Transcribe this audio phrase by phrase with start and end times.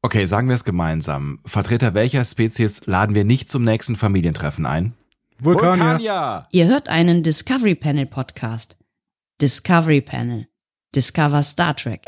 [0.00, 1.40] Okay, sagen wir es gemeinsam.
[1.44, 4.94] Vertreter welcher Spezies laden wir nicht zum nächsten Familientreffen ein?
[5.40, 5.78] Vulkanier.
[5.78, 6.46] Vulkanier!
[6.52, 8.76] Ihr hört einen Discovery Panel Podcast.
[9.40, 10.46] Discovery Panel.
[10.94, 12.02] Discover Star Trek.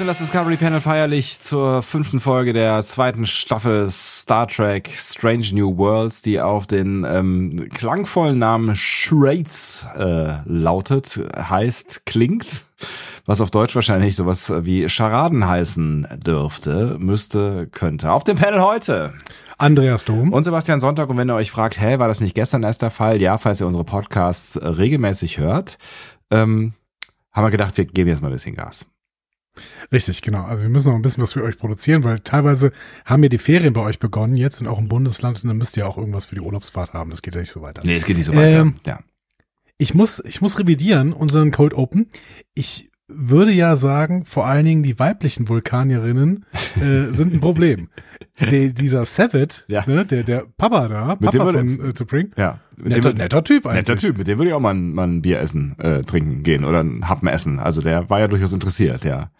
[0.00, 5.76] Öffnen das Discovery Panel feierlich zur fünften Folge der zweiten Staffel Star Trek Strange New
[5.76, 12.64] Worlds, die auf den ähm, klangvollen Namen Shrades äh, lautet, heißt, klingt,
[13.26, 18.10] was auf Deutsch wahrscheinlich sowas wie Scharaden heißen dürfte, müsste, könnte.
[18.10, 19.12] Auf dem Panel heute
[19.58, 20.32] Andreas Dom.
[20.32, 21.10] und Sebastian Sonntag.
[21.10, 23.20] Und wenn ihr euch fragt, hä, war das nicht gestern erst der Fall?
[23.20, 25.76] Ja, falls ihr unsere Podcasts äh, regelmäßig hört,
[26.30, 26.72] ähm,
[27.32, 28.86] haben wir gedacht, wir geben jetzt mal ein bisschen Gas.
[29.92, 30.44] Richtig, genau.
[30.44, 32.72] Also wir müssen noch ein bisschen was für euch produzieren, weil teilweise
[33.04, 35.88] haben ja die Ferien bei euch begonnen, jetzt in eurem Bundesland, und dann müsst ihr
[35.88, 37.10] auch irgendwas für die Urlaubsfahrt haben.
[37.10, 37.82] Das geht ja nicht so weiter.
[37.84, 38.60] Nee, es geht nicht so weiter.
[38.60, 39.00] Ähm, ja.
[39.76, 42.10] Ich muss, ich muss revidieren, unseren Cold Open.
[42.54, 46.44] Ich würde ja sagen, vor allen Dingen die weiblichen Vulkanierinnen
[46.80, 47.88] äh, sind ein Problem.
[48.50, 49.84] Die, dieser Savage, Ja.
[49.86, 52.58] ne, der, der Papa da, Mit dem Papa würde- von äh, To Bring, Ja.
[52.82, 53.86] Netter, dem, netter Typ eigentlich.
[53.86, 56.42] netter Typ, mit dem würde ich auch mal ein, mal ein Bier essen, äh, trinken
[56.42, 57.58] gehen oder ein Happen essen.
[57.58, 59.30] Also der war ja durchaus interessiert, ja.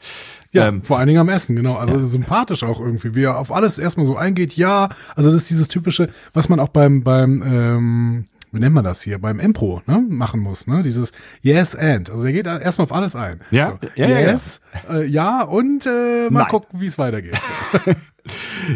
[0.52, 1.76] Ja, Ähm, vor allen Dingen am Essen, genau.
[1.76, 4.54] Also sympathisch auch irgendwie, wie er auf alles erstmal so eingeht.
[4.58, 8.84] Ja, also das ist dieses typische, was man auch beim, beim, ähm, wie nennt man
[8.84, 10.82] das hier, beim Impro, ne, machen muss, ne?
[10.82, 11.12] Dieses
[11.42, 12.10] Yes and.
[12.10, 13.40] Also der geht erstmal auf alles ein.
[13.50, 14.30] Ja, so, ja, ja, ja.
[14.32, 16.48] yes, Äh, ja und äh, mal Nein.
[16.48, 17.38] gucken, wie es weitergeht.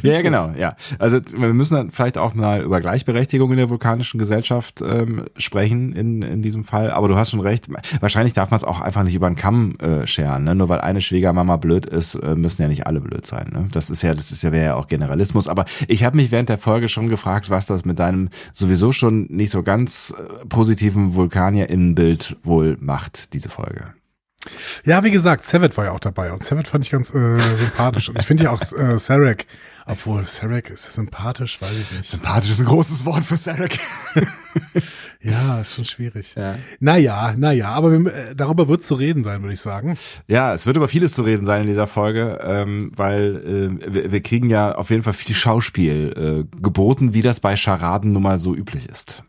[0.03, 0.77] Ja, genau, ja.
[0.99, 5.93] Also wir müssen dann vielleicht auch mal über Gleichberechtigung in der vulkanischen Gesellschaft ähm, sprechen
[5.93, 6.91] in, in diesem Fall.
[6.91, 7.69] Aber du hast schon recht.
[8.01, 10.45] Wahrscheinlich darf man es auch einfach nicht über den Kamm äh, scheren.
[10.45, 10.55] Ne?
[10.55, 13.51] Nur weil eine Schwiegermama blöd ist, äh, müssen ja nicht alle blöd sein.
[13.53, 13.69] Ne?
[13.73, 15.49] Das ist ja, das ist ja wäre ja auch Generalismus.
[15.49, 19.27] Aber ich habe mich während der Folge schon gefragt, was das mit deinem sowieso schon
[19.31, 23.95] nicht so ganz äh, positiven Vulkanier-Innenbild wohl macht, diese Folge.
[24.85, 28.09] Ja, wie gesagt, Savet war ja auch dabei und Savet fand ich ganz äh, sympathisch.
[28.09, 29.47] Und ich finde ja auch äh, Sarek,
[29.87, 32.11] obwohl Sarek ist sympathisch, weiß ich nicht.
[32.11, 33.79] Sympathisch ist ein großes Wort für Sarek.
[35.25, 36.35] Ja, ist schon schwierig.
[36.37, 36.57] Ja.
[36.81, 39.97] Naja, naja, aber wir, äh, darüber wird zu reden sein, würde ich sagen.
[40.29, 44.13] Ja, es wird über vieles zu reden sein in dieser Folge, ähm, weil äh, wir,
[44.13, 48.23] wir kriegen ja auf jeden Fall viel Schauspiel äh, geboten, wie das bei Charaden nun
[48.23, 49.23] mal so üblich ist.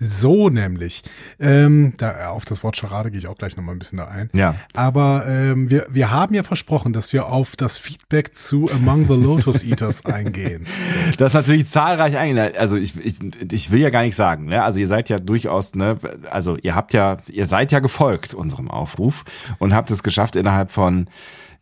[0.00, 1.02] So nämlich.
[1.38, 4.30] Ähm, da, auf das Wort Charade gehe ich auch gleich nochmal ein bisschen da ein.
[4.32, 4.54] Ja.
[4.74, 9.14] Aber ähm, wir, wir haben ja versprochen, dass wir auf das Feedback zu Among the
[9.14, 10.66] Lotus Eaters eingehen.
[11.18, 12.58] Das ist natürlich zahlreich eingeleitet.
[12.58, 13.18] Also ich, ich,
[13.52, 14.62] ich will ja gar nicht sagen, ne?
[14.62, 15.98] Also ihr seid ja durchaus, ne,
[16.30, 19.24] also ihr habt ja, ihr seid ja gefolgt unserem Aufruf
[19.58, 21.08] und habt es geschafft, innerhalb von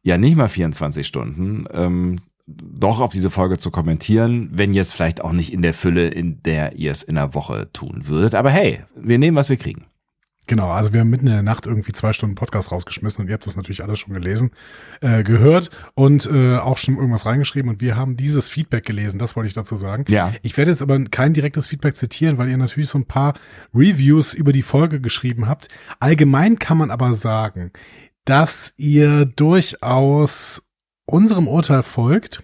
[0.03, 5.21] ja nicht mal 24 Stunden ähm, doch auf diese Folge zu kommentieren, wenn jetzt vielleicht
[5.23, 8.35] auch nicht in der Fülle, in der ihr es in der Woche tun würdet.
[8.35, 9.85] Aber hey, wir nehmen, was wir kriegen.
[10.47, 13.35] Genau, also wir haben mitten in der Nacht irgendwie zwei Stunden Podcast rausgeschmissen und ihr
[13.35, 14.51] habt das natürlich alles schon gelesen,
[15.03, 19.37] äh, gehört und äh, auch schon irgendwas reingeschrieben und wir haben dieses Feedback gelesen, das
[19.37, 20.07] wollte ich dazu sagen.
[20.09, 20.33] Ja.
[20.41, 23.35] Ich werde jetzt aber kein direktes Feedback zitieren, weil ihr natürlich so ein paar
[23.75, 25.69] Reviews über die Folge geschrieben habt.
[26.01, 27.71] Allgemein kann man aber sagen,
[28.25, 30.68] dass ihr durchaus
[31.09, 32.43] unserem Urteil folgt,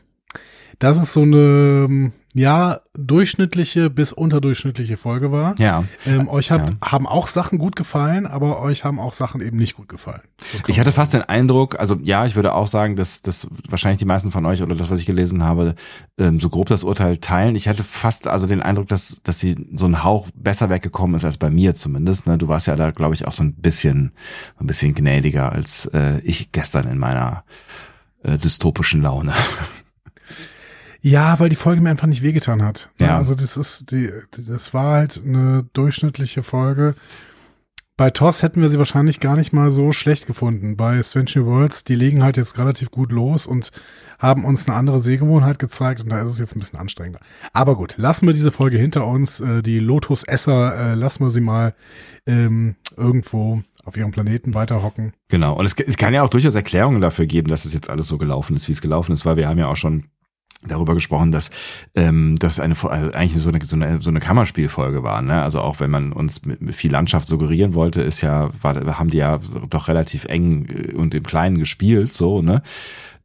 [0.81, 5.55] dass es so eine, ja, durchschnittliche bis unterdurchschnittliche Folge war.
[5.61, 5.85] Ja.
[6.05, 6.91] Ähm, euch hat, Ja.
[6.91, 10.23] haben auch Sachen gut gefallen, aber euch haben auch Sachen eben nicht gut gefallen.
[10.67, 14.05] Ich hatte fast den Eindruck, also ja, ich würde auch sagen, dass, dass wahrscheinlich die
[14.05, 15.77] meisten von euch oder das, was ich gelesen habe,
[16.19, 17.55] ähm, so grob das Urteil teilen.
[17.55, 21.25] Ich hatte fast also den Eindruck, dass, dass sie so ein Hauch besser weggekommen ist
[21.25, 22.27] als bei mir zumindest.
[22.27, 22.37] Ne?
[22.37, 24.11] Du warst ja da, glaube ich, auch so ein bisschen,
[24.59, 27.45] ein bisschen gnädiger als äh, ich gestern in meiner
[28.25, 29.33] äh, dystopischen Laune.
[31.07, 32.89] Ja, weil die Folge mir einfach nicht wehgetan hat.
[32.99, 33.19] Ja.
[33.19, 36.95] Also das ist die, das war halt eine durchschnittliche Folge.
[37.97, 40.77] Bei TOS hätten wir sie wahrscheinlich gar nicht mal so schlecht gefunden.
[40.77, 43.71] Bei Strange Worlds, die legen halt jetzt relativ gut los und
[44.19, 47.21] haben uns eine andere Sehgewohnheit gezeigt und da ist es jetzt ein bisschen anstrengender.
[47.53, 49.39] Aber gut, lassen wir diese Folge hinter uns.
[49.39, 51.75] Äh, Die Lotus-Esser, äh, lassen wir sie mal
[52.27, 55.13] ähm, irgendwo auf ihrem Planeten weiterhocken.
[55.29, 55.55] Genau.
[55.55, 58.19] Und es, es kann ja auch durchaus Erklärungen dafür geben, dass es jetzt alles so
[58.19, 60.07] gelaufen ist, wie es gelaufen ist, weil wir haben ja auch schon
[60.67, 61.51] darüber gesprochen, dass
[61.95, 65.23] ähm, das eine also eigentlich so eine, so eine so eine Kammerspielfolge war.
[65.23, 65.43] Ne?
[65.43, 66.41] Also auch wenn man uns
[66.71, 69.39] viel Landschaft suggerieren wollte, ist ja war, haben die ja
[69.69, 72.63] doch relativ eng äh, und im Kleinen gespielt, so ne.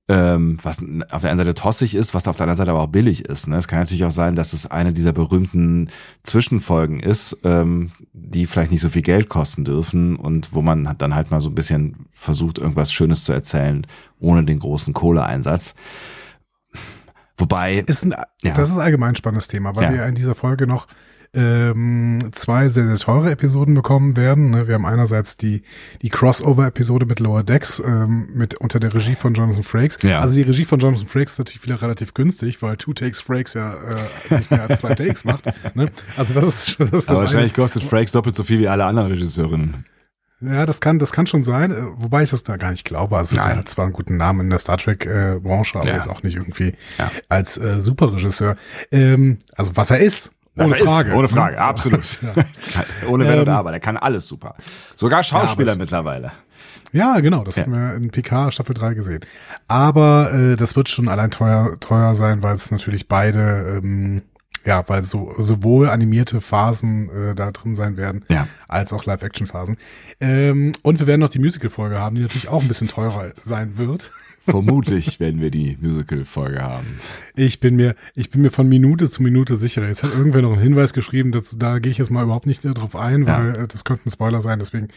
[0.08, 2.88] ähm, was auf der einen Seite tossig ist, was auf der anderen Seite aber auch
[2.88, 3.48] billig ist.
[3.48, 3.58] Ne?
[3.58, 5.90] Es kann natürlich auch sein, dass es eine dieser berühmten
[6.24, 11.16] Zwischenfolgen ist, ähm, die vielleicht nicht so viel Geld kosten dürfen und wo man dann
[11.16, 13.86] halt mal so ein bisschen versucht, irgendwas Schönes zu erzählen,
[14.20, 15.76] ohne den großen Kohleeinsatz.
[17.40, 17.84] Wobei.
[17.88, 18.54] Ist ein, ja.
[18.54, 19.94] Das ist allgemein ein spannendes Thema, weil ja.
[19.94, 20.88] wir in dieser Folge noch
[21.34, 24.50] ähm, zwei sehr, sehr teure Episoden bekommen werden.
[24.50, 24.68] Ne?
[24.68, 25.62] Wir haben einerseits die,
[26.02, 30.00] die Crossover-Episode mit Lower Decks ähm, mit unter der Regie von Jonathan Frakes.
[30.02, 30.22] Ja.
[30.22, 33.54] Also die Regie von Jonathan Frakes ist natürlich wieder relativ günstig, weil Two Takes Frakes
[33.54, 35.46] ja äh, nicht mehr als zwei Takes macht.
[35.76, 35.90] Ne?
[36.18, 38.86] Also das ist, das ist Aber das wahrscheinlich kostet Frakes doppelt so viel wie alle
[38.86, 39.86] anderen Regisseurinnen.
[40.42, 43.18] Ja, das kann, das kann schon sein, äh, wobei ich das da gar nicht glaube.
[43.18, 43.52] Also Nein.
[43.52, 45.98] er hat zwar einen guten Namen in der Star Trek-Branche, äh, aber ja.
[45.98, 47.12] ist auch nicht irgendwie ja.
[47.28, 48.56] als äh, Superregisseur.
[48.92, 51.10] Ähm, also was er ist, ohne Frage.
[51.10, 51.62] Ist, ohne Frage, ne?
[51.62, 52.00] absolut.
[52.22, 52.44] Ja.
[53.08, 54.56] ohne Wenn ähm, oder Aber, der kann alles super.
[54.96, 56.32] Sogar Schauspieler ja, mittlerweile.
[56.92, 57.64] Ja, genau, das ja.
[57.64, 59.22] haben wir in PK Staffel 3 gesehen.
[59.68, 64.24] Aber äh, das wird schon allein teuer, teuer sein, weil es natürlich beide, ähm,
[64.66, 68.48] ja, weil so sowohl animierte Phasen äh, da drin sein werden, ja.
[68.68, 69.78] als auch Live-Action-Phasen.
[70.20, 73.78] Ähm, und wir werden noch die Musical-Folge haben, die natürlich auch ein bisschen teurer sein
[73.78, 74.12] wird.
[74.50, 77.00] Vermutlich werden wir die Musical-Folge haben.
[77.36, 79.88] Ich bin mir, ich bin mir von Minute zu Minute sicher.
[79.88, 82.64] Jetzt hat irgendwer noch einen Hinweis geschrieben, dazu, da gehe ich jetzt mal überhaupt nicht
[82.64, 83.64] drauf ein, weil ja.
[83.64, 84.90] Äh, das könnte ein Spoiler sein, deswegen.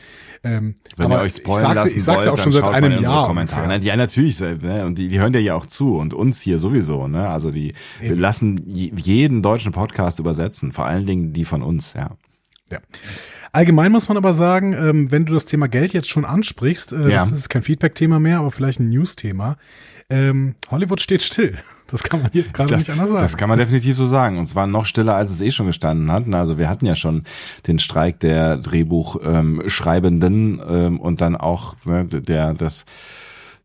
[0.43, 3.27] Ähm, Wenn ihr euch spoilern lassen ich sag's wollt, auch schon seit einem Jahr.
[3.27, 3.79] Kommentare.
[3.81, 4.85] Ja, natürlich, ne?
[4.87, 7.29] und die, die hören dir ja auch zu und uns hier sowieso, ne?
[7.29, 8.11] Also die, Eben.
[8.11, 12.17] wir lassen jeden deutschen Podcast übersetzen, vor allen Dingen die von uns, ja.
[12.71, 12.79] Ja.
[13.53, 17.11] Allgemein muss man aber sagen, ähm, wenn du das Thema Geld jetzt schon ansprichst, äh,
[17.11, 17.27] ja.
[17.27, 19.59] das ist kein Feedback-Thema mehr, aber vielleicht ein News-Thema.
[20.09, 21.55] Ähm, Hollywood steht still.
[21.89, 23.23] Das kann man jetzt gerade nicht anders sagen.
[23.23, 24.39] Das kann man definitiv so sagen.
[24.39, 26.33] Und zwar noch stiller, als es eh schon gestanden hat.
[26.33, 27.25] Also wir hatten ja schon
[27.67, 32.87] den Streik der Drehbuchschreibenden ähm, und dann auch ne, der das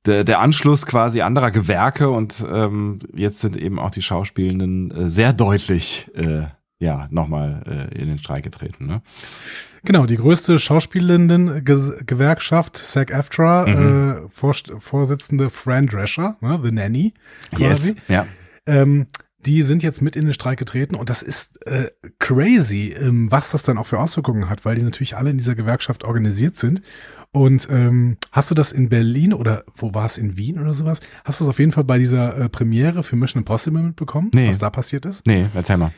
[0.06, 5.10] der, der Anschluss quasi anderer Gewerke und ähm, jetzt sind eben auch die Schauspielenden äh,
[5.10, 6.48] sehr deutlich äh,
[6.80, 8.88] ja nochmal äh, in den Streik getreten.
[8.88, 9.02] Ne?
[9.84, 14.26] Genau, die größte Schauspielenden-Gewerkschaft, SAG-AFTRA, mhm.
[14.26, 17.14] äh, Vorst Vorsitzende Fran Drescher, ne, The Nanny
[17.56, 17.90] quasi.
[17.90, 18.28] Yes, ja.
[18.66, 19.08] Ähm,
[19.46, 21.90] die sind jetzt mit in den Streik getreten und das ist äh,
[22.20, 25.56] crazy, ähm, was das dann auch für Auswirkungen hat, weil die natürlich alle in dieser
[25.56, 26.82] Gewerkschaft organisiert sind.
[27.32, 31.02] Und ähm, hast du das in Berlin oder wo war es in Wien oder sowas?
[31.24, 34.50] Hast du es auf jeden Fall bei dieser äh, Premiere für Mission Impossible mitbekommen, nee.
[34.50, 35.26] was da passiert ist?
[35.26, 35.92] Nee, erzähl mal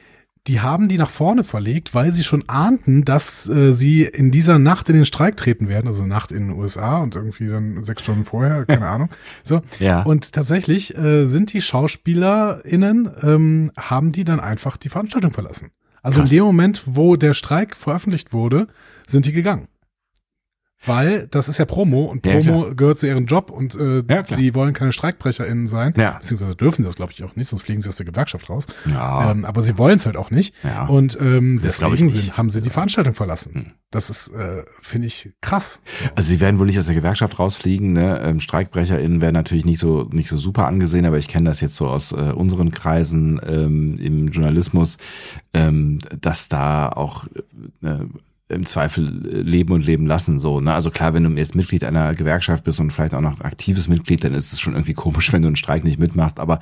[0.47, 4.57] die haben die nach vorne verlegt, weil sie schon ahnten, dass äh, sie in dieser
[4.57, 8.01] Nacht in den Streik treten werden, also Nacht in den USA und irgendwie dann sechs
[8.01, 9.09] Stunden vorher, keine Ahnung.
[9.43, 9.61] So.
[9.79, 10.03] Ja.
[10.03, 15.71] Und tatsächlich äh, sind die SchauspielerInnen, ähm, haben die dann einfach die Veranstaltung verlassen.
[16.01, 16.31] Also Krass.
[16.31, 18.67] in dem Moment, wo der Streik veröffentlicht wurde,
[19.05, 19.67] sind die gegangen.
[20.85, 24.23] Weil das ist ja Promo und Promo ja, gehört zu ihrem Job und äh, ja,
[24.23, 25.93] sie wollen keine StreikbrecherInnen sein.
[25.97, 26.19] Ja.
[26.19, 28.65] Beziehungsweise dürfen sie das, glaube ich, auch nicht, sonst fliegen sie aus der Gewerkschaft raus.
[28.89, 29.31] Ja.
[29.31, 30.55] Ähm, aber sie wollen es halt auch nicht.
[30.63, 30.85] Ja.
[30.85, 33.53] Und ähm, deswegen sind, haben sie die Veranstaltung verlassen.
[33.53, 33.65] Hm.
[33.91, 35.81] Das ist, äh, finde ich, krass.
[36.15, 37.93] Also sie werden wohl nicht aus der Gewerkschaft rausfliegen.
[37.93, 38.21] Ne?
[38.23, 41.75] Ähm, StreikbrecherInnen werden natürlich nicht so nicht so super angesehen, aber ich kenne das jetzt
[41.75, 44.97] so aus äh, unseren Kreisen ähm, im Journalismus,
[45.53, 47.25] ähm, dass da auch
[47.83, 48.05] äh,
[48.49, 50.39] im Zweifel äh, leben und leben lassen.
[50.39, 50.73] So, ne?
[50.73, 54.23] Also klar, wenn du jetzt Mitglied einer Gewerkschaft bist und vielleicht auch noch aktives Mitglied,
[54.23, 56.39] dann ist es schon irgendwie komisch, wenn du einen Streik nicht mitmachst.
[56.39, 56.59] Aber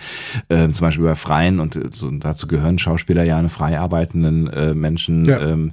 [0.49, 4.47] äh, zum Beispiel bei Freien und äh, so, dazu gehören Schauspieler ja eine frei arbeitenden
[4.47, 5.25] äh, Menschen.
[5.25, 5.39] Ja.
[5.39, 5.71] Ähm,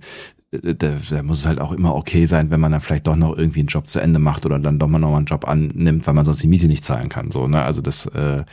[0.53, 3.17] äh, da, da muss es halt auch immer okay sein, wenn man dann vielleicht doch
[3.17, 6.07] noch irgendwie einen Job zu Ende macht oder dann doch mal noch einen Job annimmt,
[6.07, 7.31] weil man sonst die Miete nicht zahlen kann.
[7.31, 7.63] So, ne?
[7.63, 8.45] Also das, äh,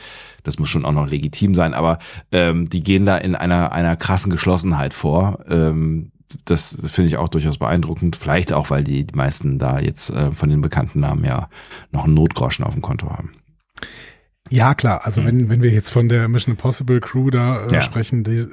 [0.42, 1.74] das muss schon auch noch legitim sein.
[1.74, 1.98] Aber
[2.32, 5.44] ähm, die gehen da in einer einer krassen Geschlossenheit vor.
[5.48, 6.11] Ähm,
[6.44, 8.16] das finde ich auch durchaus beeindruckend.
[8.16, 11.48] Vielleicht auch, weil die, die meisten da jetzt äh, von den bekannten Namen ja
[11.90, 13.32] noch einen Notgroschen auf dem Konto haben.
[14.50, 15.04] Ja, klar.
[15.04, 15.26] Also mhm.
[15.26, 17.80] wenn, wenn wir jetzt von der Mission Impossible Crew da äh, ja.
[17.82, 18.46] sprechen, die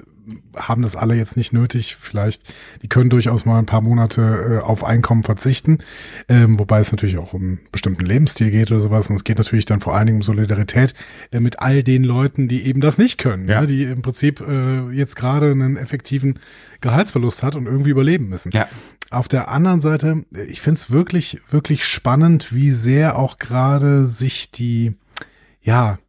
[0.55, 1.95] haben das alle jetzt nicht nötig.
[2.00, 2.43] Vielleicht,
[2.81, 5.79] die können durchaus mal ein paar Monate äh, auf Einkommen verzichten,
[6.27, 9.09] ähm, wobei es natürlich auch um einen bestimmten Lebensstil geht oder sowas.
[9.09, 10.93] Und es geht natürlich dann vor allen Dingen um Solidarität
[11.31, 13.62] äh, mit all den Leuten, die eben das nicht können, ja.
[13.62, 16.39] ja die im Prinzip äh, jetzt gerade einen effektiven
[16.81, 18.51] Gehaltsverlust hat und irgendwie überleben müssen.
[18.51, 18.67] Ja.
[19.12, 24.07] Auf der anderen Seite, äh, ich finde es wirklich, wirklich spannend, wie sehr auch gerade
[24.07, 24.93] sich die,
[25.62, 26.00] ja,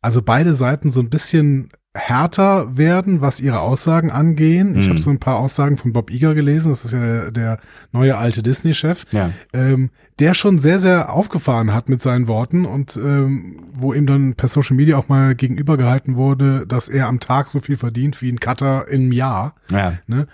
[0.00, 4.76] also beide Seiten so ein bisschen härter werden, was ihre Aussagen angehen.
[4.76, 4.90] Ich mhm.
[4.90, 7.58] habe so ein paar Aussagen von Bob Iger gelesen, das ist ja der, der
[7.92, 9.30] neue alte Disney-Chef, ja.
[9.52, 14.34] ähm, der schon sehr, sehr aufgefahren hat mit seinen Worten und ähm, wo ihm dann
[14.34, 18.30] per Social Media auch mal gegenübergehalten wurde, dass er am Tag so viel verdient wie
[18.30, 19.54] ein Cutter im Jahr.
[19.70, 19.94] Ja.
[20.06, 20.26] Ne?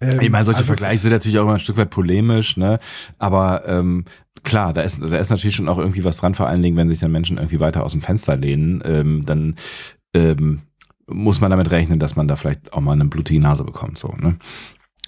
[0.00, 2.78] Ähm, ich meine, solche also Vergleiche sind natürlich auch immer ein Stück weit polemisch, ne?
[3.18, 4.04] Aber ähm,
[4.42, 6.88] klar, da ist, da ist natürlich schon auch irgendwie was dran, vor allen Dingen, wenn
[6.88, 9.54] sich dann Menschen irgendwie weiter aus dem Fenster lehnen, ähm, dann
[10.14, 10.62] ähm,
[11.06, 14.08] muss man damit rechnen, dass man da vielleicht auch mal eine blutige Nase bekommt, so,
[14.08, 14.38] ne?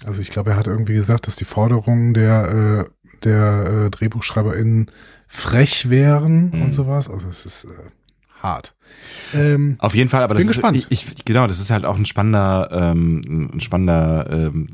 [0.05, 4.91] Also ich glaube, er hat irgendwie gesagt, dass die Forderungen der, äh, der äh, DrehbuchschreiberInnen
[5.27, 6.61] frech wären mhm.
[6.63, 7.09] und sowas.
[7.09, 7.69] Also es ist äh,
[8.45, 8.75] hart.
[9.33, 12.05] Ähm, Auf jeden Fall, aber das ist, ich, ich, genau, das ist halt auch ein
[12.05, 14.69] spannender, ähm, ein spannender ähm,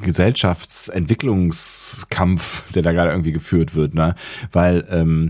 [0.00, 4.14] Gesellschaftsentwicklungskampf, der da gerade irgendwie geführt wird, ne?
[4.50, 5.28] Weil ähm,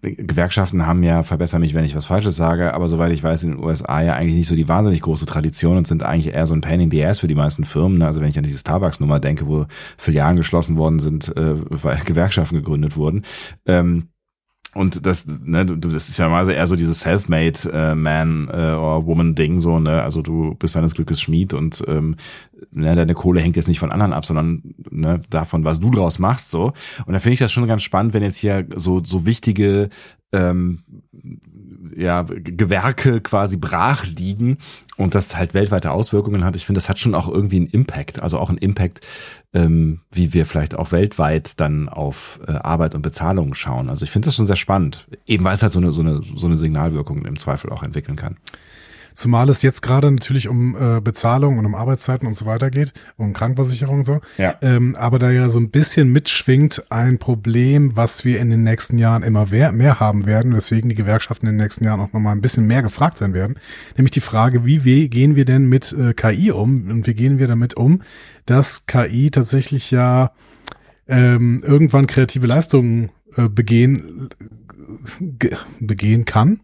[0.00, 3.50] Gewerkschaften haben ja, verbessere mich, wenn ich was Falsches sage, aber soweit ich weiß, in
[3.52, 6.54] den USA ja eigentlich nicht so die wahnsinnig große Tradition und sind eigentlich eher so
[6.54, 7.98] ein Pain in the Ass für die meisten Firmen.
[7.98, 8.06] Ne?
[8.06, 9.66] Also wenn ich an diese Starbucks-Nummer denke, wo
[9.98, 13.22] Filialen geschlossen worden sind, äh, weil Gewerkschaften gegründet wurden.
[13.66, 14.08] Ähm,
[14.74, 18.72] und das, ne, du, das ist ja mal eher so dieses Self-made äh, Man äh,
[18.72, 20.02] or Woman Ding so, ne?
[20.02, 22.16] Also du bist deines Glückes Schmied und ähm,
[22.70, 26.18] ne, deine Kohle hängt jetzt nicht von anderen ab, sondern ne, davon, was du draus
[26.18, 26.72] machst, so.
[27.04, 29.90] Und da finde ich das schon ganz spannend, wenn jetzt hier so so wichtige
[30.32, 30.82] ähm,
[31.96, 34.58] ja, Gewerke quasi brach liegen
[34.96, 36.56] und das halt weltweite Auswirkungen hat.
[36.56, 39.00] Ich finde, das hat schon auch irgendwie einen Impact, also auch einen Impact,
[39.54, 43.88] ähm, wie wir vielleicht auch weltweit dann auf äh, Arbeit und Bezahlung schauen.
[43.88, 46.22] Also ich finde das schon sehr spannend, eben weil es halt so eine, so eine,
[46.22, 48.36] so eine Signalwirkung im Zweifel auch entwickeln kann.
[49.14, 52.92] Zumal es jetzt gerade natürlich um äh, Bezahlung und um Arbeitszeiten und so weiter geht,
[53.16, 54.20] um Krankenversicherung und so.
[54.38, 54.56] Ja.
[54.62, 58.98] Ähm, aber da ja so ein bisschen mitschwingt ein Problem, was wir in den nächsten
[58.98, 62.40] Jahren immer mehr, haben werden, weswegen die Gewerkschaften in den nächsten Jahren auch nochmal ein
[62.40, 63.56] bisschen mehr gefragt sein werden.
[63.96, 67.38] Nämlich die Frage, wie, wie gehen wir denn mit äh, KI um und wie gehen
[67.38, 68.02] wir damit um,
[68.46, 70.32] dass KI tatsächlich ja
[71.08, 74.28] ähm, irgendwann kreative Leistungen äh, begehen
[75.80, 76.60] begehen kann,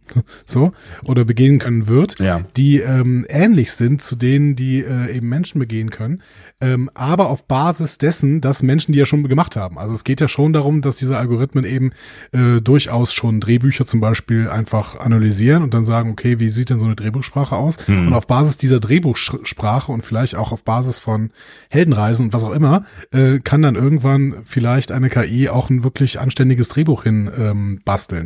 [0.46, 0.72] so,
[1.04, 2.40] oder begehen können wird, ja.
[2.56, 6.22] die ähm, ähnlich sind zu denen, die äh, eben Menschen begehen können
[6.60, 9.78] ähm, aber auf Basis dessen, dass Menschen die ja schon gemacht haben.
[9.78, 11.92] Also es geht ja schon darum, dass diese Algorithmen eben
[12.32, 16.80] äh, durchaus schon Drehbücher zum Beispiel einfach analysieren und dann sagen, okay, wie sieht denn
[16.80, 17.76] so eine Drehbuchsprache aus?
[17.86, 18.08] Hm.
[18.08, 21.30] Und auf Basis dieser Drehbuchsprache und vielleicht auch auf Basis von
[21.68, 26.18] Heldenreisen und was auch immer, äh, kann dann irgendwann vielleicht eine KI auch ein wirklich
[26.18, 28.17] anständiges Drehbuch hin ähm, basteln.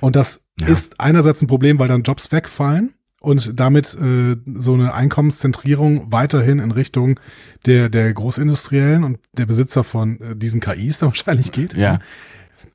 [0.00, 0.68] Und das ja.
[0.68, 6.58] ist einerseits ein Problem, weil dann Jobs wegfallen und damit äh, so eine Einkommenszentrierung weiterhin
[6.58, 7.20] in Richtung
[7.66, 11.74] der, der Großindustriellen und der Besitzer von äh, diesen KIs da wahrscheinlich geht.
[11.74, 12.00] Ja.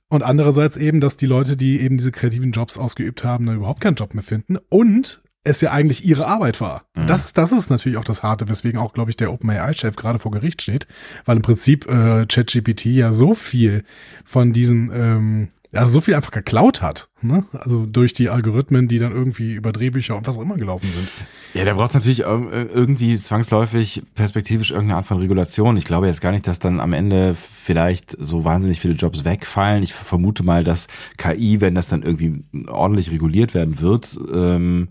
[0.08, 3.82] Und andererseits eben, dass die Leute, die eben diese kreativen Jobs ausgeübt haben, dann überhaupt
[3.82, 6.86] keinen Job mehr finden und es ja eigentlich ihre Arbeit war.
[6.96, 7.08] Mhm.
[7.08, 10.32] Das, das ist natürlich auch das Harte, weswegen auch, glaube ich, der OpenAI-Chef gerade vor
[10.32, 10.88] Gericht steht,
[11.26, 13.84] weil im Prinzip äh, ChatGPT ja so viel
[14.26, 15.48] von diesen ähm,
[15.80, 17.46] also so viel einfach geklaut hat, ne?
[17.54, 21.10] Also durch die Algorithmen, die dann irgendwie über Drehbücher und was auch immer gelaufen sind.
[21.54, 25.78] Ja, da braucht es natürlich irgendwie zwangsläufig perspektivisch irgendeine Art von Regulation.
[25.78, 29.82] Ich glaube jetzt gar nicht, dass dann am Ende vielleicht so wahnsinnig viele Jobs wegfallen.
[29.82, 34.90] Ich vermute mal, dass KI, wenn das dann irgendwie ordentlich reguliert werden wird, ähm,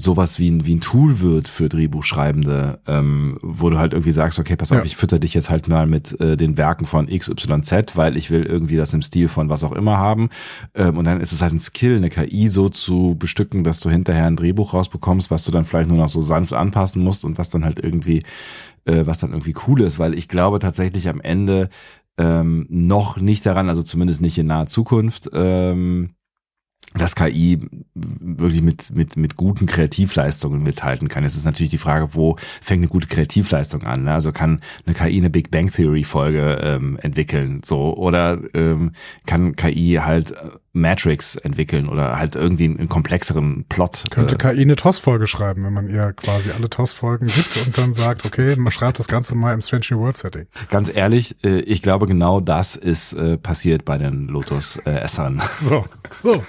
[0.00, 4.38] sowas wie ein, wie ein Tool wird für Drehbuchschreibende, ähm, wo du halt irgendwie sagst,
[4.38, 4.84] okay, pass auf, ja.
[4.84, 8.44] ich fütter dich jetzt halt mal mit äh, den Werken von XYZ, weil ich will
[8.44, 10.28] irgendwie das im Stil von was auch immer haben.
[10.74, 13.90] Ähm, und dann ist es halt ein Skill, eine KI so zu bestücken, dass du
[13.90, 17.36] hinterher ein Drehbuch rausbekommst, was du dann vielleicht nur noch so sanft anpassen musst und
[17.36, 18.22] was dann halt irgendwie,
[18.84, 21.70] äh, was dann irgendwie cool ist, weil ich glaube tatsächlich am Ende
[22.18, 26.10] ähm, noch nicht daran, also zumindest nicht in naher Zukunft, ähm,
[26.94, 27.60] dass KI
[27.94, 31.24] wirklich mit, mit, mit guten Kreativleistungen mithalten kann.
[31.24, 34.04] Es ist natürlich die Frage, wo fängt eine gute Kreativleistung an?
[34.04, 34.12] Ne?
[34.12, 38.92] Also kann eine KI eine Big Bang Theory Folge ähm, entwickeln, so oder ähm,
[39.26, 40.34] kann KI halt
[40.80, 44.04] Matrix entwickeln oder halt irgendwie einen, komplexeren Plot.
[44.10, 47.94] Könnte äh, KI eine TOS-Folge schreiben, wenn man ihr quasi alle TOS-Folgen gibt und dann
[47.94, 50.46] sagt, okay, man schreibt das Ganze mal im Strange New World Setting.
[50.70, 55.42] Ganz ehrlich, äh, ich glaube genau das ist äh, passiert bei den Lotus-Essern.
[55.60, 55.84] so,
[56.16, 56.42] so.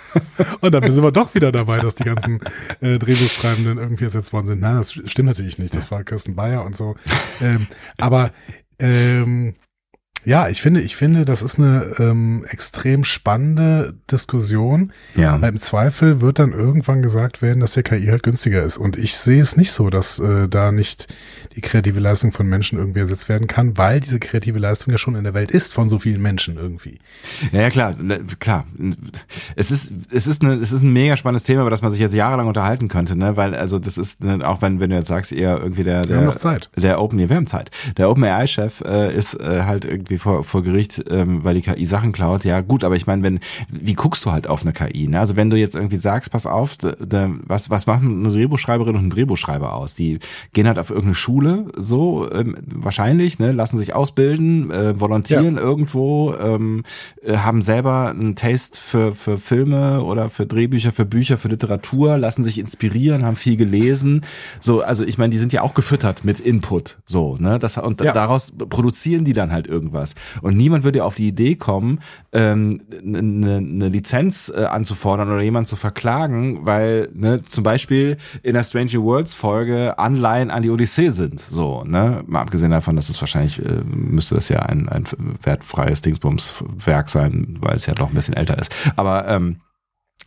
[0.61, 2.39] Und dann sind wir doch wieder dabei, dass die ganzen
[2.81, 4.61] äh, Drehbuchschreibenden irgendwie ersetzt worden sind.
[4.61, 5.75] Nein, das stimmt natürlich nicht.
[5.75, 6.95] Das war Kirsten Bayer und so.
[7.41, 7.67] Ähm,
[7.97, 8.31] aber
[8.79, 9.55] ähm,
[10.25, 14.91] ja, ich finde, ich finde, das ist eine ähm, extrem spannende Diskussion.
[15.15, 15.41] Ja.
[15.41, 18.77] Weil Im Zweifel wird dann irgendwann gesagt werden, dass der KI halt günstiger ist.
[18.77, 21.07] Und ich sehe es nicht so, dass äh, da nicht
[21.55, 25.15] die kreative Leistung von Menschen irgendwie ersetzt werden kann, weil diese kreative Leistung ja schon
[25.15, 26.99] in der Welt ist von so vielen Menschen irgendwie.
[27.51, 27.95] Ja, ja klar,
[28.39, 28.65] klar.
[29.55, 31.99] Es ist, es ist eine, es ist ein mega spannendes Thema, über das man sich
[31.99, 33.37] jetzt jahrelang unterhalten könnte, ne?
[33.37, 36.09] Weil, also das ist, ne, auch wenn, wenn du jetzt sagst, eher irgendwie der, der,
[36.09, 36.69] wir haben noch Zeit.
[36.75, 37.71] der Open, wir haben Zeit.
[37.97, 41.61] Der Open AI-Chef äh, ist äh, halt irgendwie irgendwie vor, vor Gericht, ähm, weil die
[41.61, 42.43] KI Sachen klaut.
[42.43, 43.39] Ja, gut, aber ich meine, wenn,
[43.69, 45.07] wie guckst du halt auf eine KI?
[45.07, 45.19] Ne?
[45.19, 48.95] Also wenn du jetzt irgendwie sagst, pass auf, da, da, was, was machen eine Drehbuchschreiberin
[48.95, 49.93] und ein Drehbuchschreiber aus?
[49.95, 50.19] Die
[50.53, 55.61] gehen halt auf irgendeine Schule, so ähm, wahrscheinlich, ne, lassen sich ausbilden, äh, volontieren ja.
[55.61, 56.83] irgendwo, ähm,
[57.23, 62.17] äh, haben selber einen Taste für, für Filme oder für Drehbücher, für Bücher, für Literatur,
[62.17, 64.25] lassen sich inspirieren, haben viel gelesen.
[64.59, 67.59] So, also ich meine, die sind ja auch gefüttert mit Input, so, ne?
[67.59, 68.11] Das, und ja.
[68.11, 69.98] daraus produzieren die dann halt irgendwas.
[70.41, 71.99] Und niemand würde auf die Idee kommen,
[72.31, 78.53] ähm, eine, eine Lizenz äh, anzufordern oder jemanden zu verklagen, weil, ne, zum Beispiel in
[78.53, 82.23] der Stranger Worlds Folge Anleihen an die Odyssee sind, so, ne?
[82.27, 85.05] Mal abgesehen davon, dass es wahrscheinlich, äh, müsste das ja ein, ein
[85.43, 88.73] wertfreies Dingsbums-Werk sein, weil es ja doch ein bisschen älter ist.
[88.95, 89.57] Aber, ähm,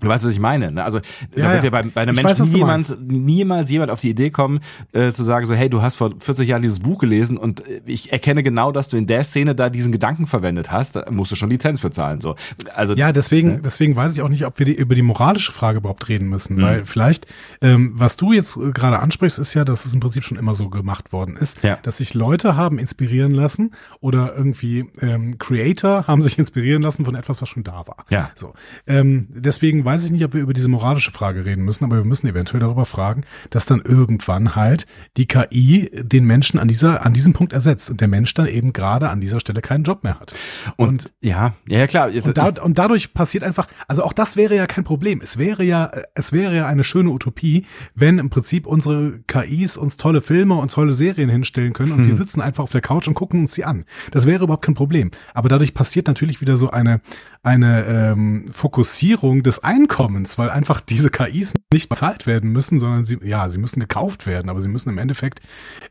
[0.02, 0.72] Du weißt, was ich meine.
[0.72, 0.84] Ne?
[0.84, 0.98] Also
[1.34, 4.60] ja, da wird ja bei, bei einem Menschen niemand, niemals jemand auf die Idee kommen,
[4.92, 7.80] äh, zu sagen so, hey, du hast vor 40 Jahren dieses Buch gelesen und äh,
[7.86, 10.96] ich erkenne genau, dass du in der Szene da diesen Gedanken verwendet hast.
[10.96, 12.20] Da musst du schon Lizenz für zahlen.
[12.20, 12.34] So,
[12.74, 13.60] also ja, deswegen, ne?
[13.64, 16.56] deswegen weiß ich auch nicht, ob wir die, über die moralische Frage überhaupt reden müssen,
[16.56, 16.62] mhm.
[16.62, 17.26] weil vielleicht,
[17.60, 20.68] ähm, was du jetzt gerade ansprichst, ist ja, dass es im Prinzip schon immer so
[20.68, 21.78] gemacht worden ist, ja.
[21.82, 27.14] dass sich Leute haben inspirieren lassen oder irgendwie ähm, Creator haben sich inspirieren lassen von
[27.14, 28.04] etwas, was schon da war.
[28.10, 28.30] Ja.
[28.34, 28.54] So,
[28.86, 32.04] ähm, deswegen weiß ich nicht, ob wir über diese moralische Frage reden müssen, aber wir
[32.04, 37.12] müssen eventuell darüber fragen, dass dann irgendwann halt die KI den Menschen an dieser, an
[37.12, 40.18] diesem Punkt ersetzt und der Mensch dann eben gerade an dieser Stelle keinen Job mehr
[40.18, 40.34] hat.
[40.76, 42.10] Und, und ja, ja, klar.
[42.24, 45.20] Und, da, und dadurch passiert einfach, also auch das wäre ja kein Problem.
[45.22, 49.96] Es wäre ja, es wäre ja eine schöne Utopie, wenn im Prinzip unsere KIs uns
[49.96, 52.08] tolle Filme und tolle Serien hinstellen können und hm.
[52.08, 53.84] wir sitzen einfach auf der Couch und gucken uns sie an.
[54.10, 55.10] Das wäre überhaupt kein Problem.
[55.34, 57.00] Aber dadurch passiert natürlich wieder so eine,
[57.42, 63.18] eine ähm, Fokussierung des Einkommens, weil einfach diese KIs nicht bezahlt werden müssen, sondern sie,
[63.22, 65.40] ja, sie müssen gekauft werden, aber sie müssen im Endeffekt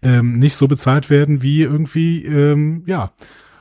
[0.01, 3.12] ähm, nicht so bezahlt werden wie irgendwie, ähm, ja,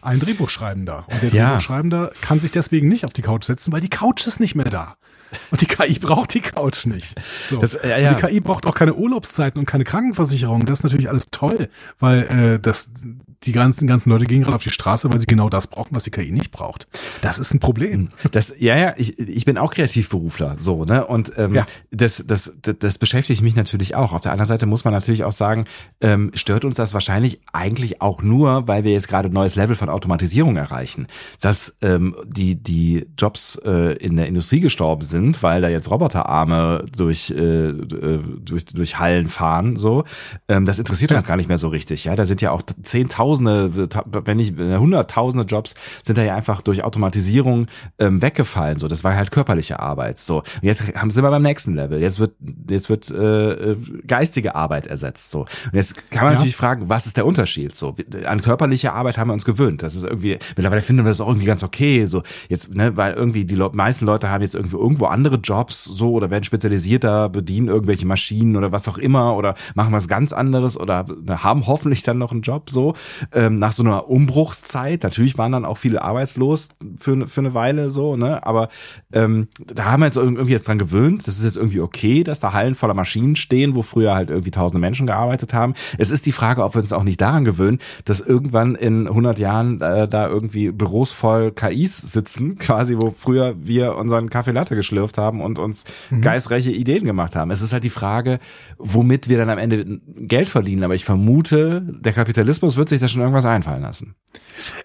[0.02, 1.04] ein Drehbuchschreibender.
[1.10, 1.48] Und der ja.
[1.48, 4.70] Drehbuchschreibender kann sich deswegen nicht auf die Couch setzen, weil die Couch ist nicht mehr
[4.70, 4.96] da.
[5.50, 7.14] Und die KI braucht die Couch nicht.
[7.48, 7.58] So.
[7.58, 8.14] Das, ja, ja.
[8.14, 10.66] die KI braucht auch keine Urlaubszeiten und keine Krankenversicherung.
[10.66, 11.68] Das ist natürlich alles toll,
[11.98, 12.90] weil äh, das
[13.44, 16.04] die ganzen ganzen Leute gehen gerade auf die Straße, weil sie genau das brauchen, was
[16.04, 16.86] die KI nicht braucht.
[17.22, 18.10] Das ist ein Problem.
[18.32, 21.66] Das ja ja, ich, ich bin auch Kreativberufler, so ne und ähm, ja.
[21.90, 24.12] das, das das das beschäftigt mich natürlich auch.
[24.12, 25.64] Auf der anderen Seite muss man natürlich auch sagen,
[26.00, 29.74] ähm, stört uns das wahrscheinlich eigentlich auch nur, weil wir jetzt gerade ein neues Level
[29.74, 31.06] von Automatisierung erreichen,
[31.40, 36.86] dass ähm, die die Jobs äh, in der Industrie gestorben sind weil da jetzt Roboterarme
[36.96, 40.04] durch, äh, äh, durch, durch Hallen fahren, so,
[40.48, 42.04] ähm, das interessiert uns gar nicht mehr so richtig.
[42.04, 42.62] Ja, da sind ja auch
[43.30, 43.88] Zehntausende,
[44.26, 47.66] wenn nicht Hunderttausende Jobs sind da ja einfach durch Automatisierung
[47.98, 48.78] ähm, weggefallen.
[48.78, 50.18] So, das war halt körperliche Arbeit.
[50.18, 52.00] So, und jetzt haben sind wir beim nächsten Level.
[52.00, 52.32] Jetzt wird
[52.68, 55.30] jetzt wird äh, geistige Arbeit ersetzt.
[55.30, 56.38] So, und jetzt kann man ja.
[56.38, 57.74] natürlich fragen, was ist der Unterschied?
[57.74, 59.82] So, an körperliche Arbeit haben wir uns gewöhnt.
[59.82, 62.04] Das ist irgendwie mittlerweile finden wir das auch irgendwie ganz okay.
[62.06, 66.12] So jetzt, ne, weil irgendwie die meisten Leute haben jetzt irgendwie irgendwo andere Jobs so
[66.12, 70.78] oder werden spezialisierter, bedienen irgendwelche Maschinen oder was auch immer oder machen was ganz anderes
[70.78, 72.94] oder haben hoffentlich dann noch einen Job so
[73.32, 75.02] ähm, nach so einer Umbruchszeit.
[75.02, 78.44] Natürlich waren dann auch viele arbeitslos für, für eine Weile so, ne?
[78.46, 78.68] Aber
[79.12, 81.26] ähm, da haben wir jetzt irgendwie jetzt dran gewöhnt.
[81.26, 84.50] Das ist jetzt irgendwie okay, dass da Hallen voller Maschinen stehen, wo früher halt irgendwie
[84.50, 85.74] tausende Menschen gearbeitet haben.
[85.98, 89.38] Es ist die Frage, ob wir uns auch nicht daran gewöhnen, dass irgendwann in 100
[89.38, 94.76] Jahren äh, da irgendwie Büros voll KIs sitzen, quasi, wo früher wir unseren Kaffee Latte
[94.76, 96.20] geschlürft haben und uns mhm.
[96.20, 97.50] geistreiche Ideen gemacht haben.
[97.50, 98.38] Es ist halt die Frage,
[98.78, 100.84] womit wir dann am Ende Geld verdienen.
[100.84, 104.14] Aber ich vermute, der Kapitalismus wird sich da schon irgendwas einfallen lassen.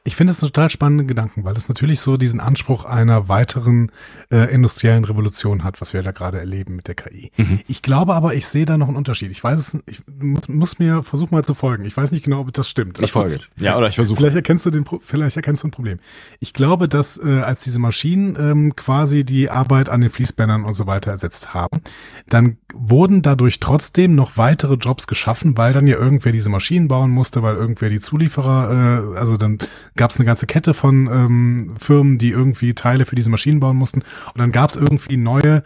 [0.04, 3.92] Ich finde es total spannende Gedanken, weil es natürlich so diesen Anspruch einer weiteren
[4.32, 7.32] äh, industriellen Revolution hat, was wir da gerade erleben mit der KI.
[7.38, 7.60] Mhm.
[7.68, 9.32] Ich glaube aber, ich sehe da noch einen Unterschied.
[9.32, 11.86] Ich weiß es, ich muss, muss mir versuchen mal zu folgen.
[11.86, 13.00] Ich weiß nicht genau, ob das stimmt.
[13.02, 13.40] Ich folge.
[13.58, 14.18] Ja, oder ich versuche.
[14.18, 16.00] Vielleicht erkennst du den, vielleicht erkennst du ein Problem.
[16.40, 20.74] Ich glaube, dass äh, als diese Maschinen ähm, quasi die Arbeit an den Fließbändern und
[20.74, 21.82] so weiter ersetzt haben,
[22.28, 27.12] dann wurden dadurch trotzdem noch weitere Jobs geschaffen, weil dann ja irgendwer diese Maschinen bauen
[27.12, 29.60] musste, weil irgendwer die Zulieferer, äh, also dann
[29.96, 33.78] gab es eine ganze Kette von ähm, Firmen, die irgendwie Teile für diese Maschinen bauen
[33.78, 34.02] mussten.
[34.02, 35.64] Und dann gab es irgendwie neue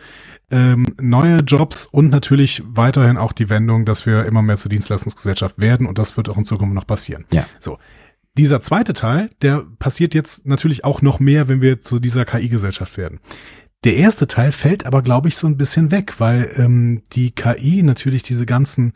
[0.51, 5.59] ähm, neue Jobs und natürlich weiterhin auch die Wendung, dass wir immer mehr zur Dienstleistungsgesellschaft
[5.59, 7.25] werden und das wird auch in Zukunft noch passieren.
[7.31, 7.45] Ja.
[7.59, 7.77] So.
[8.37, 12.97] Dieser zweite Teil, der passiert jetzt natürlich auch noch mehr, wenn wir zu dieser KI-Gesellschaft
[12.97, 13.19] werden.
[13.83, 17.81] Der erste Teil fällt aber, glaube ich, so ein bisschen weg, weil ähm, die KI
[17.83, 18.93] natürlich diese ganzen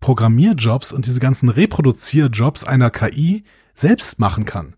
[0.00, 3.44] Programmierjobs und diese ganzen Reproduzierjobs einer KI
[3.76, 4.74] selbst machen kann.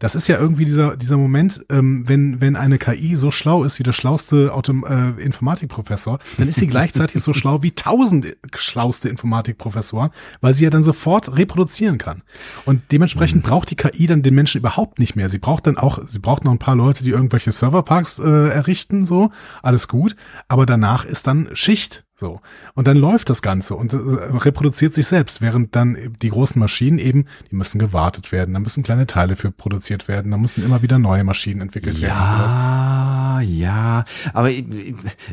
[0.00, 3.78] Das ist ja irgendwie dieser, dieser Moment, ähm, wenn, wenn eine KI so schlau ist
[3.78, 9.10] wie der schlauste Autom äh, Informatikprofessor, dann ist sie gleichzeitig so schlau wie tausend schlauste
[9.10, 12.22] Informatikprofessoren, weil sie ja dann sofort reproduzieren kann.
[12.64, 13.48] Und dementsprechend mhm.
[13.48, 15.28] braucht die KI dann den Menschen überhaupt nicht mehr.
[15.28, 19.04] Sie braucht dann auch, sie braucht noch ein paar Leute, die irgendwelche Serverparks äh, errichten,
[19.04, 19.30] so,
[19.62, 20.16] alles gut.
[20.48, 22.06] Aber danach ist dann Schicht.
[22.20, 22.40] So.
[22.74, 26.98] Und dann läuft das Ganze und äh, reproduziert sich selbst, während dann die großen Maschinen
[26.98, 30.82] eben, die müssen gewartet werden, da müssen kleine Teile für produziert werden, da müssen immer
[30.82, 32.99] wieder neue Maschinen entwickelt ja, werden.
[33.42, 34.04] Ja, ja.
[34.32, 34.64] Aber ich,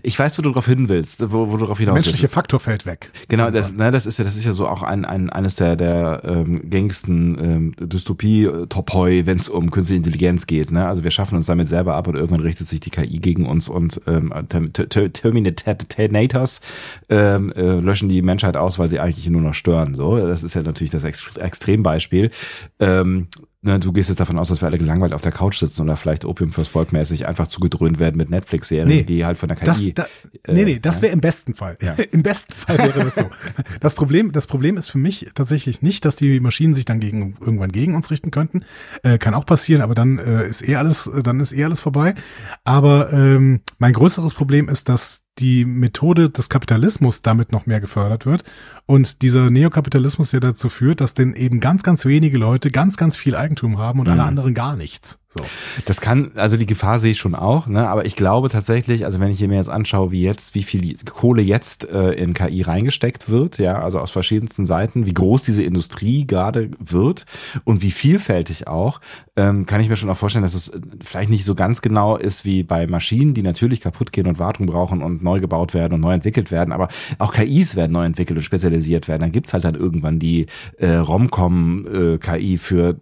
[0.03, 2.05] ich, weiß, wo du darauf hin willst, wo, wo du darauf hinaus willst.
[2.05, 3.11] Der menschliche Faktor fällt weg.
[3.27, 5.75] Genau, das, ne, das ist ja, das ist ja so auch ein, ein eines der,
[5.75, 10.71] der ähm, gängigsten ähm, Dystopie-Topoi, wenn es um künstliche Intelligenz geht.
[10.71, 10.87] Ne?
[10.87, 13.69] Also wir schaffen uns damit selber ab und irgendwann richtet sich die KI gegen uns
[13.69, 16.61] und ähm, Terminators
[17.09, 19.93] ähm, äh, löschen die Menschheit aus, weil sie eigentlich nur noch stören.
[19.93, 22.31] So, das ist ja natürlich das Ex Extrembeispiel.
[22.79, 23.27] Ähm,
[23.61, 25.97] ne, du gehst jetzt davon aus, dass wir alle gelangweilt auf der Couch sitzen oder
[25.97, 29.57] vielleicht Opium fürs Volk mäßig einfach zugedröhnt werden mit Netflix-Serien, nee, die halt von der
[29.57, 29.93] KI.
[29.93, 30.09] Das,
[30.43, 31.77] da, nee, nee, das wäre im besten Fall.
[31.81, 31.93] Ja.
[32.11, 33.25] Im besten Fall wäre das so.
[33.79, 37.35] Das Problem, das Problem ist für mich tatsächlich nicht, dass die Maschinen sich dann gegen,
[37.39, 38.61] irgendwann gegen uns richten könnten.
[39.03, 42.15] Äh, kann auch passieren, aber dann äh, ist eh alles, dann ist eh alles vorbei.
[42.63, 48.25] Aber ähm, mein größeres Problem ist, dass die Methode des Kapitalismus damit noch mehr gefördert
[48.25, 48.43] wird
[48.85, 53.17] und dieser Neokapitalismus, der dazu führt, dass denn eben ganz, ganz wenige Leute ganz, ganz
[53.17, 54.13] viel Eigentum haben und mhm.
[54.13, 55.19] alle anderen gar nichts.
[55.29, 55.43] So.
[55.85, 57.87] Das kann, also die Gefahr sehe ich schon auch, ne?
[57.89, 61.41] aber ich glaube tatsächlich, also wenn ich mir jetzt anschaue, wie jetzt, wie viel Kohle
[61.41, 66.25] jetzt äh, in KI reingesteckt wird, ja, also aus verschiedensten Seiten, wie groß diese Industrie
[66.25, 67.25] gerade wird
[67.65, 69.01] und wie vielfältig auch,
[69.35, 70.71] ähm, kann ich mir schon auch vorstellen, dass es
[71.03, 74.65] vielleicht nicht so ganz genau ist wie bei Maschinen, die natürlich kaputt gehen und Wartung
[74.65, 76.87] brauchen und neu gebaut werden und neu entwickelt werden, aber
[77.19, 79.21] auch KIs werden neu entwickelt und spezialisiert werden.
[79.21, 80.45] Dann gibt's halt dann irgendwann die
[80.77, 82.97] äh, Romcom-KI äh, für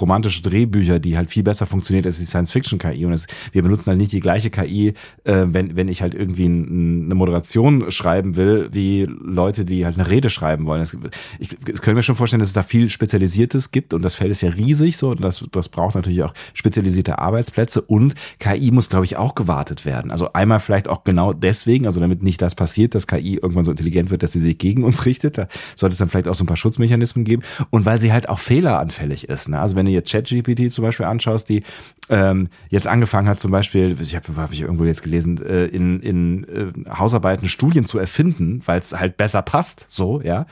[0.00, 3.04] romantische Drehbücher, die halt viel besser funktioniert als die Science-Fiction-KI.
[3.04, 6.46] Und es, wir benutzen halt nicht die gleiche KI, äh, wenn, wenn ich halt irgendwie
[6.46, 10.78] ein, eine Moderation schreiben will, wie Leute, die halt eine Rede schreiben wollen.
[10.78, 10.96] Das,
[11.40, 14.30] ich, ich könnte mir schon vorstellen, dass es da viel Spezialisiertes gibt und das Feld
[14.30, 18.88] ist ja riesig so und das, das braucht natürlich auch spezialisierte Arbeitsplätze und KI muss,
[18.88, 20.12] glaube ich, auch gewartet werden.
[20.12, 23.72] Also einmal vielleicht auch genau deswegen, also damit nicht das passiert, dass KI irgendwann so
[23.72, 25.36] intelligent wird, dass sie sich gegen uns richtet.
[25.36, 28.28] Da sollte es dann vielleicht auch so ein paar Schutzmechanismen geben und weil sie halt
[28.28, 29.48] auch fehleranfällig ist.
[29.48, 29.58] Ne?
[29.58, 31.62] Also wenn du jetzt ChatGPT zum Beispiel anschaust, die
[32.08, 36.00] ähm, jetzt angefangen hat, zum Beispiel, ich habe hab ich irgendwo jetzt gelesen, äh, in,
[36.00, 40.46] in äh, Hausarbeiten Studien zu erfinden, weil es halt besser passt, so, ja,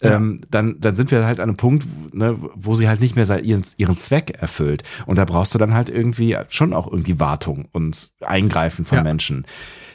[0.00, 0.16] ja.
[0.16, 3.28] Ähm, dann, dann sind wir halt an einem Punkt, ne, wo sie halt nicht mehr
[3.42, 4.82] ihren, ihren Zweck erfüllt.
[5.06, 9.04] Und da brauchst du dann halt irgendwie schon auch irgendwie Wartung und Eingreifen von ja.
[9.04, 9.44] Menschen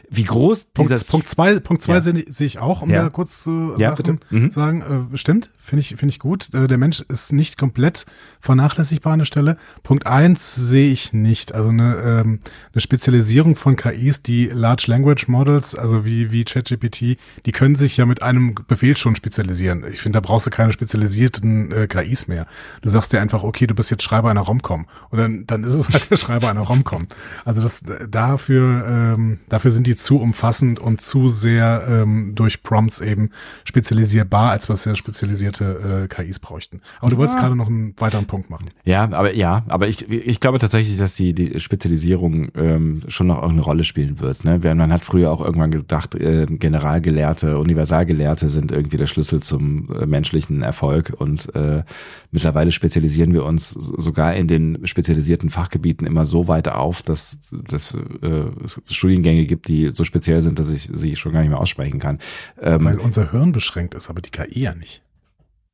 [0.10, 2.02] wie groß Punkt, dieses Punkt zwei Punkt zwei ja.
[2.02, 3.04] sehe ich auch, um ja.
[3.04, 4.52] da kurz zu ja, Sachen mhm.
[4.52, 5.10] sagen.
[5.13, 6.54] Äh, stimmt, finde ich finde ich gut.
[6.54, 8.06] Äh, der Mensch ist nicht komplett
[8.39, 9.58] vernachlässigbar an der Stelle.
[9.84, 11.54] Punkt eins sehe ich nicht.
[11.54, 12.39] Also eine, ähm,
[12.74, 17.98] eine Spezialisierung von KIs, die Large Language Models, also wie wie ChatGPT, die können sich
[17.98, 19.84] ja mit einem Befehl schon spezialisieren.
[19.91, 22.48] Ich finde, da brauchst du keine spezialisierten äh, KIs mehr.
[22.82, 25.74] Du sagst dir einfach, okay, du bist jetzt Schreiber einer Romcom und dann dann ist
[25.74, 27.08] es halt der Schreiber einer Romcom.
[27.43, 33.01] Also das dafür ähm, dafür sind die zu umfassend und zu sehr ähm, durch Prompts
[33.01, 33.31] eben
[33.63, 36.81] spezialisierbar, als was sehr spezialisierte äh, KIs bräuchten.
[36.99, 38.65] Aber du wolltest gerade noch einen weiteren Punkt machen.
[38.86, 43.41] Ja, aber ja, aber ich, ich glaube tatsächlich, dass die, die Spezialisierung ähm, schon noch
[43.43, 44.43] eine Rolle spielen wird.
[44.45, 44.60] Ne?
[44.75, 50.05] Man hat früher auch irgendwann gedacht, äh, Generalgelehrte, Universalgelehrte sind irgendwie der Schlüssel zum äh,
[50.05, 51.83] menschlichen Erfolg und äh,
[52.31, 57.93] mittlerweile spezialisieren wir uns sogar in den spezialisierten Fachgebieten immer so weit auf, dass, dass
[57.93, 61.60] äh, es Studiengänge gibt, die so speziell sind, dass ich sie schon gar nicht mehr
[61.60, 62.19] aussprechen kann.
[62.62, 65.04] Ähm, Weil unser Hirn beschränkt ist, aber die KI ja nicht.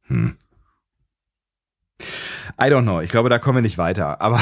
[0.08, 0.38] Hm.
[2.60, 3.01] I don't know.
[3.01, 4.21] Ich glaube, da kommen wir nicht weiter.
[4.21, 4.39] Aber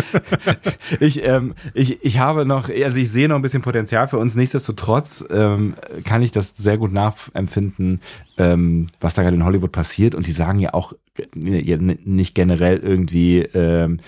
[1.00, 4.34] ich, ähm, ich, ich habe noch, also ich sehe noch ein bisschen Potenzial für uns.
[4.34, 8.00] Nichtsdestotrotz ähm, kann ich das sehr gut nachempfinden,
[8.38, 10.14] ähm, was da gerade in Hollywood passiert.
[10.14, 10.94] Und die sagen ja auch
[11.34, 13.98] nicht generell irgendwie ähm,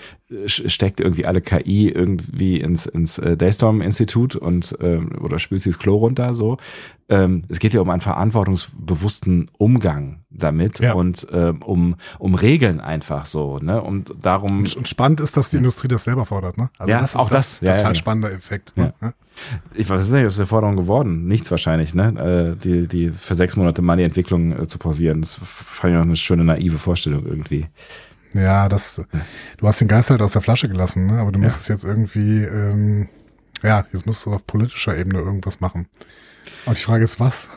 [0.47, 5.69] steckt irgendwie alle KI irgendwie ins ins äh, Daystorm Institut und ähm, oder spült sie
[5.69, 6.57] das Klo runter so.
[7.07, 10.93] Ähm, es geht ja um einen verantwortungsbewussten Umgang damit ja.
[10.93, 15.57] und ähm, um um Regeln einfach so ne und darum und spannend ist, dass die
[15.57, 15.59] ja.
[15.59, 18.75] Industrie das selber fordert ne also ja das ist auch das, das total spannender Effekt
[18.75, 18.93] ne?
[19.73, 21.27] Ich weiß nicht, was ist der Forderung geworden?
[21.27, 22.55] Nichts wahrscheinlich, ne?
[22.55, 25.21] Äh, die, die für sechs Monate mal die Entwicklung äh, zu pausieren.
[25.21, 27.65] Das fand ich auch eine schöne naive Vorstellung irgendwie.
[28.33, 29.01] Ja, das,
[29.57, 31.19] du hast den Geist halt aus der Flasche gelassen, ne?
[31.19, 31.61] aber du musst ja.
[31.61, 33.07] es jetzt irgendwie, ähm,
[33.63, 35.87] ja, jetzt musst du auf politischer Ebene irgendwas machen.
[36.65, 37.49] Aber die Frage ist, was?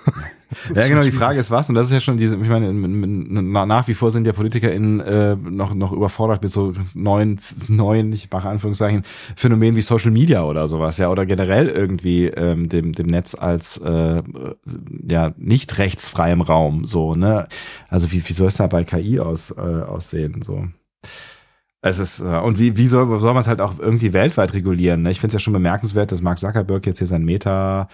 [0.74, 3.88] ja, genau, die Frage ist was, und das ist ja schon diese, ich meine, nach
[3.88, 8.48] wie vor sind ja PolitikerInnen äh, noch, noch überfordert mit so neuen, neuen, ich mache
[8.48, 9.02] Anführungszeichen,
[9.36, 13.78] Phänomenen wie Social Media oder sowas, ja, oder generell irgendwie ähm, dem, dem Netz als
[13.78, 14.22] äh,
[15.08, 17.46] ja nicht rechtsfreiem Raum, so, ne?
[17.88, 20.42] Also wie, wie soll es da bei KI aus, äh, aussehen?
[20.42, 20.66] So.
[21.80, 25.02] Es ist, äh, und wie, wie soll, soll man es halt auch irgendwie weltweit regulieren?
[25.02, 25.12] Ne?
[25.12, 27.88] Ich finde es ja schon bemerkenswert, dass Mark Zuckerberg jetzt hier sein Meta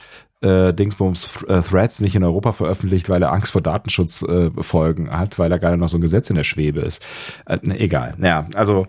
[0.45, 5.39] äh, Dingsbums äh, Threads nicht in Europa veröffentlicht, weil er Angst vor Datenschutzfolgen äh, hat,
[5.39, 7.03] weil da gerade noch so ein Gesetz in der Schwebe ist.
[7.47, 8.15] Äh, ne, egal.
[8.19, 8.87] Naja, also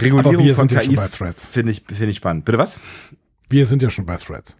[0.00, 2.44] Regulierung von KIs finde ich, finde ich spannend.
[2.44, 2.80] Bitte was?
[3.48, 4.56] Wir sind ja schon bei Threads.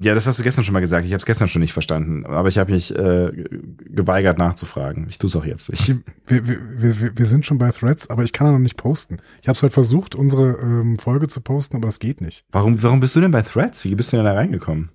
[0.00, 1.06] Ja, das hast du gestern schon mal gesagt.
[1.06, 3.32] Ich habe es gestern schon nicht verstanden, aber ich habe mich äh,
[3.80, 5.06] geweigert nachzufragen.
[5.08, 5.88] Ich tue es auch jetzt nicht.
[6.26, 9.18] Wir, wir, wir, wir sind schon bei Threads, aber ich kann noch nicht posten.
[9.42, 12.44] Ich habe es heute versucht, unsere ähm, Folge zu posten, aber das geht nicht.
[12.52, 13.84] Warum, warum bist du denn bei Threads?
[13.84, 14.90] Wie bist du denn da reingekommen?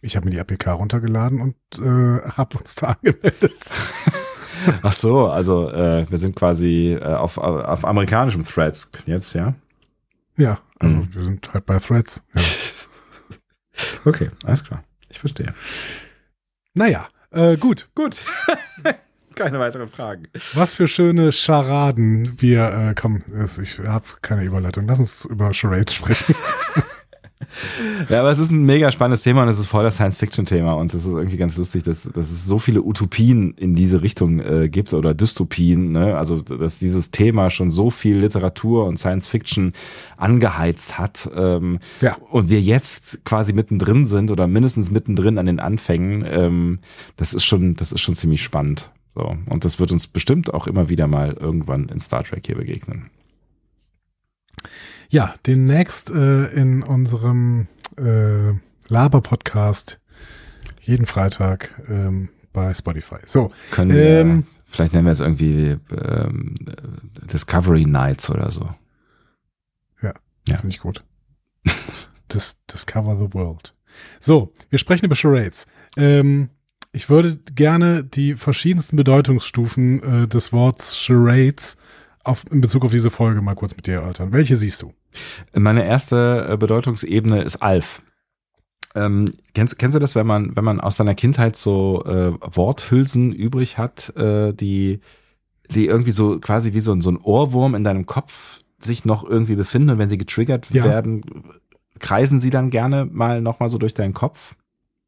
[0.00, 3.54] Ich habe mir die APK runtergeladen und äh, habe uns da angemeldet.
[4.82, 9.54] Ach so, also äh, wir sind quasi äh, auf, auf amerikanischem Threads jetzt, ja?
[10.36, 11.14] Ja, also mhm.
[11.14, 12.24] wir sind halt bei Threads.
[12.34, 12.42] Ja.
[14.04, 14.84] Okay, alles klar.
[15.10, 15.54] Ich verstehe.
[16.74, 17.88] Naja, äh, gut.
[17.94, 18.24] Gut.
[19.34, 20.28] keine weiteren Fragen.
[20.54, 23.22] Was für schöne Scharaden wir, äh, komm,
[23.60, 24.86] ich habe keine Überleitung.
[24.86, 26.34] Lass uns über Charades sprechen.
[28.08, 30.92] Ja, aber es ist ein mega spannendes Thema und es ist voll das Science-Fiction-Thema und
[30.94, 34.68] es ist irgendwie ganz lustig, dass, dass es so viele Utopien in diese Richtung äh,
[34.68, 36.16] gibt oder Dystopien, ne?
[36.16, 39.72] also dass dieses Thema schon so viel Literatur und Science-Fiction
[40.16, 42.16] angeheizt hat ähm, ja.
[42.30, 46.78] und wir jetzt quasi mittendrin sind oder mindestens mittendrin an den Anfängen, ähm,
[47.16, 48.90] das ist schon, das ist schon ziemlich spannend.
[49.14, 49.36] So.
[49.50, 53.10] Und das wird uns bestimmt auch immer wieder mal irgendwann in Star Trek hier begegnen.
[55.12, 58.54] Ja, demnächst äh, in unserem äh,
[58.88, 60.00] Laber-Podcast
[60.80, 63.18] jeden Freitag ähm, bei Spotify.
[63.26, 63.52] So.
[63.72, 66.54] Können wir, ähm, vielleicht nennen wir es irgendwie ähm,
[67.30, 68.70] Discovery Nights oder so.
[70.00, 70.14] Ja,
[70.48, 70.56] ja.
[70.56, 71.04] finde ich gut.
[72.32, 73.74] Dis Discover the World.
[74.18, 75.66] So, wir sprechen über Charades.
[75.98, 76.48] Ähm,
[76.92, 81.76] ich würde gerne die verschiedensten Bedeutungsstufen äh, des Wortes Charades
[82.24, 84.32] auf, in Bezug auf diese Folge mal kurz mit dir erörtern.
[84.32, 84.94] Welche siehst du?
[85.54, 88.02] Meine erste äh, Bedeutungsebene ist Alf.
[88.94, 93.32] Ähm, kennst, kennst du das, wenn man, wenn man aus seiner Kindheit so äh, Worthülsen
[93.32, 95.00] übrig hat, äh, die,
[95.70, 99.56] die irgendwie so quasi wie so, so ein Ohrwurm in deinem Kopf sich noch irgendwie
[99.56, 100.84] befinden und wenn sie getriggert ja.
[100.84, 101.22] werden,
[102.00, 104.56] kreisen sie dann gerne mal nochmal so durch deinen Kopf?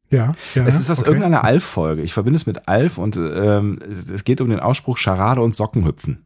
[0.09, 0.65] Ja, ja.
[0.65, 1.09] Es ist aus okay.
[1.09, 2.01] irgendeiner Alf-Folge.
[2.01, 6.24] Ich verbinde es mit Alf und ähm, es geht um den Ausspruch Scharade und Sockenhüpfen.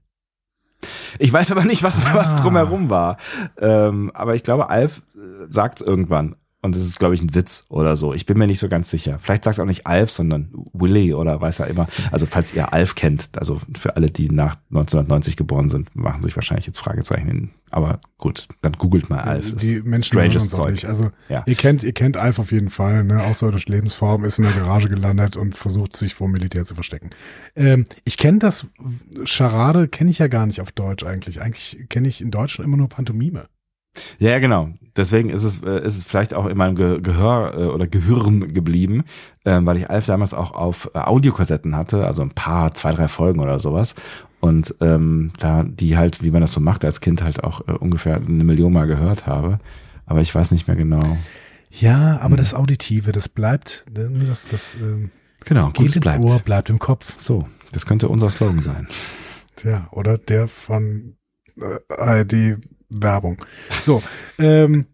[1.18, 2.14] Ich weiß aber nicht, was, ah.
[2.14, 3.18] was drumherum war.
[3.60, 6.36] Ähm, aber ich glaube, Alf äh, sagt irgendwann.
[6.62, 8.14] Und es ist, glaube ich, ein Witz oder so.
[8.14, 9.18] Ich bin mir nicht so ganz sicher.
[9.20, 11.88] Vielleicht sagt es auch nicht Alf, sondern Willy oder weiß er immer.
[12.12, 16.36] Also falls ihr Alf kennt, also für alle, die nach 1990 geboren sind, machen sich
[16.36, 17.50] wahrscheinlich jetzt Fragezeichen hin.
[17.72, 19.54] Aber gut, dann googelt mal Alf.
[19.54, 20.72] Das die Menschen stranges Zeug.
[20.72, 20.86] Nicht.
[20.86, 21.44] Also ja.
[21.46, 23.06] ihr kennt, ihr kennt Alf auf jeden Fall.
[23.06, 23.24] Ne?
[23.24, 27.12] Außerirdische Lebensform ist in der Garage gelandet und versucht sich vor Militär zu verstecken.
[27.56, 28.68] Ähm, ich kenne das
[29.24, 31.42] Charade kenne ich ja gar nicht auf Deutsch eigentlich.
[31.42, 33.48] Eigentlich kenne ich in Deutschland immer nur Pantomime.
[34.20, 34.70] Ja, genau.
[34.96, 38.54] Deswegen ist es, äh, ist es vielleicht auch in meinem Ge Gehör äh, oder Gehirn
[38.54, 39.04] geblieben,
[39.46, 43.08] ähm, weil ich Alf damals auch auf äh, Audiokassetten hatte, also ein paar, zwei, drei
[43.08, 43.96] Folgen oder sowas.
[44.40, 47.72] Und ähm, da die halt, wie man das so macht, als Kind halt auch äh,
[47.72, 49.60] ungefähr eine Million Mal gehört habe.
[50.06, 51.18] Aber ich weiß nicht mehr genau.
[51.70, 52.38] Ja, aber hm.
[52.38, 55.12] das Auditive, das bleibt, ne, das, das ähm,
[55.46, 56.26] genau, geht ins bleibt.
[56.26, 57.14] Ohr, bleibt im Kopf.
[57.18, 58.88] So, das könnte unser Slogan sein.
[59.56, 61.16] Tja, oder der von
[61.58, 62.58] äh, ARD
[62.90, 63.38] Werbung.
[63.84, 64.02] So,
[64.38, 64.86] ähm,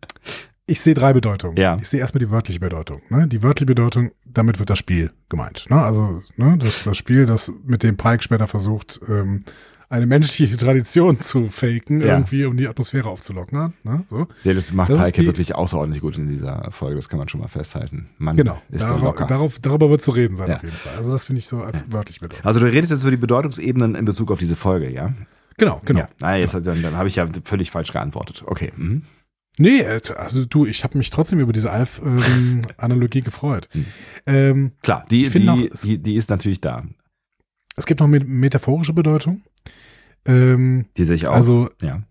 [0.67, 1.57] ich sehe drei Bedeutungen.
[1.57, 1.77] Ja.
[1.79, 3.01] Ich sehe erstmal die wörtliche Bedeutung.
[3.09, 3.27] Ne?
[3.27, 5.67] Die wörtliche Bedeutung, damit wird das Spiel gemeint.
[5.69, 5.81] Ne?
[5.81, 9.43] Also ne, das, das Spiel, das mit dem Pike später versucht, ähm,
[9.89, 12.07] eine menschliche Tradition zu faken, ja.
[12.07, 13.73] irgendwie, um die Atmosphäre aufzulocken.
[13.83, 14.03] Ne?
[14.07, 14.27] So.
[14.43, 17.41] Ja, das macht das Pike wirklich außerordentlich gut in dieser Folge, das kann man schon
[17.41, 18.09] mal festhalten.
[18.17, 19.27] Man genau, ist darauf, locker.
[19.27, 20.55] Darauf, darüber wird zu reden sein, ja.
[20.55, 20.93] auf jeden Fall.
[20.97, 21.93] Also das finde ich so als ja.
[21.93, 22.43] wörtlich Bedeutung.
[22.43, 25.13] Also du redest jetzt über die Bedeutungsebenen in Bezug auf diese Folge, ja?
[25.57, 26.01] Genau, genau.
[26.01, 26.09] Ja.
[26.21, 28.43] Ah, jetzt, dann, dann habe ich ja völlig falsch geantwortet.
[28.45, 28.71] Okay.
[28.75, 29.03] Mhm.
[29.57, 33.69] Nee, äh, also du, ich habe mich trotzdem über diese Alf-Analogie ähm, gefreut.
[33.73, 33.85] Mhm.
[34.25, 36.83] Ähm, Klar, die, die, noch, die, die ist natürlich da.
[37.77, 39.43] Es gibt noch eine metaphorische Bedeutung.
[40.25, 41.33] Ähm, die sehe ich auch.
[41.33, 42.03] Also, ja.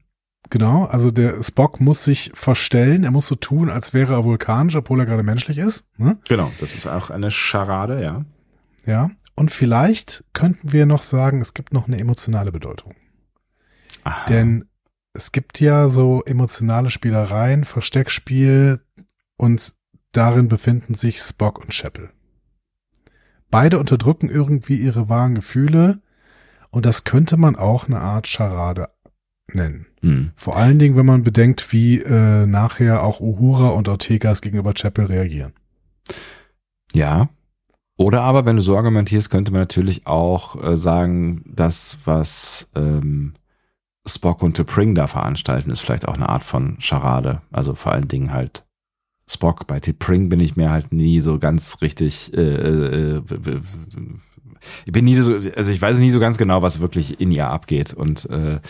[0.50, 4.76] Genau, also der Spock muss sich verstellen, er muss so tun, als wäre er vulkanisch,
[4.76, 5.84] obwohl er gerade menschlich ist.
[5.96, 6.18] Ne?
[6.28, 8.24] Genau, das ist auch eine Scharade, ja.
[8.84, 12.94] Ja, und vielleicht könnten wir noch sagen, es gibt noch eine emotionale Bedeutung.
[14.02, 14.26] Aha.
[14.28, 14.66] Denn
[15.12, 18.80] es gibt ja so emotionale Spielereien, Versteckspiel
[19.36, 19.74] und
[20.12, 22.10] darin befinden sich Spock und Chapel.
[23.50, 26.00] Beide unterdrücken irgendwie ihre wahren Gefühle
[26.70, 28.88] und das könnte man auch eine Art Charade
[29.52, 29.86] nennen.
[30.00, 30.32] Hm.
[30.34, 35.06] Vor allen Dingen, wenn man bedenkt, wie äh, nachher auch Uhura und Ortegas gegenüber Chapel
[35.06, 35.52] reagieren.
[36.92, 37.28] Ja.
[37.96, 43.34] Oder aber, wenn du so argumentierst, könnte man natürlich auch äh, sagen, das, was ähm,
[44.06, 47.40] Spock und T'Pring da veranstalten, ist vielleicht auch eine Art von Charade.
[47.52, 48.64] Also vor allen Dingen halt
[49.26, 49.66] Spock.
[49.66, 52.32] Bei T'Pring bin ich mir halt nie so ganz richtig.
[52.34, 53.20] Äh, äh, äh,
[54.86, 57.48] ich bin nie so, also ich weiß nie so ganz genau, was wirklich in ihr
[57.48, 58.60] abgeht und äh,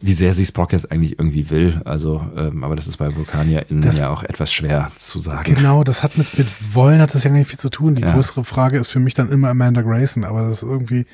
[0.00, 1.80] wie sehr sie Spock jetzt eigentlich irgendwie will.
[1.84, 5.54] Also, ähm, aber das ist bei VulkanierInnen Das- ja auch etwas schwer zu sagen.
[5.54, 7.94] Genau, das hat mit, mit Wollen hat das ja gar nicht viel zu tun.
[7.94, 8.12] Die Ja.
[8.12, 11.06] größere Frage ist für mich dann immer Amanda Grayson, aber das ist irgendwie,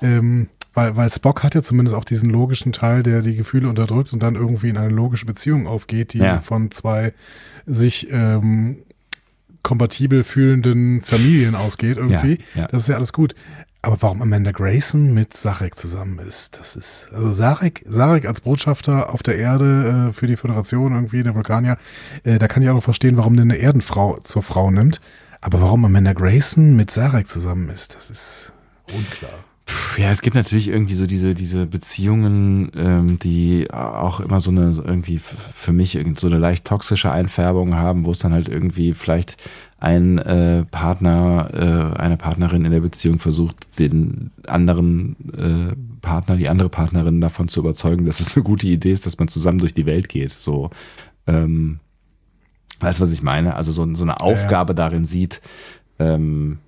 [0.00, 4.12] ähm, weil, weil Spock hat ja zumindest auch diesen logischen Teil, der die Gefühle unterdrückt
[4.12, 6.40] und dann irgendwie in eine logische Beziehung aufgeht, die Ja.
[6.40, 7.12] von zwei
[7.66, 8.78] sich ähm,
[9.62, 12.38] kompatibel fühlenden Familien ausgeht irgendwie.
[12.54, 12.68] Ja, ja.
[12.68, 13.34] Das ist ja alles gut.
[13.80, 19.12] Aber warum Amanda Grayson mit Sarek zusammen ist, das ist, also Sarek, Sarek als Botschafter
[19.12, 21.76] auf der Erde äh, für die Föderation irgendwie, der Vulkanier,
[22.24, 25.02] äh, da kann ich auch noch verstehen, warum der eine Erdenfrau zur Frau nimmt.
[25.42, 28.52] Aber warum Amanda Grayson mit Sarek zusammen ist, das ist
[28.94, 29.30] unklar.
[29.66, 34.50] Puh, Ja, es gibt natürlich irgendwie so diese, diese Beziehungen, ähm, die auch immer so
[34.50, 38.32] eine, so irgendwie für mich irgend so eine leicht toxische Einfärbung haben, wo es dann
[38.32, 39.36] halt irgendwie vielleicht
[39.78, 41.50] ein äh, Partner,
[41.94, 47.48] äh, eine Partnerin in der Beziehung versucht, den anderen äh, Partner, die andere Partnerin davon
[47.48, 50.32] zu überzeugen, dass es eine gute Idee ist, dass man zusammen durch die Welt geht.
[50.32, 50.70] So,
[51.26, 51.80] ähm,
[52.80, 53.56] weißt du, was ich meine?
[53.56, 55.40] Also so, so eine Aufgabe darin sieht,
[55.98, 56.58] ähm,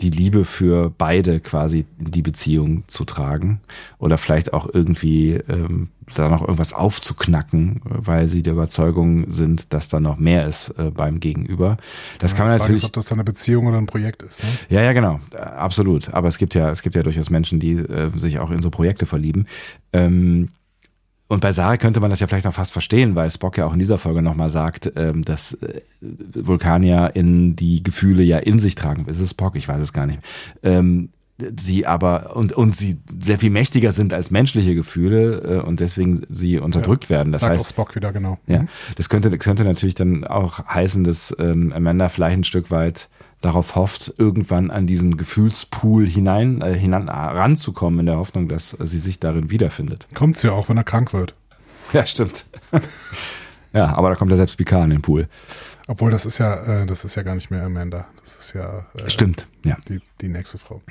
[0.00, 3.60] die Liebe für beide quasi in die Beziehung zu tragen
[3.98, 9.88] oder vielleicht auch irgendwie ähm, da noch irgendwas aufzuknacken, weil sie der Überzeugung sind, dass
[9.88, 11.76] da noch mehr ist äh, beim Gegenüber.
[12.18, 14.42] Das kann man natürlich Ist, ob das dann eine Beziehung oder ein Projekt ist.
[14.42, 14.48] Ne?
[14.70, 16.14] ja, ja, genau, absolut.
[16.14, 18.70] Aber es gibt ja, es gibt ja durchaus Menschen, die äh, sich auch in so
[18.70, 19.46] Projekte verlieben.
[19.92, 20.50] Ähm,
[21.28, 23.72] und bei Sarah könnte man das ja vielleicht noch fast verstehen, weil Spock ja auch
[23.74, 25.82] in dieser Folge nochmal sagt, ähm, dass äh,
[26.34, 29.06] Vulkanier in die Gefühle ja in sich tragen.
[29.06, 29.54] Ist es Spock?
[29.56, 30.20] Ich weiß es gar nicht.
[30.62, 31.10] Ähm,
[31.60, 36.22] sie aber und und sie sehr viel mächtiger sind als menschliche Gefühle äh, und deswegen
[36.28, 37.30] sie unterdrückt werden.
[37.30, 38.38] Das Sagt heißt, auch Spock wieder, genau.
[38.46, 38.68] ja, Mhm.
[38.96, 43.08] das könnte, das könnte natürlich dann auch heißen, dass ähm, Amanda vielleicht ein Stück weit
[43.40, 48.98] darauf hofft, irgendwann an diesen Gefühlspool hinein, äh, hinan, ranzukommen, in der Hoffnung, dass sie
[48.98, 50.08] sich darin wiederfindet.
[50.14, 51.34] Kommt's ja auch, wenn er krank wird.
[51.94, 52.44] Ja, stimmt.
[53.72, 55.26] ja, aber da kommt ja selbst Picard in den Pool.
[55.86, 58.06] Obwohl, das ist ja, äh, das ist ja gar nicht mehr Amanda.
[58.22, 59.78] Das ist ja äh, Stimmt, ja.
[59.88, 60.82] die, die nächste Frau.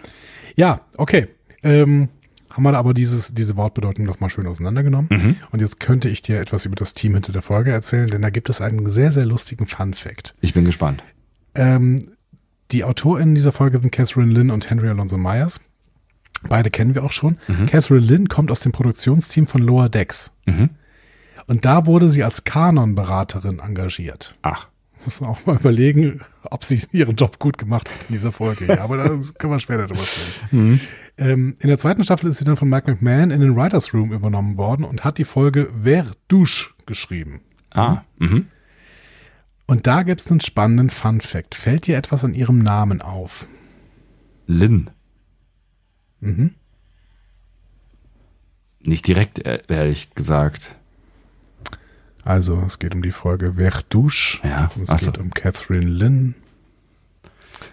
[0.55, 1.27] Ja, okay.
[1.61, 2.09] Ähm,
[2.49, 5.09] haben wir aber dieses, diese Wortbedeutung noch mal schön auseinandergenommen.
[5.11, 5.35] Mhm.
[5.51, 8.31] Und jetzt könnte ich dir etwas über das Team hinter der Folge erzählen, denn da
[8.31, 10.33] gibt es einen sehr, sehr lustigen Fun-Fact.
[10.41, 11.03] Ich bin gespannt.
[11.53, 12.01] Ähm,
[12.71, 15.59] die AutorInnen dieser Folge sind Catherine Lynn und Henry Alonso Myers.
[16.47, 17.37] Beide kennen wir auch schon.
[17.67, 20.31] Catherine Lynn kommt aus dem Produktionsteam von Lower Decks.
[20.45, 20.69] Mhm.
[21.47, 24.35] Und da wurde sie als Kanon-Beraterin engagiert.
[24.41, 24.67] Ach,
[25.05, 28.65] Muss man auch mal überlegen, ob sie ihren Job gut gemacht hat in dieser Folge.
[28.67, 30.81] Ja, aber da können wir später drüber sprechen.
[31.17, 34.11] Ähm, in der zweiten Staffel ist sie dann von Mike McMahon in den Writers Room
[34.11, 37.41] übernommen worden und hat die Folge Wer Douche geschrieben.
[37.73, 38.47] ah, mhm.
[39.67, 41.53] Und da gibt es einen spannenden Fun Fact.
[41.55, 43.47] Fällt dir etwas an ihrem Namen auf?
[44.47, 44.89] Lynn.
[46.21, 46.55] Mhm.
[48.79, 50.75] Nicht direkt, äh, ehrlich gesagt.
[52.23, 54.39] Also, es geht um die Folge Wer Douche.
[54.43, 55.11] Ja, Und es ach so.
[55.11, 56.35] geht um Catherine Lynn.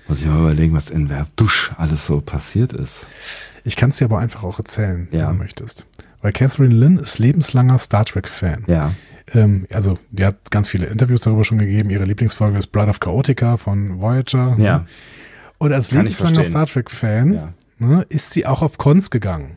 [0.08, 3.08] Muss ich mal überlegen, was in Verdusch alles so passiert ist.
[3.64, 5.28] Ich kann es dir aber einfach auch erzählen, Ja.
[5.28, 5.86] wenn du möchtest.
[6.22, 8.64] Weil Catherine Lynn ist lebenslanger Star Trek-Fan.
[8.66, 8.94] Ja.
[9.32, 11.90] Ähm, also, die hat ganz viele Interviews darüber schon gegeben.
[11.90, 14.56] Ihre Lieblingsfolge ist Blood of Chaotica von Voyager.
[14.58, 14.86] Ja.
[15.58, 16.44] Und als Kann lebenslanger.
[16.44, 17.54] Star Trek-Fan Ja.
[17.78, 19.56] ne, ist sie auch auf Cons gegangen.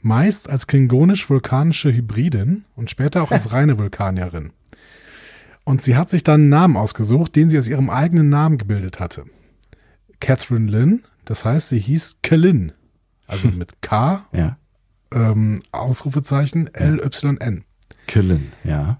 [0.00, 4.52] Meist als klingonisch-vulkanische Hybridin und später auch als reine Vulkanierin.
[5.64, 9.00] Und sie hat sich dann einen Namen ausgesucht, den sie aus ihrem eigenen Namen gebildet
[9.00, 9.24] hatte.
[10.20, 12.72] Catherine Lynn, das heißt, sie hieß Kalin.
[13.26, 14.56] Also mit K, Ja.
[15.12, 17.64] ähm, Ausrufezeichen, L-Y-N.
[18.08, 18.98] Killen, ja.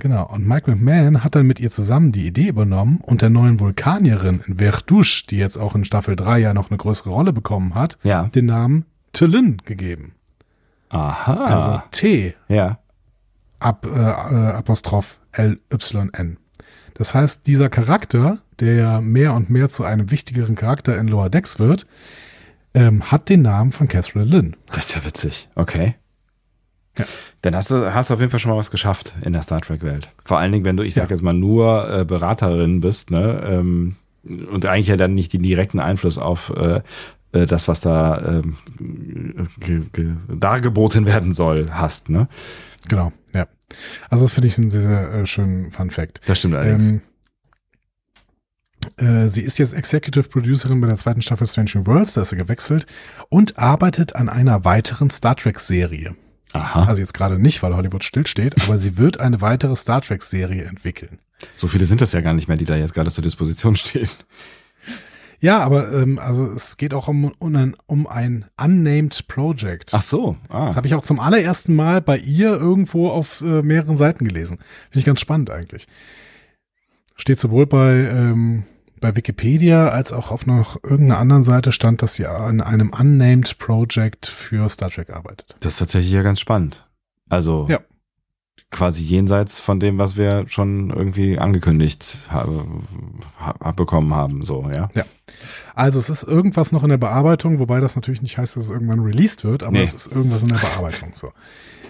[0.00, 0.26] Genau.
[0.28, 4.42] Und Mike McMahon hat dann mit ihr zusammen die Idee übernommen und der neuen Vulkanierin
[4.46, 7.98] in Verdouche, die jetzt auch in Staffel 3 ja noch eine größere Rolle bekommen hat,
[8.04, 8.24] Ja.
[8.28, 10.12] den Namen Tillin gegeben.
[10.90, 11.44] Aha.
[11.46, 12.78] Also T ja.
[13.58, 16.36] ab, äh, äh, Apostroph L-Y-N.
[16.94, 21.58] Das heißt, dieser Charakter, der mehr und mehr zu einem wichtigeren Charakter in Lower Decks
[21.58, 21.86] wird,
[22.74, 24.56] ähm, hat den Namen von Catherine Lynn.
[24.72, 25.48] Das ist ja witzig.
[25.54, 25.94] Okay.
[26.98, 27.04] Ja.
[27.42, 29.60] Dann hast du hast du auf jeden Fall schon mal was geschafft in der Star
[29.60, 30.10] Trek Welt.
[30.24, 31.10] Vor allen Dingen, wenn du, ich sag ja.
[31.10, 33.40] jetzt mal nur äh, Beraterin bist, ne?
[33.44, 36.80] Ähm, und eigentlich ja dann nicht den direkten Einfluss auf äh,
[37.32, 38.42] äh das, was da äh,
[40.28, 42.28] dargeboten werden soll, hast, ne?
[42.88, 43.46] Genau, ja.
[44.10, 46.20] Also das finde ich einen sehr, sehr äh, schönen Fun Fact.
[46.26, 46.88] Das stimmt allerdings.
[46.88, 47.00] Ähm,
[48.96, 52.30] äh, sie ist jetzt Executive Producerin bei der zweiten Staffel Strange New Worlds, da ist
[52.30, 52.86] sie gewechselt
[53.28, 56.16] und arbeitet an einer weiteren Star Trek Serie.
[56.52, 56.84] Aha.
[56.84, 60.64] Also jetzt gerade nicht, weil Hollywood stillsteht, aber sie wird eine weitere Star Trek Serie
[60.64, 61.18] entwickeln.
[61.56, 64.08] So viele sind das ja gar nicht mehr, die da jetzt gerade zur Disposition stehen.
[65.40, 69.92] Ja, aber ähm, also es geht auch um, um, ein, um ein unnamed Project.
[69.92, 70.36] Ach so.
[70.48, 70.66] Ah.
[70.66, 74.58] Das habe ich auch zum allerersten Mal bei ihr irgendwo auf äh, mehreren Seiten gelesen.
[74.90, 75.86] Finde ich ganz spannend eigentlich.
[77.14, 78.64] Steht sowohl bei ähm,
[79.00, 83.58] bei Wikipedia als auch auf noch irgendeiner anderen Seite stand, dass sie an einem unnamed
[83.58, 85.56] Project für Star Trek arbeitet.
[85.60, 86.88] Das ist tatsächlich ja ganz spannend.
[87.28, 87.80] Also ja.
[88.70, 92.86] quasi jenseits von dem, was wir schon irgendwie angekündigt haben,
[93.76, 94.88] bekommen haben, so, ja.
[94.94, 95.04] Ja.
[95.74, 98.70] Also es ist irgendwas noch in der Bearbeitung, wobei das natürlich nicht heißt, dass es
[98.70, 99.84] irgendwann released wird, aber nee.
[99.84, 101.32] es ist irgendwas in der Bearbeitung, so.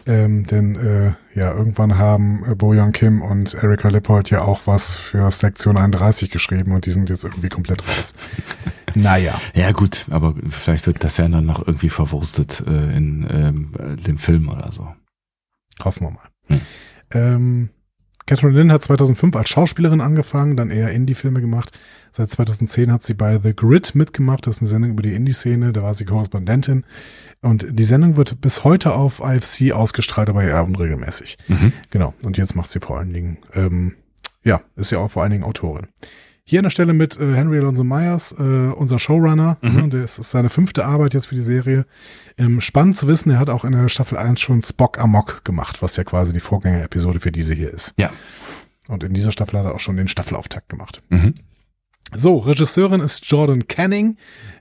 [0.07, 4.97] Ähm, denn äh, ja, irgendwann haben äh, Bojan Kim und Erika Lippold ja auch was
[4.97, 8.15] für Sektion 31 geschrieben und die sind jetzt irgendwie komplett raus.
[8.95, 9.39] naja.
[9.55, 13.73] Ja gut, aber vielleicht wird das ja dann noch irgendwie verwurstet äh, in ähm,
[14.07, 14.89] dem Film oder so.
[15.85, 16.29] Hoffen wir mal.
[16.47, 16.61] Hm.
[17.11, 17.69] Ähm,
[18.29, 21.73] Catherine Lynn hat 2005 als Schauspielerin angefangen, dann eher Indie-Filme gemacht.
[22.13, 24.47] Seit 2010 hat sie bei The Grid mitgemacht.
[24.47, 25.73] Das ist eine Sendung über die Indie-Szene.
[25.73, 26.85] Da war sie Korrespondentin.
[27.41, 31.39] Und die Sendung wird bis heute auf IFC ausgestrahlt, aber eher unregelmäßig.
[31.49, 31.73] Mhm.
[31.89, 32.13] Genau.
[32.23, 33.95] Und jetzt macht sie vor allen Dingen, ähm,
[34.45, 35.87] ja, ist ja auch vor allen Dingen Autorin.
[36.51, 39.59] Hier an der Stelle mit äh, Henry Alonso Myers, äh, unser Showrunner.
[39.61, 39.75] Mhm.
[39.75, 41.85] Ne, das ist seine fünfte Arbeit jetzt für die Serie.
[42.39, 45.83] Ähm, spannend zu wissen, er hat auch in der Staffel 1 schon Spock Amok gemacht,
[45.83, 47.93] was ja quasi die Vorgängerepisode für diese hier ist.
[47.99, 48.11] Ja.
[48.87, 51.03] Und in dieser Staffel hat er auch schon den Staffelauftakt gemacht.
[51.11, 51.35] Mhm.
[52.17, 54.17] So, Regisseurin ist Jordan Canning,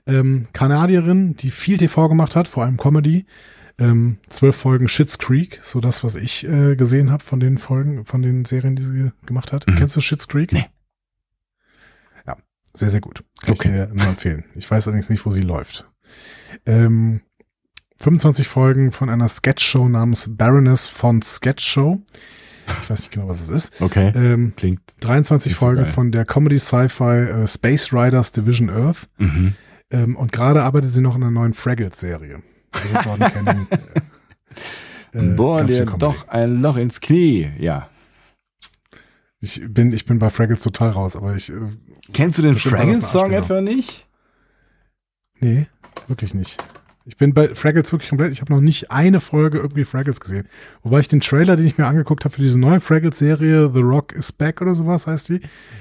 [0.06, 3.24] ähm, Kanadierin, die viel TV gemacht hat, vor allem Comedy.
[3.78, 8.04] Ähm, zwölf Folgen Shits Creek, so das, was ich äh, gesehen habe von den Folgen,
[8.04, 9.66] von den Serien, die sie gemacht hat.
[9.66, 9.76] Mhm.
[9.76, 10.52] Kennst du Shits Creek?
[10.52, 10.66] Nee.
[12.74, 13.24] Sehr, sehr gut.
[13.40, 13.68] Kann okay.
[13.68, 14.44] ich dir nur empfehlen.
[14.54, 15.88] Ich weiß allerdings nicht, wo sie läuft.
[16.66, 17.20] Ähm,
[17.98, 22.00] 25 Folgen von einer Sketch-Show namens Baroness von Sketch Show.
[22.82, 23.80] Ich weiß nicht genau, was es ist.
[23.80, 24.12] Okay.
[24.14, 29.08] Ähm, Klingt 23 Folgen so von der Comedy Sci-Fi äh, Space Riders Division Earth.
[29.18, 29.54] Mhm.
[29.90, 32.42] Ähm, und gerade arbeitet sie noch in einer neuen Fraggles-Serie.
[32.72, 33.66] Also Jordan.
[35.14, 37.88] Äh, äh, Boah, dir doch ein Loch ins Knie, ja.
[39.40, 41.50] Ich bin, ich bin bei Fraggles total raus, aber ich.
[41.50, 41.54] Äh,
[42.12, 44.06] Kennst du den Fraggles-Song etwa nicht?
[45.40, 45.66] Nee,
[46.08, 46.56] wirklich nicht.
[47.04, 48.32] Ich bin bei Fraggles wirklich komplett.
[48.32, 50.46] Ich habe noch nicht eine Folge irgendwie Fraggles gesehen.
[50.82, 54.12] Wobei ich den Trailer, den ich mir angeguckt habe für diese neue Fraggles-Serie, The Rock
[54.12, 55.40] is Back oder sowas heißt die,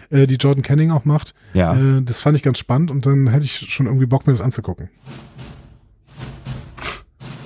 [0.09, 1.33] äh, die Jordan Canning auch macht.
[1.53, 1.75] Ja.
[1.75, 4.41] Äh, das fand ich ganz spannend und dann hätte ich schon irgendwie Bock, mir das
[4.41, 4.89] anzugucken.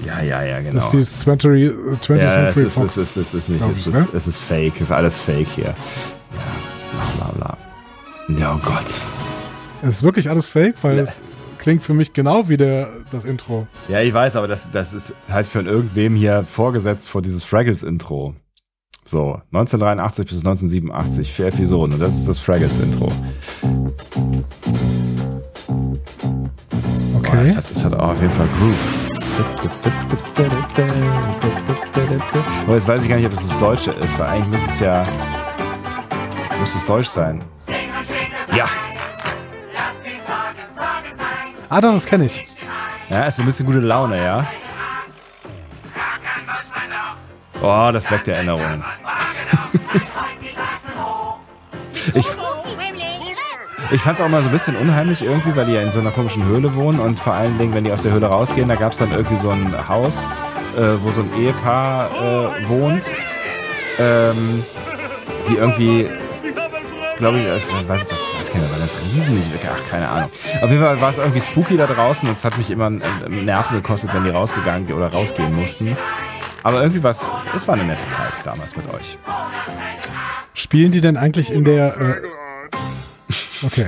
[0.05, 0.75] Ja, ja, ja, genau.
[0.75, 2.97] Das ist dieses 20, 20th ja, Century es ist, Fox.
[2.97, 4.07] Es ist, es ist nicht, es ist, ne?
[4.13, 5.65] es ist fake, es ist alles fake hier.
[5.65, 5.73] Ja,
[7.17, 7.55] bla, bla,
[8.27, 8.37] bla.
[8.39, 9.01] Ja, oh Gott.
[9.83, 11.03] Es ist wirklich alles fake, weil ja.
[11.03, 11.19] es
[11.57, 13.67] klingt für mich genau wie der, das Intro.
[13.87, 18.35] Ja, ich weiß, aber das, das ist, heißt für irgendwem hier vorgesetzt vor dieses Fraggles-Intro.
[19.03, 21.93] So, 1983 bis 1987, vier Episoden.
[21.93, 23.11] Und das ist das Fraggles-Intro.
[27.17, 27.31] Okay.
[27.33, 29.10] Oh, es, hat, es hat auch auf jeden Fall Groove.
[32.65, 34.79] Aber jetzt weiß ich gar nicht, ob es das Deutsche ist, weil eigentlich müsste es
[34.79, 35.05] ja.
[36.59, 37.43] Müsste es Deutsch sein.
[38.55, 38.65] Ja.
[41.69, 42.47] Ah, doch, das kenne ich.
[43.09, 44.47] Ja, ist ein bisschen gute Laune, ja.
[47.61, 48.83] Oh, das weckt Erinnerungen.
[52.13, 52.40] ich
[53.91, 55.99] ich fand es auch mal so ein bisschen unheimlich irgendwie, weil die ja in so
[55.99, 58.75] einer komischen Höhle wohnen und vor allen Dingen, wenn die aus der Höhle rausgehen, da
[58.75, 60.27] gab es dann irgendwie so ein Haus,
[60.77, 63.13] äh, wo so ein Ehepaar äh, wohnt,
[63.99, 64.63] ähm,
[65.49, 66.09] die irgendwie
[67.17, 70.31] glaube ich, ich weiß, was, was, was keine, war das riesig, ach, keine Ahnung.
[70.61, 73.77] Auf jeden Fall war es irgendwie spooky da draußen und es hat mich immer Nerven
[73.77, 75.95] gekostet, wenn die rausgegangen oder rausgehen mussten.
[76.63, 79.19] Aber irgendwie was, es war eine nette Zeit damals mit euch.
[80.55, 82.15] Spielen die denn eigentlich in der, äh,
[83.63, 83.87] Okay.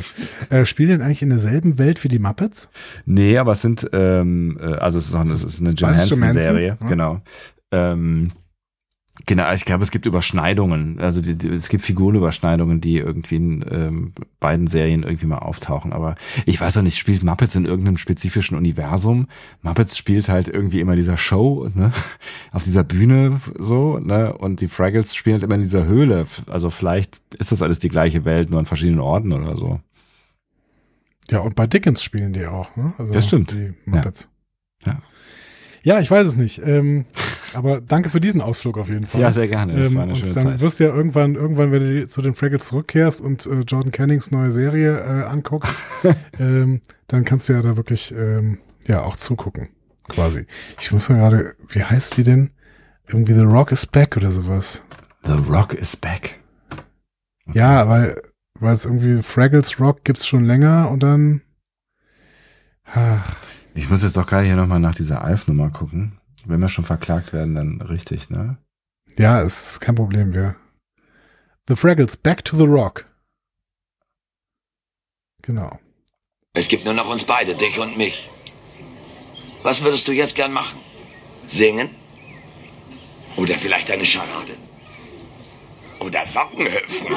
[0.50, 2.70] Äh, spielen denn eigentlich in derselben Welt wie die Muppets?
[3.06, 6.72] Nee, aber es sind, ähm, äh, also es ist, auch, es ist eine Jim Henson-Serie,
[6.72, 6.88] Henson?
[6.88, 7.22] genau.
[7.72, 8.30] Ähm,
[9.28, 11.00] Genau, ich glaube, es gibt Überschneidungen.
[11.00, 15.94] Also die, die, es gibt Figurenüberschneidungen, die irgendwie in ähm, beiden Serien irgendwie mal auftauchen.
[15.94, 16.16] Aber
[16.48, 19.28] ich weiß auch nicht, spielt Muppets in irgendeinem spezifischen Universum?
[19.62, 21.92] Muppets spielt halt irgendwie immer dieser Show, ne?
[22.52, 24.34] Auf dieser Bühne so, ne?
[24.34, 26.26] Und die Fraggles spielen halt immer in dieser Höhle.
[26.48, 29.80] Also vielleicht ist das alles die gleiche Welt, nur an verschiedenen Orten oder so.
[31.30, 32.94] Ja, und bei Dickens spielen die auch, ne?
[32.98, 33.52] Also das stimmt.
[33.52, 34.28] Die Muppets.
[34.86, 34.94] Ja.
[34.94, 35.02] ja.
[35.86, 36.62] Ja, ich weiß es nicht.
[36.64, 37.06] Ähm,
[37.56, 39.22] aber danke für diesen Ausflug auf jeden Fall.
[39.22, 39.76] Ja, sehr gerne.
[39.76, 40.60] Das ähm, war eine schöne dann Zeit.
[40.62, 44.32] wirst du ja irgendwann, irgendwann, wenn du zu den Fraggles zurückkehrst und äh, Jordan Cannings
[44.32, 45.76] neue Serie äh, anguckst,
[46.40, 49.70] ähm, dann kannst du ja da wirklich ähm, ja auch zugucken,
[50.10, 50.46] quasi.
[50.80, 52.52] Ich muss mal gerade, wie heißt sie denn?
[53.08, 54.82] Irgendwie The Rock is Back oder sowas.
[55.26, 56.40] The Rock is Back.
[57.48, 57.60] Okay.
[57.60, 58.22] Ja, weil
[58.60, 61.42] weil es irgendwie Fraggles Rock gibt's schon länger und dann
[62.86, 63.36] ach,
[63.76, 66.20] ich muss jetzt doch gerade hier nochmal nach dieser Alf-Nummer gucken.
[66.46, 68.58] Wenn wir schon verklagt werden, dann richtig, ne?
[69.18, 70.56] Ja, es ist kein Problem, wir.
[71.68, 73.06] The Fraggles, Back to the Rock.
[75.42, 75.80] Genau.
[76.54, 78.30] Es gibt nur noch uns beide, dich und mich.
[79.64, 80.80] Was würdest du jetzt gern machen?
[81.46, 81.90] Singen?
[83.38, 84.54] Oder vielleicht eine Scharade?
[86.00, 87.16] Oder Socken hüpfen?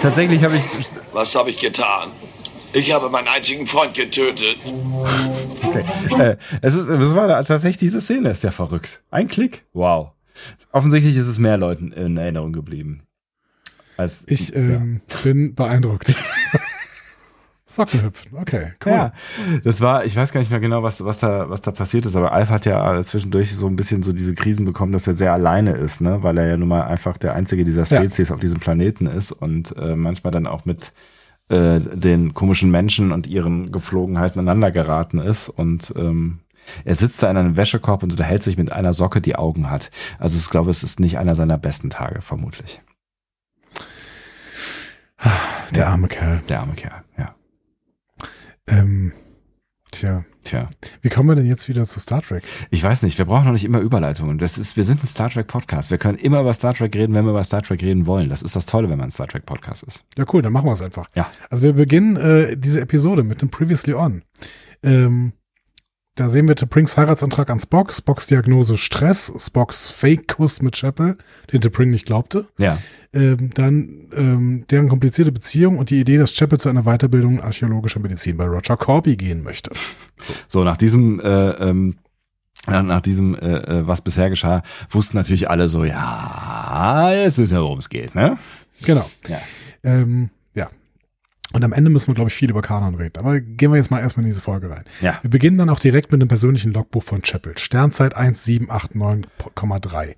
[0.00, 0.64] Tatsächlich habe ich.
[1.12, 2.12] Was habe ich getan?
[2.72, 4.58] Ich habe meinen einzigen Freund getötet.
[5.62, 5.84] Okay.
[6.18, 9.02] Äh, es, ist, es war tatsächlich diese Szene, ist ja verrückt.
[9.10, 9.64] Ein Klick.
[9.72, 10.12] Wow.
[10.72, 13.02] Offensichtlich ist es mehr Leuten in Erinnerung geblieben.
[13.96, 15.16] Als, ich ähm, ja.
[15.22, 16.14] bin beeindruckt.
[17.66, 18.92] Sockenhüpfen, okay, cool.
[18.92, 19.12] Ja,
[19.62, 22.16] das war, ich weiß gar nicht mehr genau, was, was da, was da passiert ist,
[22.16, 25.32] aber Alf hat ja zwischendurch so ein bisschen so diese Krisen bekommen, dass er sehr
[25.32, 28.34] alleine ist, ne, weil er ja nun mal einfach der einzige dieser Spezies ja.
[28.34, 30.92] auf diesem Planeten ist und äh, manchmal dann auch mit
[31.48, 36.40] äh, den komischen Menschen und ihren Geflogenheiten aneinander geraten ist und ähm,
[36.84, 39.90] er sitzt da in einem Wäschekorb und unterhält sich mit einer Socke, die Augen hat.
[40.18, 42.82] Also ich glaube, es ist nicht einer seiner besten Tage, vermutlich.
[45.74, 46.42] Der arme Kerl.
[46.48, 47.34] Der arme Kerl, ja.
[48.66, 49.12] Ähm,
[49.90, 50.24] tja.
[50.48, 50.70] Tja.
[51.02, 52.42] Wie kommen wir denn jetzt wieder zu Star Trek?
[52.70, 54.38] Ich weiß nicht, wir brauchen noch nicht immer Überleitungen.
[54.38, 55.90] Das ist, wir sind ein Star Trek Podcast.
[55.90, 58.30] Wir können immer über Star Trek reden, wenn wir über Star Trek reden wollen.
[58.30, 60.06] Das ist das Tolle, wenn man ein Star Trek Podcast ist.
[60.16, 61.10] Ja, cool, dann machen wir es einfach.
[61.14, 61.30] Ja.
[61.50, 64.22] Also wir beginnen äh, diese Episode mit dem Previously On.
[64.82, 65.34] Ähm,
[66.18, 71.16] da sehen wir T'Prings Heiratsantrag an Spock, Spocks Diagnose Stress, Spocks Fake-Kuss mit Chapel,
[71.52, 72.48] den T'Pring nicht glaubte.
[72.58, 72.78] Ja.
[73.12, 78.00] Ähm, dann ähm, deren komplizierte Beziehung und die Idee, dass Chapel zu einer Weiterbildung archäologischer
[78.00, 79.70] Medizin bei Roger Corby gehen möchte.
[80.18, 81.96] So, so nach diesem äh, ähm
[82.66, 87.62] nach diesem, äh, äh, was bisher geschah, wussten natürlich alle so, ja, jetzt wissen wir,
[87.62, 88.36] worum es geht, ne?
[88.82, 89.08] Genau.
[89.26, 89.40] Ja.
[89.82, 90.28] Ähm,
[91.54, 93.18] und am Ende müssen wir, glaube ich, viel über Kanon reden.
[93.18, 94.84] Aber gehen wir jetzt mal erstmal in diese Folge rein.
[95.00, 95.18] Ja.
[95.22, 97.56] Wir beginnen dann auch direkt mit einem persönlichen Logbuch von Chapel.
[97.56, 100.14] Sternzeit 1789,3.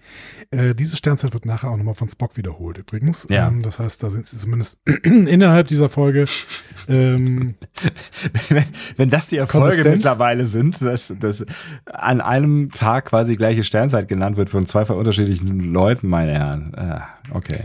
[0.51, 3.29] Äh, diese Sternzeit wird nachher auch nochmal von Spock wiederholt, übrigens.
[3.31, 3.47] Ja.
[3.47, 6.25] Ähm, das heißt, da sind sie zumindest innerhalb dieser Folge.
[6.89, 7.55] Ähm,
[8.49, 8.65] wenn,
[8.97, 9.97] wenn das die Erfolge konsistent.
[9.99, 11.47] mittlerweile sind, dass, dass
[11.87, 16.75] an einem Tag quasi gleiche Sternzeit genannt wird von zwei unterschiedlichen Leuten, meine Herren.
[16.75, 17.61] Ah, okay.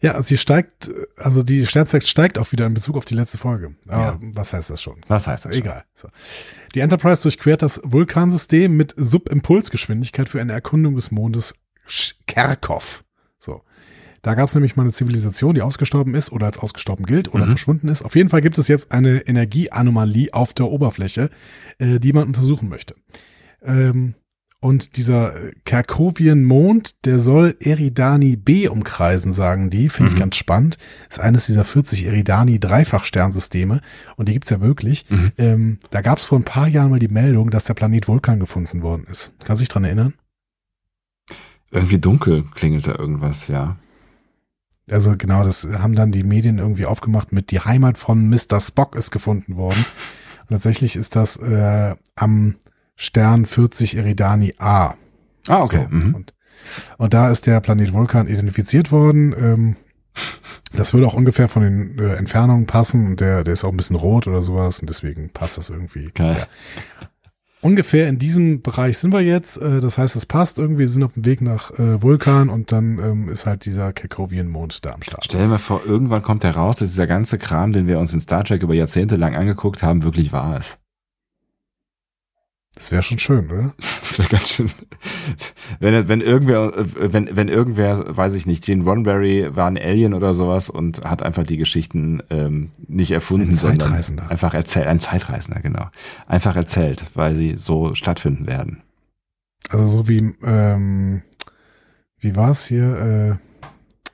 [0.00, 3.76] Ja, sie steigt, also die Sternzeit steigt auch wieder in Bezug auf die letzte Folge.
[3.88, 4.18] Aber ja.
[4.20, 5.00] was heißt das schon?
[5.08, 5.84] Was heißt das Egal.
[5.94, 6.08] So.
[6.74, 11.54] Die Enterprise durchquert das Vulkansystem mit Subimpulsgeschwindigkeit für eine Erkundung des Mondes
[12.26, 13.04] Kerkhoff.
[13.38, 13.62] So.
[14.20, 17.46] Da gab es nämlich mal eine Zivilisation, die ausgestorben ist oder als ausgestorben gilt oder
[17.46, 17.50] mhm.
[17.50, 18.02] verschwunden ist.
[18.02, 21.30] Auf jeden Fall gibt es jetzt eine Energieanomalie auf der Oberfläche,
[21.78, 22.96] äh, die man untersuchen möchte.
[23.62, 24.14] Ähm,
[24.66, 25.32] und dieser
[25.64, 29.88] Kerkovien-Mond, der soll Eridani B umkreisen, sagen die.
[29.88, 30.16] Finde mhm.
[30.16, 30.76] ich ganz spannend.
[31.08, 33.80] Ist eines dieser 40 Eridani-Dreifachsternsysteme.
[34.16, 35.08] Und die gibt's ja wirklich.
[35.08, 35.32] Mhm.
[35.38, 38.82] Ähm, da gab's vor ein paar Jahren mal die Meldung, dass der Planet Vulkan gefunden
[38.82, 39.32] worden ist.
[39.44, 40.14] Kannst du dich dran erinnern?
[41.70, 43.76] Irgendwie dunkel klingelt da irgendwas, ja.
[44.90, 48.58] Also genau, das haben dann die Medien irgendwie aufgemacht mit die Heimat von Mr.
[48.58, 49.84] Spock ist gefunden worden.
[50.42, 52.56] Und tatsächlich ist das äh, am
[52.96, 54.94] Stern 40 Eridani A.
[55.48, 55.86] Ah, okay.
[55.90, 56.14] So, mhm.
[56.14, 56.34] und,
[56.98, 59.34] und, da ist der Planet Vulkan identifiziert worden.
[59.38, 59.76] Ähm,
[60.72, 63.76] das würde auch ungefähr von den äh, Entfernungen passen und der, der ist auch ein
[63.76, 66.10] bisschen rot oder sowas und deswegen passt das irgendwie.
[66.14, 66.36] Geil.
[66.38, 67.08] Ja.
[67.62, 69.58] Ungefähr in diesem Bereich sind wir jetzt.
[69.58, 70.80] Äh, das heißt, es passt irgendwie.
[70.80, 74.84] Wir sind auf dem Weg nach äh, Vulkan und dann ähm, ist halt dieser Kekovian-Mond
[74.84, 75.24] da am Start.
[75.24, 78.44] Stell mal vor, irgendwann kommt heraus, dass dieser ganze Kram, den wir uns in Star
[78.44, 80.78] Trek über Jahrzehnte lang angeguckt haben, wirklich wahr ist.
[82.76, 83.74] Das wäre schon schön, oder?
[84.00, 84.70] Das wäre ganz schön.
[85.80, 90.32] Wenn, wenn irgendwer, wenn, wenn irgendwer, weiß ich nicht, Gene Roddenberry war ein Alien oder
[90.32, 93.92] sowas und hat einfach die Geschichten ähm, nicht erfunden, ein sondern
[94.28, 95.88] einfach erzählt, ein Zeitreisender, genau.
[96.26, 98.82] Einfach erzählt, weil sie so stattfinden werden.
[99.68, 101.22] Also so wie, ähm,
[102.18, 103.40] wie war es hier?
[103.40, 104.12] Äh,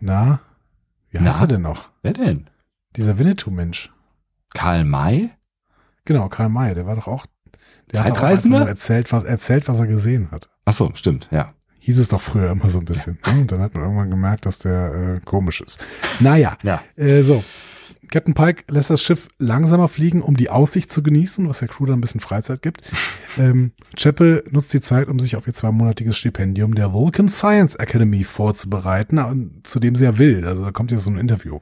[0.00, 0.40] na,
[1.10, 1.44] wie heißt Na?
[1.44, 1.88] er denn noch?
[2.02, 2.50] Wer denn?
[2.96, 3.90] Dieser Winnetou-Mensch.
[4.54, 5.30] Karl May?
[6.04, 7.26] Genau, Karl May, der war doch auch.
[7.92, 10.48] Der hat einfach nur erzählt, was, erzählt, was er gesehen hat.
[10.64, 11.52] Ach so, stimmt, ja.
[11.80, 13.18] Hieß es doch früher immer so ein bisschen.
[13.26, 13.40] ne?
[13.40, 15.78] Und dann hat man irgendwann gemerkt, dass der äh, komisch ist.
[16.20, 16.82] Naja, Ja.
[16.96, 17.42] äh, so.
[18.10, 21.84] Captain Pike lässt das Schiff langsamer fliegen, um die Aussicht zu genießen, was der Crew
[21.84, 22.80] dann ein bisschen Freizeit gibt.
[23.38, 28.24] ähm, Chapel nutzt die Zeit, um sich auf ihr zweimonatiges Stipendium der Vulcan Science Academy
[28.24, 30.46] vorzubereiten, und zu dem sie ja will.
[30.46, 31.58] Also da kommt ja so ein Interview.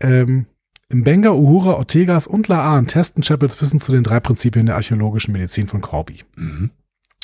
[0.00, 0.46] Ähm,
[0.90, 5.32] Im Benga, Uhura, Ortegas und Laan testen Chapels Wissen zu den drei Prinzipien der archäologischen
[5.32, 6.24] Medizin von Corby.
[6.36, 6.70] Mhm.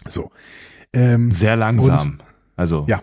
[0.07, 0.31] So.
[0.93, 2.19] Ähm, Sehr langsam.
[2.57, 3.03] also, Ja.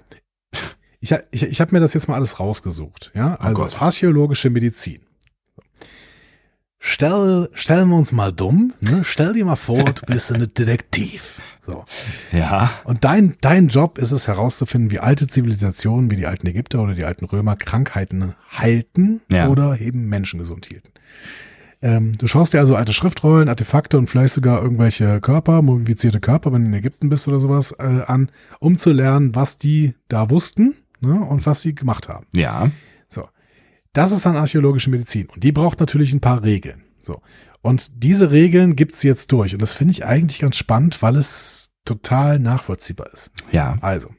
[1.00, 3.12] ich, ich, ich habe mir das jetzt mal alles rausgesucht.
[3.16, 3.82] Ja, Oh also Gott.
[3.82, 5.02] archäologische Medizin.
[6.78, 8.74] Stell, stellen wir uns mal dumm.
[8.82, 9.04] Ne?
[9.06, 11.51] Stell dir mal vor, du bist ein Detektiv.
[11.64, 11.86] So.
[12.32, 12.72] ja.
[12.86, 16.94] Und dein, dein Job ist es herauszufinden, wie alte Zivilisationen, wie die alten Ägypter oder
[16.96, 19.48] die alten Römer Krankheiten heilten Ja.
[19.48, 20.90] oder eben Menschen gesund hielten.
[21.84, 26.52] Ähm, du schaust dir also alte Schriftrollen, Artefakte und vielleicht sogar irgendwelche Körper, mumifizierte Körper,
[26.54, 30.30] wenn du in Ägypten bist oder sowas, äh, an, um zu lernen, was die da
[30.30, 32.28] wussten ne, und was sie gemacht haben.
[32.34, 32.70] Ja.
[33.10, 33.28] So.
[33.94, 35.28] Das ist dann archäologische Medizin.
[35.34, 36.84] Und die braucht natürlich ein paar Regeln.
[37.02, 37.22] So.
[37.62, 39.54] Und diese Regeln gibt sie jetzt durch.
[39.54, 43.32] Und das finde ich eigentlich ganz spannend, weil es total nachvollziehbar ist.
[43.52, 43.78] Ja.
[43.82, 44.10] Also,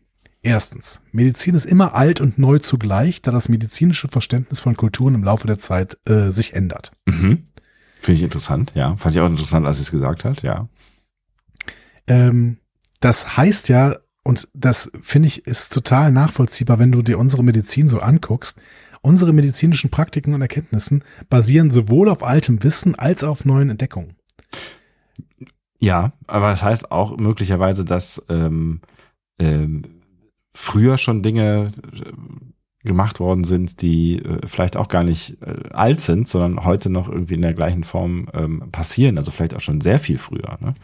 [0.42, 5.24] erstens, Medizin ist immer alt und neu zugleich, da das medizinische Verständnis von Kulturen im
[5.24, 6.92] Laufe der Zeit äh, sich ändert.
[7.06, 7.46] Mhm.
[8.00, 8.96] Finde ich interessant, ja.
[8.96, 10.68] Fand ich auch interessant, als sie es gesagt hat, ja.
[12.06, 12.58] Ähm,
[13.00, 17.88] das heißt ja, und das finde ich ist total nachvollziehbar, wenn du dir unsere Medizin
[17.88, 18.60] so anguckst.
[19.02, 24.14] Unsere medizinischen Praktiken und Erkenntnissen basieren sowohl auf altem Wissen als auf neuen Entdeckungen.
[25.80, 28.80] Ja, aber das heißt auch möglicherweise, dass ähm,
[29.40, 29.82] ähm,
[30.54, 32.12] früher schon Dinge äh,
[32.84, 37.08] gemacht worden sind, die äh, vielleicht auch gar nicht äh, alt sind, sondern heute noch
[37.08, 39.18] irgendwie in der gleichen Form ähm, passieren.
[39.18, 40.58] Also vielleicht auch schon sehr viel früher.
[40.60, 40.74] Ne?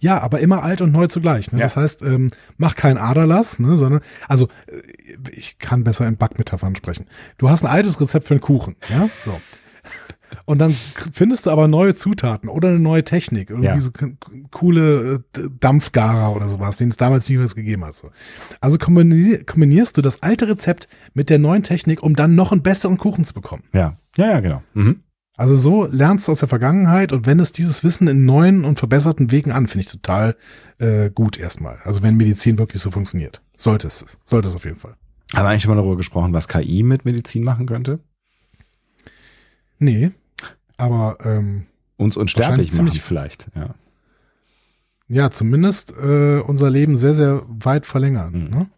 [0.00, 1.52] Ja, aber immer alt und neu zugleich.
[1.52, 1.58] Ne?
[1.58, 1.66] Ja.
[1.66, 6.74] Das heißt, ähm, mach kein Aderlass, ne, sondern, also äh, ich kann besser in Backmetaphern
[6.74, 7.06] sprechen.
[7.38, 9.38] Du hast ein altes Rezept für einen Kuchen, ja, so.
[10.44, 10.70] Und dann
[11.12, 13.80] findest du aber neue Zutaten oder eine neue Technik, irgendwie Ja.
[13.80, 13.90] so
[14.52, 17.94] coole äh, Dampfgarer oder sowas, den es damals niemals gegeben hat.
[17.96, 18.10] So.
[18.60, 22.62] Also kombini- kombinierst du das alte Rezept mit der neuen Technik, um dann noch einen
[22.62, 23.64] besseren Kuchen zu bekommen.
[23.72, 24.62] Ja, ja, ja, genau.
[24.74, 25.00] Mhm.
[25.40, 29.30] Also so lernst du aus der Vergangenheit und wendest dieses Wissen in neuen und verbesserten
[29.30, 30.36] Wegen an, finde ich total
[30.76, 31.78] äh, gut erstmal.
[31.82, 33.40] Also wenn Medizin wirklich so funktioniert.
[33.56, 34.96] Sollte es, sollte es auf jeden Fall.
[35.32, 38.00] Haben wir eigentlich schon mal darüber gesprochen, was KI mit Medizin machen könnte?
[39.78, 40.10] Nee,
[40.76, 41.64] aber ähm,
[41.96, 43.74] Uns unsterblich machen vielleicht, ja.
[45.08, 48.32] ja, zumindest äh, unser Leben sehr, sehr weit verlängern.
[48.32, 48.50] Mhm.
[48.50, 48.70] Ne?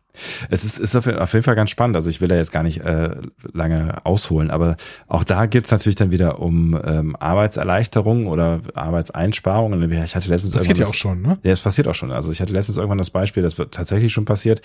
[0.51, 1.97] Es ist, ist auf auf jeden Fall ganz spannend.
[1.97, 3.17] Also ich will da jetzt gar nicht äh,
[3.53, 4.77] lange ausholen, aber
[5.09, 9.91] auch da geht's natürlich dann wieder um ähm, Arbeitserleichterung oder Arbeitseinsparungen.
[9.91, 11.39] Ich hatte letztens Das geht ja irgendwann auch schon, ne?
[11.43, 12.13] Ja, das passiert auch schon.
[12.13, 14.63] Also ich hatte letztens irgendwann das Beispiel, das wird tatsächlich schon passiert,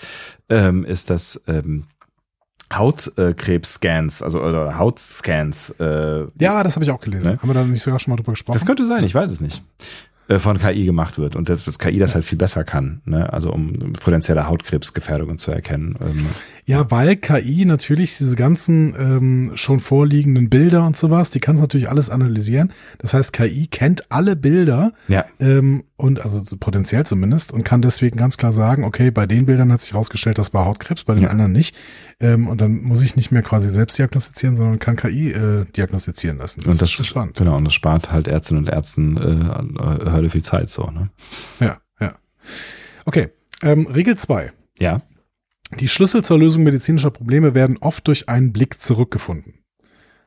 [0.48, 1.84] ähm, ist das ähm,
[2.72, 5.70] Hautkrebs-Scans, also oder Hautscans.
[5.80, 7.32] Äh, Ja, das habe ich auch gelesen.
[7.32, 7.38] Ne?
[7.40, 8.54] Haben wir da nicht sogar schon mal drüber gesprochen?
[8.58, 9.62] Das könnte sein, ich weiß es nicht.
[10.28, 13.32] Äh, Von KI gemacht wird und dass das KI das halt viel besser kann, ne?
[13.32, 15.96] also um potenzielle Hautkrebsgefährdungen zu erkennen.
[16.68, 21.62] Ja, weil KI natürlich diese ganzen ähm, schon vorliegenden Bilder und sowas, die kann es
[21.62, 22.72] natürlich alles analysieren.
[22.98, 27.80] Das heißt, KI kennt alle Bilder ja, ähm, und also so potenziell zumindest und kann
[27.80, 31.14] deswegen ganz klar sagen, okay, bei den Bildern hat sich herausgestellt, das war Hautkrebs, bei
[31.14, 31.30] den Ja.
[31.30, 31.74] anderen nicht.
[32.20, 36.36] Ähm, und dann muss ich nicht mehr quasi selbst diagnostizieren, sondern kann KI äh, diagnostizieren
[36.36, 36.62] lassen.
[36.66, 37.36] und das ist spannend.
[37.36, 41.08] Genau, und das spart halt Ärztinnen und Ärzten äh, Hörde viel Zeit so, ne?
[41.60, 42.14] Ja, ja.
[43.06, 43.28] Okay,
[43.62, 44.52] ähm, Regel zwei.
[44.78, 45.00] Ja.
[45.76, 49.54] Die Schlüssel zur Lösung medizinischer Probleme werden oft durch einen Blick zurückgefunden.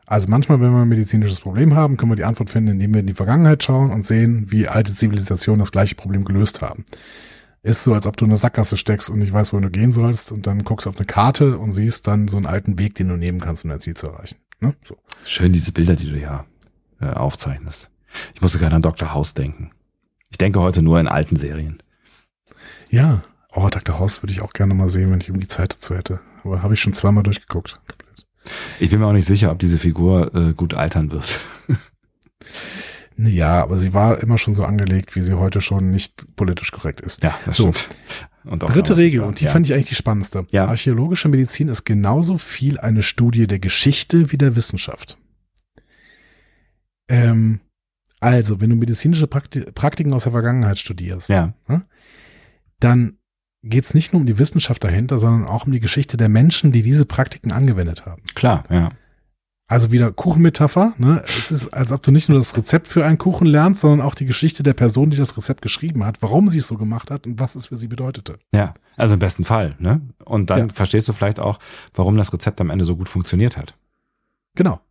[0.05, 2.99] Also manchmal, wenn wir ein medizinisches Problem haben, können wir die Antwort finden, indem wir
[2.99, 6.85] in die Vergangenheit schauen und sehen, wie alte Zivilisationen das gleiche Problem gelöst haben.
[7.63, 9.91] Ist so, als ob du in eine Sackgasse steckst und nicht weißt, wohin du gehen
[9.91, 13.07] sollst und dann guckst auf eine Karte und siehst dann so einen alten Weg, den
[13.07, 14.37] du nehmen kannst, um dein Ziel zu erreichen.
[14.59, 14.75] Ne?
[14.83, 14.97] So.
[15.23, 16.45] Schön diese Bilder, die du ja
[16.99, 17.89] äh, aufzeichnest.
[18.35, 19.13] Ich musste gerade an Dr.
[19.13, 19.71] House denken.
[20.29, 21.77] Ich denke heute nur in alten Serien.
[22.89, 23.21] Ja,
[23.53, 23.99] oh, Dr.
[23.99, 26.19] House würde ich auch gerne mal sehen, wenn ich um die Zeit dazu hätte.
[26.43, 27.79] Aber habe ich schon zweimal durchgeguckt.
[28.79, 31.39] Ich bin mir auch nicht sicher, ob diese Figur äh, gut altern wird.
[33.17, 37.01] Ja, aber sie war immer schon so angelegt, wie sie heute schon nicht politisch korrekt
[37.01, 37.23] ist.
[37.23, 37.71] Ja, das So.
[37.71, 37.89] stimmt.
[38.43, 39.51] Und auch Dritte Regel, und die ja.
[39.51, 40.47] fand ich eigentlich die spannendste.
[40.49, 40.65] Ja.
[40.65, 45.19] Archäologische Medizin ist genauso viel eine Studie der Geschichte wie der Wissenschaft.
[47.07, 47.59] Ähm,
[48.19, 51.53] also, wenn du medizinische Prakti Praktiken aus der Vergangenheit studierst, Ja,
[52.79, 53.17] dann
[53.63, 56.71] geht es nicht nur um die Wissenschaft dahinter, sondern auch um die Geschichte der Menschen,
[56.71, 58.21] die diese Praktiken angewendet haben.
[58.35, 58.89] Klar, ja.
[59.67, 60.93] Also wieder Kuchenmetapher.
[60.97, 61.23] Ne?
[61.25, 64.15] Es ist, als ob du nicht nur das Rezept für einen Kuchen lernst, sondern auch
[64.15, 67.25] die Geschichte der Person, die das Rezept geschrieben hat, warum sie es so gemacht hat
[67.25, 68.37] und was es für sie bedeutete.
[68.53, 69.75] Ja, also im besten Fall.
[69.79, 70.01] Ne?
[70.25, 70.73] Und dann Ja.
[70.73, 71.57] verstehst du vielleicht auch,
[71.93, 73.73] warum das Rezept am Ende so gut funktioniert hat.
[74.55, 74.81] Genau.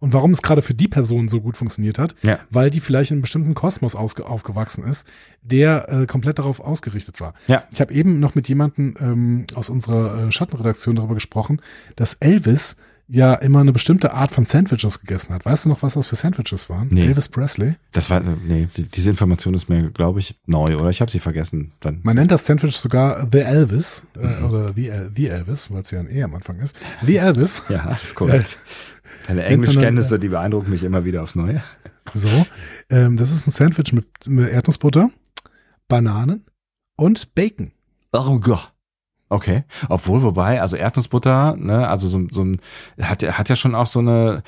[0.00, 2.38] Und warum es gerade für die Person so gut funktioniert hat, Ja.
[2.50, 5.06] weil die vielleicht in einem bestimmten Kosmos aufgewachsen ist,
[5.42, 7.34] der äh, komplett darauf ausgerichtet war.
[7.46, 7.64] Ja.
[7.70, 11.60] Ich habe eben noch mit jemandem ähm, aus unserer äh, Schattenredaktion darüber gesprochen,
[11.96, 12.76] dass Elvis
[13.12, 15.44] ja immer eine bestimmte Art von Sandwiches gegessen hat.
[15.44, 16.88] Weißt du noch, was das für Sandwiches waren?
[16.92, 17.06] Nee.
[17.06, 17.74] Elvis Presley.
[17.90, 21.18] Das war, nee, die- diese Information ist mir, glaube ich, neu oder ich habe sie
[21.18, 21.72] vergessen.
[21.80, 21.98] Dann.
[22.04, 24.44] Man nennt das Sandwich sogar The Elvis äh, Mhm.
[24.44, 26.76] oder The, The Elvis, weil es ja ein E am Anfang ist.
[27.04, 27.62] The Elvis.
[27.68, 28.58] Ja, ist korrekt.
[29.30, 31.62] Deine Englischkenntnisse, die beeindrucken mich immer wieder aufs Neue.
[32.14, 32.28] So,
[32.90, 35.10] ähm, das ist ein Sandwich mit, mit Erdnussbutter,
[35.88, 36.44] Bananen
[36.96, 37.70] und Bacon.
[38.12, 38.72] Oh Gott.
[39.28, 39.62] Okay.
[39.88, 42.60] Obwohl, wobei, also Erdnussbutter, ne, also so, so ein,
[43.00, 44.42] hat, ja- hat ja schon auch so eine,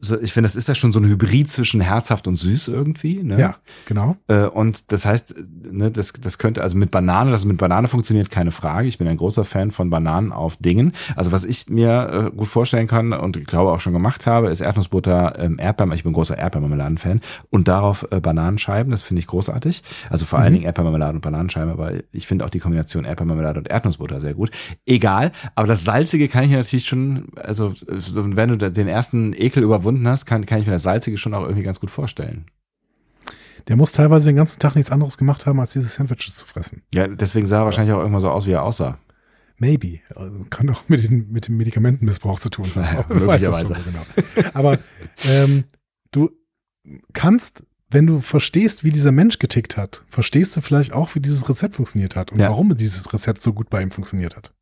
[0.00, 3.40] ich finde, das ist ja schon so ein Hybrid zwischen herzhaft und süß irgendwie, ne?
[3.40, 4.16] Ja, genau.
[4.28, 5.34] Äh, und das heißt,
[5.70, 8.88] ne, das, das könnte, also mit Banane, dass es mit Banane funktioniert, keine Frage.
[8.88, 10.92] Ich bin ein großer Fan von Bananen auf Dingen.
[11.16, 14.50] Also was ich mir äh, gut vorstellen kann und ich glaube auch schon gemacht habe,
[14.50, 19.26] ist Erdnussbutter, ähm, Erdbeeren, ich bin großer Erdbeermarmeladen-Fan und darauf äh, Bananenscheiben, das finde ich
[19.26, 19.82] großartig.
[20.10, 20.56] Also vor allen Mhm.
[20.56, 24.50] Dingen Erdbeermarmelade und Bananenscheiben, aber ich finde auch die Kombination Erdbeermarmelade und Erdnussbutter sehr gut.
[24.84, 29.62] Egal, aber das Salzige kann ich natürlich schon, also so, wenn du den ersten Ekel
[29.62, 32.46] überwunden hast, kann, kann ich mir das Salzige schon auch irgendwie ganz gut vorstellen.
[33.68, 36.82] Der muss teilweise den ganzen Tag nichts anderes gemacht haben, als diese Sandwiches zu fressen.
[36.94, 38.98] Ja, deswegen sah er wahrscheinlich auch irgendwann so aus, wie er aussah.
[39.58, 40.00] Maybe.
[40.14, 43.08] Also kann auch mit, den, mit dem Medikamentenmissbrauch zu tun Naja, haben.
[43.08, 43.74] Das möglicherweise.
[43.74, 44.50] Genau.
[44.54, 44.78] Aber
[45.26, 45.64] ähm,
[46.12, 46.30] du
[47.14, 51.48] kannst, wenn du verstehst, wie dieser Mensch getickt hat, verstehst du vielleicht auch, wie dieses
[51.48, 52.50] Rezept funktioniert hat und Ja.
[52.50, 54.52] warum dieses Rezept so gut bei ihm funktioniert hat.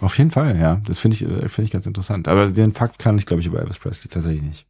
[0.00, 0.80] Auf jeden Fall, ja.
[0.86, 2.28] Das finde ich, äh, finde ich ganz interessant.
[2.28, 4.66] Aber den Fakt kann ich, glaube ich, über Elvis Presley tatsächlich nicht.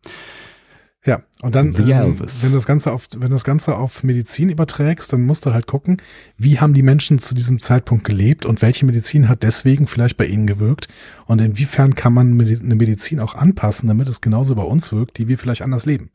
[1.05, 4.49] Ja, und dann, ähm, wenn du das Ganze auf, wenn du das Ganze auf Medizin
[4.49, 6.03] überträgst, dann musst du halt gucken,
[6.37, 10.27] wie haben die Menschen zu diesem Zeitpunkt gelebt und welche Medizin hat deswegen vielleicht bei
[10.27, 10.89] ihnen gewirkt
[11.27, 15.29] und inwiefern kann man eine Medizin auch anpassen, damit es genauso bei uns wirkt, die
[15.29, 16.11] wir vielleicht anders leben.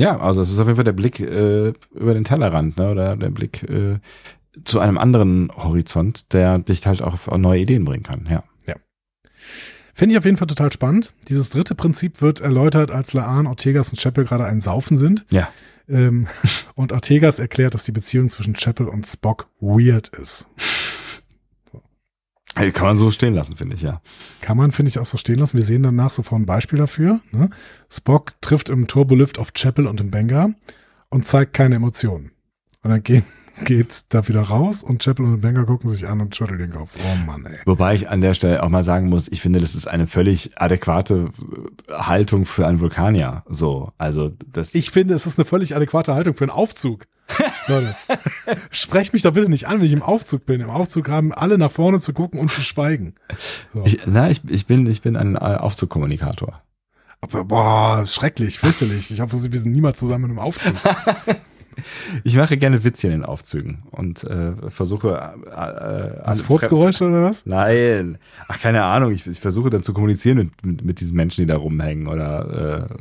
[0.00, 2.90] Ja, also es ist auf jeden Fall der Blick äh, über den Tellerrand, ne?
[2.90, 3.98] Oder der Blick äh,
[4.64, 8.42] zu einem anderen Horizont, der dich halt auch auf neue Ideen bringen kann, ja.
[10.00, 11.12] Finde ich auf jeden Fall total spannend.
[11.28, 15.26] Dieses dritte Prinzip wird erläutert, als Laan, Ortegas und Chapel gerade ein Saufen sind.
[15.30, 15.50] Ja.
[15.90, 16.26] Ähm,
[16.74, 20.46] und Ortegas erklärt, dass die Beziehung zwischen Chapel und Spock weird ist.
[22.56, 24.00] Äh, Kann man so stehen lassen, finde ich, ja.
[24.40, 25.58] Kann man, finde ich, auch so stehen lassen.
[25.58, 27.20] Wir sehen danach sofort ein Beispiel dafür.
[27.30, 27.50] Ne?
[27.90, 30.54] Spock trifft im Turbolift auf Chapel und im Benga
[31.10, 32.30] und zeigt keine Emotionen.
[32.82, 33.24] Und dann gehen,
[33.64, 36.94] geht's da wieder raus und Chapel und Benga gucken sich an und schütteln den Kopf.
[37.02, 37.58] Oh Mann, ey.
[37.66, 40.60] Wobei ich an der Stelle auch mal sagen muss, ich finde, das ist eine völlig
[40.60, 41.30] adäquate
[41.88, 43.44] äh, Haltung für einen Vulkanier.
[43.48, 44.74] So, also das.
[44.74, 47.06] Ich finde, es ist eine völlig adäquate Haltung für einen Aufzug.
[47.68, 47.94] Leute,
[48.70, 50.60] sprecht mich doch bitte nicht an, wenn ich im Aufzug bin.
[50.60, 53.14] Im Aufzug haben alle nach vorne zu gucken und zu schweigen.
[53.72, 53.84] So.
[53.84, 56.60] ich, na, ich, ich bin, ich bin ein äh, Aufzugkommunikator.
[57.20, 59.10] Aber, boah, schrecklich, fürchterlich.
[59.10, 60.74] Ich hoffe, wir sind niemals zusammen einem Aufzug.
[62.24, 65.08] Ich mache gerne Witzchen in Aufzügen und äh, versuche.
[65.46, 67.46] Äh, äh, alle- Furzgeräusche oder was?
[67.46, 68.18] Nein.
[68.48, 69.12] Ach, keine Ahnung.
[69.12, 72.88] Ich, ich versuche dann zu kommunizieren mit, mit, mit diesen Menschen, die da rumhängen oder
[72.90, 72.94] äh,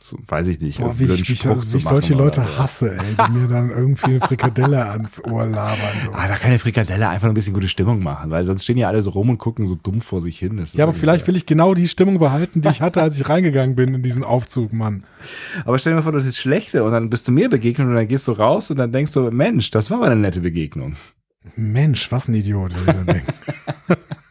[0.00, 0.80] so, weiß ich nicht.
[0.80, 2.96] Boah, wie blöden ich, wie ich, Spruch wie zu ich solche machen Leute oder hasse,
[2.96, 5.76] ey, die mir dann irgendwie eine Frikadelle ans Ohr labern.
[6.04, 6.12] So.
[6.12, 8.88] Ah, da kann eine Frikadelle einfach ein bisschen gute Stimmung machen, weil sonst stehen ja
[8.88, 10.62] alle so rum und gucken so dumm vor sich hin.
[10.74, 13.74] Ja, aber vielleicht will ich genau die Stimmung behalten, die ich hatte, als ich reingegangen
[13.74, 15.04] bin in diesen Aufzug, Mann.
[15.64, 17.94] Aber stell dir mal vor, das ist schlechte und dann bist du mir begegnet und
[17.94, 20.96] dann gehst du raus und dann denkst du, Mensch, das war aber eine nette Begegnung.
[21.56, 22.74] Mensch, was ein Idiot.
[22.74, 23.32] will ich dann denken.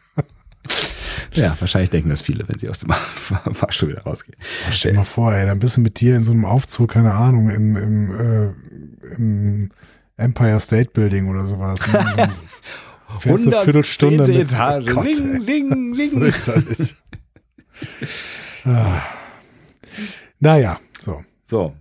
[1.34, 2.90] Ja, wahrscheinlich denken das viele, wenn sie aus dem
[3.54, 4.36] Fahrstuhl wieder rausgehen.
[4.70, 7.12] Stell dir mal vor, ey, dann bist du mit dir in so einem Aufzug, keine
[7.14, 9.70] Ahnung, im, im, äh, im
[10.16, 11.80] Empire State Building oder sowas.
[13.20, 14.86] Fährst eine Viertelstunde mit- Etage.
[14.90, 16.32] Oh Gott, ling, ling, ling.
[18.64, 19.02] Ah.
[20.40, 21.74] Naja, so, So,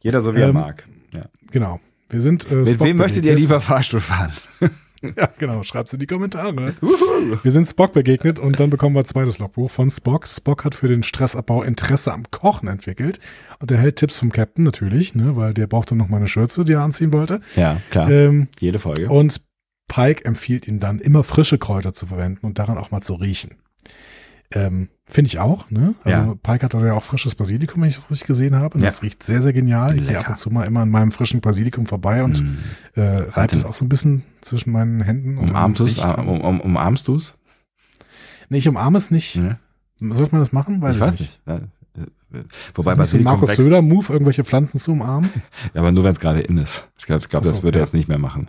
[0.00, 0.84] jeder so wie er Ähm, mag.
[1.14, 1.24] Ja.
[1.50, 1.80] genau.
[2.08, 2.50] Wir sind.
[2.50, 4.32] Äh, Mit wem möchtet ihr lieber Fahrstuhl fahren?
[5.16, 5.62] Ja, genau.
[5.62, 6.74] Schreibt's in die Kommentare.
[7.42, 10.26] Wir sind Spock begegnet und dann bekommen wir ein zweites Logbuch von Spock.
[10.26, 13.20] Spock hat für den Stressabbau Interesse am Kochen entwickelt
[13.60, 16.72] und erhält Tipps vom Captain natürlich, ne, weil der brauchte noch mal eine Schürze, die
[16.72, 17.40] er anziehen wollte.
[17.54, 18.10] Ja, klar.
[18.10, 19.08] Ähm, Jede Folge.
[19.08, 19.40] und
[19.88, 23.54] Pike empfiehlt ihm dann, immer frische Kräuter zu verwenden und daran auch mal zu riechen.
[24.52, 25.94] Ähm, Finde ich auch, ne?
[26.02, 26.34] Also Ja.
[26.42, 28.74] Pike hat ja auch frisches Basilikum, wenn ich das richtig gesehen habe.
[28.74, 28.86] Und Ja.
[28.88, 29.94] das riecht sehr, sehr genial.
[29.94, 30.20] Ich gehe Lecker.
[30.20, 32.58] ab und zu mal immer an meinem frischen Basilikum vorbei und Mm.
[32.98, 35.38] äh, reibt es auch so ein bisschen zwischen meinen Händen.
[35.38, 35.96] Umarmst du's?
[35.98, 37.36] riecht- Um, um, umarmst du's?
[38.48, 39.36] Nee, ich umarme es nicht.
[39.36, 39.58] Ja.
[40.00, 40.82] Sollte man das machen?
[40.90, 41.40] Ich weiß nicht.
[41.46, 41.60] Äh,
[42.74, 45.30] Wobei Ist das nicht Basilikum Markus wächst, Söder Move, irgendwelche Pflanzen zu umarmen?
[45.74, 46.86] Ja, aber nur wenn es gerade in ist.
[46.98, 48.48] Ich glaube, glaub, das würde er jetzt nicht mehr machen.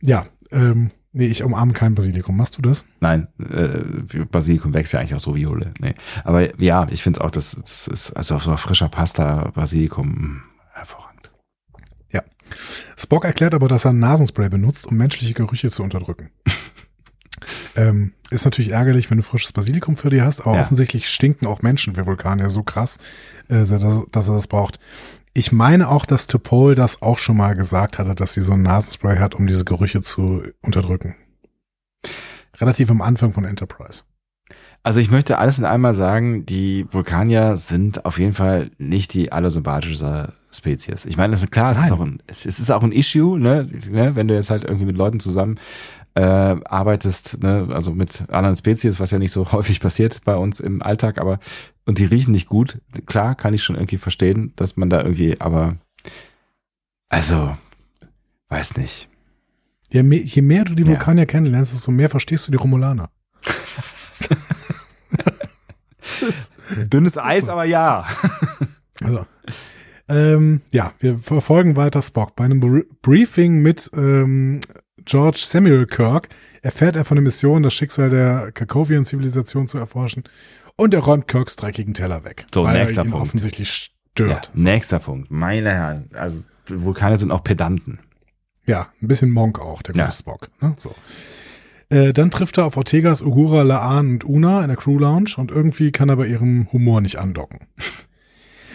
[0.00, 2.36] ja, ähm, nee, ich umarme kein Basilikum.
[2.36, 2.84] Machst du das?
[3.00, 5.72] Nein, äh, Basilikum wächst ja eigentlich auch so wie Jule.
[5.80, 5.94] Nee.
[6.24, 10.40] Aber ja, ich finde auch, das, das ist also auf so frischer Pasta Basilikum mh,
[10.74, 11.10] hervorragend.
[12.96, 16.30] Spock erklärt aber, dass er Nasenspray benutzt, um menschliche Gerüche zu unterdrücken.
[17.76, 20.60] ähm, ist natürlich ärgerlich, wenn du frisches Basilikum für dir hast, aber Ja.
[20.62, 22.98] offensichtlich stinken auch Menschen wie Vulkanier so krass,
[23.48, 24.78] äh, dass, dass er das braucht.
[25.36, 28.62] Ich meine auch, dass Topol das auch schon mal gesagt hatte, dass sie so ein
[28.62, 31.16] Nasenspray hat, um diese Gerüche zu unterdrücken.
[32.58, 34.04] Relativ am Anfang von Enterprise.
[34.84, 39.32] Also ich möchte alles in einmal sagen, die Vulkanier sind auf jeden Fall nicht die
[39.32, 41.04] allersympathischste Spezies.
[41.04, 44.14] Ich meine, das ist klar, es ist ein, es ist auch ein Issue, ne, ne,
[44.14, 45.58] wenn du jetzt halt irgendwie mit Leuten zusammen
[46.14, 50.60] äh, arbeitest, ne, also mit anderen Spezies, was ja nicht so häufig passiert bei uns
[50.60, 51.38] im Alltag, aber
[51.86, 52.80] und die riechen nicht gut.
[53.06, 55.76] Klar, kann ich schon irgendwie verstehen, dass man da irgendwie, aber
[57.08, 57.56] also
[58.48, 59.08] weiß nicht.
[59.90, 60.88] Je mehr, je mehr du die Ja.
[60.88, 63.10] Vulkanier kennenlernst, desto mehr verstehst du die Romulaner.
[66.92, 68.06] Dünnes Eis, aber ja.
[69.02, 69.26] Also,
[70.08, 72.36] ähm, ja, wir verfolgen weiter Spock.
[72.36, 74.60] Bei einem Br- Briefing mit ähm,
[75.04, 76.28] George Samuel Kirk
[76.62, 80.24] erfährt er von der Mission, das Schicksal der Kakovian-Zivilisation zu erforschen
[80.76, 82.46] und er räumt Kirks dreckigen Teller weg.
[82.52, 83.26] So, weil nächster er ihn Punkt.
[83.26, 83.68] offensichtlich
[84.18, 84.24] ja.
[84.26, 84.50] stört.
[84.54, 85.30] Nächster Punkt.
[85.30, 87.98] Meine Herren, also Vulkane sind auch Pedanten.
[88.66, 90.12] Ja, ein bisschen Monk auch, der gute Ja.
[90.12, 90.48] Spock.
[90.60, 90.74] Ne?
[90.78, 90.94] So.
[91.90, 95.50] Äh, dann trifft er auf Ortegas, Uhura, Laan und Una in der Crew Lounge und
[95.50, 97.60] irgendwie kann er bei ihrem Humor nicht andocken.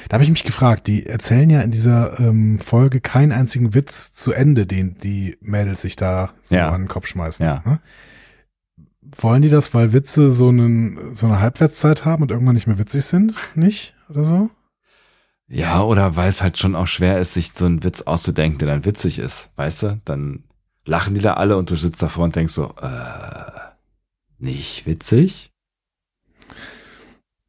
[0.09, 4.11] Da habe ich mich gefragt, die erzählen ja in dieser ähm, Folge keinen einzigen Witz
[4.11, 6.71] zu Ende, den die Mädels sich da so Ja.
[6.71, 7.45] an den Kopf schmeißen.
[7.45, 7.61] Ja.
[7.63, 7.79] Ne?
[9.17, 12.79] Wollen die das, weil Witze so, einen, so eine Halbwertszeit haben und irgendwann nicht mehr
[12.79, 13.35] witzig sind?
[13.53, 13.95] Nicht?
[14.09, 14.49] Oder so?
[15.47, 18.67] Ja, oder weil es halt schon auch schwer ist, sich so einen Witz auszudenken, der
[18.67, 20.01] dann witzig ist, weißt du?
[20.05, 20.43] Dann
[20.85, 23.59] lachen die da alle und du sitzt davor und denkst so, äh,
[24.39, 25.51] nicht witzig?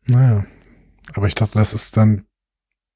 [0.06, 0.44] Naja.
[1.14, 2.24] Aber ich dachte, das ist dann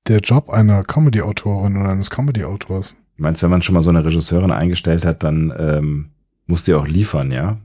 [0.06, 2.96] der Job einer Comedy-Autorin oder eines Comedy-Autors.
[3.16, 6.10] Meinst wenn man schon mal so eine Regisseurin eingestellt hat, dann ähm,
[6.46, 7.58] muss die auch liefern, ja?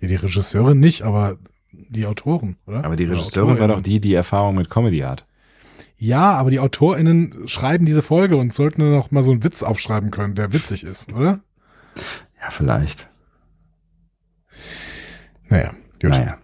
[0.00, 1.38] Ja, die Regisseurin nicht, aber
[1.72, 2.84] die Autoren, oder?
[2.84, 5.24] Aber die Regisseurin war doch die, die Erfahrung mit Comedy hat.
[5.96, 9.62] Ja, aber die AutorInnen schreiben diese Folge und sollten dann noch mal so einen Witz
[9.62, 11.40] aufschreiben können, der witzig ist, oder?
[12.40, 13.08] Ja, vielleicht.
[15.48, 16.10] Naja, gut.
[16.10, 16.38] Naja.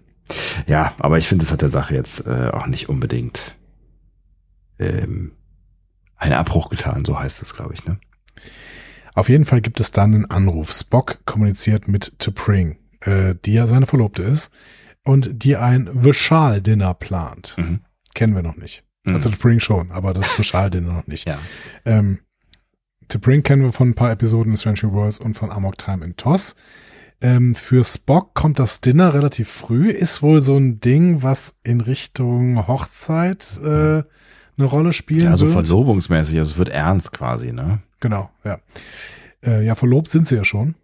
[0.66, 3.56] Ja, aber ich finde, es hat der Sache jetzt äh, auch nicht unbedingt
[4.78, 5.32] ähm,
[6.16, 7.98] einen Abbruch getan, so heißt es, glaube ich, ne?
[9.14, 10.72] Auf jeden Fall gibt es dann einen Anruf.
[10.72, 14.52] Spock kommuniziert mit T'Pring, äh, die ja seine Verlobte ist
[15.02, 17.56] und die ein Vishal-Dinner plant.
[17.58, 17.80] Mhm.
[18.14, 18.84] Kennen wir noch nicht.
[19.04, 19.16] Mhm.
[19.16, 21.26] Also T'Pring schon, aber das Vishal-Dinner noch nicht.
[21.26, 21.38] Ja.
[21.84, 22.20] Ähm,
[23.10, 26.04] T'Pring kennen wir von ein paar Episoden in Strange New Worlds und von Amok Time
[26.04, 26.54] in TOS.
[27.20, 31.80] Ähm, für Spock kommt das Dinner relativ früh, ist wohl so ein Ding, was in
[31.80, 34.04] Richtung Hochzeit äh,
[34.58, 35.54] eine Rolle spielen Ja, so wird.
[35.66, 37.80] verlobungsmäßig, also es wird ernst quasi, ne?
[38.00, 38.58] Genau, ja.
[39.44, 40.74] Äh, ja, verlobt sind sie ja schon.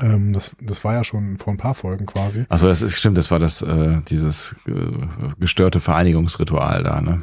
[0.00, 2.46] Ähm, das, das war ja schon vor ein paar Folgen quasi.
[2.48, 4.72] Also das ist stimmt, das war das äh, dieses äh,
[5.38, 7.22] gestörte Vereinigungsritual da, ne?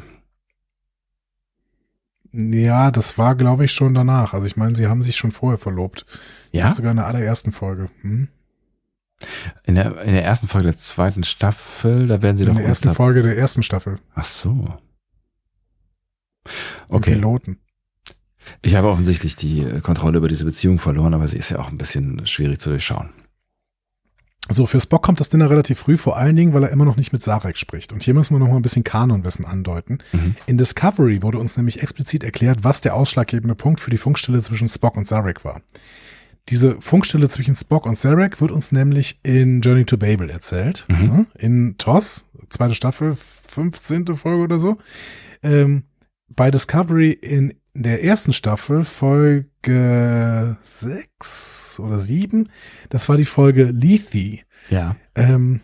[2.32, 4.32] Ja, das war, glaube ich, schon danach.
[4.32, 6.06] Also ich meine, sie haben sich schon vorher verlobt.
[6.50, 6.72] Ja?
[6.72, 7.90] Sogar in der allerersten Folge.
[8.00, 8.28] Hm?
[9.64, 12.66] In der in der ersten Folge der zweiten Staffel, da werden sie In doch der
[12.66, 13.98] ersten Folge der ersten Staffel.
[14.14, 14.66] Ach so.
[16.88, 17.14] Okay.
[17.14, 17.58] Piloten.
[18.60, 21.70] Ich habe offensichtlich die äh, Kontrolle über diese Beziehung verloren, aber sie ist ja auch
[21.70, 23.10] ein bisschen schwierig zu durchschauen.
[24.50, 26.96] So, für Spock kommt das Dinner relativ früh, vor allen Dingen, weil er immer noch
[26.96, 27.92] nicht mit Sarek spricht.
[27.92, 29.98] Und hier müssen wir noch mal ein bisschen Kanonwissen andeuten.
[30.12, 30.34] Mhm.
[30.46, 34.68] In Discovery wurde uns nämlich explizit erklärt, was der ausschlaggebende Punkt für die Funkstille zwischen
[34.68, 35.62] Spock und Sarek war.
[36.48, 40.86] Diese Funkstille zwischen Spock und Sarek wird uns nämlich in Journey to Babel erzählt.
[40.88, 41.26] Mhm.
[41.34, 44.16] Ja, In TOS, zweite Staffel, 15.
[44.16, 44.76] Folge oder so.
[45.44, 45.84] Ähm,
[46.34, 52.48] bei Discovery in der ersten Staffel, Folge 6 oder 7,
[52.90, 54.40] das war die Folge Lethe.
[54.68, 54.96] Ja.
[55.14, 55.60] Ähm,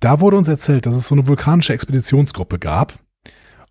[0.00, 2.94] da wurde uns erzählt, dass es so eine vulkanische Expeditionsgruppe gab.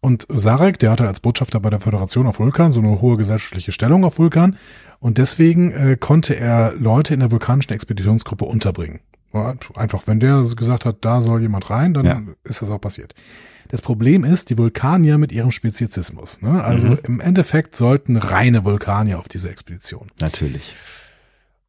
[0.02, 3.72] Und Sarek, der hatte als Botschafter bei der Föderation auf Vulkan so eine hohe gesellschaftliche
[3.74, 4.58] Stellung auf Vulkan.
[5.00, 9.00] Und deswegen äh, konnte er Leute in der vulkanischen Expeditionsgruppe unterbringen.
[9.76, 12.22] Einfach, wenn der gesagt hat, da soll jemand rein, dann Ja.
[12.44, 13.14] ist das auch passiert.
[13.70, 16.42] Das Problem ist, die Vulkanier mit ihrem Speziesismus.
[16.42, 16.64] Ne?
[16.64, 16.98] Also Mhm.
[17.04, 20.12] im Endeffekt sollten reine Vulkanier auf diese Expedition.
[20.20, 20.76] Natürlich.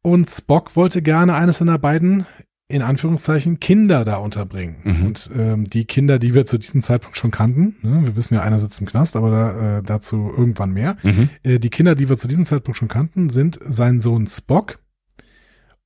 [0.01, 2.25] Und Spock wollte gerne eines seiner beiden,
[2.67, 4.77] in Anführungszeichen, Kinder da unterbringen.
[4.83, 5.05] Mhm.
[5.05, 8.01] Und ähm, die Kinder, die wir zu diesem Zeitpunkt schon kannten, ne?
[8.07, 10.97] wir wissen ja, einer sitzt im Knast, aber da, äh, dazu irgendwann mehr.
[11.03, 11.29] Mhm.
[11.43, 14.79] Äh, die Kinder, die wir zu diesem Zeitpunkt schon kannten, sind sein Sohn Spock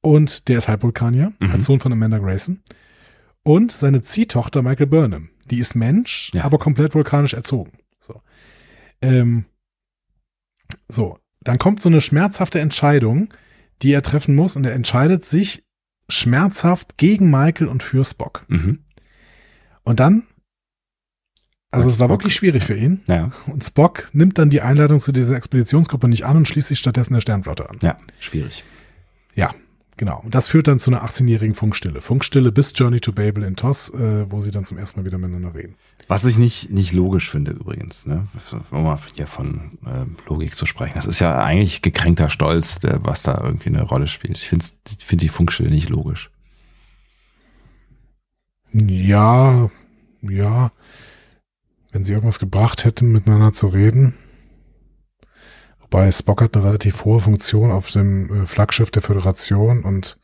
[0.01, 1.51] und der ist Halbvulkanier, Mhm.
[1.51, 2.61] als Sohn von Amanda Grayson
[3.43, 5.30] und seine Ziehtochter Michael Burnham.
[5.52, 6.43] Die ist Mensch, Ja.
[6.43, 7.78] aber komplett vulkanisch erzogen.
[8.00, 8.22] So.
[9.02, 9.46] Ähm,
[10.88, 13.34] so, dann kommt so eine schmerzhafte Entscheidung,
[13.82, 15.64] die er treffen muss und er entscheidet sich
[16.10, 18.46] schmerzhaft gegen Michael und für Spock.
[18.48, 18.84] Mhm.
[19.84, 20.24] Und dann,
[21.72, 22.20] also Sagt es war Spock.
[22.20, 23.02] wirklich schwierig für ihn.
[23.08, 26.80] Ja, Und Spock nimmt dann die Einladung zu dieser Expeditionsgruppe nicht an und schließt sich
[26.80, 27.78] stattdessen der Sternflotte an.
[27.82, 28.64] ja, schwierig.
[29.36, 29.54] Ja,
[29.98, 30.22] genau.
[30.24, 32.02] Und das führt dann zu einer 18-jährigen Funkstille.
[32.02, 35.18] Funkstille bis Journey to Babel in TOS, äh, wo sie dann zum ersten Mal wieder
[35.18, 35.76] miteinander reden.
[36.08, 38.28] Was ich nicht, nicht logisch finde übrigens, ne?
[38.72, 40.96] um mal hier von ähm, Logik zu sprechen.
[40.96, 44.38] Das ist ja eigentlich gekränkter Stolz, der, was da irgendwie eine Rolle spielt.
[44.38, 44.66] Ich finde
[45.00, 46.30] find die Funkstille nicht logisch.
[48.74, 49.70] Ja,
[50.22, 50.72] ja.
[51.91, 54.16] Wenn sie irgendwas gebracht hätten, miteinander zu reden.
[55.91, 60.17] Wobei Spock hat eine relativ hohe Funktion auf dem äh, Flaggschiff der Föderation und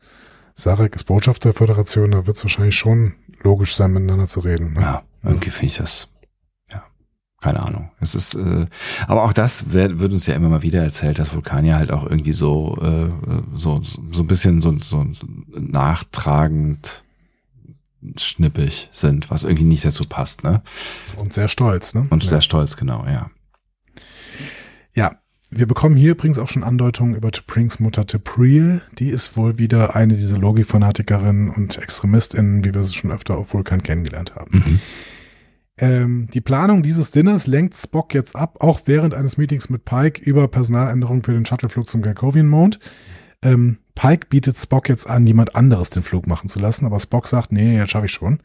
[0.54, 4.74] Sarek ist Botschafter der Föderation, da wird es wahrscheinlich schon logisch sein, miteinander zu reden.
[4.74, 4.80] Ne?
[4.80, 6.08] Ja, irgendwie finde ich das.
[6.70, 6.84] Ja,
[7.40, 7.90] keine Ahnung.
[8.00, 8.66] Es ist, äh,
[9.06, 12.04] aber auch das wird, wird uns ja immer mal wieder erzählt, dass Vulkanier halt auch
[12.04, 13.08] irgendwie so, äh,
[13.54, 15.06] so, so ein bisschen so, so
[15.48, 17.02] nachtragend
[18.16, 20.62] schnippig sind, was irgendwie nicht dazu passt, ne?
[21.16, 22.06] Und sehr stolz, ne?
[22.10, 22.30] Und ja.
[22.30, 23.30] sehr stolz, genau, ja.
[24.94, 25.21] Ja,
[25.54, 28.80] wir bekommen hier übrigens auch schon Andeutungen über T'Prings Mutter T'Pril.
[28.98, 33.52] Die ist wohl wieder eine dieser Logikfanatikerinnen und ExtremistInnen, wie wir sie schon öfter auf
[33.52, 34.58] Vulkan kennengelernt haben.
[34.64, 34.80] Mhm.
[35.76, 40.22] Ähm, die Planung dieses Dinners lenkt Spock jetzt ab, auch während eines Meetings mit Pike
[40.22, 42.78] über Personaländerungen für den Shuttleflug zum Garkovian Mond.
[43.42, 47.26] Ähm, Pike bietet Spock jetzt an, jemand anderes den Flug machen zu lassen, aber Spock
[47.26, 48.40] sagt, nee, jetzt schaffe ich schon.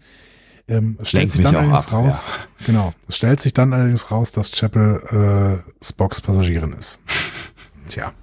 [0.67, 2.29] Ähm, es stellt sich dann allerdings ab, raus,
[2.65, 6.99] genau, es stellt sich dann allerdings raus, dass Chapel äh, Spocks Passagierin ist.
[7.87, 8.13] Tja.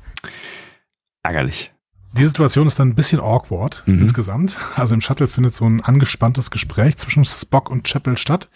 [1.22, 1.72] Ärgerlich.
[2.12, 3.99] Die Situation ist dann ein bisschen awkward Mhm.
[4.01, 4.57] insgesamt.
[4.76, 8.51] Also im Shuttle findet so ein angespanntes Gespräch zwischen Spock und Chapel statt.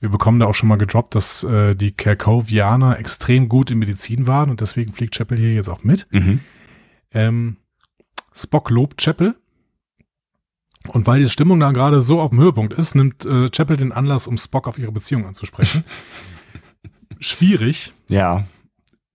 [0.00, 4.26] Wir bekommen da auch schon mal gedroppt, dass äh, die Kerkovianer extrem gut in Medizin
[4.26, 6.06] waren und deswegen fliegt Chapel hier jetzt auch mit.
[6.10, 6.40] Mhm.
[7.12, 7.56] Ähm,
[8.34, 9.34] Spock lobt Chapel.
[10.88, 13.92] Und weil die Stimmung da gerade so auf dem Höhepunkt ist, nimmt äh, Chapel den
[13.92, 15.84] Anlass, um Spock auf ihre Beziehung anzusprechen.
[17.20, 17.92] Schwierig.
[18.08, 18.46] Ja,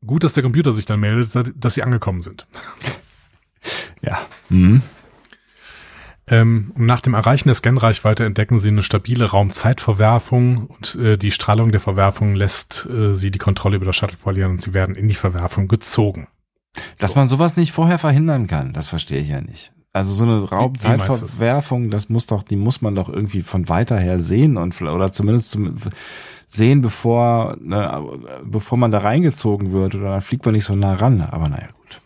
[0.06, 2.46] Gut, dass der Computer sich dann meldet, dass sie angekommen sind.
[4.02, 4.18] ja.
[4.50, 4.82] Mhm.
[6.28, 11.32] Ähm, und nach dem Erreichen der Scanreichweite entdecken sie eine stabile Raumzeitverwerfung und äh, die
[11.32, 14.96] Strahlung der Verwerfung lässt äh, sie die Kontrolle über das Shuttle verlieren und sie werden
[14.96, 16.28] in die Verwerfung gezogen.
[16.98, 19.74] Dass man sowas nicht vorher verhindern kann, das verstehe ich ja nicht.
[19.94, 24.00] Also so eine meinst Raumzeitverwerfung, das muss doch, die muss man doch irgendwie von weiter
[24.00, 25.76] her sehen und oder zumindest zum,
[26.48, 28.02] sehen, bevor, ne,
[28.44, 31.22] bevor man da reingezogen wird oder dann fliegt man nicht so nah ran.
[31.22, 32.02] Aber naja, gut.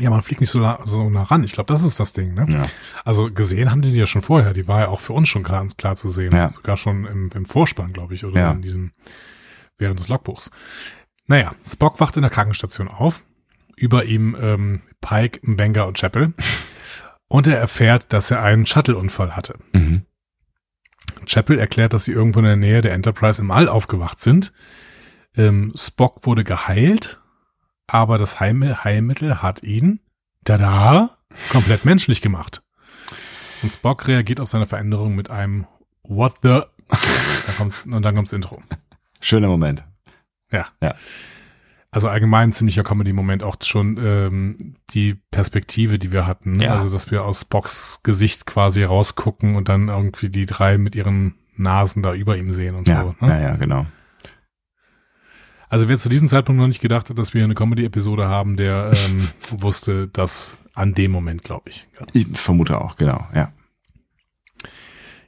[0.00, 1.44] Ja, man fliegt nicht so nah, so nah ran.
[1.44, 2.34] Ich glaube, das ist das Ding.
[2.34, 2.46] Ne?
[2.48, 2.62] Ja.
[3.04, 4.52] Also gesehen haben die die ja schon vorher.
[4.52, 6.32] Die war ja auch für uns schon klar, klar zu sehen.
[6.34, 6.50] Ja.
[6.52, 8.52] Sogar schon im, im Vorspann, glaube ich, oder Ja.
[8.52, 8.92] in diesem,
[9.78, 10.50] während des Logbuchs.
[11.26, 13.22] Naja, Spock wacht in der Krankenstation auf.
[13.76, 16.34] Über ihm ähm, Pike, Mbenga und Chapel.
[17.28, 19.54] Und er erfährt, dass er einen Shuttle-Unfall hatte.
[19.72, 20.02] Mhm.
[21.26, 24.52] Chapel erklärt, dass sie irgendwo in der Nähe der Enterprise im All aufgewacht sind.
[25.36, 27.20] Ähm, Spock wurde geheilt,
[27.86, 30.00] aber das Heim Heilmittel hat ihn,
[30.44, 31.16] tada,
[31.50, 32.62] komplett menschlich gemacht.
[33.62, 35.66] Und Spock reagiert auf seine Veränderung mit einem
[36.02, 36.62] What the?
[36.88, 38.62] Da kommt's, und dann kommt's Intro.
[39.20, 39.84] Schöner Moment.
[40.50, 40.66] Ja.
[40.82, 40.94] Ja.
[41.94, 46.52] Also allgemein ein ziemlicher Comedy-Moment, auch schon ähm, die Perspektive, die wir hatten.
[46.52, 46.64] Ne?
[46.64, 46.78] Ja.
[46.78, 51.34] Also, dass wir aus Spocks Gesicht quasi rausgucken und dann irgendwie die drei mit ihren
[51.54, 53.26] Nasen da über ihm sehen und Ja, so.
[53.26, 53.32] Ne?
[53.32, 53.84] ja, ja, genau.
[55.68, 58.92] Also wer zu diesem Zeitpunkt noch nicht gedacht hat, dass wir eine Comedy-Episode haben, der
[58.94, 61.88] ähm, wusste das an dem Moment, glaube ich.
[62.00, 62.06] Ja.
[62.14, 63.52] Ich vermute auch, genau, ja.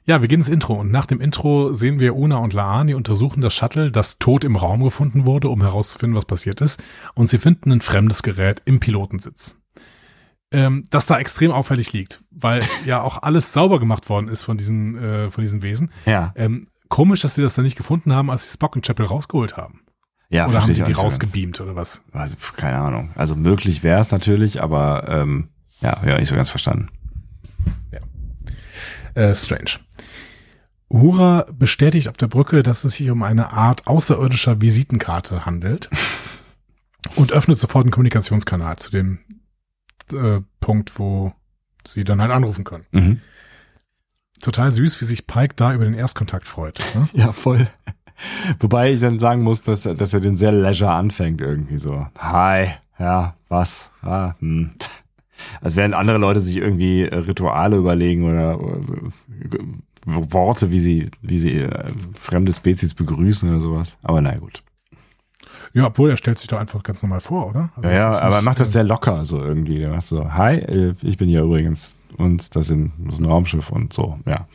[0.07, 2.93] Ja, wir gehen ins Intro und nach dem Intro sehen wir Una und Laan, die
[2.93, 6.81] untersuchen das Shuttle, das tot im Raum gefunden wurde, um herauszufinden, was passiert ist.
[7.15, 9.55] Und sie finden ein fremdes Gerät im Pilotensitz.
[10.51, 14.57] Ähm, das da extrem auffällig liegt, weil ja auch alles sauber gemacht worden ist von
[14.57, 15.91] diesen, äh, von diesen Wesen.
[16.05, 19.07] Ja, Ähm, komisch, dass sie das da nicht gefunden haben, als sie Spock und Chapel
[19.07, 19.81] rausgeholt haben.
[20.29, 20.99] ja, oder haben sie die ganz.
[20.99, 22.03] rausgebeamt oder was?
[22.11, 23.09] Also, keine Ahnung.
[23.15, 25.49] Also möglich wäre es natürlich, aber ähm,
[25.81, 26.89] ja, ja, nicht so ganz verstanden.
[27.91, 27.99] Ja.
[29.21, 29.79] Äh, strange.
[30.89, 35.89] Uhura bestätigt auf der Brücke, dass es sich um eine Art außerirdischer Visitenkarte handelt
[37.15, 39.19] und öffnet sofort einen Kommunikationskanal zu dem
[40.13, 41.33] äh, Punkt, wo
[41.85, 42.85] sie dann halt anrufen können.
[42.91, 43.21] Mhm.
[44.41, 46.79] Total süß, wie sich Pike da über den Erstkontakt freut.
[46.93, 47.09] Ne?
[47.13, 47.67] Ja, voll.
[48.59, 52.07] Wobei ich dann sagen muss, dass, dass er den sehr leisure anfängt irgendwie so.
[52.17, 52.67] Hi,
[52.97, 53.91] ja, was?
[54.01, 54.71] Ah, hm.
[55.59, 58.57] Als während andere Leute sich irgendwie Rituale überlegen oder
[60.05, 63.97] Worte, wie sie, wie sie äh, fremde Spezies begrüßen oder sowas.
[64.03, 64.63] Aber na gut.
[65.73, 67.69] Ja, obwohl er stellt sich doch einfach ganz normal vor, oder?
[67.75, 69.79] Also Ja, ja, ist aber er macht das äh, sehr locker so irgendwie.
[69.79, 73.25] Der macht so, hi, äh, ich bin hier übrigens und das, sind, das ist ein
[73.25, 74.47] Raumschiff und so, ja.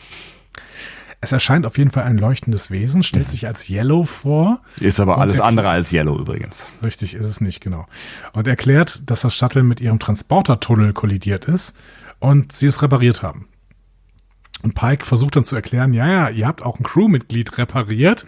[1.22, 4.60] Es erscheint auf jeden Fall ein leuchtendes Wesen, stellt sich als Yellow vor.
[4.80, 6.70] Ist aber alles der- andere als Yellow übrigens.
[6.82, 7.86] Richtig ist es nicht, genau.
[8.32, 11.76] Und erklärt, dass das Shuttle mit ihrem Transportertunnel kollidiert ist
[12.20, 13.48] und sie es repariert haben.
[14.62, 18.26] Und Pike versucht dann zu erklären, ja, ja, ihr habt auch ein Crewmitglied repariert.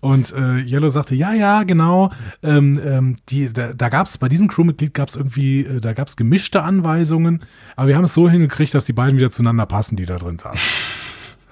[0.00, 2.12] Und äh, Yellow sagte, ja, ja, genau.
[2.42, 5.92] Ähm, ähm, die, da, da gab es bei diesem Crewmitglied gab es irgendwie, äh, da
[5.92, 7.42] gab es gemischte Anweisungen,
[7.74, 10.38] aber wir haben es so hingekriegt, dass die beiden wieder zueinander passen, die da drin
[10.38, 10.60] saßen.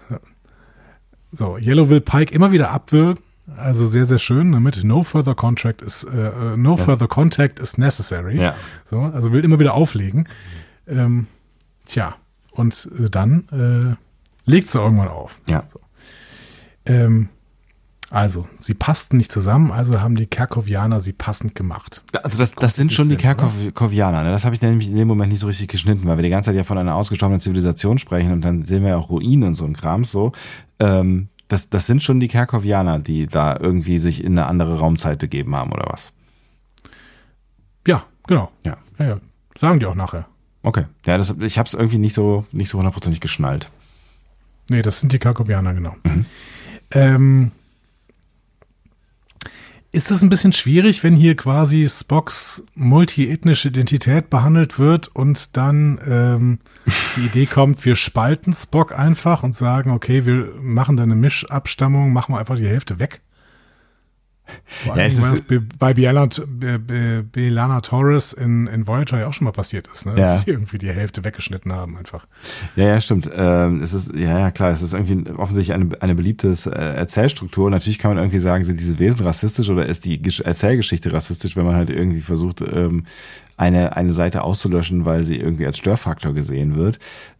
[0.08, 0.20] Ja.
[1.32, 3.20] So, Yellow will Pike immer wieder abwürgen,
[3.56, 7.76] also sehr, sehr schön, damit no further contract is, äh, äh, no further contact is
[7.76, 8.40] necessary.
[8.40, 8.54] Ja.
[8.88, 10.28] So, also will immer wieder auflegen.
[10.86, 11.26] Ähm,
[11.86, 12.14] tja,
[12.52, 14.05] und äh, dann äh,
[14.46, 15.40] legt sie irgendwann auf.
[15.48, 15.64] Ja.
[16.86, 17.28] Ähm,
[18.10, 22.02] also, sie passten nicht zusammen, also haben die Kerkovianer sie passend gemacht.
[22.22, 23.16] Also das, das sind schon die?
[23.16, 24.22] Kerkovianer.
[24.22, 24.30] Ne?
[24.30, 26.50] Das habe ich nämlich in dem Moment nicht so richtig geschnitten, weil wir die ganze
[26.50, 29.54] Zeit ja von einer ausgestorbenen Zivilisation sprechen und dann sehen wir ja auch Ruinen und
[29.54, 30.30] so ein Kram so.
[30.78, 35.18] Ähm, das, das sind schon die Kerkovianer, die da irgendwie sich in eine andere Raumzeit
[35.18, 36.12] begeben haben oder was?
[37.86, 38.50] Ja, genau.
[38.64, 38.76] Ja.
[38.98, 39.20] Ja, ja.
[39.58, 40.26] Sagen die auch nachher.
[40.62, 40.84] Okay.
[41.06, 43.70] Ja, das, ich habe es irgendwie nicht so nicht so hundertprozentig geschnallt.
[44.68, 45.96] Nee, das sind die Kerkovianer, genau.
[46.04, 46.24] Mhm.
[46.90, 47.50] Ähm,
[49.92, 55.98] ist es ein bisschen schwierig, wenn hier quasi Spocks multiethnische Identität behandelt wird und dann
[56.06, 56.58] ähm,
[57.16, 62.12] die Idee kommt, wir spalten Spock einfach und sagen, okay, wir machen da eine Mischabstammung,
[62.12, 63.22] machen wir einfach die Hälfte weg?
[64.84, 65.44] Vor Ja, es ist-
[65.78, 70.06] bei- Biela, Be- Be- Belana Torres in, in Voyager ja auch schon mal passiert ist,
[70.06, 70.12] ne?
[70.12, 70.34] Ja.
[70.34, 72.26] dass sie irgendwie die Hälfte weggeschnitten haben einfach.
[72.76, 73.30] Ja, ja, stimmt.
[73.34, 77.70] Ähm, es ist, ja, ja, klar, es ist irgendwie offensichtlich eine, eine beliebte äh, Erzählstruktur.
[77.70, 81.56] Natürlich kann man irgendwie sagen, sind diese Wesen rassistisch oder ist die Gesch Erzählgeschichte rassistisch,
[81.56, 83.04] wenn man halt irgendwie versucht, ähm,
[83.58, 86.98] eine, eine Seite auszulöschen, weil sie irgendwie als Störfaktor gesehen wird.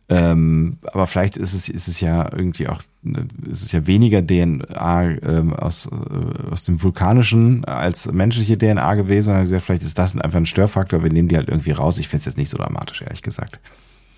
[0.08, 4.24] Ähm, aber vielleicht ist es, ist es ja irgendwie auch, ne, ist es ja weniger
[4.24, 9.34] DNA ähm, aus, äh, aus dem vulkanischen als menschliche DNA gewesen.
[9.34, 11.02] Und gesagt, vielleicht ist das einfach ein Störfaktor.
[11.02, 11.98] Wir nehmen die halt irgendwie raus.
[11.98, 13.58] Ich finde es jetzt nicht so dramatisch, ehrlich gesagt.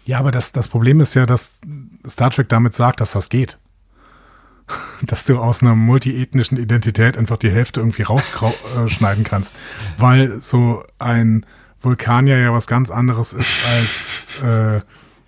[0.05, 1.53] Ja, aber das, das Problem ist ja, dass
[2.07, 3.59] Star Trek damit sagt, dass das geht.
[5.01, 9.55] Dass du aus einer multiethnischen Identität einfach die Hälfte irgendwie rausschneiden kannst.
[9.97, 11.47] Weil so ein
[11.80, 14.80] Vulkanier ja was ganz anderes ist als äh,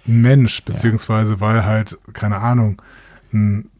[0.04, 2.80] Mensch, beziehungsweise weil halt, keine Ahnung,
[3.32, 3.70] ein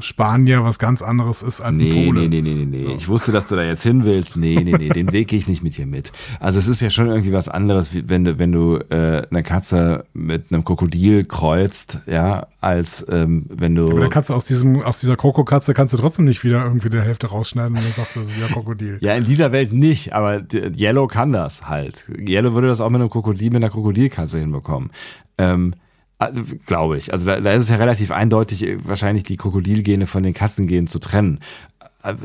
[0.00, 2.20] Spanier was ganz anderes ist als ein Nee, Pole.
[2.20, 2.94] nee, nee, nee, nee, nee.
[2.94, 4.36] Ich wusste, dass du da jetzt hin willst.
[4.36, 6.12] Nee, nee, nee, den Weg gehe ich nicht mit dir mit.
[6.40, 10.04] Also es ist ja schon irgendwie was anderes, wenn du, wenn du äh, eine Katze
[10.12, 13.90] mit einem Krokodil kreuzt, ja, als ähm, wenn du.
[13.90, 16.90] Aber dann kannst du aus diesem, aus dieser Krokokatze kannst du trotzdem nicht wieder irgendwie
[16.90, 18.98] die Hälfte rausschneiden und dann sagst du, das ist wieder Krokodil.
[19.00, 20.42] ja, in dieser Welt nicht, aber
[20.76, 22.10] Yellow kann das halt.
[22.28, 24.90] Yellow würde das auch mit einem Krokodil, mit einer Krokodilkatze hinbekommen.
[25.38, 25.74] Ähm,
[26.18, 27.12] also, Glaube ich.
[27.12, 30.98] Also da, da ist es ja relativ eindeutig, wahrscheinlich die Krokodilgene von den Katzengenen zu
[30.98, 31.38] trennen.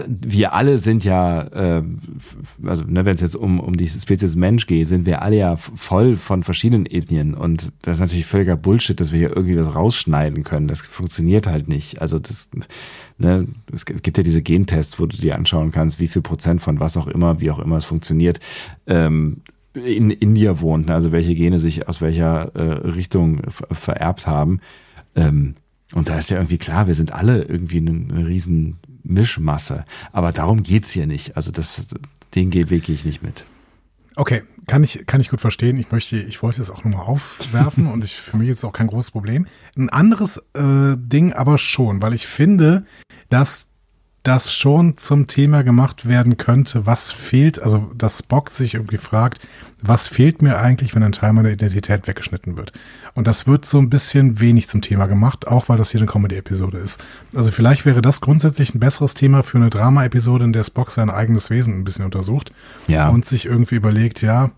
[0.08, 1.84] Wir alle sind ja, äh,
[2.64, 5.56] also ne, wenn es jetzt um, um die Spezies Mensch geht, sind wir alle ja
[5.58, 7.34] voll von verschiedenen Ethnien.
[7.34, 10.68] Und das ist natürlich völliger Bullshit, dass wir hier irgendwie was rausschneiden können.
[10.68, 12.02] Das funktioniert halt nicht.
[12.02, 12.50] Also das,
[13.18, 16.80] ne, es gibt ja diese Gentests, wo du dir anschauen kannst, wie viel Prozent von
[16.80, 18.40] was auch immer, wie auch immer es funktioniert.
[18.88, 19.42] Ähm,
[19.74, 20.94] in, in dir wohnt, ne?
[20.94, 24.60] also welche Gene sich aus welcher äh, Richtung ver vererbt haben.
[25.16, 25.56] Ähm,
[25.94, 29.86] und da ist ja irgendwie klar, wir sind alle irgendwie eine, riesen Mischmasse.
[30.12, 31.36] Aber darum geht's hier nicht.
[31.38, 31.88] Also das,
[32.34, 33.46] den Weg gehe ich nicht mit.
[34.16, 35.78] Okay, kann ich, kann ich gut verstehen.
[35.78, 38.74] Ich möchte, ich wollte es auch nochmal aufwerfen und ich, für mich ist es auch
[38.74, 39.48] kein großes Problem.
[39.76, 42.86] Ein anderes äh, Ding aber schon, weil ich finde,
[43.30, 43.68] dass
[44.24, 49.46] das schon zum Thema gemacht werden könnte, was fehlt, also dass Spock sich irgendwie fragt,
[49.82, 52.72] was fehlt mir eigentlich, wenn ein Teil meiner Identität weggeschnitten wird.
[53.16, 56.10] Und das wird so ein bisschen wenig zum Thema gemacht, auch weil das hier eine
[56.10, 57.04] Comedy-Episode ist.
[57.36, 61.10] Also vielleicht wäre das grundsätzlich ein besseres Thema für eine Drama-Episode, in der Spock sein
[61.10, 62.54] eigenes Wesen ein bisschen untersucht
[62.88, 63.10] Ja.
[63.10, 64.52] und sich irgendwie überlegt, ja,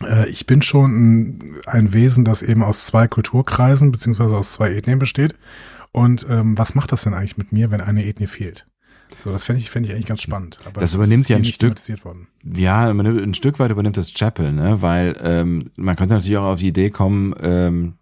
[0.00, 4.72] Äh, ich bin schon ein, ein Wesen, das eben aus zwei Kulturkreisen beziehungsweise aus zwei
[4.72, 5.34] Ethnien besteht.
[5.92, 8.66] Und ähm, was macht das denn eigentlich mit mir, wenn eine Ethnie fehlt?
[9.18, 10.58] So, das fände ich, fände ich eigentlich ganz spannend.
[10.64, 11.80] Aber Das übernimmt ja ein nicht Stück-.
[12.44, 14.82] Ja, ein Stück weit übernimmt das Chapel, ne?
[14.82, 17.94] Weil ähm, man könnte natürlich auch auf die Idee kommen, ähm,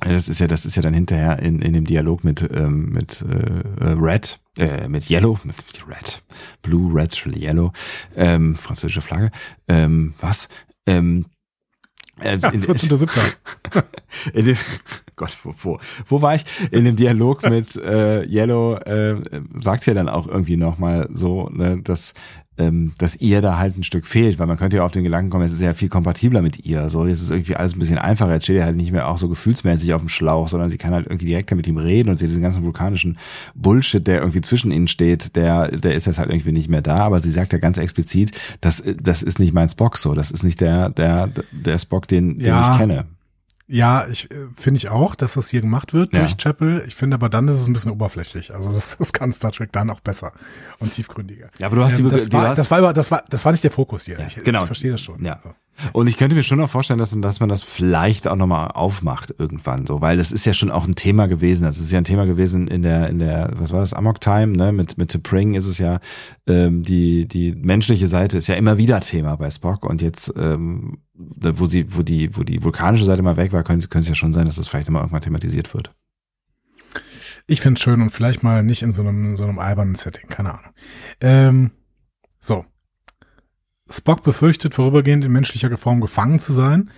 [0.00, 3.22] das ist ja, das ist ja dann hinterher in, in dem Dialog mit ähm, mit
[3.22, 5.56] äh, Red, äh, mit Yellow, mit
[5.86, 6.22] Red,
[6.62, 7.72] Blue, Red, Yellow,
[8.16, 9.30] ähm, französische Flagge.
[9.68, 10.48] Ähm, was?
[10.86, 11.26] Ähm,
[12.20, 13.08] äh, Ja, in- 14.7.
[14.34, 14.56] in dem,
[15.16, 16.44] Gott, wo, wo, wo war ich?
[16.70, 19.16] In dem Dialog mit äh, Yellow äh,
[19.56, 22.14] sagt ja dann auch irgendwie nochmal so, ne, dass,
[22.58, 25.30] ähm, dass ihr da halt ein Stück fehlt, weil man könnte ja auf den Gedanken
[25.30, 26.90] kommen, es ist ja viel kompatibler mit ihr.
[26.90, 28.32] So, jetzt ist irgendwie alles ein bisschen einfacher.
[28.34, 30.92] Jetzt steht er halt nicht mehr auch so gefühlsmäßig auf dem Schlauch, sondern sie kann
[30.92, 33.16] halt irgendwie direkt mit ihm reden und sie diesen ganzen vulkanischen
[33.54, 36.98] Bullshit, der irgendwie zwischen ihnen steht, der, der ist jetzt halt irgendwie nicht mehr da.
[36.98, 40.42] Aber sie sagt ja ganz explizit, das, das ist nicht mein Spock so, das ist
[40.42, 42.72] nicht der, der, der Spock, den, den Ja.
[42.72, 43.06] ich kenne.
[43.72, 46.20] Ja, ich äh, finde ich auch, dass das hier gemacht wird Ja.
[46.20, 46.84] durch Chapel.
[46.86, 48.52] Ich finde aber dann ist es ein bisschen oberflächlich.
[48.54, 50.32] Also das, das kann Star Trek dann auch besser
[50.78, 51.48] und tiefgründiger.
[51.60, 53.10] Ja, aber du hast die, Ähm, Be- das, du war, hast, das, war, aber- das,
[53.10, 54.18] war, das war nicht der Fokus hier.
[54.26, 54.60] ich, genau.
[54.60, 55.24] ich verstehe das schon.
[55.24, 55.40] Ja.
[55.42, 55.54] So.
[55.92, 59.34] Und ich könnte mir schon noch vorstellen, dass, dass man das vielleicht auch nochmal aufmacht
[59.38, 61.64] irgendwann so, weil das ist ja schon auch ein Thema gewesen.
[61.64, 64.56] Das ist ja ein Thema gewesen in der, in der, was war das, Amok Time,
[64.56, 64.72] ne?
[64.72, 66.00] Mit, mit T'Pring ist es ja,
[66.46, 70.98] ähm, die, die menschliche Seite ist ja immer wieder Thema bei Spock und jetzt, ähm,
[71.14, 74.14] wo sie, wo die, wo die vulkanische Seite mal weg war, könnte könnte es ja
[74.14, 75.92] schon sein, dass das vielleicht immer irgendwann thematisiert wird.
[77.46, 79.94] Ich finde es schön und vielleicht mal nicht in so einem, in so einem albernen
[79.94, 80.72] Setting, keine Ahnung.
[81.20, 81.70] Ähm,
[82.40, 82.64] so.
[83.92, 86.90] Spock befürchtet vorübergehend in menschlicher Form gefangen zu sein.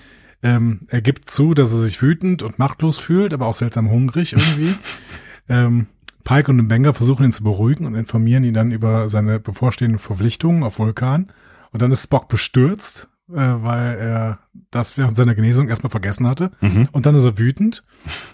[0.43, 4.33] Ähm, er gibt zu, dass er sich wütend und machtlos fühlt, aber auch seltsam hungrig
[4.33, 4.75] irgendwie.
[5.49, 5.87] ähm,
[6.25, 10.63] Pike und Mbenga versuchen ihn zu beruhigen und informieren ihn dann über seine bevorstehenden Verpflichtungen
[10.63, 11.33] auf Vulkan.
[11.73, 14.39] Und dann ist Spock bestürzt, äh, weil er
[14.71, 16.51] das während seiner Genesung erstmal vergessen hatte.
[16.61, 16.89] Mhm.
[16.93, 17.83] Und dann ist er wütend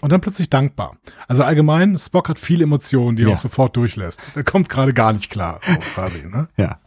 [0.01, 0.97] und dann plötzlich dankbar.
[1.27, 3.35] Also allgemein, Spock hat viele Emotionen, die er Ja.
[3.35, 4.35] auch sofort durchlässt.
[4.35, 6.47] Der kommt gerade gar nicht klar auf quasi, ne?
[6.57, 6.79] Ja,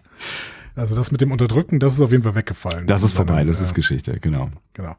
[0.77, 2.87] Also das mit dem Unterdrücken, das ist auf jeden Fall weggefallen.
[2.87, 4.51] das ist vorbei, Seine, das ist äh, Geschichte, genau.
[4.73, 4.97] Genau.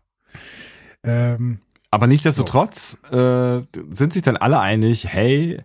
[1.03, 1.60] Ähm,
[1.91, 3.61] Aber nichtsdestotrotz äh,
[3.91, 5.60] sind sich dann alle einig, hey,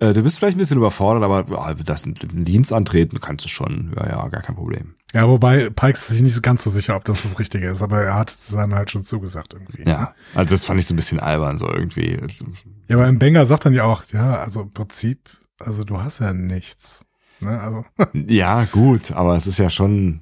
[0.00, 3.48] äh, du bist vielleicht ein bisschen überfordert, aber ja, das einen Dienst antreten kannst du
[3.48, 3.94] schon.
[3.96, 4.94] Ja, ja, gar kein Problem.
[5.14, 7.82] ja, wobei Pike ist sich nicht so ganz so sicher, ob das das Richtige ist,
[7.82, 9.88] aber er hat es dann halt schon zugesagt irgendwie.
[9.88, 12.18] Ja, also das fand ich so ein bisschen albern, so irgendwie.
[12.88, 16.18] Ja, aber im Banger sagt dann ja auch, ja, also im Prinzip, also du hast
[16.18, 17.04] ja nichts.
[17.44, 17.60] Ne?
[17.60, 20.20] Also, Ja, gut, aber es ist ja schon,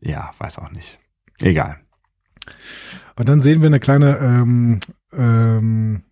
[0.00, 0.98] ja, weiß auch nicht.
[1.40, 1.76] Egal.
[3.16, 4.80] Und dann sehen wir eine kleine, ähm,
[5.12, 6.02] ähm,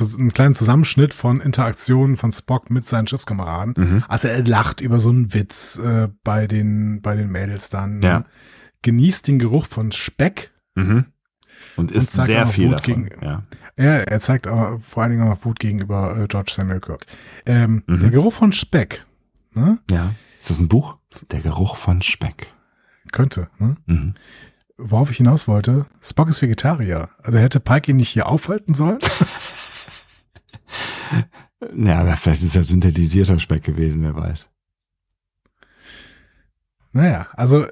[0.00, 3.74] einen kleinen Zusammenschnitt von Interaktionen von Spock mit seinen Schiffskameraden.
[3.76, 4.04] Mhm.
[4.08, 7.98] Also er lacht über so einen Witz äh, bei den bei den Mädels dann.
[7.98, 8.06] ne?
[8.06, 8.24] Ja.
[8.82, 10.50] Genießt den Geruch von Speck.
[10.74, 11.06] Mhm.
[11.76, 13.04] Und ist zeigt sehr viel Wut davon.
[13.08, 13.42] gegen- ja.
[13.76, 17.06] Ja, er zeigt aber vor allen Dingen auch Wut gegenüber äh, George Samuel Kirk.
[17.46, 18.00] Ähm, Mhm.
[18.00, 19.04] Der Geruch von Speck,
[19.54, 19.78] ne?
[19.90, 20.14] ja.
[20.38, 20.96] Ist das ein Buch?
[21.30, 22.52] Der Geruch von Speck.
[23.12, 23.76] Könnte, ne?
[23.86, 24.14] Mhm.
[24.76, 27.10] Worauf ich hinaus wollte, Spock ist Vegetarier.
[27.22, 28.98] Also hätte Pike ihn nicht hier aufhalten sollen?
[31.76, 34.48] Ja, aber vielleicht ist ja synthetisierter Speck gewesen, wer weiß.
[36.92, 37.66] Naja, also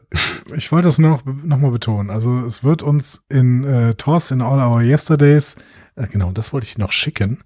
[0.55, 2.11] ich wollte es noch, noch mal betonen.
[2.11, 5.57] Also es wird uns in äh, TOS, in All Our Yesterdays,
[5.97, 7.43] äh, genau, das wollte ich noch schicken,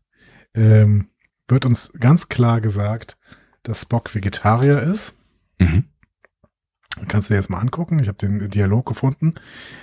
[0.54, 1.08] ähm,
[1.48, 3.18] wird uns ganz klar gesagt,
[3.64, 5.14] dass Spock Vegetarier ist.
[5.58, 5.84] Mhm.
[7.08, 7.98] Kannst du dir jetzt mal angucken.
[7.98, 9.34] Ich habe den Dialog gefunden.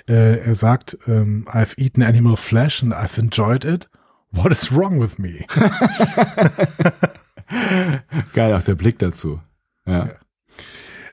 [0.08, 3.90] Äh, er sagt, ähm, I've eaten animal flesh and I've enjoyed it.
[4.32, 5.46] What is wrong with me?
[8.34, 9.42] Geil, auch der Blick dazu.
[9.86, 10.06] Ja.
[10.06, 10.16] Ja.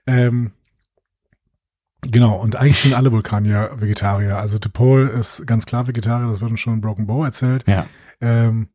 [0.06, 0.52] Ähm,
[2.02, 4.38] genau, und eigentlich sind alle Vulkanier Vegetarier.
[4.38, 7.64] Also T'Pol ist ganz klar Vegetarier, das wird uns schon in Broken Bow erzählt.
[7.66, 7.86] Ja.
[8.20, 8.68] Ähm,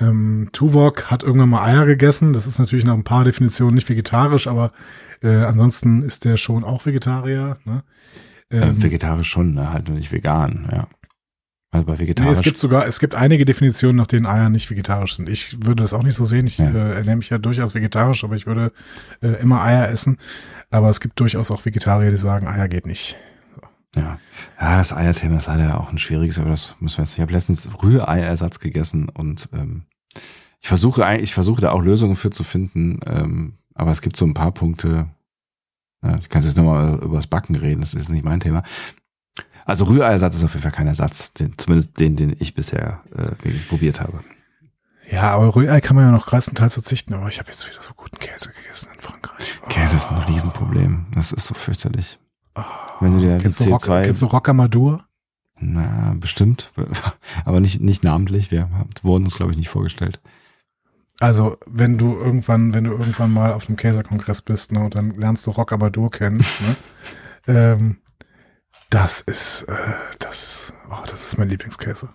[0.00, 2.32] ähm, Tuvok hat irgendwann mal Eier gegessen.
[2.32, 4.72] Das ist natürlich nach ein paar Definitionen nicht vegetarisch, aber
[5.22, 7.58] äh, ansonsten ist der schon auch Vegetarier.
[7.64, 7.82] Ne?
[8.50, 9.72] Ähm, Ähm, vegetarisch schon, ne?
[9.72, 10.86] halt nur nicht vegan, ja.
[11.70, 12.38] Also bei nee, vegetarisch.
[12.38, 15.28] es gibt sogar, es gibt einige Definitionen, nach denen Eier nicht vegetarisch sind.
[15.28, 16.46] Ich würde das auch nicht so sehen.
[16.46, 16.70] Ich Ja.
[16.70, 18.72] äh, ernähre mich ja durchaus vegetarisch, aber ich würde
[19.20, 20.16] äh, immer Eier essen.
[20.70, 23.16] Aber es gibt durchaus auch Vegetarier, die sagen, Eier geht nicht.
[23.96, 24.18] Ja.
[24.60, 27.14] ja, das Eierthema ist leider auch ein schwieriges, aber das müssen wir jetzt.
[27.14, 29.84] Ich habe letztens Rühreiersatz gegessen und ähm,
[30.60, 34.16] ich versuche eigentlich, ich versuche da auch Lösungen für zu finden, ähm, aber es gibt
[34.16, 35.08] so ein paar Punkte.
[36.02, 38.62] Ja, ich kann jetzt nochmal über das Backen reden, das ist nicht mein Thema.
[39.64, 43.50] Also Rühreiersatz ist auf jeden Fall kein Ersatz, den, zumindest den, den ich bisher äh,
[43.68, 44.20] probiert habe.
[45.10, 47.14] Ja, aber Rührei kann man ja noch größtenteils verzichten.
[47.14, 49.60] Aber ich habe jetzt wieder so guten Käse gegessen in Frankreich.
[49.62, 49.68] Oh.
[49.68, 51.06] Käse ist ein Riesenproblem.
[51.14, 52.18] Das ist so fürchterlich.
[53.00, 55.04] Wenn du dir Kennst du, Rock, CO2 kennst du Rocamadour?
[55.60, 56.72] Na, bestimmt.
[57.44, 58.50] Aber nicht, nicht namentlich.
[58.50, 58.68] Wir
[59.02, 60.20] wurden uns, glaube ich, nicht vorgestellt.
[61.20, 65.10] Also, wenn du irgendwann, wenn du irgendwann mal auf einem Käserkongress bist, ne, und dann
[65.16, 66.38] lernst du Rocamadour kennen,
[67.46, 67.96] ne, ähm,
[68.90, 69.74] das ist, äh,
[70.20, 72.10] das ist, oh, das ist mein Lieblingskäse.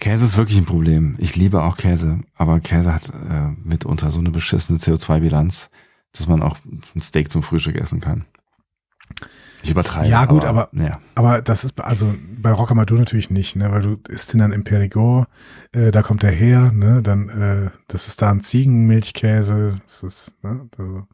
[0.00, 1.14] Käse ist wirklich ein Problem.
[1.18, 5.70] Ich liebe auch Käse, aber Käse hat äh, mitunter so eine beschissene CO2-Bilanz,
[6.12, 8.26] dass man auch ein Steak zum Frühstück essen kann.
[9.62, 10.08] Ich übertreibe.
[10.08, 10.98] Ja, gut, aber- ja.
[11.14, 14.64] Aber das ist, also bei Rocamadour natürlich nicht, ne, weil du isst den dann im
[14.64, 15.28] Perigord,
[15.72, 20.32] äh, da kommt der her, ne, dann, äh, das ist da ein Ziegenmilchkäse, das ist,
[20.42, 21.06] ne, also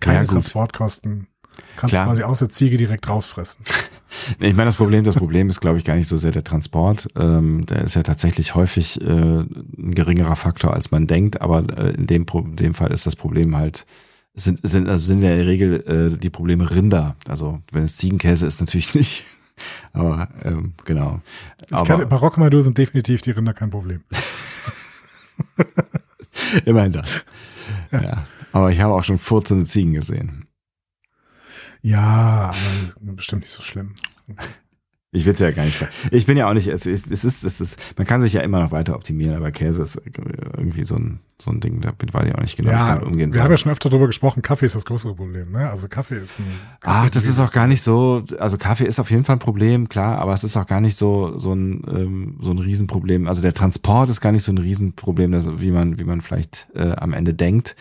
[0.00, 0.24] keine Ja.
[0.26, 1.26] Transportkosten.
[1.76, 2.06] Kannst Klar.
[2.06, 3.64] quasi aus der Ziege direkt rausfressen.
[4.40, 7.08] Ich meine, das Problem, das Problem ist, glaube ich, gar nicht so sehr der Transport.
[7.16, 11.40] Ähm, der ist ja tatsächlich häufig äh, ein geringerer Faktor, als man denkt.
[11.40, 13.86] Aber äh, in dem, dem Fall ist das Problem halt,
[14.34, 17.16] sind, sind, also sind ja in der Regel äh, die Probleme Rinder.
[17.28, 19.24] Also wenn es Ziegenkäse ist, natürlich nicht.
[19.92, 21.20] Aber ähm, genau.
[21.66, 24.02] Ich Aber kann, bei sind definitiv die Rinder kein Problem.
[26.64, 27.24] immerhin das.
[27.90, 28.24] Ja.
[28.52, 30.46] Aber ich habe auch schon furzende Ziegen gesehen.
[31.82, 32.52] Ja,
[33.00, 33.94] aber bestimmt nicht so schlimm.
[35.10, 35.86] Ich will es ja gar nicht.
[36.10, 36.68] Ich bin ja auch nicht.
[36.68, 37.98] Es ist, es ist.
[37.98, 40.00] Man kann sich ja immer noch weiter optimieren, aber Käse ist
[40.56, 41.80] irgendwie so ein so ein Ding.
[41.80, 43.42] Da bin- weiß ich auch nicht genau, wie ich ja, damit umgehen wir soll.
[43.44, 45.68] haben ja schon öfter darüber gesprochen, Kaffee ist das größere Problem, ne?
[45.70, 46.46] Also Kaffee ist ein.
[46.82, 48.24] Ach, das ist auch gar nicht so.
[48.38, 50.96] Also Kaffee ist auf jeden Fall ein Problem, klar, aber es ist auch gar nicht
[50.96, 53.28] so so ein ähm, so ein Riesenproblem.
[53.28, 56.68] Also der Transport ist gar nicht so ein Riesenproblem, das, wie man wie man vielleicht
[56.74, 57.76] äh, am Ende denkt.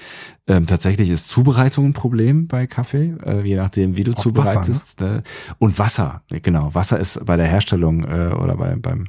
[0.48, 5.02] Ähm, tatsächlich ist Zubereitung ein Problem bei Kaffee, äh, je nachdem, wie du Auch zubereitest.
[5.02, 5.22] äh,
[5.60, 6.74] und Wasser, genau.
[6.74, 9.08] Wasser ist bei der Herstellung äh, oder bei, beim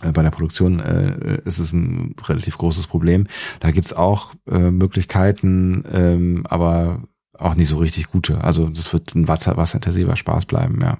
[0.00, 3.26] bei der Produktion äh, ist es ein relativ großes Problem.
[3.60, 7.04] Da gibt's auch äh, Möglichkeiten, ähm, aber
[7.38, 8.42] auch nicht so richtig gute.
[8.42, 10.98] Also das wird ein wasser, wasserintensiver Spaß bleiben, ja.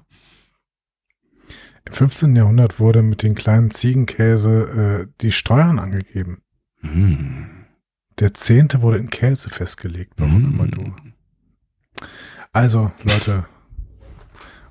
[1.87, 2.35] Im 15.
[2.35, 6.41] Jahrhundert wurde mit den kleinen Ziegenkäse äh, die Steuern angegeben.
[6.81, 7.43] Mm.
[8.17, 10.87] Der zehnte wurde in Käse festgelegt bei Rocamadour.
[10.87, 11.13] Mm.
[12.51, 13.45] Also, Leute,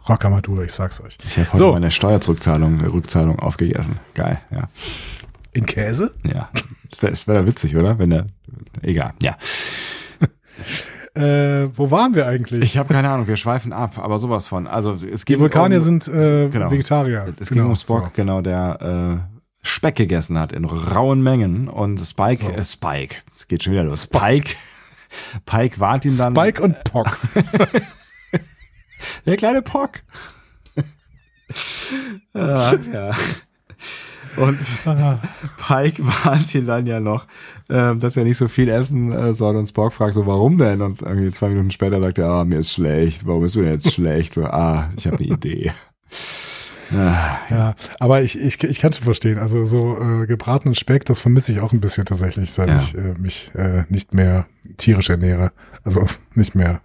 [0.08, 1.16] Rocamadour, ich sag's euch.
[1.26, 1.72] Ich habe heute So.
[1.72, 3.96] meine Steuerzurückzahlung Rückzahlung aufgegessen.
[4.14, 4.68] Geil, ja.
[5.52, 6.14] In Käse?
[6.24, 6.50] Ja.
[6.90, 7.98] Das wäre wär doch witzig, oder?
[7.98, 8.26] Wenn der.
[8.82, 9.36] Egal, ja.
[11.16, 12.64] Äh, wo waren wir eigentlich?
[12.64, 14.66] Ich habe keine Ahnung, wir schweifen ab, aber sowas von.
[14.66, 16.72] Also es die ging Vulkanier um, sind äh, genau.
[16.72, 17.26] Vegetarier.
[17.38, 22.44] Es ging um Spock, genau, der äh, Speck gegessen hat in rauen Mengen und Spike,
[22.44, 22.50] So.
[22.50, 24.04] äh, Spike, es geht schon wieder los.
[24.04, 24.50] Spike,
[25.46, 26.24] Pike warnt ihn So.
[26.24, 26.34] dann.
[26.34, 27.16] Spike und Pock.
[29.26, 30.02] Der kleine Pock.
[32.34, 33.10] ja, ja.
[34.36, 34.58] Und
[35.58, 37.26] Pike warnt ihn dann ja noch,
[37.70, 40.82] ähm, dass er nicht so viel essen äh, soll und Spock fragt so, warum denn?
[40.82, 43.26] Und irgendwie zwei Minuten später sagt er, ah, mir ist schlecht.
[43.26, 44.34] Warum ist mir denn jetzt schlecht?
[44.34, 45.72] So, ah, ich habe eine Idee.
[46.92, 49.38] Ah, ja, aber ich, ich, ich kann schon verstehen.
[49.38, 52.76] Also so äh, gebratenen Speck, das vermisse ich auch ein bisschen tatsächlich, seit Ja.
[52.76, 55.50] ich äh, mich äh, nicht mehr tierisch ernähre.
[55.82, 56.04] Also
[56.34, 56.82] nicht mehr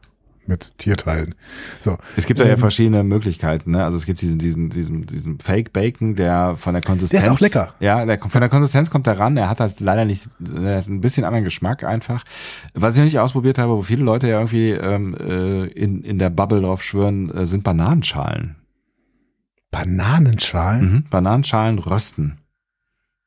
[0.49, 1.35] mit Tierteilen.
[1.79, 1.97] So.
[2.17, 3.85] Es gibt da ja Ähm, verschiedene Möglichkeiten, ne?
[3.85, 7.23] Also es gibt diesen, diesen, diesen, diesen Fake Bacon, der von der Konsistenz.
[7.23, 7.73] Der ist auch lecker.
[7.79, 9.37] Ja, der, kommt- von der Konsistenz kommt er ran.
[9.37, 12.25] Er hat halt leider nicht, hat ein bisschen anderen Geschmack einfach.
[12.73, 16.19] Was ich noch nicht ausprobiert habe, wo viele Leute ja irgendwie ähm, äh, in, in
[16.19, 18.57] der Bubble drauf schwören, äh, sind Bananenschalen.
[19.71, 20.91] Bananenschalen?
[20.93, 21.03] Mhm.
[21.09, 22.39] Bananenschalen rösten.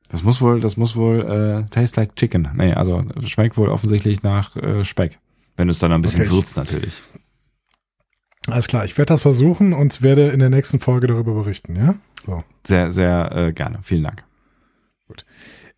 [0.09, 1.21] Das muss wohl, das muss wohl
[1.65, 2.47] äh, taste like chicken.
[2.55, 5.19] Nee, also schmeckt wohl offensichtlich nach äh, Speck.
[5.55, 6.31] Wenn du es dann ein bisschen Okay.
[6.31, 7.01] würzt natürlich.
[8.47, 11.95] Alles klar, ich werde das versuchen und werde in der nächsten Folge darüber berichten, ja?
[12.25, 12.43] So.
[12.65, 13.79] Sehr, sehr äh, gerne.
[13.83, 14.23] Vielen Dank.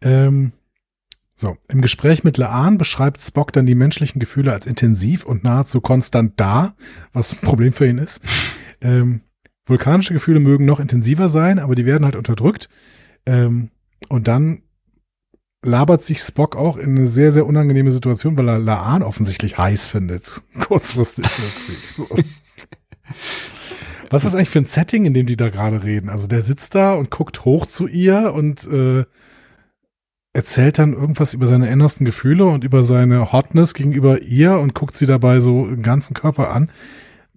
[0.02, 0.52] Ähm,
[1.36, 5.82] so, im Gespräch mit Laan beschreibt Spock dann die menschlichen Gefühle als intensiv und nahezu
[5.82, 6.76] konstant da,
[7.12, 8.22] was ein Problem für ihn ist.
[8.82, 9.22] Ähm,
[9.66, 12.70] vulkanische Gefühle mögen noch intensiver sein, aber die werden halt unterdrückt.
[13.26, 13.72] Ähm,
[14.10, 14.62] und dann
[15.66, 19.86] labert sich Spock auch in eine sehr, sehr unangenehme Situation, weil er Laan offensichtlich heiß
[19.86, 20.42] findet.
[20.68, 21.26] Kurzfristig.
[21.98, 22.30] irgendwie.
[24.10, 26.10] Was ist eigentlich für ein Setting, in dem die da gerade reden?
[26.10, 29.06] Also der sitzt da und guckt hoch zu ihr und äh,
[30.34, 34.96] erzählt dann irgendwas über seine innersten Gefühle und über seine Hotness gegenüber ihr und guckt
[34.96, 36.70] sie dabei so den ganzen Körper an.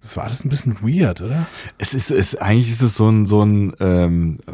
[0.01, 1.47] Das war alles ein bisschen weird, oder?
[1.77, 4.51] Es ist, es, eigentlich ist es so ein, so ein, ähm, äh,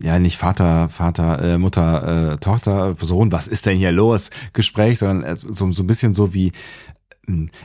[0.00, 4.30] ja, nicht Vater, Vater, äh, Mutter, äh, Tochter, Sohn, was ist denn hier los?
[4.52, 6.52] Gespräch, sondern äh, so, so ein bisschen so wie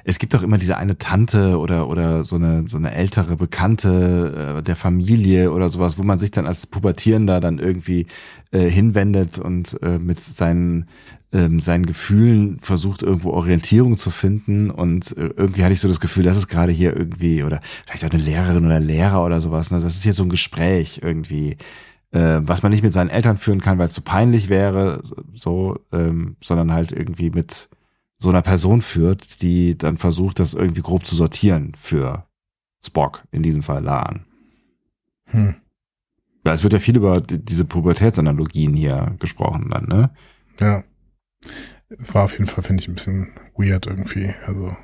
[0.03, 4.57] es gibt doch immer diese eine Tante oder oder so eine so eine ältere Bekannte
[4.59, 8.05] äh, der Familie oder sowas, wo man sich dann als Pubertierender dann irgendwie
[8.51, 10.87] äh, hinwendet und äh, mit seinen
[11.33, 15.99] ähm, seinen Gefühlen versucht irgendwo Orientierung zu finden und äh, irgendwie hatte ich so das
[15.99, 19.69] Gefühl, das ist gerade hier irgendwie oder vielleicht auch eine Lehrerin oder Lehrer oder sowas.
[19.71, 19.79] Ne?
[19.81, 21.57] Das ist hier so ein Gespräch irgendwie,
[22.11, 25.01] äh, was man nicht mit seinen Eltern führen kann, weil es zu peinlich wäre,
[25.33, 27.69] so, ähm, sondern halt irgendwie mit
[28.19, 32.25] so einer Person führt, die dann versucht, das irgendwie grob zu sortieren für
[32.83, 34.25] Spock, in diesem Fall Laan.
[35.25, 35.55] Hm.
[36.45, 40.09] Ja, es wird ja viel über die- diese Pubertätsanalogien hier gesprochen dann, ne?
[40.59, 40.83] Ja.
[41.89, 44.33] War auf jeden Fall, finde ich, ein bisschen weird irgendwie.
[44.45, 44.75] Also,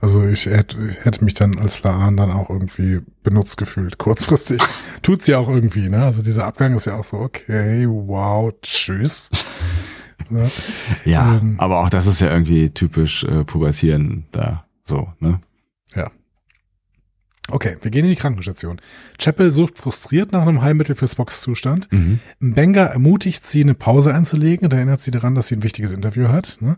[0.00, 4.60] also ich hätte, ich hätte mich dann als Laan dann auch irgendwie benutzt gefühlt, kurzfristig.
[5.02, 6.04] Tut's ja auch irgendwie, ne?
[6.04, 9.30] Also dieser Abgang ist ja auch so, okay, wow, tschüss.
[10.30, 10.50] ne?
[11.04, 11.54] Ja, Ähm.
[11.58, 15.40] aber auch das ist ja irgendwie typisch äh, Pubertieren da, so, ne?
[15.94, 16.10] Ja.
[17.50, 18.80] Okay, wir gehen in die Krankenstation.
[19.18, 21.90] Chapel sucht frustriert nach einem Heilmittel für Spocks Zustand.
[21.92, 22.20] Mhm.
[22.38, 24.68] Benga ermutigt sie, eine Pause einzulegen.
[24.68, 26.58] Da erinnert sie daran, dass sie ein wichtiges Interview hat.
[26.60, 26.76] Ne?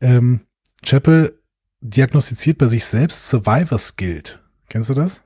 [0.00, 0.40] Ähm,
[0.82, 1.38] Chapel
[1.80, 4.42] diagnostiziert bei sich selbst Survivors Guild.
[4.68, 5.22] Kennst du das?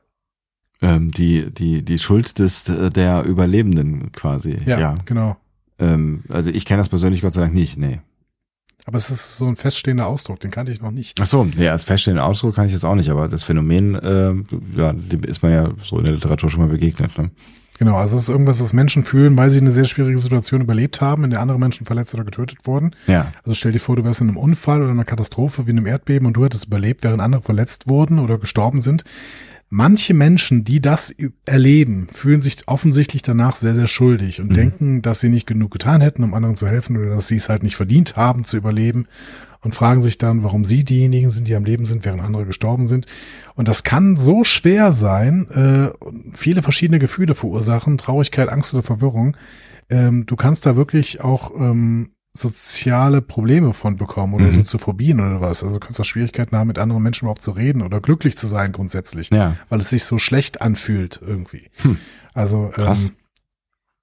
[0.83, 4.59] Ähm, die, die, die Schuld des der Überlebenden quasi.
[4.67, 4.97] Ja.
[5.05, 5.37] genau.
[5.79, 8.01] Ähm, also ich kenne das persönlich Gott sei Dank nicht, nee.
[8.85, 11.19] Aber es ist so ein feststehender Ausdruck, den kannte ich noch nicht.
[11.21, 14.35] Ach so, nee, als feststehenden Ausdruck kann ich das auch nicht, aber das Phänomen, äh,
[14.77, 14.95] ja,
[15.27, 17.17] ist man ja so in der Literatur schon mal begegnet.
[17.17, 17.31] Ne?
[17.79, 21.01] Genau, also es ist irgendwas, das Menschen fühlen, weil sie eine sehr schwierige Situation überlebt
[21.01, 22.95] haben, in der andere Menschen verletzt oder getötet wurden.
[23.07, 25.87] Ja, Also stell dir vor, du wärst in einem Unfall oder einer Katastrophe wie einem
[25.87, 29.05] Erdbeben und du hättest überlebt, während andere verletzt wurden oder gestorben sind.
[29.71, 31.13] Manche Menschen, die das
[31.47, 34.55] erleben, fühlen sich offensichtlich danach sehr, sehr schuldig und Mhm.
[34.55, 37.49] denken, dass sie nicht genug getan hätten, um anderen zu helfen oder dass sie es
[37.49, 39.07] halt nicht verdient haben zu überleben
[39.63, 42.87] und fragen sich dann, warum sie diejenigen sind, die am Leben sind, während andere gestorben
[42.87, 43.07] sind.
[43.55, 45.91] Und das kann so schwer sein, äh,
[46.35, 49.37] viele verschiedene Gefühle verursachen, Traurigkeit, Angst oder Verwirrung.
[49.91, 54.57] Ähm, du kannst da wirklich auch ähm, soziale Probleme von bekommen oder Mhm.
[54.57, 55.63] Soziophobien oder was.
[55.63, 58.49] Also du kannst auch Schwierigkeiten haben, mit anderen Menschen überhaupt zu reden oder glücklich zu
[58.49, 59.57] sein grundsätzlich, ja.
[59.69, 61.71] weil es sich so schlecht anfühlt irgendwie.
[61.83, 61.99] Hm.
[62.33, 63.05] Also Krass.
[63.05, 63.11] Ähm,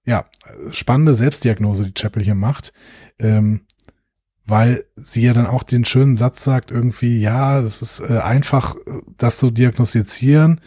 [0.05, 0.25] ja,
[0.71, 2.73] spannende Selbstdiagnose, die Chapel hier macht,
[3.19, 3.61] ähm,
[4.45, 8.75] weil sie ja dann auch den schönen Satz sagt irgendwie, ja, es ist äh, einfach,
[8.75, 10.61] äh, das zu diagnostizieren,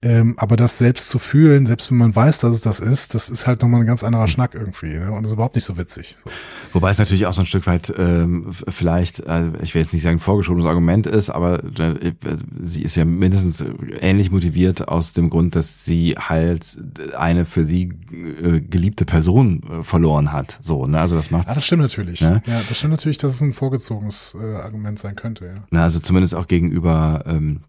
[0.00, 3.28] ähm, aber das selbst zu fühlen, selbst wenn man weiß, dass es das ist, das
[3.28, 5.10] ist halt nochmal ein ganz anderer Schnack irgendwie ne?
[5.10, 6.16] und ist überhaupt nicht so witzig.
[6.22, 6.30] So.
[6.72, 10.04] Wobei es natürlich auch so ein Stück weit ähm, vielleicht, äh, ich will jetzt nicht
[10.04, 12.12] sagen vorgeschobenes Argument ist, aber äh,
[12.60, 13.64] sie ist ja mindestens
[14.00, 16.78] ähnlich motiviert aus dem Grund, dass sie halt
[17.16, 20.60] eine für sie äh, geliebte Person äh, verloren hat.
[20.62, 21.00] So, ne?
[21.00, 21.48] Also das macht's.
[21.48, 22.20] Ja, das stimmt natürlich.
[22.20, 22.40] Ja.
[22.46, 25.54] Ja, das stimmt natürlich, dass es ein vorgezogenes äh, Argument sein könnte, ja.
[25.70, 27.62] Na, also zumindest auch gegenüber ähm,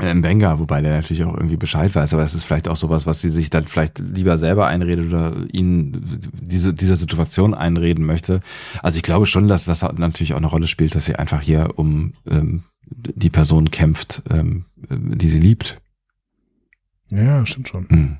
[0.00, 3.06] ähm, Benga, wobei der natürlich auch irgendwie Bescheid weiß, aber es ist vielleicht auch sowas,
[3.06, 6.04] was sie sich dann vielleicht lieber selber einredet oder ihnen
[6.40, 8.40] diese dieser Situation einreden möchte.
[8.82, 11.78] Also ich glaube schon, dass das natürlich auch eine Rolle spielt, dass sie einfach hier
[11.78, 15.80] um ähm, die Person kämpft, ähm, die sie liebt.
[17.10, 17.88] Ja, stimmt schon.
[17.88, 18.16] Hm.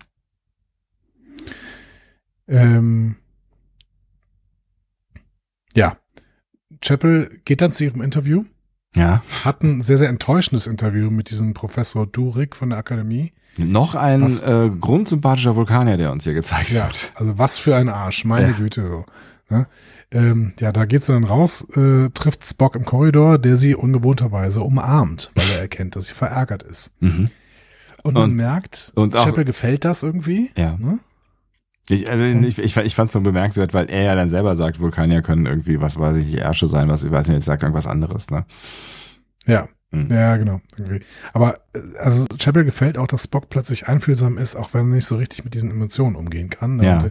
[2.47, 3.17] Ähm,
[5.75, 5.97] ja.
[6.81, 8.45] Chapel geht dann zu ihrem Interview,
[8.95, 13.33] Ja, hat ein sehr, sehr enttäuschendes Interview mit diesem Professor Durik von der Akademie.
[13.57, 14.41] noch ein Was?
[14.43, 17.13] äh, grundsympathischer Vulkanier, der uns hier gezeigt Ja, wird.
[17.15, 18.53] also was für ein Arsch, meine Ja.
[18.53, 18.87] Güte.
[18.89, 19.05] So,
[19.49, 19.67] ne?
[20.11, 24.61] ähm, ja, da geht sie dann raus, äh, trifft Spock im Korridor, der sie ungewohnterweise
[24.61, 26.93] umarmt, weil er erkennt, dass sie verärgert ist.
[27.01, 27.31] Mhm.
[28.03, 30.51] Und man Und- merkt, und auch- Chapel gefällt das irgendwie.
[30.57, 30.77] Ja.
[30.79, 30.99] Ne?
[31.89, 34.81] Ich, also ich, ich, ich fand es so bemerkenswert, weil er ja dann selber sagt,
[34.81, 37.87] Vulkanier können irgendwie, was weiß ich, Ärsche sein, was ich weiß nicht, ich sag irgendwas
[37.87, 38.47] anderes, ne?
[39.45, 39.69] Ja.
[39.91, 40.09] Mhm.
[40.11, 40.61] Ja, genau.
[40.77, 41.01] Irgendwie.
[41.35, 45.05] Aber äh, also Chapel gefällt auch, dass Spock plötzlich einfühlsam ist, auch wenn er nicht
[45.07, 46.77] so richtig mit diesen Emotionen umgehen kann.
[46.77, 46.87] Ne?
[46.87, 46.95] Ja.
[46.97, 47.03] Und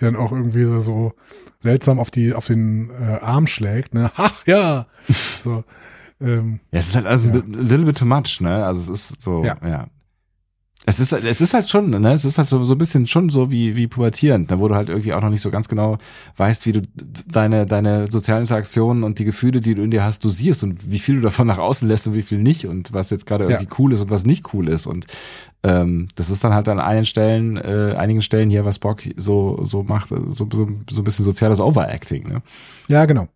[0.00, 1.12] der dann auch irgendwie so-
[1.58, 3.92] seltsam auf die auf den äh, Arm schlägt.
[3.92, 4.10] Ne?
[4.16, 4.86] Ach ja.
[5.42, 5.64] so.
[6.20, 7.30] Ähm, Ja, es ist halt alles Ja.
[7.30, 8.64] ein bit- little bit too much, ne?
[8.64, 9.56] Also es ist so, ja.
[9.62, 9.86] Ja.
[10.86, 12.12] Es ist, halt- es ist halt schon, ne?
[12.12, 14.74] Es ist halt so, so ein bisschen schon so wie, wie pubertierend, da wo du
[14.74, 15.98] halt irgendwie auch noch nicht so ganz genau
[16.38, 16.80] weißt, wie du
[17.26, 20.98] deine, deine sozialen Interaktionen und die Gefühle, die du in dir hast, dosierst und wie
[20.98, 23.64] viel du davon nach außen lässt und wie viel nicht und was jetzt gerade irgendwie
[23.70, 23.76] Ja.
[23.78, 24.86] cool ist und was nicht cool ist.
[24.86, 25.06] Und
[25.62, 29.60] ähm, das ist dann halt an einigen Stellen, äh, einigen Stellen hier, was Bock so,
[29.64, 32.42] so macht, so, so, so ein bisschen soziales Overacting, ne?
[32.88, 33.28] ja, genau.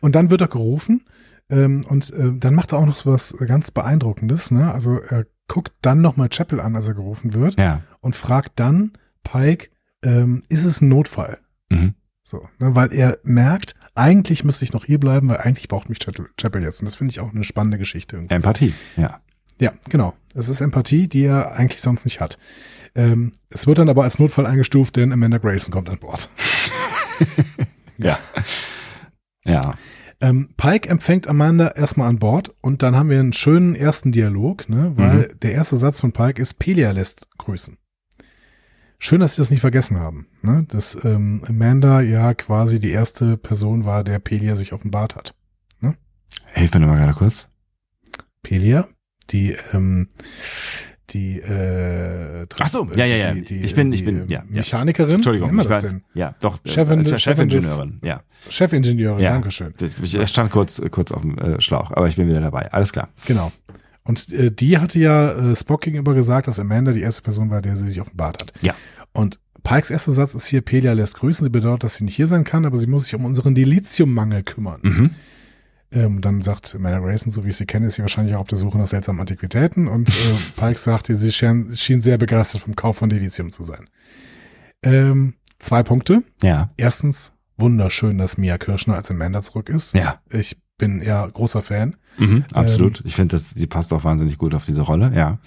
[0.00, 1.04] Und dann wird er gerufen
[1.48, 4.50] ähm, und äh, dann macht er auch noch so was ganz Beeindruckendes.
[4.50, 4.74] Ne?
[4.74, 7.82] Also er guckt dann nochmal Chapel an, als er gerufen wird Ja.
[8.00, 8.92] und fragt dann
[9.24, 9.70] Pike,
[10.04, 11.38] ähm, ist es ein Notfall?
[11.70, 11.94] Mhm.
[12.22, 15.98] So, ne, weil er merkt, eigentlich müsste ich noch hier bleiben, weil eigentlich braucht mich
[15.98, 16.80] Chapel, jetzt.
[16.80, 18.16] Und das finde ich auch eine spannende Geschichte.
[18.16, 18.34] Irgendwie.
[18.34, 19.20] Empathie, ja.
[19.60, 20.14] Ja, genau.
[20.34, 22.38] Es ist Empathie, die er eigentlich sonst nicht hat.
[22.94, 26.28] Ähm, es wird dann aber als Notfall eingestuft, denn Amanda Grayson kommt an Bord.
[28.00, 28.16] Ja.
[29.44, 29.74] Ja.
[30.20, 34.68] Ähm, Pike empfängt Amanda erstmal an Bord und dann haben wir einen schönen ersten Dialog,
[34.68, 37.78] ne, weil der erste Satz von Pike ist, Pelia lässt grüßen.
[38.98, 43.36] Schön, dass sie das nicht vergessen haben, ne, dass ähm, Amanda ja quasi die erste
[43.36, 45.34] Person war, der Pelia sich offenbart hat.
[46.52, 47.48] Hilf mir nochmal gerade kurz.
[48.42, 48.88] Pelia,
[49.30, 50.08] die ähm,
[51.10, 53.34] die äh, Ach so, ja, ja, ja.
[53.34, 54.44] die, die, Ich bin- ich bin- äh, ja.
[54.48, 55.16] Mechanikerin.
[55.16, 56.02] Entschuldigung, ich denn?
[56.14, 56.58] Ja, doch.
[56.64, 58.22] äh, Chefin- als Chefin des- Chefingenieurin, ja.
[58.50, 59.32] Chefingenieurin, Ja.
[59.32, 59.74] Dankeschön.
[60.02, 62.70] Ich stand kurz, kurz auf dem äh, Schlauch, aber ich bin wieder dabei.
[62.72, 63.08] Alles klar.
[63.26, 63.52] Genau.
[64.04, 67.60] Und äh, die hatte ja äh, Spock gegenüber gesagt, dass Amanda die erste Person war,
[67.62, 68.52] der sie sich offenbart hat.
[68.62, 68.74] Ja.
[69.12, 71.44] Und Pikes erster Satz ist hier, Pelia lässt grüßen.
[71.44, 74.42] Sie bedeutet, dass sie nicht hier sein kann, aber sie muss sich um unseren Deliziummangel
[74.44, 74.80] kümmern.
[74.82, 75.10] Mhm.
[75.90, 78.48] Ähm, dann sagt Amanda Grayson, so wie ich sie kenne, ist sie wahrscheinlich auch auf
[78.48, 79.88] der Suche nach seltsamen Antiquitäten.
[79.88, 80.12] Und äh,
[80.56, 83.88] Pike sagte, sie schien, schien sehr begeistert vom Kauf von Delizium zu sein.
[84.82, 86.22] Ähm, zwei Punkte.
[86.42, 89.94] Ja, Erstens, wunderschön, dass Mia Kirschner als Amanda zurück ist.
[89.94, 90.20] ja.
[90.30, 91.96] Ich bin ja großer Fan.
[92.18, 93.02] Mhm, absolut.
[93.04, 95.10] ich finde, sie passt auch wahnsinnig gut auf diese Rolle.
[95.14, 95.38] Ja.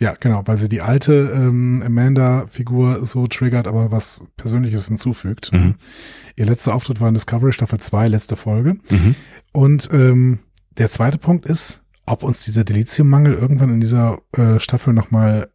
[0.00, 5.52] Ja, genau, weil sie die alte ähm, Amanda-Figur so triggert, aber was Persönliches hinzufügt.
[5.52, 5.74] Mhm.
[6.36, 8.76] Ihr letzter Auftritt war in Discovery Staffel 2, letzte Folge.
[8.90, 9.16] Mhm.
[9.52, 10.38] Und ähm,
[10.76, 15.50] der zweite Punkt ist, ob uns dieser Deliziummangel irgendwann in dieser äh, Staffel nochmal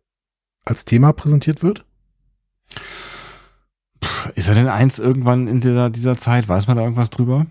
[0.66, 1.86] als Thema präsentiert wird.
[4.02, 6.50] Puh, Ist er denn eins irgendwann in dieser, dieser Zeit?
[6.50, 7.48] Weiß man da irgendwas drüber?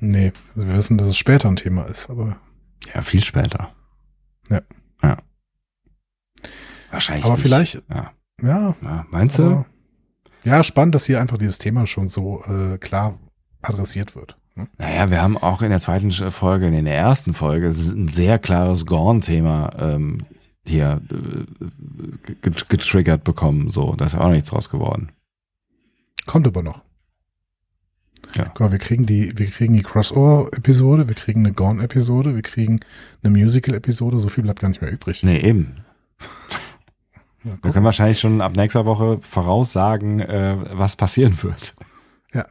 [0.00, 2.36] Nee, also wir wissen, dass es später ein Thema ist, aber
[2.94, 3.72] Ja, viel später.
[4.48, 4.60] Ja.
[6.90, 7.42] Wahrscheinlich aber nicht.
[7.46, 8.10] vielleicht, Ja.
[8.42, 9.06] ja, ja.
[9.10, 9.44] Meinst du?
[9.44, 9.66] aber,
[10.44, 13.18] ja, spannend, dass hier einfach dieses Thema schon so äh, klar
[13.62, 14.36] adressiert wird.
[14.54, 14.68] ne?
[14.78, 18.08] Naja, wir haben auch in der zweiten Folge, in der ersten Folge, es ist ein
[18.08, 20.18] sehr klares Gorn-Thema ähm,
[20.66, 23.68] hier äh, get- getriggert bekommen.
[23.70, 25.10] So, da ist ja auch nichts draus geworden.
[26.26, 26.82] Kommt aber noch.
[28.36, 28.52] Ja.
[28.58, 32.78] Mal, wir kriegen die, wir kriegen die Crossover-Episode, wir kriegen eine Gone-Episode, wir kriegen
[33.22, 35.22] eine Musical-Episode, so viel bleibt gar nicht mehr übrig.
[35.22, 35.76] Nee, eben.
[37.42, 41.74] Mal Wir können wahrscheinlich schon ab nächster Woche voraussagen, äh, was passieren wird.
[42.32, 42.46] Ja.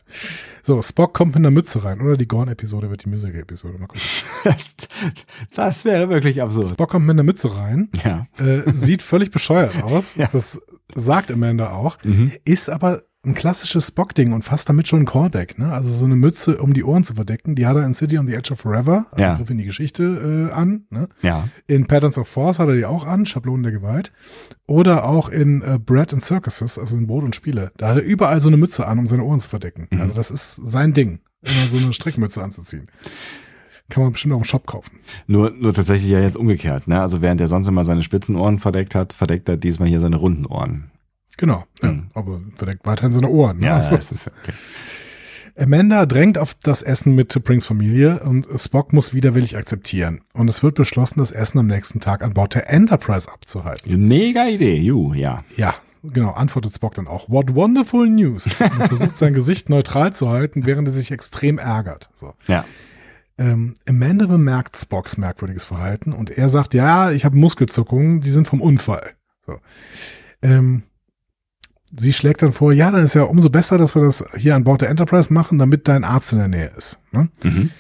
[0.64, 3.78] So, Spock kommt mit einer Mütze rein, oder die Gone-Episode wird die Musical-Episode.
[3.80, 4.02] Mal gucken.
[4.44, 4.76] Das,
[5.54, 6.70] das wäre wirklich absurd.
[6.72, 8.28] Spock kommt mit einer Mütze rein, Ja.
[8.40, 10.16] äh, sieht völlig bescheuert aus.
[10.18, 10.28] Ja.
[10.34, 10.62] Das
[10.96, 11.98] sagt Amanda auch.
[12.04, 12.34] Mhm.
[12.44, 15.74] Ist aber ein klassisches Spock-Ding und fast damit schon ein Callback, ne?
[15.74, 18.28] Also so eine Mütze, um die Ohren zu verdecken, die hat er in City on
[18.28, 19.36] the Edge of Forever, also Ja.
[19.36, 21.10] Griff in die Geschichte äh, an, ne?
[21.22, 21.50] Ja.
[21.68, 24.14] In Patterns of Force hat er die auch an, Schablonen der Gewalt.
[24.68, 27.72] Oder auch in äh, Bread and Circuses, also in Brot und Spiele.
[27.76, 29.88] Da hat er überall so eine Mütze an, um seine Ohren zu verdecken.
[29.90, 30.00] Mhm.
[30.02, 32.88] Also das ist sein Ding, immer so eine Strickmütze anzuziehen.
[33.90, 35.00] Kann man bestimmt auch im Shop kaufen.
[35.28, 37.02] Nur, nur tatsächlich ja jetzt umgekehrt, ne?
[37.02, 40.16] Also während er sonst immer seine spitzen Ohren verdeckt hat, verdeckt er diesmal hier seine
[40.16, 40.92] runden Ohren.
[41.40, 41.64] Genau.
[41.82, 42.12] Ja, Mhm.
[42.14, 43.58] Aber verdeckt weiterhin seine Ohren.
[43.58, 43.68] Ne?
[43.68, 44.54] Ja, Also, das ist ja okay.
[45.58, 50.22] Amanda drängt auf das Essen mit T'Prings Familie und Spock muss widerwillig akzeptieren.
[50.34, 54.08] Und es wird beschlossen, das Essen am nächsten Tag an Bord der Enterprise abzuhalten.
[54.08, 55.44] Mega Idee, ju, ja.
[55.58, 57.30] Ja, genau, antwortet Spock dann auch.
[57.30, 58.46] What wonderful news.
[58.62, 62.10] Und er versucht sein Gesicht neutral zu halten, während er sich extrem ärgert.
[62.14, 62.34] So.
[62.48, 62.64] Ja.
[63.38, 68.48] Ähm, Amanda bemerkt Spocks merkwürdiges Verhalten und er sagt, ja, ich habe Muskelzuckungen, die sind
[68.48, 69.12] vom Unfall.
[69.46, 69.58] So.
[70.42, 70.84] Ähm,
[71.98, 74.64] sie schlägt dann vor, ja, dann ist ja umso besser, dass wir das hier an
[74.64, 77.00] Bord der Enterprise machen, damit dein Arzt in der Nähe ist.
[77.12, 77.30] Ne?
[77.44, 77.72] Mhm.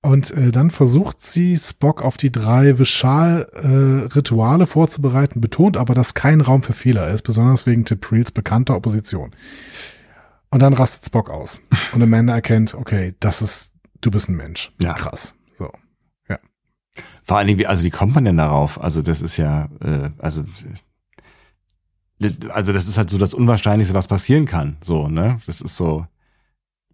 [0.00, 6.40] Und äh, dann versucht sie, Spock auf die drei Vishal-Rituale vorzubereiten, betont aber, dass kein
[6.40, 9.32] Raum für Fehler ist, besonders wegen T'Prils bekannter Opposition.
[10.50, 11.60] Und dann rastet Spock aus.
[11.92, 14.72] Und Amanda erkennt, okay, das ist, du bist ein Mensch.
[14.80, 14.94] Ja.
[14.94, 15.34] Krass.
[15.56, 15.70] So.
[17.28, 18.82] Vor allen Dingen, wie, also wie kommt man denn darauf?
[18.82, 20.46] Also das ist ja, äh, also, äh,
[22.50, 24.76] also das ist halt so das Unwahrscheinlichste, was passieren kann.
[24.82, 25.38] So, ne?
[25.46, 26.06] Das ist so.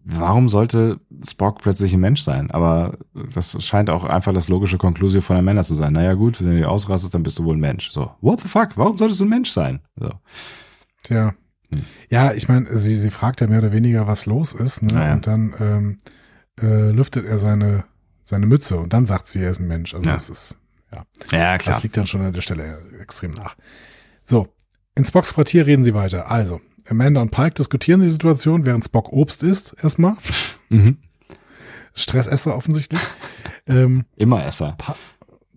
[0.06, 2.51] Warum sollte Spock plötzlich ein Mensch sein?
[2.51, 2.98] Aber
[3.34, 5.94] das scheint auch einfach das logische Konklusio von einem Männer zu sein.
[5.94, 7.90] Naja gut, wenn du dich ausrastest, dann bist du wohl ein Mensch.
[7.90, 8.76] So, what the fuck?
[8.76, 9.80] Warum solltest du ein Mensch sein?
[9.96, 10.10] So.
[11.05, 11.34] Tja.
[11.70, 11.84] Hm.
[12.10, 14.92] Ja, ich meine, sie, sie fragt ja mehr oder weniger, was los ist, ne?
[14.92, 15.14] Naja.
[15.14, 15.98] Und dann ähm,
[16.60, 17.84] äh, lüftet er seine,
[18.24, 19.94] seine Mütze und dann sagt sie, er ist ein Mensch.
[19.94, 20.14] Also Ja.
[20.16, 20.59] das ist,
[20.92, 21.06] ja.
[21.30, 21.76] Ja, klar.
[21.76, 23.56] Das liegt dann schon an der Stelle extrem nach.
[24.26, 24.48] So,
[24.94, 26.30] in Spocks Quartier reden sie weiter.
[26.30, 30.16] Also, Amanda und Pike diskutieren die Situation, während Spock Obst isst, erstmal.
[30.68, 30.98] Mhm.
[31.94, 33.00] Stressesser offensichtlich.
[33.66, 34.76] ähm, Immer Esser.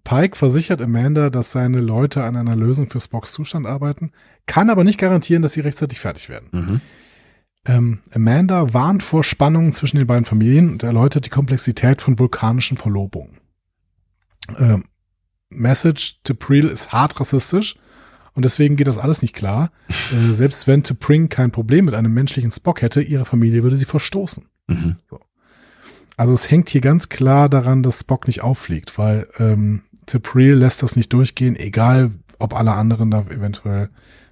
[0.03, 4.11] Pike versichert Amanda, dass seine Leute an einer Lösung für Spocks Zustand arbeiten,
[4.45, 6.49] kann aber nicht garantieren, dass sie rechtzeitig fertig werden.
[6.51, 6.81] Mhm.
[7.65, 12.77] Ähm, Amanda warnt vor Spannungen zwischen den beiden Familien und erläutert die Komplexität von vulkanischen
[12.77, 13.39] Verlobungen.
[14.57, 14.85] Ähm,
[15.49, 17.75] Message to Preel ist hart rassistisch
[18.37, 19.71] und deswegen geht das alles nicht klar.
[19.89, 23.85] äh, selbst wenn T'Pring kein Problem mit einem menschlichen Spock hätte, ihre Familie würde sie
[23.85, 24.45] verstoßen.
[24.67, 24.97] Mhm.
[26.17, 30.83] Also es hängt hier ganz klar daran, dass Spock nicht auffliegt, weil ähm, T'Pring lässt
[30.83, 33.89] das nicht durchgehen, egal ob alle anderen da eventuell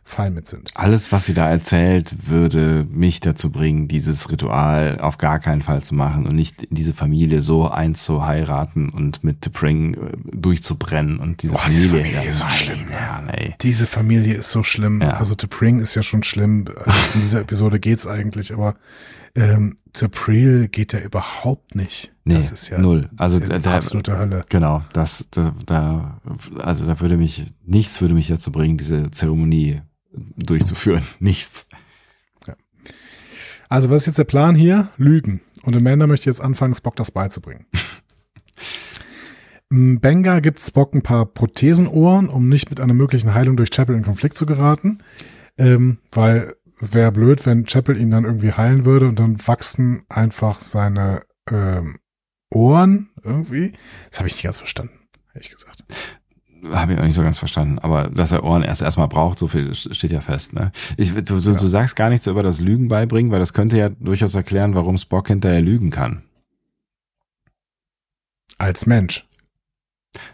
[0.08, 0.70] fein mit sind.
[0.76, 5.82] Alles, was sie da erzählt, würde mich dazu bringen, dieses Ritual auf gar keinen Fall
[5.82, 11.42] zu machen und nicht in diese Familie so einzuheiraten und mit T'Pring äh, durchzubrennen und
[11.42, 13.56] diese Boah, diese Familie, Familie ist so schlimm, Ja, nee.
[13.62, 15.02] Diese Familie ist so schlimm.
[15.02, 15.18] Ja.
[15.18, 16.66] Also T'Pring ist ja schon schlimm.
[16.86, 18.76] Also in dieser Episode geht's eigentlich, aber
[19.34, 22.14] ähm, T'Pril geht ja überhaupt nicht.
[22.26, 23.10] Nee, das ist ja null.
[23.18, 24.46] Also da- da- absolute Hölle.
[24.50, 26.22] Genau, das, da, da,
[26.62, 29.82] also da würde mich, nichts würde mich dazu bringen, diese Zeremonie
[30.38, 31.04] durchzuführen.
[31.20, 31.68] Nichts.
[33.68, 34.90] Also was ist jetzt der Plan hier?
[34.98, 35.42] Lügen.
[35.64, 37.66] Und Amanda möchte jetzt anfangen, Spock das beizubringen.
[39.70, 44.04] Benga gibt Spock ein paar Prothesenohren, um nicht mit einer möglichen Heilung durch Chapel in
[44.04, 45.00] Konflikt zu geraten.
[45.58, 50.04] Ähm, weil es wäre blöd, wenn Chapel ihn dann irgendwie heilen würde und dann wachsen
[50.10, 51.98] einfach seine ähm,
[52.52, 53.74] Ohren irgendwie.
[54.10, 55.00] Das habe ich nicht ganz verstanden,
[55.34, 55.84] ehrlich gesagt.
[56.72, 57.80] Habe ich auch nicht so ganz verstanden.
[57.80, 60.54] Aber dass er Ohren erst erstmal braucht, so viel steht ja fest.
[60.54, 60.72] Ne?
[60.98, 61.58] Ich, du, du, Ja.
[61.58, 64.98] du sagst gar nichts über das Lügen beibringen, weil das könnte ja durchaus erklären, warum
[64.98, 66.24] Spock hinterher lügen kann.
[68.58, 69.28] Als Mensch.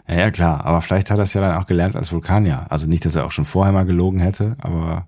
[0.08, 0.64] Ja, ja, klar.
[0.66, 2.68] Aber vielleicht hat er es ja dann auch gelernt als Vulkanier.
[2.70, 5.08] Also nicht, dass er auch schon vorher mal gelogen hätte, aber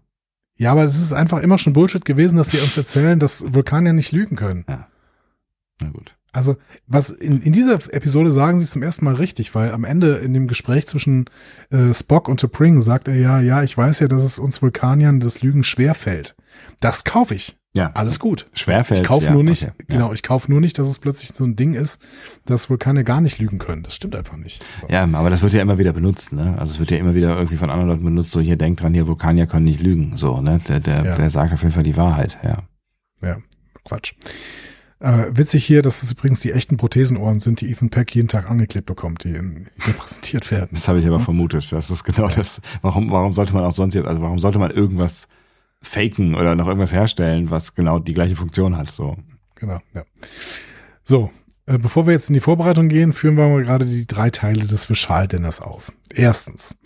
[0.57, 3.93] Ja, aber es ist einfach immer schon Bullshit gewesen, dass sie uns erzählen, dass Vulkanier
[3.93, 4.65] nicht lügen können.
[4.67, 6.15] na gut.
[6.33, 6.57] Also,
[6.87, 10.15] was in, in dieser Episode sagen sie es zum ersten Mal richtig, weil am Ende
[10.15, 11.25] in dem Gespräch zwischen
[11.69, 15.19] äh, Spock und T'Pring sagt er ja, ja, ich weiß ja, dass es uns Vulkaniern
[15.19, 16.35] das Lügen schwerfällt.
[16.79, 17.55] Das kaufe ich.
[17.75, 18.45] Ja, Alles gut.
[18.53, 19.01] schwerfällt.
[19.01, 19.95] Ich kaufe ja, nur nicht, okay, ja.
[19.95, 21.99] genau, ich kaufe nur nicht, dass es plötzlich so ein Ding ist,
[22.45, 23.81] dass Vulkanier gar nicht lügen können.
[23.81, 24.63] Das stimmt einfach nicht.
[24.81, 24.87] So.
[24.89, 26.55] Ja, aber das wird ja immer wieder benutzt, ne?
[26.59, 28.93] Also es wird ja immer wieder irgendwie von anderen Leuten benutzt, so hier denkt dran,
[28.93, 30.59] hier Vulkanier können nicht lügen, so, ne?
[30.67, 31.15] Der, der, Ja.
[31.15, 32.59] der sagt auf jeden Fall die Wahrheit, ja.
[33.23, 33.37] Ja,
[33.85, 34.13] Quatsch.
[35.03, 38.49] Äh, witzig hier, dass es übrigens die echten Prothesenohren sind, die Ethan Peck jeden Tag
[38.49, 40.69] angeklebt bekommt, die in, hier präsentiert werden.
[40.71, 41.69] Das habe ich aber vermutet.
[41.73, 42.61] Das ist genau das.
[42.81, 45.27] Warum, warum sollte man auch sonst jetzt, also warum sollte man irgendwas
[45.81, 49.17] faken oder noch irgendwas herstellen, was genau die gleiche Funktion hat, so.
[49.55, 50.05] Genau, ja.
[51.03, 51.31] So,
[51.65, 54.67] äh, bevor wir jetzt in die Vorbereitung gehen, führen wir mal gerade die drei Teile
[54.67, 55.91] des Vishal-Dinners auf.
[56.13, 56.77] Erstens,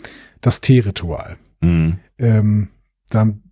[0.41, 1.37] das Teeritual.
[1.61, 1.99] Mhm.
[2.17, 2.69] Ähm,
[3.09, 3.43] dann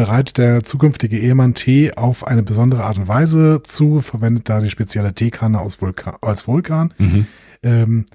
[0.00, 4.70] bereitet der zukünftige Ehemann Tee auf eine besondere Art und Weise zu, verwendet da die
[4.70, 7.26] spezielle Teekanne aus Vulkan, als Vulkan, Mhm.
[7.62, 8.06] ähm,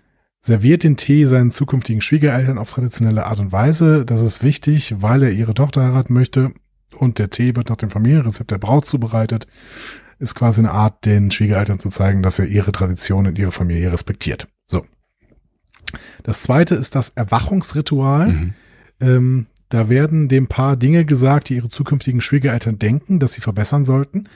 [0.41, 4.03] serviert den Tee seinen zukünftigen Schwiegereltern auf traditionelle Art und Weise.
[4.03, 6.53] Das ist wichtig, weil er ihre Tochter heiraten möchte
[6.98, 9.45] und der Tee wird nach dem Familienrezept der Braut zubereitet.
[10.18, 13.91] Ist quasi eine Art, den Schwiegereltern zu zeigen, dass er ihre Tradition und ihre Familie
[13.91, 14.48] respektiert.
[14.66, 14.86] So.
[16.24, 18.30] Das zweite ist das Erwachungsritual.
[18.30, 18.53] Mhm.
[19.02, 23.85] Ähm, da werden dem Paar Dinge gesagt, die ihre zukünftigen Schwiegereltern denken, dass sie verbessern
[23.85, 24.29] sollten.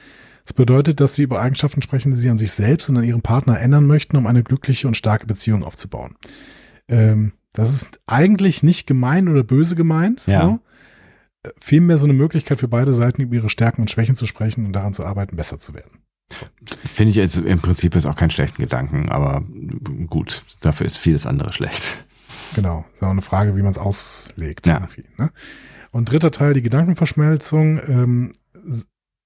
[0.43, 3.22] Das bedeutet, dass sie über Eigenschaften sprechen, die sie an sich selbst und an ihrem
[3.22, 6.15] Partner ändern möchten, um eine glückliche und starke Beziehung aufzubauen.
[6.88, 10.26] Ähm, das ist eigentlich nicht gemein oder böse gemeint.
[10.26, 10.41] Ja.
[10.41, 10.60] So.
[11.43, 14.65] Äh, Vielmehr so eine Möglichkeit für beide Seiten, über ihre Stärken und Schwächen zu sprechen
[14.65, 15.99] und daran zu arbeiten, besser zu werden.
[16.84, 19.43] Finde ich jetzt im Prinzip ist auch keinen schlechten Gedanken, aber
[20.07, 21.97] gut, dafür ist vieles andere schlecht.
[22.56, 24.68] Genau, ist auch eine Frage, wie man es auslegt.
[24.68, 24.76] Ja.
[24.76, 25.32] Irgendwie, ne?
[25.92, 28.34] Und dritter Teil, die Gedankenverschmelzung, ähm,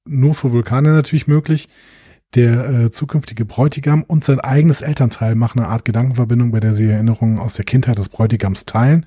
[0.05, 1.69] nur für Vulkane natürlich möglich.
[2.35, 6.87] Der äh, zukünftige Bräutigam und sein eigenes Elternteil machen eine Art Gedankenverbindung, bei der sie
[6.87, 9.05] Erinnerungen aus der Kindheit des Bräutigams teilen.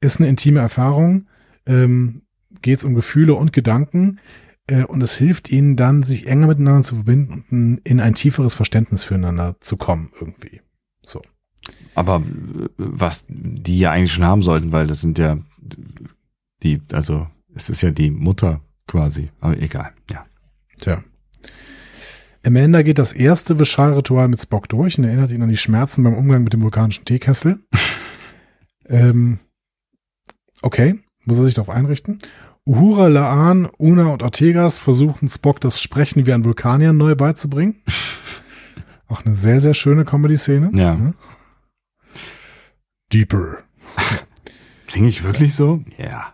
[0.00, 1.26] Ist eine intime Erfahrung,
[1.66, 2.22] ähm,
[2.62, 4.20] geht es um Gefühle und Gedanken
[4.68, 8.54] äh, und es hilft ihnen dann, sich enger miteinander zu verbinden und in ein tieferes
[8.54, 10.62] Verständnis füreinander zu kommen irgendwie.
[11.94, 15.38] Aber äh, was die ja eigentlich schon haben sollten, weil das sind ja
[16.62, 20.26] die, also es ist ja die Mutter quasi, aber egal, ja.
[20.78, 21.02] Tja.
[22.46, 26.14] Amanda geht das erste Vishal-Ritual mit Spock durch und erinnert ihn an die Schmerzen beim
[26.14, 27.58] Umgang mit dem vulkanischen Teekessel.
[28.88, 29.40] ähm,
[30.62, 32.20] okay, muss er sich darauf einrichten.
[32.64, 37.76] Uhura, Laan, Una und Ortegas versuchen Spock das Sprechen wie ein Vulkanier neu beizubringen.
[39.08, 40.70] Auch eine sehr, sehr schöne Comedy-Szene.
[40.74, 40.98] Ja.
[43.12, 43.58] Deeper.
[44.86, 45.84] Klinge ich wirklich so?
[45.98, 46.32] Ja.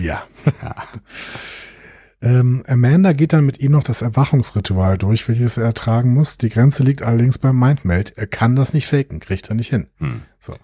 [0.00, 0.24] Ja.
[2.20, 6.38] ähm, Amanda geht dann mit ihm noch das Erwachungsritual durch, welches er ertragen muss.
[6.38, 8.14] Die Grenze liegt allerdings beim Mindmeld.
[8.16, 9.88] Er kann das nicht faken, kriegt er nicht hin.
[9.98, 10.22] Hm.
[10.40, 10.54] So.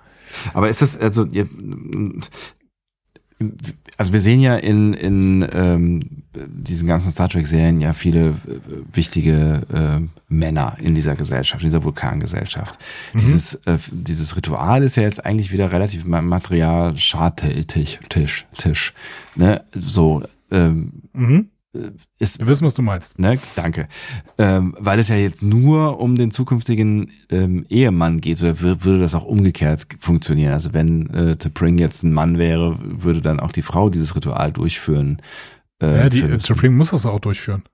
[0.55, 1.27] Aber ist das, also,
[3.97, 8.35] also wir sehen ja in, in ähm, diesen ganzen Star Trek-Serien ja viele äh,
[8.93, 12.79] wichtige äh, Männer in dieser Gesellschaft, in dieser Vulkangesellschaft.
[13.13, 13.19] Mhm.
[13.19, 18.95] Dieses, äh, dieses Ritual ist ja jetzt eigentlich wieder relativ Material Tisch, Tisch, Tisch.
[19.37, 19.63] Ne?
[19.75, 21.49] So, ähm, mhm
[22.19, 22.39] ist.
[22.39, 23.19] Wir wissen, was du meinst.
[23.19, 23.89] Ne, danke.
[24.37, 29.15] Ähm, weil es ja jetzt nur um den zukünftigen ähm, Ehemann geht, so würde das
[29.15, 30.53] auch umgekehrt funktionieren.
[30.53, 34.53] Also wenn äh, T'Pring jetzt ein Mann wäre, würde dann auch die Frau dieses Ritual
[34.53, 35.23] durchführen.
[35.83, 37.65] Äh, ja, die äh, T'Pring muss das auch durchführen.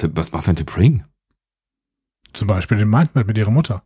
[0.00, 1.02] Was macht denn T'Pring?
[2.32, 3.82] Zum Beispiel den Mindmap mit ihrer Mutter.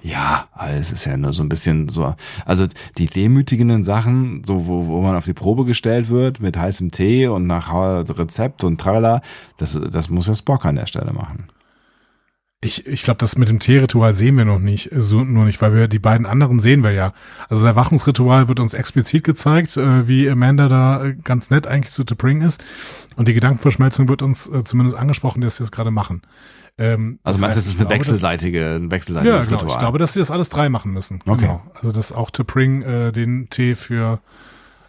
[0.00, 2.14] Ja, es ist ja nur so ein bisschen so,
[2.44, 2.66] also
[2.98, 7.28] die demütigenden Sachen, so wo, wo man auf die Probe gestellt wird mit heißem Tee
[7.28, 9.22] und nach Rezept und tralala,
[9.58, 11.46] das, das muss ja Spock an der Stelle machen.
[12.64, 15.74] Ich, ich glaube, das mit dem Teeritual sehen wir noch nicht, so nur nicht, weil
[15.74, 17.12] wir die beiden anderen sehen wir ja.
[17.48, 21.92] Also das Erwachungsritual wird uns explizit gezeigt, äh, wie Amanda da äh, ganz nett eigentlich
[21.92, 22.62] zu Bring ist.
[23.16, 26.22] Und die Gedankenverschmelzung wird uns äh, zumindest angesprochen, dass sie das gerade machen.
[26.78, 29.56] Ähm, also meinst du, es ist eine wechselseitige, ein wechselseitiges ja, genau.
[29.56, 29.72] Ritual?
[29.72, 31.20] Ich glaube, dass sie das alles drei machen müssen.
[31.26, 31.42] Okay.
[31.42, 31.62] Genau.
[31.74, 34.20] Also dass auch T'Pring äh, den Tee für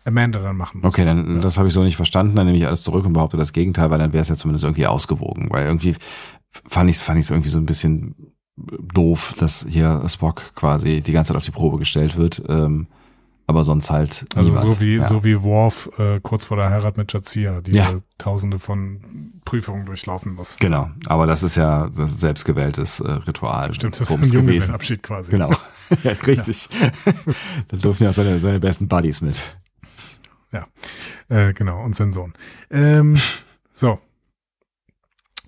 [0.05, 0.89] Amanda dann machen muss.
[0.89, 1.41] Okay, dann ja.
[1.41, 2.35] das habe ich so nicht verstanden.
[2.35, 4.63] Dann nehme ich alles zurück und behaupte das Gegenteil, weil dann wäre es ja zumindest
[4.63, 5.47] irgendwie ausgewogen.
[5.49, 5.95] Weil irgendwie
[6.67, 11.11] fand ich es fand ich's irgendwie so ein bisschen doof, dass hier Spock quasi die
[11.11, 12.41] ganze Zeit auf die Probe gestellt wird.
[12.47, 12.87] Ähm,
[13.45, 14.73] aber sonst halt also niemand.
[14.73, 15.07] so wie ja.
[15.07, 17.99] so wie Worf äh, kurz vor der Heirat mit Jazia, die ja.
[18.17, 20.55] Tausende von Prüfungen durchlaufen muss.
[20.57, 23.73] Genau, aber das ist ja das selbstgewähltes äh, Ritual.
[23.73, 24.73] Stimmt, das ist ein gewesen.
[24.73, 25.31] Abschied quasi.
[25.31, 25.51] Genau,
[26.03, 26.69] ja, ist richtig.
[26.79, 27.13] Ja.
[27.67, 29.57] da durften ja seine, seine besten Buddies mit.
[30.53, 30.67] Ja,
[31.27, 32.33] äh, genau und sein Sohn.
[32.71, 33.17] Ähm,
[33.73, 33.99] so,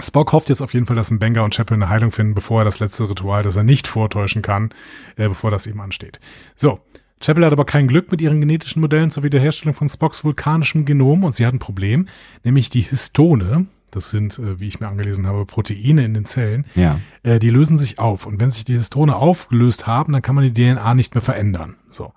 [0.02, 2.62] Spock hofft jetzt auf jeden Fall, dass ein Benga und Chapel eine Heilung finden, bevor
[2.62, 4.72] er das letzte Ritual, das er nicht vortäuschen kann,
[5.16, 6.20] äh, bevor das eben ansteht.
[6.56, 6.80] So,
[7.22, 11.24] Chapel hat aber kein Glück mit ihren genetischen Modellen zur Wiederherstellung von Spocks vulkanischem Genom
[11.24, 12.10] und sie hat ein Problem,
[12.44, 16.66] nämlich die Histone, das sind, äh, wie ich mir angelesen habe, Proteine in den Zellen,
[16.76, 17.00] ja.
[17.24, 18.26] äh, die lösen sich auf.
[18.26, 21.78] Und wenn sich die Histone aufgelöst haben, dann kann man die DNA nicht mehr verändern.
[21.90, 22.14] So.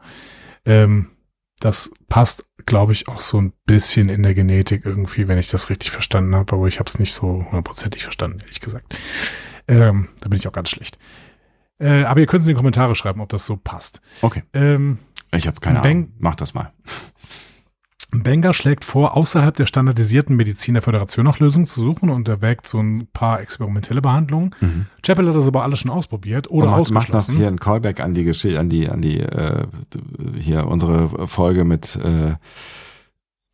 [0.67, 1.11] Ähm,
[1.61, 5.71] das passt, glaube ich, auch so ein bisschen in der Genetik irgendwie, wenn ich das
[5.71, 8.95] richtig verstanden habe, aber ich habe es nicht so hundertprozentig verstanden, ehrlich gesagt.
[9.67, 10.99] Ähm, da bin ich auch ganz schlecht.
[11.81, 14.01] Äh, aber ihr könnt es in die Kommentare schreiben, ob das so passt.
[14.23, 14.43] Okay.
[14.53, 14.99] Ähm,
[15.33, 16.13] ich habe keine Ahnung.
[16.19, 16.73] Mach das mal.
[18.11, 22.67] Benger schlägt vor, außerhalb der standardisierten Medizin der Föderation nach Lösungen zu suchen und erwägt
[22.67, 24.55] so ein paar experimentelle Behandlungen.
[24.61, 24.87] Mhm.
[25.03, 28.15] Chapel hat das aber alles schon ausprobiert oder macht, macht noch hier ein Callback an
[28.15, 29.67] die Geschichte, an die, an die, äh,
[30.37, 32.37] hier unsere Folge mit äh,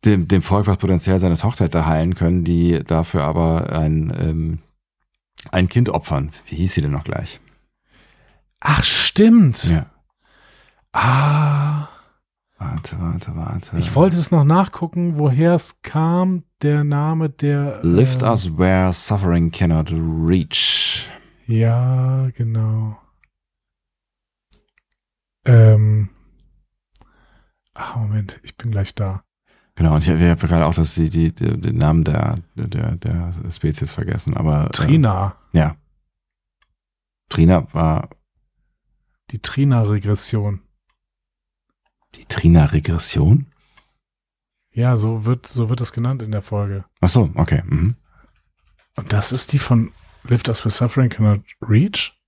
[0.05, 4.59] dem, dem Volk, was potenziell seine Tochter hätte heilen können, die dafür aber ein, ähm,
[5.51, 6.31] ein Kind opfern.
[6.45, 7.41] Wie hieß sie denn noch gleich?
[8.61, 9.69] Ach, stimmt.
[9.69, 9.87] Ja.
[10.93, 11.89] Ah.
[12.57, 13.77] Warte, warte, warte.
[13.77, 17.83] Ich wollte es noch nachgucken, woher es kam, der Name der.
[17.83, 21.09] Lift äh, us where suffering cannot reach.
[21.47, 22.97] Ja, genau.
[25.45, 26.09] Ähm.
[27.73, 29.23] Ach, Moment, ich bin gleich da.
[29.75, 33.33] Genau, und ich habe gerade auch das, die, die, die, den Namen der, der, der
[33.51, 34.69] Spezies vergessen, aber.
[34.69, 35.35] Trina.
[35.51, 35.75] Äh, ja.
[37.27, 38.09] Trina war
[39.31, 40.61] die Trina-Regression.
[42.17, 43.47] Die Trina-Regression?
[44.71, 46.85] Ja, so wird, so wird es genannt in der Folge.
[47.01, 47.63] Ach so, okay.
[47.65, 47.95] Mhm.
[48.95, 49.91] Und das ist die von
[50.23, 52.19] Lift Us with Suffering Cannot Reach?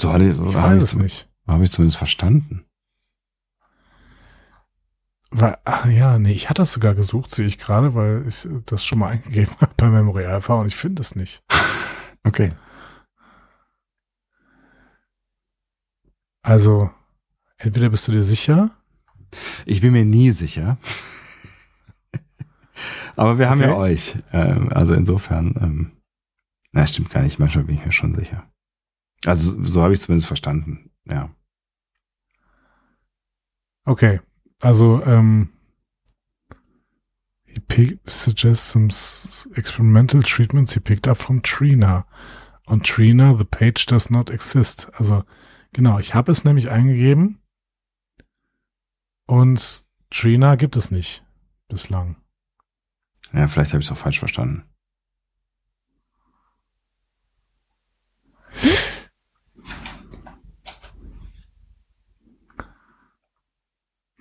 [0.00, 1.28] So hatte ich, weiß es nicht.
[1.46, 2.66] Habe ich zumindest verstanden.
[5.30, 8.84] Weil, ach ja, nee, ich hatte das sogar gesucht, sehe ich gerade, weil ich das
[8.84, 11.42] schon mal eingegeben habe bei Memory Alpha und ich finde es nicht.
[12.24, 12.52] okay.
[16.46, 16.90] Also,
[17.56, 18.70] entweder bist du dir sicher?
[19.64, 20.78] Ich bin mir nie sicher.
[23.16, 23.70] Aber wir haben okay.
[23.70, 24.14] ja euch.
[24.32, 25.92] Ähm, also insofern, ähm,
[26.70, 27.40] na, stimmt gar nicht.
[27.40, 28.48] Manchmal bin ich mir schon sicher.
[29.24, 30.92] Also so habe ich es zumindest verstanden.
[31.04, 31.30] Ja.
[33.84, 34.20] Okay.
[34.60, 35.48] Also, ähm,
[37.44, 38.86] he picked, suggests some
[39.56, 42.06] experimental treatments he picked up from Trina.
[42.68, 44.88] On Trina, the page does not exist.
[44.94, 45.24] Also,
[45.72, 47.42] Genau, ich habe es nämlich eingegeben
[49.26, 51.24] und Trina gibt es nicht
[51.68, 52.16] bislang.
[53.32, 54.64] Ja, vielleicht habe ich es auch falsch verstanden.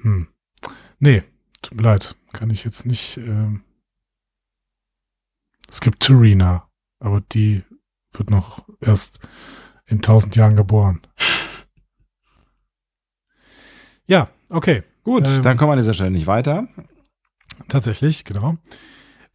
[0.02, 0.28] Hm.
[1.00, 1.24] Nee,
[1.62, 2.16] tut mir leid.
[2.34, 3.18] Kann ich jetzt nicht.
[3.18, 3.64] Ähm
[5.68, 6.70] es gibt Turina,
[7.00, 7.64] aber die
[8.12, 9.20] wird noch erst
[9.88, 11.02] in tausend Jahren geboren.
[14.08, 14.84] Ja, okay.
[15.04, 16.68] Gut, Ähm, dann kommen wir an dieser Stelle nicht weiter.
[17.68, 18.58] Tatsächlich, genau.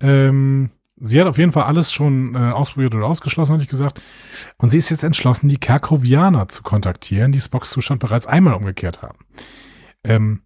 [0.01, 4.01] Ähm, sie hat auf jeden Fall alles schon äh, ausprobiert oder ausgeschlossen, hatte ich gesagt.
[4.59, 9.03] Und sie ist jetzt entschlossen, die Kerkovianer zu kontaktieren, die Spocks Zustand bereits einmal umgekehrt
[9.03, 9.19] haben.
[10.05, 10.43] Ähm,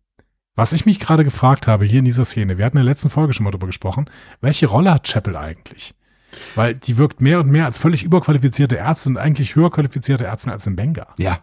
[0.56, 3.10] was ich mich gerade gefragt habe hier in dieser Szene, wir hatten in der letzten
[3.10, 4.09] Folge schon mal drüber gesprochen,
[4.40, 5.94] welche Rolle hat Chapel eigentlich?
[6.55, 10.52] Weil die wirkt mehr und mehr als völlig überqualifizierte Ärztin und eigentlich höher qualifizierte Ärztin
[10.52, 11.09] als in Benga.
[11.19, 11.39] Ja.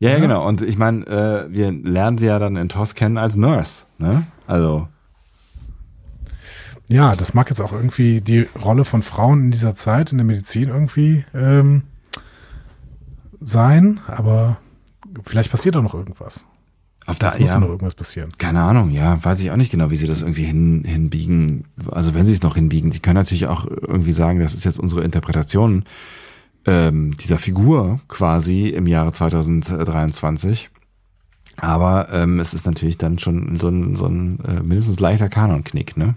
[0.00, 0.20] Ja, ja, Ja.
[0.20, 0.46] genau.
[0.46, 3.84] Und ich meine, äh, wir lernen sie ja dann in TOS kennen als Nurse.
[3.98, 4.24] Ne?
[4.46, 4.88] Also,
[6.88, 10.24] Ja, das mag jetzt auch irgendwie die Rolle von Frauen in dieser Zeit in der
[10.24, 11.82] Medizin irgendwie ähm,
[13.40, 14.56] sein, aber
[15.24, 16.46] vielleicht passiert auch noch irgendwas.
[17.08, 18.32] Auf der, Es muss ja, noch irgendwas passieren.
[18.38, 21.64] keine Ahnung, ja, weiß ich auch nicht genau, wie sie das irgendwie hin, hinbiegen.
[21.90, 24.78] Also wenn sie es noch hinbiegen, sie können natürlich auch irgendwie sagen, das ist jetzt
[24.78, 25.84] unsere Interpretation
[26.66, 30.70] ähm, dieser Figur quasi im Jahre 2023.
[31.56, 35.96] Aber ähm, es ist natürlich dann schon so ein, so ein äh, mindestens leichter Kanonknick,
[35.96, 36.14] ne?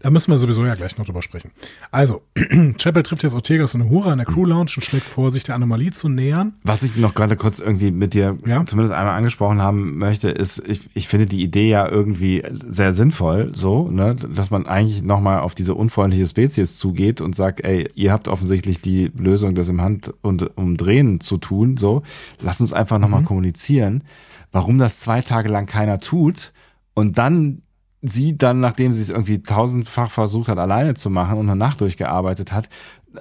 [0.00, 1.50] Da müssen wir sowieso ja gleich noch drüber sprechen.
[1.90, 2.22] Also,
[2.78, 5.54] Chapel trifft jetzt Ortegas und Uhura in der Crew Lounge und schlägt vor, sich der
[5.54, 6.54] Anomalie zu nähern.
[6.62, 8.64] Was ich noch gerade kurz irgendwie mit dir Ja.
[8.66, 13.52] zumindest einmal angesprochen haben möchte, ist, ich, ich finde die Idee ja irgendwie sehr sinnvoll,
[13.54, 18.12] so, ne, dass man eigentlich nochmal auf diese unfreundliche Spezies zugeht und sagt, ey, ihr
[18.12, 22.02] habt offensichtlich die Lösung, das im Hand und Umdrehen zu tun, so,
[22.40, 24.04] lasst uns einfach nochmal kommunizieren,
[24.52, 26.52] warum das zwei Tage lang keiner tut
[26.94, 27.62] und dann
[28.06, 31.80] sie dann, nachdem sie es irgendwie tausendfach versucht hat, alleine zu machen und eine Nacht
[31.80, 32.68] durchgearbeitet hat,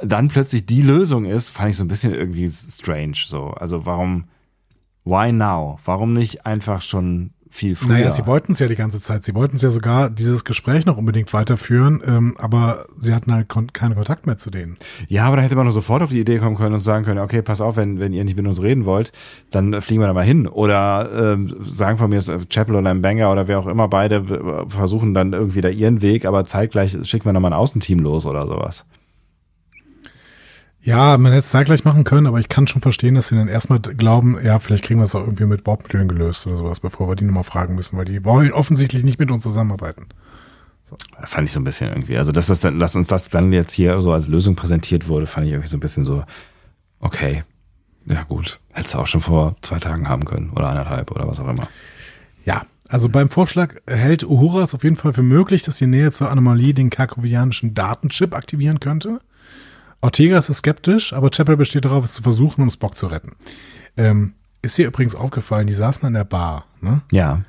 [0.03, 3.17] dann plötzlich die Lösung ist, fand ich so ein bisschen irgendwie strange.
[3.25, 4.25] So, also warum,
[5.03, 5.79] why now?
[5.85, 7.93] Warum nicht einfach schon viel früher?
[7.93, 9.23] Naja, sie wollten es ja die ganze Zeit.
[9.23, 13.47] Sie wollten es ja sogar dieses Gespräch noch unbedingt weiterführen, ähm, aber sie hatten halt
[13.47, 14.77] kon keinen Kontakt mehr zu denen.
[15.07, 17.19] ja, aber da hätte man doch sofort auf die Idee kommen können und sagen können,
[17.19, 19.11] okay, pass auf, wenn, wenn ihr nicht mit uns reden wollt,
[19.51, 20.47] dann fliegen wir da mal hin.
[20.47, 24.15] Oder ähm, sagen von mir, ist, äh, Chapel oder Banger oder wer auch immer, beide
[24.17, 28.25] äh, versuchen dann irgendwie da ihren Weg, aber zeitgleich schicken wir nochmal ein Außenteam los
[28.25, 28.85] oder sowas.
[30.85, 33.47] Ja, man hätte es zeitgleich machen können, aber ich kann schon verstehen, dass sie dann
[33.47, 37.09] erstmal glauben, ja, vielleicht kriegen wir es auch irgendwie mit Bordmitteln gelöst oder sowas, bevor
[37.09, 40.05] wir die nochmal fragen müssen, weil die wollen offensichtlich nicht mit uns zusammenarbeiten.
[41.23, 42.19] Fand ich so ein bisschen irgendwie.
[42.19, 45.25] Also, dass das dann, dass uns das dann jetzt hier so als Lösung präsentiert wurde,
[45.25, 46.23] fand ich irgendwie so ein bisschen so,
[46.99, 47.43] okay,
[48.05, 51.39] ja gut, hättest du auch schon vor zwei Tagen haben können oder eineinhalb oder was
[51.39, 51.67] auch immer.
[52.45, 56.11] Ja, also beim Vorschlag hält Uhura es auf jeden Fall für möglich, dass die Nähe
[56.11, 59.19] zur Anomalie den karkovianischen Datenchip aktivieren könnte.
[60.05, 63.33] Ortega ist skeptisch, aber Chapel besteht darauf, es zu versuchen, um Spock zu retten.
[63.97, 67.01] Ähm, ist dir übrigens aufgefallen, die saßen an der Bar, ne?
[67.11, 67.41] Ja.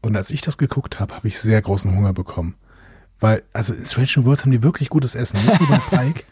[0.00, 2.54] Und als ich das geguckt habe, habe ich sehr großen Hunger bekommen.
[3.20, 5.38] Weil, also in Strange New Worlds haben die wirklich gutes Essen.
[5.44, 6.24] Nicht wie bei Pike.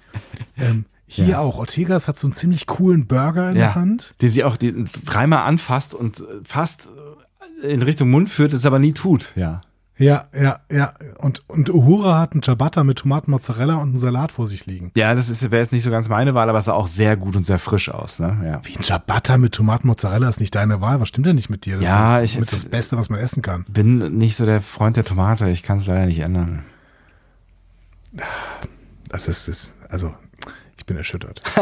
[0.59, 1.39] ähm, hier Ja.
[1.39, 1.59] auch.
[1.59, 4.15] Ortegas hat so einen ziemlich coolen Burger in der Hand.
[4.21, 6.89] Den sie auch dreimal anfasst und fast
[7.63, 9.33] in Richtung Mund führt, es aber nie tut.
[9.37, 9.61] Ja.
[9.99, 10.95] Ja, ja, ja.
[11.19, 14.91] Und, und Uhura hat einen Ciabatta mit Tomaten, Mozzarella und einen Salat vor sich liegen.
[14.97, 17.17] Ja, das ist, wäre jetzt nicht so ganz meine Wahl, aber es sah auch sehr
[17.17, 18.37] gut und sehr frisch aus, ne?
[18.45, 18.61] Ja.
[18.65, 20.99] Wie ein Ciabatta mit Tomaten, Mozzarella ist nicht deine Wahl.
[21.01, 21.77] Was stimmt denn nicht mit dir?
[21.77, 23.65] Das Ja, ist ich- mit das Beste, was man essen kann.
[23.69, 26.65] Bin nicht so der Freund der Tomate, ich kann es leider nicht ändern.
[29.09, 30.15] Das ist, ist also,
[30.79, 31.43] ich bin erschüttert.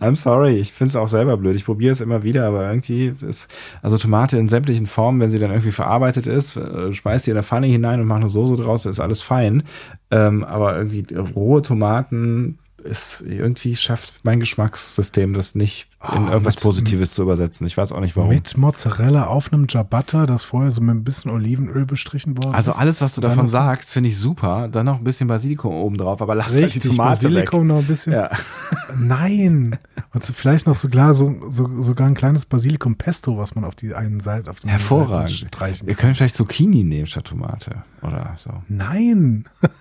[0.00, 1.56] I'm sorry, ich find's auch selber blöd.
[1.56, 3.48] Ich probiere es immer wieder, aber irgendwie ist,
[3.82, 7.36] also Tomate in sämtlichen Formen, wenn sie dann irgendwie verarbeitet ist, äh, schmeißt die in
[7.36, 9.62] der Pfanne hinein und macht eine Soße draus, das ist alles fein.
[10.10, 16.56] Ähm, aber irgendwie rohe Tomaten ist, irgendwie schafft mein Geschmackssystem das nicht in Oh, irgendwas
[16.56, 17.66] mit- Positives zu übersetzen.
[17.66, 18.28] Ich weiß auch nicht warum.
[18.28, 22.72] Mit Mozzarella auf einem Ciabatta, das vorher so mit ein bisschen Olivenöl bestrichen worden Also
[22.72, 22.76] ist.
[22.78, 24.68] alles, was du davon so- sagst, finde ich super.
[24.68, 27.68] Dann noch ein bisschen Basilikum oben drauf, aber lass halt die Richtig, Tomate Basilikum weg.
[27.68, 28.12] noch ein bisschen.
[28.12, 28.30] Ja.
[28.98, 29.78] Nein.
[30.12, 33.94] Und so vielleicht noch sogar so, so, sogar ein kleines Basilikum-Pesto, was man auf die
[33.94, 35.30] einen Seite, auf den Hervorragend.
[35.30, 36.02] Seiten streichen Ihr kann.
[36.08, 38.50] könnt vielleicht Zucchini nehmen statt Tomate oder so.
[38.68, 39.46] Nein.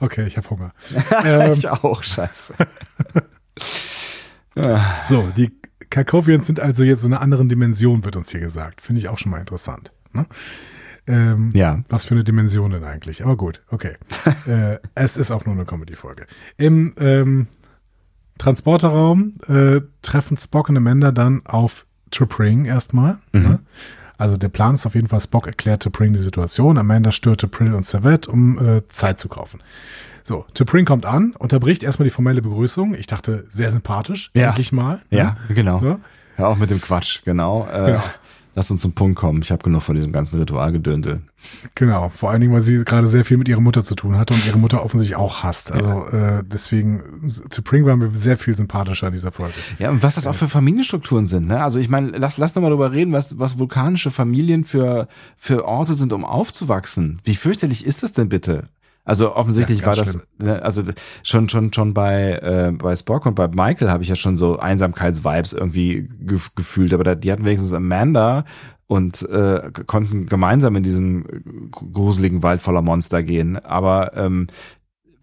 [0.00, 0.72] okay, ich habe Hunger.
[1.24, 2.54] ähm, ich auch, scheiße.
[5.08, 5.52] so, die
[5.90, 8.80] Karkovians sind also jetzt in einer anderen Dimension, wird uns hier gesagt.
[8.80, 9.92] Finde ich auch schon mal interessant.
[10.12, 10.26] Ne?
[11.06, 11.82] Ähm, Ja.
[11.88, 13.24] Was für eine Dimension denn eigentlich?
[13.24, 13.96] Aber gut, okay.
[14.46, 16.26] äh, es ist auch nur eine Comedy-Folge.
[16.56, 17.46] Im ähm,
[18.38, 23.18] Transporterraum äh, treffen Spock und Amanda dann auf T'Pring erstmal.
[23.32, 23.58] Ne?
[24.18, 27.72] Also der Plan ist auf jeden Fall, Spock erklärt T'Pring die Situation, Amanda stört T'Pring
[27.74, 29.62] und Savette, um äh, Zeit zu kaufen.
[30.24, 32.94] So, T'Pring kommt an, unterbricht erstmal die formelle Begrüßung.
[32.94, 34.48] Ich dachte, sehr sympathisch, Ja.
[34.50, 34.96] endlich mal.
[35.10, 35.18] ne?
[35.18, 35.80] Ja, genau.
[35.82, 36.00] Ja?
[36.36, 37.66] Hör auf mit dem Quatsch, genau.
[37.72, 38.02] Äh, Genau.
[38.58, 39.40] Lass uns zum Punkt kommen.
[39.40, 41.22] Ich habe genug von diesem ganzen Ritualgedönte.
[41.76, 44.34] Genau, vor allen Dingen, weil sie gerade sehr viel mit ihrer Mutter zu tun hatte
[44.34, 45.70] und ihre Mutter offensichtlich auch hasst.
[45.70, 49.54] Also äh, deswegen, T'Pring war mir sehr viel sympathischer in dieser Folge.
[49.78, 51.62] Ja, und was das auch für Familienstrukturen sind, ne?
[51.62, 55.06] Also ich meine, lass, lass noch mal drüber reden, was, was vulkanische Familien für,
[55.36, 57.20] für Orte sind, um aufzuwachsen.
[57.22, 58.64] Wie fürchterlich ist das denn bitte?
[59.08, 60.82] Also offensichtlich Ja, war das, ne, also
[61.22, 64.58] schon schon schon bei äh, bei Spock und bei Michael habe ich ja schon so
[64.58, 68.44] Einsamkeitsvibes irgendwie gef gefühlt, aber da, die hatten wenigstens Amanda
[68.86, 73.56] und äh, konnten gemeinsam in diesen gruseligen Wald voller Monster gehen.
[73.56, 74.48] Aber ähm,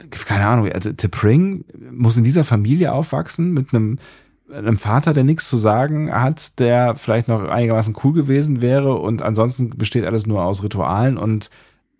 [0.09, 3.99] keine Ahnung, also T'Pring muss in dieser Familie aufwachsen mit einem
[4.51, 9.21] einem Vater, der nichts zu sagen hat, der vielleicht noch einigermaßen cool gewesen wäre und
[9.21, 11.51] ansonsten besteht alles nur aus Ritualen und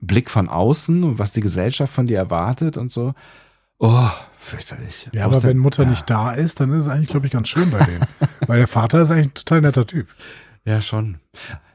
[0.05, 3.13] Blick von außen und was die Gesellschaft von dir erwartet und so.
[3.77, 5.09] Oh, fürchterlich.
[5.11, 5.89] Ja, Wo aber wenn Mutter ja.
[5.89, 8.05] nicht da ist, dann ist es eigentlich, glaube ich, ganz schön bei denen.
[8.47, 10.07] Weil der Vater ist eigentlich ein total netter Typ.
[10.63, 11.17] Ja, schon.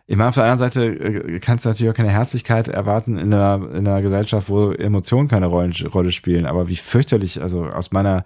[0.07, 3.33] Ich meine, auf der anderen Seite äh, kannst du natürlich auch keine Herzlichkeit erwarten in
[3.33, 6.47] einer, in einer Gesellschaft, wo Emotionen keine Rollen, Rolle spielen.
[6.47, 8.25] Aber wie fürchterlich, also aus meiner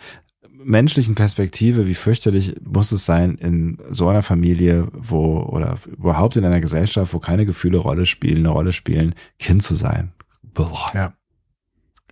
[0.65, 6.45] menschlichen Perspektive, wie fürchterlich muss es sein, in so einer Familie, wo, oder überhaupt in
[6.45, 10.13] einer Gesellschaft, wo keine Gefühle Rolle spielen, eine Rolle spielen, Kind zu sein.
[10.43, 10.91] Boah.
[10.95, 11.13] Ja.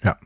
[0.02, 0.16] Ja.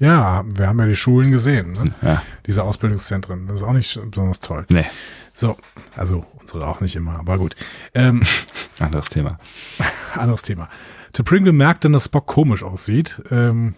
[0.00, 1.84] Ja, wir haben ja die Schulen gesehen, ne?
[2.02, 3.46] Ja, diese Ausbildungszentren.
[3.46, 4.66] Das ist auch nicht besonders toll.
[4.68, 4.86] nee,
[5.34, 5.56] So,
[5.96, 7.56] also unsere auch nicht immer, aber gut.
[7.94, 8.22] Ähm,
[8.80, 9.38] anderes Thema.
[10.14, 10.68] anderes Thema.
[11.14, 13.74] T'Pring bemerkt dann, dass Spock komisch aussieht ähm,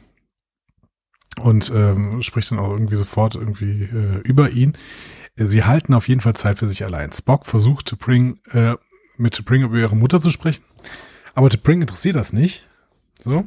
[1.41, 4.77] und ähm, spricht dann auch irgendwie sofort irgendwie äh, über ihn.
[5.37, 7.13] Sie halten auf jeden Fall Zeit für sich allein.
[7.13, 8.77] Spock versucht T'Pring äh,
[9.19, 10.65] mit T'Pring über ihre Mutter zu sprechen,
[11.35, 12.67] aber T'Pring interessiert das nicht.
[13.21, 13.47] So.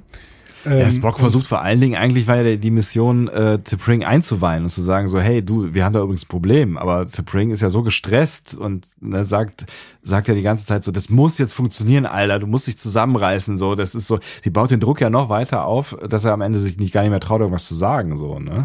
[0.65, 4.63] Ähm, Ja, Spock versucht vor allen Dingen, eigentlich war ja die Mission, äh, T'Pring einzuweihen
[4.63, 7.61] und zu sagen so, hey, du, wir haben da übrigens ein Problem, aber T'Pring ist
[7.61, 9.65] ja so gestresst und ne, sagt,
[10.01, 13.57] sagt ja die ganze Zeit so, das muss jetzt funktionieren, Alter, du musst dich zusammenreißen,
[13.57, 16.41] so, das ist so, sie baut den Druck ja noch weiter auf, dass er am
[16.41, 18.63] Ende sich nicht gar nicht mehr traut, irgendwas zu sagen, so, ne?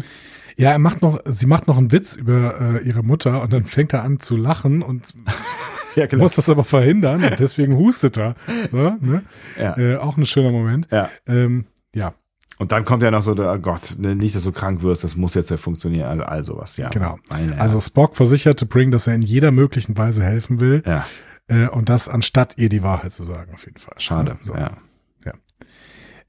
[0.57, 3.65] Ja, er macht noch, sie macht noch einen Witz über äh, ihre Mutter und dann
[3.65, 5.13] fängt er an zu lachen und
[5.95, 8.35] Ja, muss das aber verhindern und deswegen hustet er.
[8.71, 9.23] So, ne?
[9.57, 9.77] Ja.
[9.77, 10.87] äh, auch ein schöner Moment.
[10.91, 11.09] Ja.
[11.25, 11.65] Ähm,
[11.95, 12.13] ja,
[12.59, 15.03] Und dann kommt ja noch so, der, oh Gott, ne, nicht, dass du krank wirst,
[15.03, 16.89] das muss jetzt ja funktionieren, also all sowas, ja.
[16.89, 17.17] genau.
[17.29, 21.05] Meine Also Spock versicherte Bring, dass er in jeder möglichen Weise helfen will ja,
[21.47, 23.95] äh, und das anstatt ihr die Wahrheit zu sagen, auf jeden Fall.
[23.97, 24.53] schade, So.
[24.55, 24.71] ja.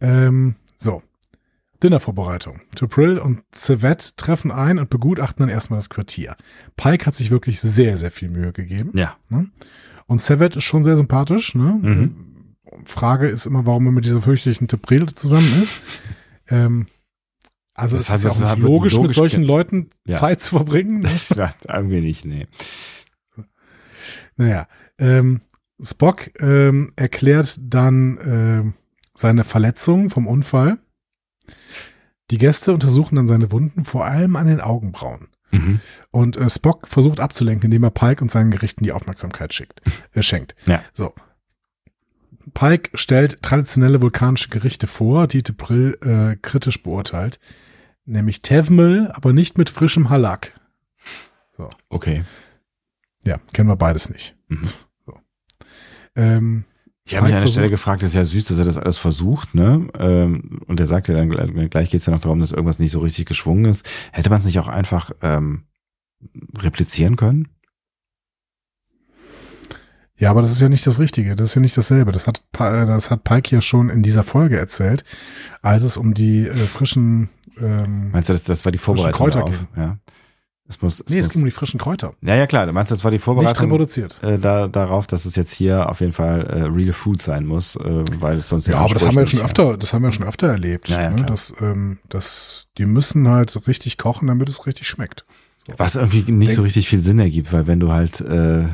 [0.00, 1.02] Ähm, so.
[1.82, 2.60] Dinnervorbereitung.
[2.74, 6.36] Tupril und Cevette treffen ein und begutachten dann erstmal das Quartier.
[6.76, 8.92] Pike hat sich wirklich sehr, sehr viel Mühe gegeben.
[8.94, 9.16] Ja,
[10.06, 11.54] Und Cevette ist schon sehr sympathisch.
[11.54, 11.78] Ne?
[11.82, 12.25] Mhm.
[12.84, 15.80] Frage ist immer, warum er mit dieser fürchterlichen Tupril zusammen ist.
[16.48, 16.86] ähm,
[17.74, 20.18] also Das es hat- ist ja auch wird logisch, mit logisch solchen Leuten Ja.
[20.18, 21.00] Zeit zu verbringen.
[21.02, 21.08] Ne?
[21.08, 22.46] das war irgendwie nicht, nee.
[24.36, 25.40] Naja, ähm,
[25.82, 28.74] Spock ähm, erklärt dann ähm,
[29.14, 30.78] seine Verletzung vom Unfall.
[32.30, 35.28] Die Gäste untersuchen dann seine Wunden, vor allem an den Augenbrauen.
[35.52, 35.80] Mhm.
[36.10, 39.80] Und äh, Spock versucht abzulenken, indem er Pike und seinen Gerichten die Aufmerksamkeit schickt,
[40.12, 40.54] äh, schenkt.
[40.66, 40.82] Ja.
[40.94, 41.14] So.
[42.54, 47.38] Pike stellt traditionelle vulkanische Gerichte vor, die Depril äh, kritisch beurteilt.
[48.04, 50.52] Nämlich Tevmel, aber nicht mit frischem Halak.
[51.88, 52.24] Okay.
[53.24, 54.36] Ja, kennen wir beides nicht.
[54.48, 54.68] Mhm.
[55.04, 55.14] So.
[56.14, 56.64] Ähm,
[57.04, 59.54] Ich habe mich an der Stelle gefragt, ist ja süß, dass er das alles versucht,
[59.54, 59.88] ne?
[59.98, 62.92] Ähm, Und er sagt ja dann, gleich- gleich geht's ja noch darum, dass irgendwas nicht
[62.92, 63.88] so richtig geschwungen ist.
[64.12, 65.64] Hätte man es nicht auch einfach ähm,
[66.58, 67.48] replizieren können?
[70.18, 71.36] Ja, aber das ist ja nicht das Richtige.
[71.36, 72.12] Das ist ja nicht dasselbe.
[72.12, 75.04] Das hat, äh, das hat Pike ja schon in dieser Folge erzählt,
[75.62, 77.28] als es um die äh, frischen.
[77.60, 79.66] Ähm, Meinst du, das, das war die Vorbereitung Kräuter darauf?
[79.76, 79.98] Ja.
[80.68, 82.14] Es muss, es nee, es muss, ging um die frischen Kräuter.
[82.22, 82.66] ja, ja, klar.
[82.66, 84.20] Du meinst, das war die Vorbereitung reproduziert.
[84.22, 87.76] äh, da, darauf, dass es jetzt hier auf jeden Fall äh, real food sein muss,
[87.76, 90.02] äh, weil es sonst Ja, den aber das haben wir ja schon öfter, das haben
[90.02, 90.88] wir ja schon öfter erlebt.
[90.88, 91.24] Ja, ja, ne?
[91.24, 95.24] dass, ähm, dass die müssen halt richtig kochen, damit es richtig schmeckt.
[95.76, 98.64] Was irgendwie nicht so richtig viel Sinn ergibt, weil wenn du halt äh,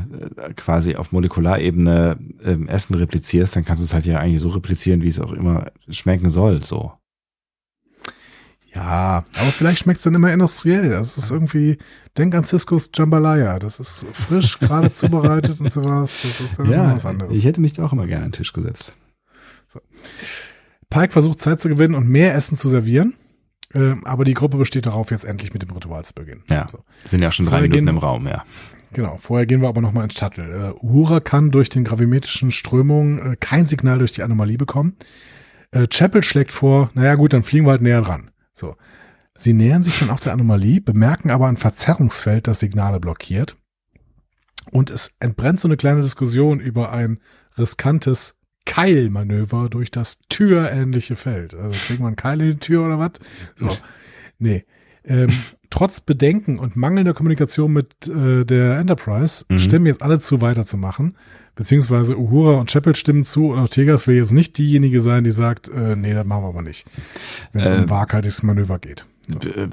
[0.57, 5.03] quasi auf Molekularebene ähm, Essen replizierst, dann kannst du es halt ja eigentlich so replizieren,
[5.03, 6.63] wie es auch immer schmecken soll.
[6.63, 6.93] So.
[8.75, 10.91] Ja, aber vielleicht schmeckt es dann immer industriell.
[10.91, 11.79] Das ist irgendwie,
[12.17, 13.59] denk an Ciscos Jambalaya.
[13.59, 16.21] Das ist frisch, gerade zubereitet und sowas.
[16.23, 17.37] Das ist dann immer was anderes.
[17.37, 18.97] ich hätte mich da auch immer gerne an den Tisch gesetzt.
[20.91, 23.15] Pike versucht Zeit zu gewinnen und mehr Essen zu servieren.
[23.75, 26.45] Ähm, aber die Gruppe besteht darauf, jetzt endlich mit dem Ritual zu beginnen.
[26.51, 26.67] Ja.
[26.69, 26.85] So.
[27.05, 28.45] Sind ja schon drei Minuten gehen- im Raum, ja.
[28.93, 30.45] Genau, vorher gehen wir aber nochmal ins Shuttle.
[30.45, 34.97] Äh, Uhura kann durch den gravimetrischen Strömungen äh, kein Signal durch die Anomalie bekommen.
[35.71, 38.31] Äh, Chapel schlägt vor, naja gut, dann fliegen wir halt näher dran.
[38.53, 38.77] So.
[39.35, 43.57] Sie nähern sich dann auch der Anomalie, bemerken aber ein Verzerrungsfeld, das Signale blockiert.
[44.71, 47.19] Und es entbrennt so eine kleine Diskussion über ein
[47.57, 51.55] riskantes Keilmanöver durch das türähnliche Feld.
[51.55, 53.13] Also kriegt man Keil in die Tür oder was?
[53.57, 53.69] So.
[54.39, 54.65] Nee.
[55.05, 55.29] Ähm,
[55.71, 59.59] trotz Bedenken und mangelnder Kommunikation mit äh, der Enterprise Mhm.
[59.59, 61.17] stimmen jetzt alle zu, weiterzumachen.
[61.55, 65.69] Beziehungsweise Uhura und Chapel stimmen zu und Ortegas will jetzt nicht diejenige sein, die sagt,
[65.69, 66.87] äh, nee, das machen wir aber nicht.
[67.53, 69.07] Wenn es Ähm, um waghaltiges Manöver geht.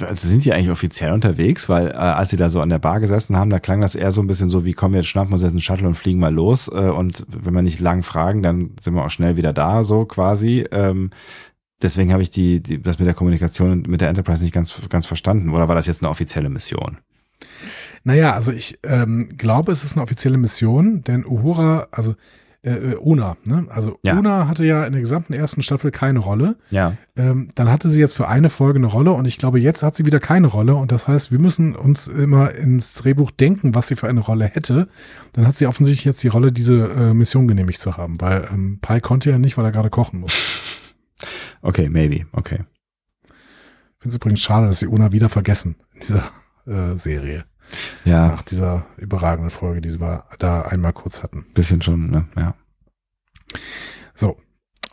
[0.01, 1.69] Also sind die eigentlich offiziell unterwegs?
[1.69, 4.11] Weil äh, als sie da so an der Bar gesessen haben, da klang das eher
[4.11, 6.19] so ein bisschen so wie, komm, jetzt schnappen wir uns jetzt einen Shuttle und fliegen
[6.19, 6.67] mal los.
[6.67, 10.05] Äh, und wenn wir nicht lang fragen, dann sind wir auch schnell wieder da, so
[10.05, 10.65] quasi.
[10.71, 11.09] Ähm,
[11.81, 15.05] deswegen habe ich die, die, das mit der Kommunikation mit der Enterprise nicht ganz, ganz
[15.05, 15.49] verstanden.
[15.49, 16.97] Oder war das jetzt eine offizielle Mission?
[18.03, 22.15] Naja, also ich ähm, glaube, es ist eine offizielle Mission, denn Uhura, also
[22.61, 23.67] äh, äh, Una, ne?
[23.69, 24.17] Also Ja.
[24.17, 26.57] Una hatte ja in der gesamten ersten Staffel keine Rolle.
[26.71, 26.95] Ja.
[27.15, 29.95] Ähm, dann hatte sie jetzt für eine Folge eine Rolle und ich glaube, jetzt hat
[29.95, 30.75] sie wieder keine Rolle.
[30.75, 34.45] Und das heißt, wir müssen uns immer ins Drehbuch denken, was sie für eine Rolle
[34.45, 34.89] hätte.
[35.33, 38.79] Dann hat sie offensichtlich jetzt die Rolle, diese äh, Mission genehmigt zu haben, weil ähm,
[38.81, 40.55] Pi konnte ja nicht, weil er gerade kochen muss.
[41.61, 42.25] Okay, maybe.
[42.31, 42.59] Okay.
[43.25, 46.31] Ich finde es übrigens schade, dass sie Una wieder vergessen in dieser
[46.65, 47.43] äh, Serie.
[48.05, 51.45] Ja, Nach dieser überragenden Folge, die wir da einmal kurz hatten.
[51.53, 52.27] bisschen schon, ne?
[52.35, 52.55] Ja.
[54.15, 54.37] So.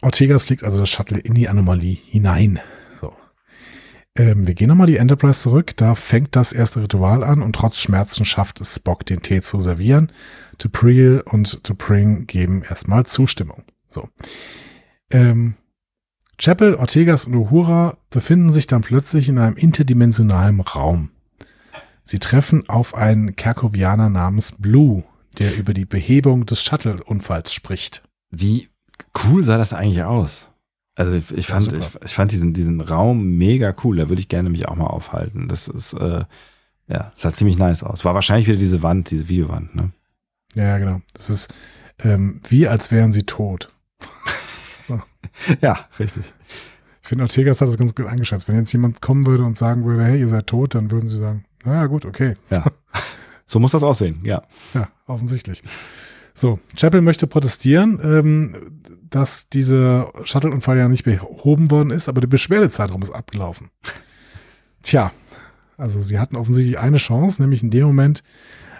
[0.02, 2.60] Ortegas fliegt also das Shuttle in die Anomalie hinein.
[3.00, 3.14] So.
[4.14, 5.76] Ähm, wir gehen nochmal die Enterprise zurück.
[5.76, 9.60] Da fängt das erste Ritual an und trotz Schmerzen schafft es Spock, den Tee zu
[9.60, 10.12] servieren.
[10.60, 13.64] T'Pring und T'Pring geben erstmal Zustimmung.
[13.88, 14.08] So.
[15.10, 15.54] Ähm,
[16.38, 21.10] Chapel, Ortegas und Uhura befinden sich dann plötzlich in einem interdimensionalen Raum.
[22.06, 25.04] Sie treffen auf einen Kerkovianer namens Blue,
[25.38, 28.02] der über die Behebung des Shuttle-Unfalls spricht.
[28.30, 28.68] Wie
[29.24, 30.50] cool sah das eigentlich aus?
[30.94, 33.96] Also ich, ich fand, ich, ich fand diesen, diesen Raum mega cool.
[33.96, 35.48] Da würde ich gerne mich auch mal aufhalten.
[35.48, 36.24] Das ist, äh,
[36.86, 38.04] ja, sah ziemlich nice aus.
[38.06, 39.90] War wahrscheinlich wieder diese Wand, diese Videowand, ne?
[40.54, 41.02] Ja, ja, genau.
[41.12, 41.52] Das ist
[41.98, 43.72] ähm, wie als wären sie tot.
[45.60, 46.32] Ja, richtig.
[47.02, 48.48] Ich finde, Ortegas hat das ganz gut eingeschätzt.
[48.48, 51.18] Wenn jetzt jemand kommen würde und sagen würde, hey, ihr seid tot, dann würden sie
[51.18, 52.36] sagen, naja, gut, okay.
[52.50, 52.64] Ja.
[53.48, 54.42] So muss das aussehen, ja.
[54.74, 55.62] Ja, offensichtlich.
[56.34, 62.26] So, Chapel möchte protestieren, ähm, dass dieser Shuttle-Unfall ja nicht behoben worden ist, aber der
[62.26, 63.70] Beschwerdezeitraum ist abgelaufen.
[64.82, 65.12] Tja,
[65.76, 68.24] also sie hatten offensichtlich eine Chance, nämlich in dem Moment,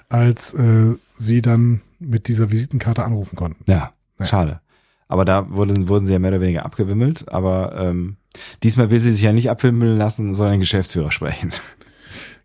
[0.08, 3.70] als äh, sie dann mit dieser Visitenkarte anrufen konnten.
[3.70, 4.26] Ja, Ja.
[4.26, 4.60] schade.
[5.06, 7.32] Aber da wurden, wurden sie ja mehr oder weniger abgewimmelt.
[7.32, 8.16] Aber ähm,
[8.64, 11.52] diesmal will sie sich ja nicht abwimmeln lassen, sondern Geschäftsführer sprechen.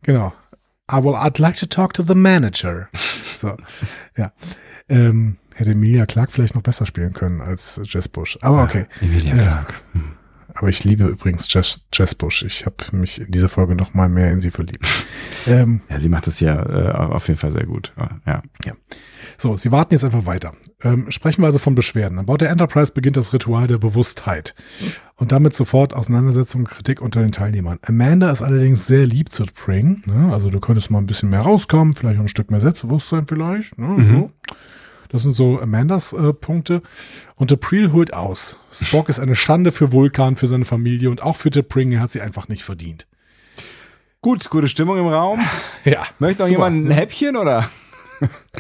[0.04, 0.34] Genau.
[0.92, 2.90] I will, I'd like to talk to the manager.
[3.42, 3.58] So,
[4.16, 4.34] ja.
[4.88, 8.38] Ähm, hätte Emilia Clark vielleicht noch besser spielen können als Jess Bush.
[8.44, 8.86] Aber okay.
[9.02, 9.42] Emilia Ja.
[9.42, 9.74] Clarke.
[10.56, 12.44] Aber ich liebe übrigens Jess, Jess Bush.
[12.44, 14.86] Ich habe mich in dieser Folge noch mal mehr in sie verliebt.
[15.48, 17.94] ähm, Ja, sie macht das ja äh, auf jeden Fall sehr gut.
[18.26, 18.42] Ja.
[19.38, 20.54] so, sie warten jetzt einfach weiter.
[20.84, 22.18] Ähm, sprechen wir also von Beschwerden.
[22.20, 24.56] An Bord der Enterprise beginnt das Ritual der Bewusstheit.
[25.16, 27.78] Und damit sofort Auseinandersetzung und Kritik unter den Teilnehmern.
[27.84, 30.02] Amanda ist allerdings sehr lieb zu Pring.
[30.06, 30.34] Ne?
[30.34, 33.78] Also du könntest mal ein bisschen mehr rauskommen, vielleicht auch ein Stück mehr Selbstbewusstsein vielleicht.
[33.78, 34.04] Ne?
[34.10, 34.32] So.
[35.12, 36.82] Das sind so Amandas äh, Punkte.
[37.36, 38.58] Und April holt aus.
[38.72, 41.92] Spock ist eine Schande für Vulkan, für seine Familie und auch für Pring.
[41.92, 43.08] Er hat sie einfach nicht verdient.
[44.22, 45.40] Gut, gute Stimmung im Raum.
[45.84, 46.04] Ja.
[46.20, 46.70] Möchte noch super.
[46.70, 47.70] jemand ein Häppchen oder?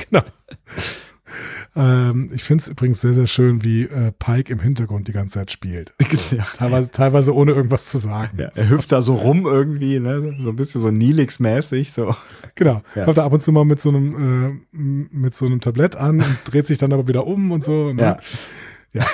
[0.09, 0.23] Genau.
[1.73, 5.35] Ähm, ich finde es übrigens sehr, sehr schön, wie äh, Pike im Hintergrund die ganze
[5.35, 5.93] Zeit spielt.
[6.31, 6.43] Ja.
[6.55, 8.37] Teilweise, teilweise ohne irgendwas zu sagen.
[8.37, 10.35] Ja, er hüpft da so rum irgendwie, ne?
[10.39, 11.91] so ein bisschen so Nilix-mäßig.
[11.91, 12.15] So.
[12.55, 12.81] Genau.
[12.95, 13.05] Ja.
[13.05, 16.19] Kommt er ab und zu mal mit so einem, äh, mit so einem Tablett an
[16.19, 17.91] und dreht sich dann aber wieder um und so.
[17.91, 18.01] Ne?
[18.01, 18.19] Ja.
[18.93, 19.05] ja.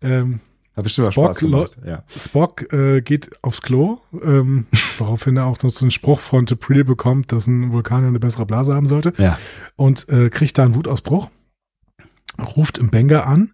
[0.00, 0.40] Ähm,
[0.76, 1.78] Hat bestimmt Spock Spaß gemacht.
[1.84, 2.04] Ja.
[2.08, 4.66] Spock äh, geht aufs Klo, ähm,
[4.98, 8.46] woraufhin er auch noch so einen Spruch von T'Pring bekommt, dass ein Vulkanier eine bessere
[8.46, 9.12] Blase haben sollte.
[9.18, 9.38] ja.
[9.76, 11.28] und äh, kriegt da einen Wutausbruch,
[12.40, 13.52] ruft im Banger an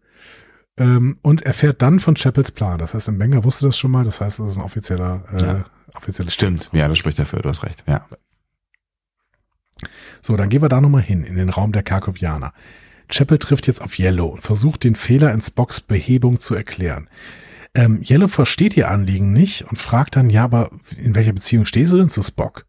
[0.76, 2.78] ähm, und erfährt dann von Chapels Plan.
[2.78, 5.44] Das heißt, im Banger wusste das schon mal, das heißt, das ist ein offizieller, äh,
[5.44, 5.64] Ja.
[5.94, 6.70] offizielles Stimmt.
[6.72, 7.84] Ja, das spricht dafür, du hast recht.
[7.86, 8.06] Ja.
[10.22, 12.52] So, dann gehen wir da nochmal hin, in den Raum der Karkovianer.
[13.08, 17.08] Chapel trifft jetzt auf Yellow und versucht den Fehler in Spocks Behebung zu erklären.
[17.74, 21.92] Ähm, Yellow versteht ihr Anliegen nicht und fragt dann, ja, aber in welcher Beziehung stehst
[21.92, 22.66] du denn zu Spock?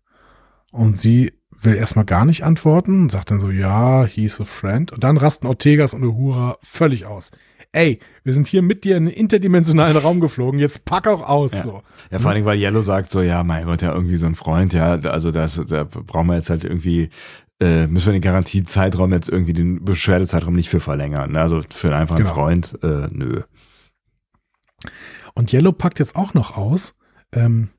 [0.71, 4.91] Und sie will erstmal gar nicht antworten und sagt dann so, ja, he's a friend.
[4.91, 7.31] Und dann rasten Ortegas und Uhura völlig aus.
[7.71, 11.51] Ey, wir sind hier mit dir in einen interdimensionalen Raum geflogen, jetzt pack auch aus.
[11.51, 11.63] Ja.
[11.63, 11.83] So.
[12.09, 14.73] Ja, vor allem, weil Yellow sagt so, ja, mein Gott, ja, irgendwie so ein Freund,
[14.73, 17.09] ja, also das, da brauchen wir jetzt halt irgendwie,
[17.61, 21.33] äh, müssen wir den Garantiezeitraum jetzt irgendwie den Beschwerdezeitraum nicht für verlängern.
[21.33, 21.41] Ne?
[21.41, 22.33] Also für einen einfachen Genau.
[22.33, 23.41] Freund, äh, nö.
[25.35, 26.95] Und Yellow packt jetzt auch noch aus.
[27.31, 27.69] Ähm,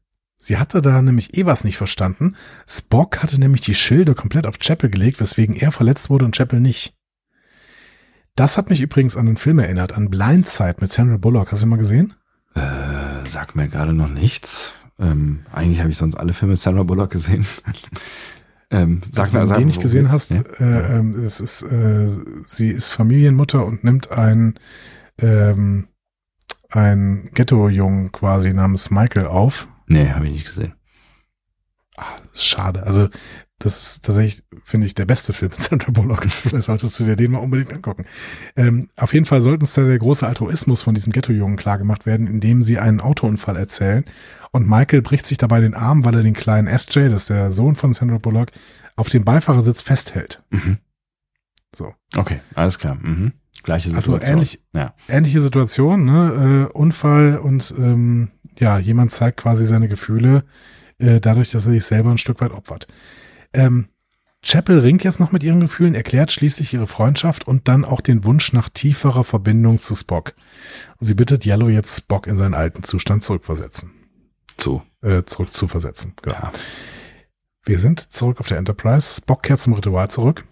[0.41, 2.37] sie hatte da nämlich eh was nicht verstanden.
[2.67, 6.61] Spock hatte nämlich die Schilde komplett auf Chapel gelegt, weswegen er verletzt wurde und Chapel
[6.61, 6.95] nicht.
[8.37, 11.53] Das hat mich übrigens an den Film erinnert, an Blindside mit Sandra Bullock.
[11.53, 12.15] Hast du ihn mal gesehen?
[12.55, 12.61] Äh,
[13.27, 14.75] sag mir gerade noch nichts.
[14.99, 17.47] Ähm, eigentlich habe ich sonst alle Filme mit Sandra Bullock gesehen.
[18.71, 20.13] ähm, sag also, mir, wenn sag du den nicht gesehen jetzt?
[20.13, 20.43] hast, ja.
[20.59, 22.09] äh, ähm, es ist, äh,
[22.45, 24.59] sie ist Familienmutter und nimmt ein
[25.19, 25.89] ähm,
[26.71, 29.69] ein Ghetto-Jungen quasi namens Michael auf.
[29.91, 30.75] Nee, habe ich nicht gesehen.
[31.97, 32.85] Ah, schade.
[32.85, 33.09] Also,
[33.59, 36.25] das ist tatsächlich, finde ich, der beste Film mit Sandra Bullock.
[36.31, 38.07] Vielleicht solltest du dir den mal unbedingt angucken.
[38.57, 42.29] Ähm, auf jeden Fall sollten es da der große Altruismus von diesem Ghetto-Jungen klargemacht werden,
[42.29, 44.05] indem sie einen Autounfall erzählen.
[44.53, 47.51] Und Michael bricht sich dabei den Arm, weil er den kleinen SJ, das ist der
[47.51, 48.51] Sohn von Sandra Bullock,
[48.95, 50.43] auf dem Beifahrersitz festhält.
[50.51, 50.79] Mhm.
[51.75, 51.95] So.
[52.17, 52.95] Okay, alles klar.
[52.95, 53.33] Mhm.
[53.63, 54.15] Gleiche Situation.
[54.15, 54.95] Also ähnlich, ja.
[55.09, 56.69] ähnliche Situation, ne?
[56.71, 58.31] Äh, Unfall und ähm,
[58.61, 60.45] ja, jemand zeigt quasi seine Gefühle
[60.99, 62.87] äh, dadurch, dass er sich selber ein Stück weit opfert.
[63.53, 63.89] Ähm,
[64.43, 68.25] Chapel ringt jetzt noch mit ihren Gefühlen, erklärt schließlich ihre Freundschaft und dann auch den
[68.25, 70.35] Wunsch nach tieferer Verbindung zu Spock.
[70.99, 73.91] Und sie bittet Yellow jetzt Spock in seinen alten Zustand zurückversetzen.
[74.57, 74.83] Zu.
[75.03, 76.15] Äh, zurück zu versetzen.
[76.23, 76.37] Genau.
[76.37, 76.53] Ja.
[77.65, 79.17] Wir sind zurück auf der Enterprise.
[79.17, 80.45] Spock kehrt zum Ritual zurück.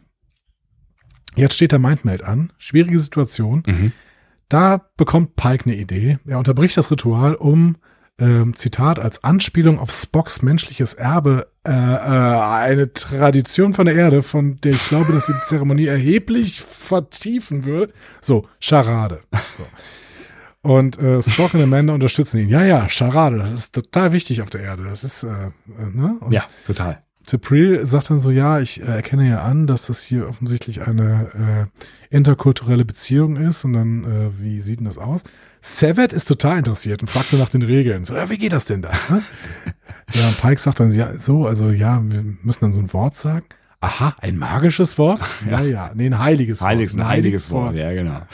[1.35, 2.53] Jetzt steht der Mindmeld an.
[2.59, 3.63] Schwierige Situation.
[3.67, 3.93] Mhm.
[4.49, 6.19] Da bekommt Pike eine Idee.
[6.27, 7.77] Er unterbricht das Ritual, um,
[8.19, 14.23] ähm, Zitat, als Anspielung auf Spocks menschliches Erbe äh, äh, eine Tradition von der Erde,
[14.23, 17.93] von der ich glaube, dass die Zeremonie erheblich vertiefen würde.
[18.21, 19.21] So, Charade.
[19.57, 19.67] So.
[20.63, 22.49] Und äh, Spock und Amanda unterstützen ihn.
[22.49, 24.85] Ja, ja, Charade, das ist total wichtig auf der Erde.
[24.85, 25.51] Das ist, äh, äh
[25.93, 26.17] ne?
[26.21, 27.03] Und ja, total.
[27.29, 31.69] Tepril sagt dann so, ja, ich äh, erkenne ja an, dass das hier offensichtlich eine
[32.11, 33.65] äh, interkulturelle Beziehung ist.
[33.65, 35.25] Und dann, äh, wie sieht denn das aus?
[35.63, 38.05] Savet ist total interessiert und fragt nach den Regeln.
[38.05, 38.91] So, ja, wie geht das denn da?
[39.11, 39.23] Ne?
[40.13, 43.17] ja, und Pike sagt dann, ja, so, also ja, wir müssen dann so ein Wort
[43.17, 43.47] sagen.
[43.81, 45.21] Aha, ein magisches Wort?
[45.51, 46.71] Ja, ja, nee, ein heiliges Wort.
[46.71, 47.67] Heiliges, ein, heiliges, Wort.
[47.67, 47.77] Wort.
[47.77, 48.13] ja, genau.
[48.13, 48.27] Ja.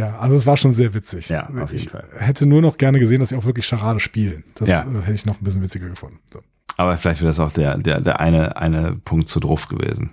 [0.00, 1.28] Ja, also es war schon sehr witzig.
[1.28, 2.08] Ja, auf jeden ich Fall.
[2.16, 4.44] hätte nur noch gerne gesehen, dass sie auch wirklich Charade spielen.
[4.54, 4.80] Das ja.
[4.80, 6.20] äh, hätte ich noch ein bisschen witziger gefunden.
[6.32, 6.40] So.
[6.78, 10.10] Aber vielleicht wäre das auch der, der, der eine, eine Punkt zu drauf gewesen.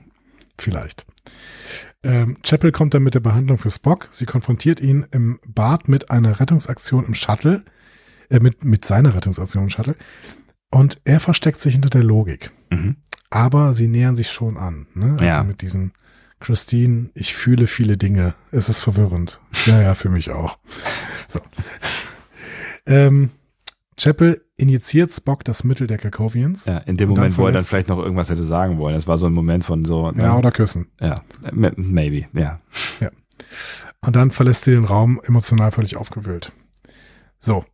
[0.57, 1.05] Vielleicht.
[2.03, 4.07] Ähm, Chapel kommt dann mit der Behandlung für Spock.
[4.11, 7.63] Sie konfrontiert ihn im Bad mit einer Rettungsaktion im Shuttle,
[8.29, 9.95] äh, mit, mit seiner Rettungsaktion im Shuttle.
[10.69, 12.51] Und er versteckt sich hinter der Logik.
[12.69, 12.97] Mhm.
[13.29, 14.87] Aber sie nähern sich schon an.
[14.93, 15.13] Ne?
[15.13, 15.43] Also ja.
[15.43, 15.91] Mit diesem
[16.39, 18.35] Christine, ich fühle viele Dinge.
[18.51, 19.41] Es ist verwirrend.
[19.65, 20.57] Ja, ja, für mich auch.
[21.29, 21.41] So.
[22.85, 23.31] Ähm,
[23.97, 26.65] Chapel injiziert Spock das Mittel der Kakovians.
[26.65, 28.95] Ja, in dem Moment, wo er dann vielleicht noch irgendwas hätte sagen wollen.
[28.95, 30.11] Es war so ein Moment von so.
[30.11, 30.23] Ne?
[30.23, 30.87] Ja, oder küssen.
[31.01, 31.17] Ja,
[31.51, 32.59] maybe, ja.
[32.99, 33.11] Ja.
[34.01, 36.51] Und dann verlässt sie den Raum emotional völlig aufgewühlt.
[37.39, 37.65] So.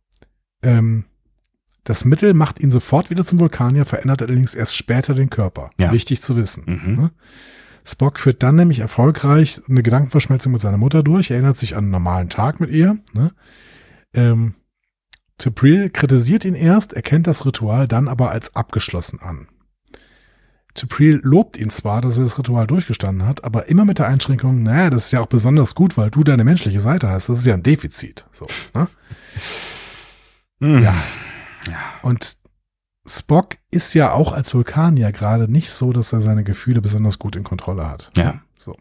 [0.62, 1.04] Ähm,
[1.84, 5.70] das Mittel macht ihn sofort wieder zum Vulkanier, verändert allerdings erst später den Körper.
[5.78, 5.92] Ja.
[5.92, 6.64] Wichtig zu wissen.
[6.66, 6.96] Mhm.
[6.96, 7.10] Ne?
[7.84, 11.90] Spock führt dann nämlich erfolgreich eine Gedankenverschmelzung mit seiner Mutter durch, erinnert sich an einen
[11.90, 12.96] normalen Tag mit ihr.
[13.12, 13.32] Ne?
[14.14, 14.54] Ähm,
[15.38, 19.48] Tupril kritisiert ihn erst, erkennt das Ritual dann aber als abgeschlossen an.
[20.74, 24.62] Tupril lobt ihn zwar, dass er das Ritual durchgestanden hat, aber immer mit der Einschränkung,
[24.62, 27.28] naja, das ist ja auch besonders gut, weil du deine menschliche Seite hast.
[27.28, 28.26] Das ist ja ein Defizit.
[28.32, 28.88] So, ne?
[30.60, 30.94] Ja.
[31.68, 31.78] ja.
[32.02, 32.36] Und
[33.06, 37.36] Spock ist ja auch als Vulkanier gerade nicht so, dass er seine Gefühle besonders gut
[37.36, 38.10] in Kontrolle hat.
[38.16, 38.40] Ja.
[38.58, 38.76] So.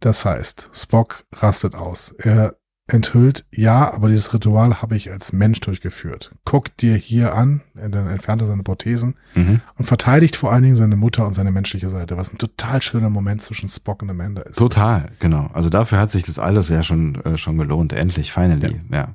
[0.00, 2.12] Das heißt, Spock rastet aus.
[2.18, 2.56] Er
[2.92, 6.32] enthüllt, ja, aber dieses Ritual habe ich als Mensch durchgeführt.
[6.44, 9.60] Guck dir hier an, dann entfernt er seine Prothesen mhm.
[9.76, 13.08] und verteidigt vor allen Dingen seine Mutter und seine menschliche Seite, was ein total schöner
[13.08, 14.58] Moment zwischen Spock und Amanda ist.
[14.58, 15.50] Total, genau.
[15.54, 17.92] Also dafür hat sich das alles ja schon, äh, schon gelohnt.
[17.92, 18.98] Endlich, finally, ja.
[18.98, 19.08] ja.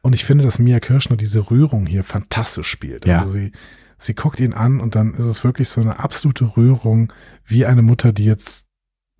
[0.00, 3.06] Und ich finde, dass Mia Kirschner diese Rührung hier fantastisch spielt.
[3.06, 3.20] Ja.
[3.20, 3.52] Also sie,
[3.98, 7.12] sie guckt ihn an und dann ist es wirklich so eine absolute Rührung,
[7.44, 8.66] wie eine Mutter, die jetzt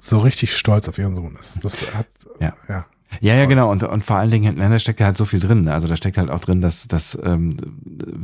[0.00, 1.64] so richtig stolz auf ihren Sohn ist.
[1.64, 2.06] Das hat,
[2.40, 2.54] ja.
[2.68, 2.86] ja
[3.20, 3.70] ja, ja, genau.
[3.70, 5.68] Und, und vor allen Dingen, da steckt ja halt so viel drin.
[5.68, 7.56] Also da steckt halt auch drin, dass, dass ähm,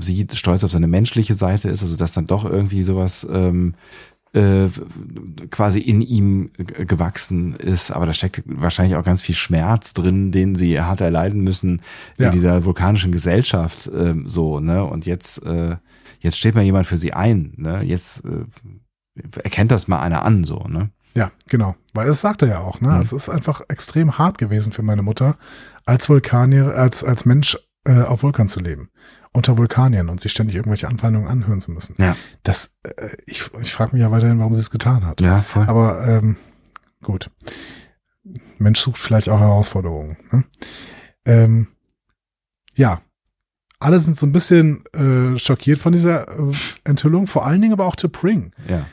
[0.01, 3.75] sie stolz auf seine menschliche Seite ist, also dass dann doch irgendwie sowas ähm,
[4.35, 4.69] äh,
[5.51, 7.91] quasi in ihm gewachsen ist.
[7.91, 11.83] Aber da steckt wahrscheinlich auch ganz viel Schmerz drin, den sie hart erleiden müssen
[12.19, 12.31] in ja.
[12.31, 14.85] dieser vulkanischen Gesellschaft ähm, so, ne?
[14.85, 15.77] Und jetzt, äh,
[16.21, 17.83] jetzt steht mal jemand für sie ein, ne?
[17.83, 18.45] Jetzt äh,
[19.43, 20.91] erkennt das mal einer an, so, ne?
[21.15, 21.77] Ja, genau.
[21.93, 22.89] Weil das sagt er ja auch, ne?
[22.89, 23.01] Mhm.
[23.01, 25.37] Es ist einfach extrem hart gewesen für meine Mutter,
[25.85, 28.91] als Vulkanier, als, als Mensch äh, auf Vulkan zu leben.
[29.33, 31.97] Unter Vulkaniern und sich ständig irgendwelche Anfeindungen anhören zu müssen.
[31.99, 32.17] Ja.
[32.43, 35.21] Das, äh, ich, ich frage mich ja weiterhin, warum sie es getan hat.
[35.21, 35.67] Ja, voll.
[35.67, 36.37] Aber ähm,
[37.03, 37.31] gut.
[38.59, 40.17] Mensch sucht vielleicht auch Herausforderungen.
[40.31, 40.45] Ne?
[41.25, 41.69] Ähm,
[42.75, 43.01] ja,
[43.83, 46.53] alle sind so ein bisschen äh, schockiert von dieser äh,
[46.85, 48.53] Enthüllung, vor allen Dingen aber auch Pring.
[48.69, 48.87] Ja.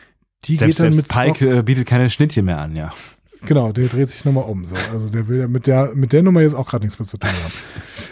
[0.46, 2.94] Die selbst, geht dann selbst mit Pike äh, bietet keine Schnittchen mehr an, ja.
[3.42, 4.66] Genau, der dreht sich nochmal um.
[4.66, 4.76] So.
[4.92, 7.18] Also der will ja mit der, mit der Nummer jetzt auch gerade nichts mehr zu
[7.18, 7.54] tun haben.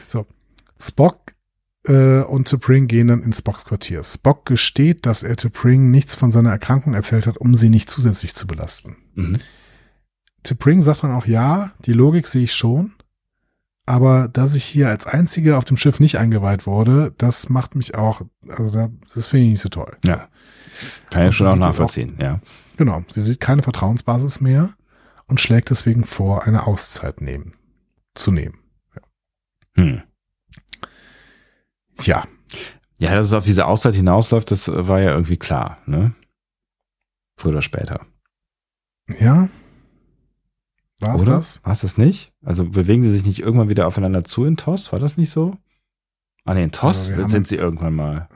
[0.10, 0.26] So.
[0.80, 1.34] Spock
[1.86, 4.04] äh, und T'Pring gehen dann ins Spocks Quartier.
[4.06, 8.36] Spock gesteht, dass er T'Pring nichts von seiner Erkrankung erzählt hat, um sie nicht zusätzlich
[8.36, 8.96] zu belasten.
[9.16, 9.40] Mhm.
[10.46, 12.94] T'Pring sagt dann auch, ja, die Logik sehe ich schon,
[13.86, 17.96] aber dass ich hier als Einziger auf dem Schiff nicht eingeweiht wurde, das macht mich
[17.96, 19.98] auch, also da, das finde ich nicht so toll.
[20.06, 20.30] Ja.
[21.10, 22.40] Kann ich schon auch nachvollziehen, ja.
[22.78, 24.76] Genau, sie sieht keine Vertrauensbasis mehr
[25.28, 27.54] und schlägt deswegen vor, eine Auszeit nehmen,
[28.16, 28.60] zu nehmen.
[29.76, 30.02] Hm.
[32.02, 32.24] Ja,
[33.00, 36.14] Ja, dass es auf diese Auszeit hinausläuft, das äh, war ja irgendwie klar, ne?
[37.40, 38.06] Früher oder später.
[39.20, 39.50] ja.
[41.00, 41.64] War es das?
[41.64, 42.34] War es das nicht?
[42.44, 44.92] Also bewegen sie sich nicht irgendwann wieder aufeinander zu in TOS?
[44.92, 45.56] War das nicht so?
[46.44, 48.30] Ah ne, in TOS sind sie irgendwann mal.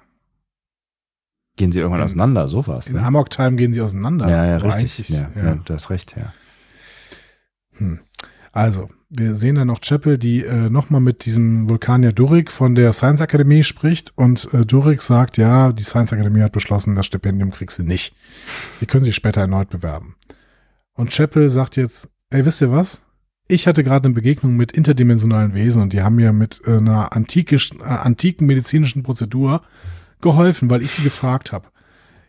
[1.61, 2.87] Gehen sie irgendwann In- auseinander, sowas.
[2.87, 3.03] In Ne?
[3.03, 4.27] Amok Time gehen sie auseinander.
[4.27, 5.09] Ja, ja, richtig.
[5.09, 5.43] Ja, ja.
[5.43, 5.55] ja.
[5.63, 6.33] du hast recht, ja.
[7.77, 7.99] Hm.
[8.51, 12.93] Also, wir sehen dann noch Chapel, die äh, nochmal mit diesem Vulkanier Durik von der
[12.93, 17.51] Science Academy spricht und äh, Durik sagt, ja, die Science Academy hat beschlossen, das Stipendium
[17.51, 18.15] kriegst du nicht.
[18.79, 20.15] Sie können sich später erneut bewerben.
[20.93, 23.03] Und Chapel sagt jetzt, ey, wisst ihr was?
[23.47, 27.13] Ich hatte gerade eine Begegnung mit interdimensionalen Wesen und die haben mir mit äh, einer
[27.13, 29.61] antikisch, äh, antiken medizinischen Prozedur
[30.21, 31.67] geholfen, weil ich sie gefragt habe.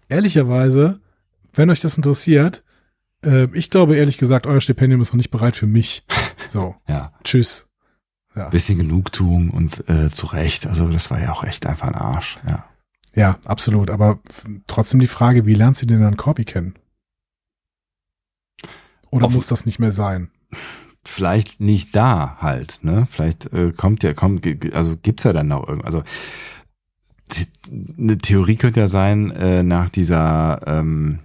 [0.09, 1.01] Ehrlicherweise,
[1.53, 2.63] wenn euch das interessiert,
[3.25, 6.05] äh, ich glaube ehrlich gesagt, euer Stipendium ist noch nicht bereit für mich.
[6.49, 7.13] So, Ja.
[7.25, 7.67] tschüss.
[8.35, 10.67] Ja, Bisschen Genugtuung und äh, zu Recht.
[10.67, 12.65] Also das war ja auch echt einfach ein Arsch, ja.
[13.15, 13.91] ja absolut.
[13.91, 14.21] Aber
[14.67, 16.75] trotzdem die Frage, wie lernt sie denn dann Corby kennen?
[19.11, 20.31] Oder Offen- muss das nicht mehr sein?
[21.05, 23.07] Vielleicht nicht da halt, ne?
[23.11, 26.03] Vielleicht äh, kommt ja, kommt, also gibt's ja dann noch irgend, also
[27.99, 31.21] eine Theorie könnte ja sein, äh, nach dieser, ähm,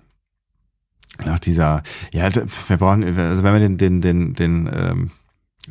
[1.26, 5.12] nach dieser, ja, wir brauchen, also wenn wir den, den, den, den, ähm,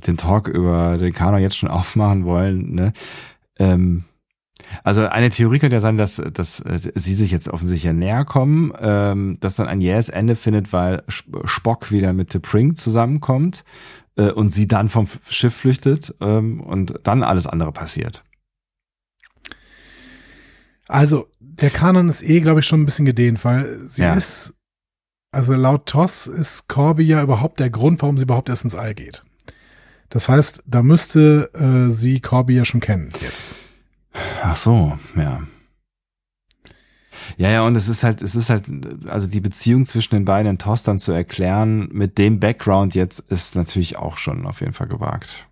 [0.07, 2.93] den Talk über den Kanon jetzt schon aufmachen wollen, ne?
[3.59, 4.05] Ähm,
[4.83, 8.73] also eine Theorie könnte ja sein, dass, dass äh, sie sich jetzt offensichtlich näher kommen,
[8.81, 13.65] ähm, dass dann ein jähes Ende findet, weil Sp- Spock wieder mit T'Pring zusammenkommt
[14.17, 18.25] äh, und sie dann vom Schiff flüchtet ähm, und dann alles andere passiert.
[20.89, 24.15] Also, der Kanon ist eh, glaube ich, schon ein bisschen gedehnt, weil sie Ja.
[24.15, 24.55] ist,
[25.33, 28.95] also laut Toss ist Corby ja überhaupt der Grund, warum sie überhaupt erst ins All
[28.95, 29.25] geht.
[30.09, 33.55] Das heißt, da müsste äh, sie Corby ja schon kennen jetzt.
[34.43, 35.43] Ach so, ja.
[37.39, 38.71] Ja, ja, und es ist halt, es ist halt,
[39.09, 43.19] also die Beziehung zwischen den beiden in TOS dann zu erklären mit dem Background jetzt
[43.19, 45.49] ist natürlich auch schon auf jeden Fall gewagt.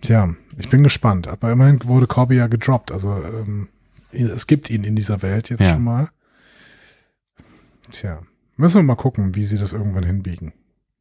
[0.00, 1.28] Tja, ich bin gespannt.
[1.28, 2.92] Aber immerhin wurde Corby ja gedroppt.
[2.92, 3.68] Also ähm,
[4.12, 5.70] es gibt ihn in dieser Welt jetzt Ja.
[5.74, 6.08] schon mal.
[7.92, 8.20] Tja,
[8.56, 10.52] müssen wir mal gucken, wie sie das irgendwann hinbiegen.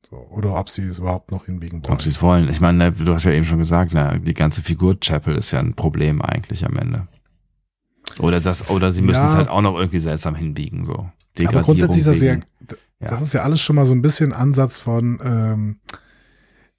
[0.10, 1.94] So, oder ob sie es überhaupt noch hinbiegen wollen.
[1.94, 2.48] Ob sie es wollen.
[2.50, 5.60] Ich meine, du hast ja eben schon gesagt, na, die ganze Figur Chapel ist ja
[5.60, 7.08] ein Problem eigentlich am Ende.
[8.20, 9.28] Oder das, oder sie müssen Ja.
[9.30, 11.10] es halt auch noch irgendwie seltsam hinbiegen, so.
[11.46, 12.46] Aber grundsätzlich ist das ja, wegen-
[13.02, 13.08] ja.
[13.10, 15.80] das ist ja alles schon mal so ein bisschen Ansatz von, ähm,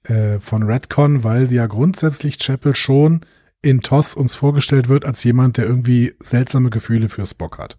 [0.03, 3.21] äh, von Redcon, weil ja grundsätzlich Chapel schon
[3.61, 7.77] in TOS uns vorgestellt wird als jemand, der irgendwie seltsame Gefühle für Spock hat.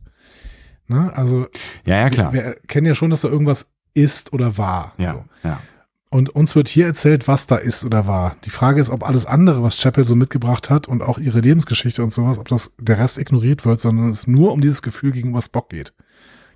[0.89, 1.13] Ne?
[1.15, 1.47] Also
[1.85, 2.33] ja, ja, klar.
[2.33, 4.95] wir, wir kennen ja schon, dass da irgendwas ist oder war.
[4.99, 5.25] ja, So.
[5.49, 5.61] ja.
[6.13, 8.35] Und uns wird hier erzählt, was da ist oder war.
[8.45, 12.03] Die Frage ist, ob alles andere, was Chapel so mitgebracht hat und auch ihre Lebensgeschichte
[12.03, 15.41] und sowas, ob das der Rest ignoriert wird, sondern es nur um dieses Gefühl gegenüber
[15.41, 15.95] Spock geht.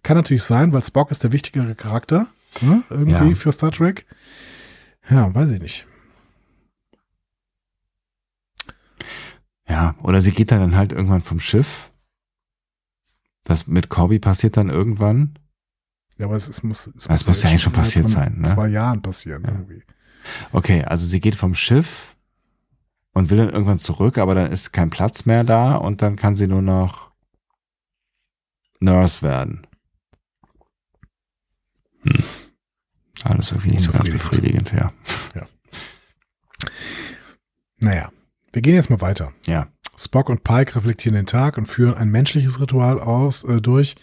[0.03, 2.27] Kann natürlich sein, weil Spock ist der wichtigere Charakter,
[2.63, 2.83] ne?
[2.91, 3.35] irgendwie Ja.
[3.37, 4.07] für Star Trek.
[5.11, 5.87] Ja, weiß ich nicht.
[9.69, 11.91] Ja, oder sie geht dann halt irgendwann vom Schiff.
[13.45, 15.39] Das mit Corby passiert dann irgendwann.
[16.19, 18.49] Ja, aber es, es muss, Es muss ja eigentlich schon passiert sein, ne?
[18.49, 19.51] Zwei Jahren passieren Ja.
[19.53, 19.83] irgendwie.
[20.53, 22.17] Okay, also sie geht vom Schiff
[23.13, 26.37] und will dann irgendwann zurück, aber dann ist kein Platz mehr da und dann kann
[26.37, 27.11] sie nur noch
[28.81, 29.67] Nurse werden.
[32.03, 32.25] Hm.
[33.25, 34.93] Alles irgendwie nicht so ganz befriedigend, ja.
[37.79, 38.11] Naja,
[38.53, 39.33] wir gehen jetzt mal weiter.
[39.47, 39.69] Ja.
[39.97, 43.95] Spock und Pike reflektieren den Tag und führen ein menschliches Ritual aus äh, durch.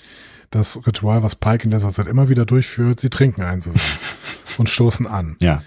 [0.52, 3.00] Das Ritual, was Pike in letzter Zeit immer wieder durchführt.
[3.00, 3.84] Sie trinken einen zusammen
[4.58, 5.38] und stoßen an.
[5.40, 5.64] Ja.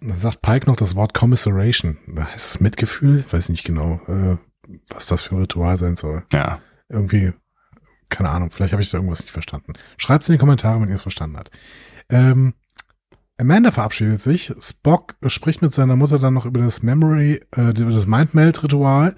[0.00, 1.98] Und dann sagt Pike noch das Wort Commiseration.
[2.06, 3.24] Da heißt es Mitgefühl?
[3.30, 4.36] Weiß nicht genau, äh,
[4.90, 6.24] was das für ein Ritual sein soll.
[6.32, 6.60] Ja.
[6.88, 7.32] Irgendwie,
[8.08, 9.72] keine Ahnung, vielleicht habe ich da irgendwas nicht verstanden.
[9.96, 11.50] Schreibt es in die Kommentare, wenn ihr es verstanden habt.
[12.10, 12.54] Ähm,
[13.38, 14.52] Amanda verabschiedet sich.
[14.60, 19.16] Spock spricht mit seiner Mutter dann noch über das Memory, äh, über das Mindmeld-Ritual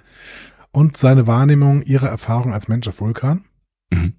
[0.72, 3.44] und seine Wahrnehmung ihrer Erfahrung als Mensch auf Vulkan.
[3.90, 4.14] Mhm.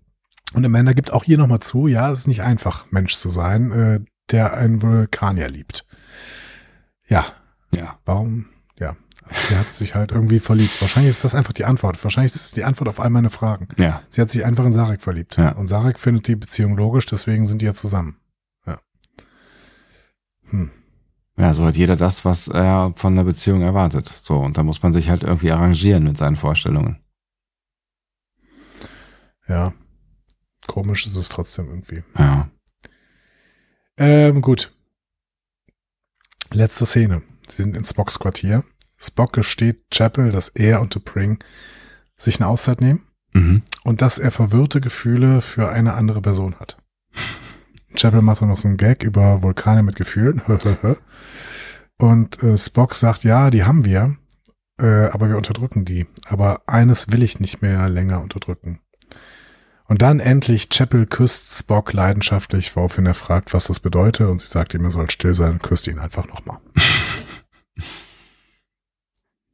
[0.53, 3.72] Und Amanda gibt auch hier nochmal zu, ja, es ist nicht einfach, Mensch zu sein,
[3.72, 3.99] äh,
[4.32, 5.86] der einen Vulkanier liebt.
[7.07, 7.26] Ja.
[7.76, 7.99] Ja.
[8.06, 8.48] Warum?
[8.80, 8.95] Ja.
[9.48, 10.82] Sie hat sich halt irgendwie verliebt.
[10.82, 12.03] Wahrscheinlich ist das einfach die Antwort.
[12.03, 13.69] Wahrscheinlich ist es die Antwort auf all meine Fragen.
[13.78, 14.02] Ja.
[14.10, 15.38] Sie hat sich einfach in Sarek verliebt.
[15.38, 15.52] Ja.
[15.53, 18.18] Und Sarek findet die Beziehung logisch, deswegen sind die ja zusammen.
[20.52, 20.57] Ja.
[20.57, 20.72] Hm.
[21.38, 24.07] Ja, so hat jeder das, was er von der Beziehung erwartet.
[24.07, 26.99] So, und da muss man sich halt irgendwie arrangieren mit seinen Vorstellungen.
[29.48, 29.73] Ja.
[30.68, 32.03] Komisch ist es trotzdem irgendwie.
[32.18, 32.49] Ja.
[33.98, 34.73] Ähm, gut.
[36.52, 37.22] Letzte Szene.
[37.48, 38.64] Sie sind in Spocks Quartier.
[38.98, 41.41] Spock gesteht Chapel, dass er und T'Pring
[42.18, 43.64] sich eine Auszeit nehmen Mhm.
[43.84, 46.78] und dass er verwirrte Gefühle für eine andere Person hat.
[47.96, 50.42] Chapel macht dann noch so einen Gag über Vulkane mit Gefühlen.
[51.98, 54.18] und äh, Spock sagt, ja, die haben wir,
[54.80, 56.08] äh, aber wir unterdrücken die.
[56.28, 58.80] Aber eines will ich nicht mehr länger unterdrücken.
[59.86, 64.28] Und dann endlich Chapel küsst Spock leidenschaftlich, woraufhin er fragt, was das bedeutet.
[64.28, 66.60] Und sie sagt ihm, er soll still sein und küsst ihn einfach nochmal.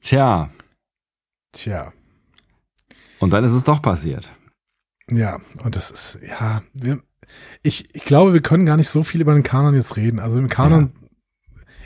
[0.02, 0.50] Tja,
[1.52, 1.92] Tja,
[3.20, 4.32] und dann ist es doch passiert.
[5.10, 7.02] ja, und das ist, ja, wir,
[7.64, 10.20] ich, ich glaube, wir können gar nicht so viel über den Kanon jetzt reden.
[10.20, 10.92] Also im Kanon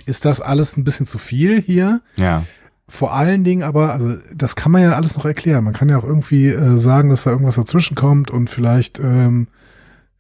[0.06, 2.02] ist das alles ein bisschen zu viel hier.
[2.18, 2.46] Ja.
[2.88, 5.64] Vor allen Dingen aber, also das kann man ja alles noch erklären.
[5.64, 9.48] Man kann ja auch irgendwie äh, sagen, dass da irgendwas dazwischen kommt und vielleicht, ähm,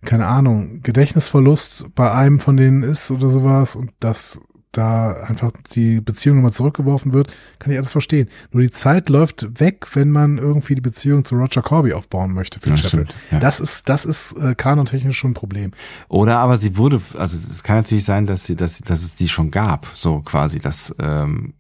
[0.06, 4.40] keine Ahnung, Gedächtnisverlust bei einem von denen ist oder sowas und dass
[4.72, 8.30] da einfach die Beziehung nochmal zurückgeworfen wird, kann ich alles verstehen.
[8.52, 12.60] Nur die Zeit läuft weg, wenn man irgendwie die Beziehung zu Roger Corby aufbauen möchte
[12.60, 13.08] für Ja, Chapel.
[13.32, 13.40] ja.
[13.40, 15.72] Das ist, das ist äh, kanontechnisch schon ein Problem.
[16.08, 19.16] Oder aber sie wurde, also es kann natürlich sein, dass sie, dass, sie- dass es
[19.16, 21.54] die schon gab, so quasi, dass, ähm,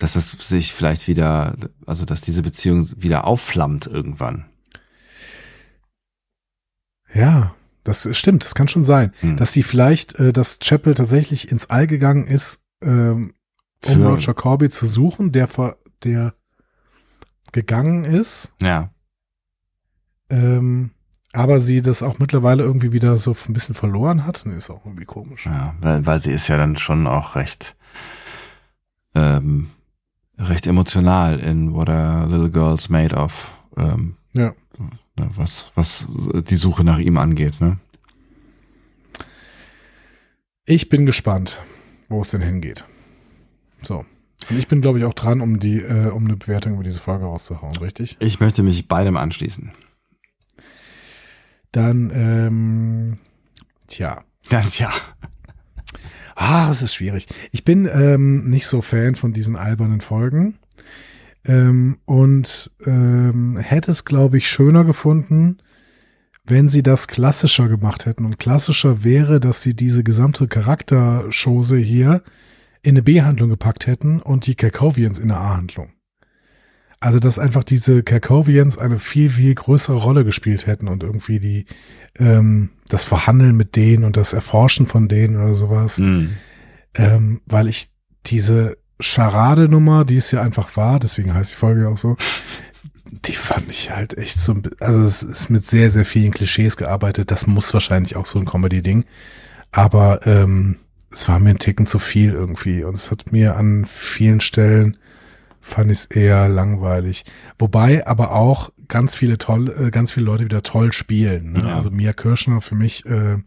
[0.00, 1.54] dass es sich vielleicht wieder,
[1.86, 4.46] also dass diese Beziehung wieder aufflammt irgendwann.
[7.14, 7.54] Ja,
[7.84, 9.12] das stimmt, das kann schon sein.
[9.20, 9.36] Hm.
[9.36, 13.34] Dass die vielleicht, äh, dass Chapel tatsächlich ins All gegangen ist, ähm,
[13.86, 16.34] um Für- Roger Corby zu suchen, der ver, der
[17.52, 18.90] gegangen ist, Ja.
[20.30, 20.90] ähm,
[21.32, 24.42] aber sie das auch mittlerweile irgendwie wieder so ein bisschen verloren hat.
[24.46, 25.46] Nee, ist auch irgendwie komisch.
[25.46, 27.76] Ja, weil, weil sie ist ja dann schon auch recht,
[29.14, 29.70] ähm,
[30.38, 34.52] recht emotional in What a Little Girl's Made of, ähm, Ja.
[35.18, 36.06] Ne, was, was
[36.48, 37.78] die Suche nach ihm angeht, ne?
[40.66, 41.62] Ich bin gespannt,
[42.08, 42.86] wo es denn hingeht.
[43.82, 44.06] So.
[44.50, 47.00] Und ich bin, glaube ich, auch dran, um die, äh, um eine Bewertung über diese
[47.00, 48.16] Folge rauszuhauen, richtig?
[48.20, 49.72] Ich möchte mich beidem anschließen.
[51.72, 53.18] Dann, ähm,
[53.88, 54.22] tja.
[54.48, 54.92] Ganz ja.
[56.36, 57.26] Ah, es ist schwierig.
[57.52, 60.58] Ich bin ähm, nicht so Fan von diesen albernen Folgen.
[61.44, 65.58] Ähm, und ähm, hätte es, glaube ich, schöner gefunden,
[66.44, 68.24] wenn sie das klassischer gemacht hätten.
[68.24, 72.22] Und klassischer wäre, dass sie diese gesamte Charakterschose hier
[72.82, 75.90] in eine B-Handlung gepackt hätten und die Kerkovians in eine A-Handlung.
[77.00, 81.66] Also, dass einfach diese Kerkovians eine viel, viel größere Rolle gespielt hätten und irgendwie die,
[82.18, 86.30] ähm, das Verhandeln mit denen und das Erforschen von denen oder sowas Mhm.
[86.94, 87.90] ähm, weil ich
[88.26, 92.16] diese Charade-Nummer, die es ja einfach war, deswegen heißt die Folge auch so,
[93.26, 97.30] die fand ich halt echt so, also es ist mit sehr, sehr vielen Klischees gearbeitet,
[97.30, 99.04] das muss wahrscheinlich auch so ein Comedy-Ding,
[99.72, 100.76] aber ähm,
[101.10, 104.96] es war mir ein Ticken zu viel irgendwie und es hat mir an vielen Stellen
[105.64, 107.24] fand ich es eher langweilig.
[107.58, 111.52] Wobei aber auch ganz viele toll, äh, ganz viele Leute wieder toll spielen.
[111.52, 111.60] Ne?
[111.64, 111.74] Ja.
[111.76, 113.38] Also Mia Kirschner für mich äh,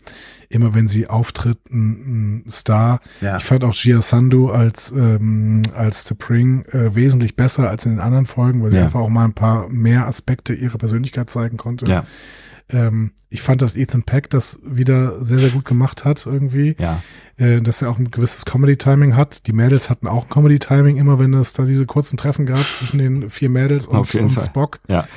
[0.49, 3.01] immer, wenn sie auftritt, ein, ein Star.
[3.21, 3.37] Ja.
[3.37, 7.99] Ich fand auch Gia Sandu als ähm, als T'Pring äh, wesentlich besser als in den
[7.99, 8.85] anderen Folgen, weil sie Ja.
[8.85, 11.85] einfach auch mal ein paar mehr Aspekte ihrer Persönlichkeit zeigen konnte.
[11.85, 12.03] Ja,
[12.69, 17.01] Ähm, ich fand, dass Ethan Peck das wieder sehr, sehr gut gemacht hat irgendwie ja.
[17.37, 19.47] äh, dass er auch ein gewisses Comedy-Timing hat.
[19.47, 22.97] Die Mädels hatten auch ein Comedy-Timing immer, wenn es da diese kurzen Treffen gab zwischen
[22.97, 24.31] den vier Mädels und, und.
[24.31, 24.79] Spock.
[24.87, 25.07] Ja.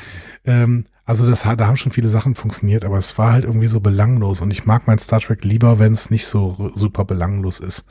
[0.45, 3.67] Ähm, also das hat, da haben schon viele Sachen funktioniert, aber es war halt irgendwie
[3.67, 7.59] so belanglos und ich mag mein Star Trek lieber, wenn es nicht so super belanglos
[7.59, 7.85] ist.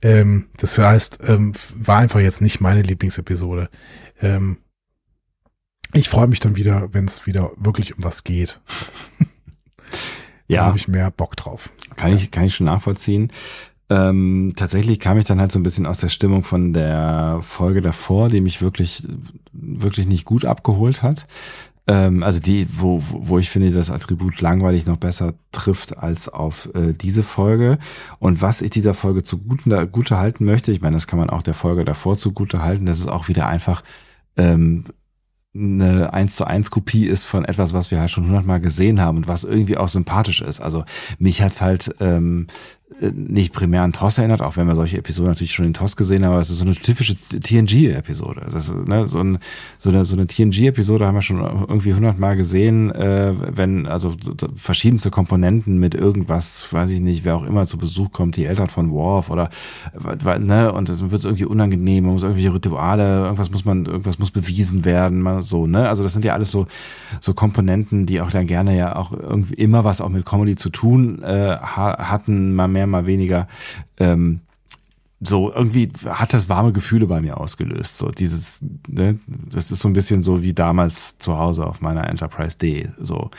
[0.00, 3.68] Ähm, das heißt, ähm, war einfach jetzt nicht meine Lieblingsepisode.
[4.22, 4.56] Ähm,
[5.92, 8.60] ich freue mich dann wieder, wenn es wieder wirklich um was geht.
[9.18, 9.26] Da
[10.48, 11.70] Ja, habe ich mehr Bock drauf.
[11.96, 13.32] kann ich, kann ich schon nachvollziehen.
[13.88, 17.82] Ähm, tatsächlich kam ich dann halt so ein bisschen aus der Stimmung von der Folge
[17.82, 19.06] davor, die mich wirklich,
[19.52, 21.26] wirklich nicht gut abgeholt hat.
[21.86, 26.68] Ähm, also die, wo, wo ich finde, das Attribut langweilig noch besser trifft als auf
[26.74, 27.78] äh, diese Folge.
[28.18, 31.42] Und was ich dieser Folge zugute gute halten möchte, ich meine, das kann man auch
[31.42, 33.84] der Folge davor zugute halten, das ist auch wieder einfach
[34.36, 34.84] ähm,
[35.56, 39.18] eine 1 zu 1 Kopie ist von etwas, was wir halt schon hundertmal gesehen haben
[39.18, 40.60] und was irgendwie auch sympathisch ist.
[40.60, 40.84] Also
[41.18, 45.30] mich hat's halt ähm, äh, nicht primär an TOS erinnert, auch wenn wir solche Episoden
[45.30, 48.46] natürlich schon in TOS gesehen haben, aber es ist so eine typische TNG-Episode.
[48.86, 49.38] Ne, so, ein,
[49.78, 54.14] so eine, so eine TNG-Episode haben wir schon irgendwie hundertmal gesehen, äh, wenn also
[54.54, 58.68] verschiedenste Komponenten mit irgendwas, weiß ich nicht, wer auch immer zu Besuch kommt, die Eltern
[58.68, 59.50] von Worf oder
[60.38, 64.30] ne, und es wird irgendwie unangenehm, man muss irgendwelche Rituale, irgendwas muss man, irgendwas muss
[64.30, 65.88] bewiesen werden, man so, ne?
[65.88, 66.68] Also das sind ja alles so,
[67.20, 70.70] so Komponenten, die auch dann gerne ja auch irgendwie immer was auch mit Comedy zu
[70.70, 73.48] tun äh, hatten, mal mehr, mal weniger.
[73.98, 74.40] Ähm,
[75.18, 77.96] so irgendwie hat das warme Gefühle bei mir ausgelöst.
[77.96, 82.08] So dieses, ne, das ist so ein bisschen so wie damals zu Hause auf meiner
[82.08, 82.88] Enterprise D.
[82.98, 83.30] So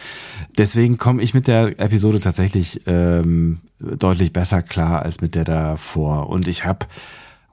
[0.57, 6.29] deswegen komme ich mit der Episode tatsächlich ähm, deutlich besser klar als mit der davor.
[6.29, 6.87] Und ich habe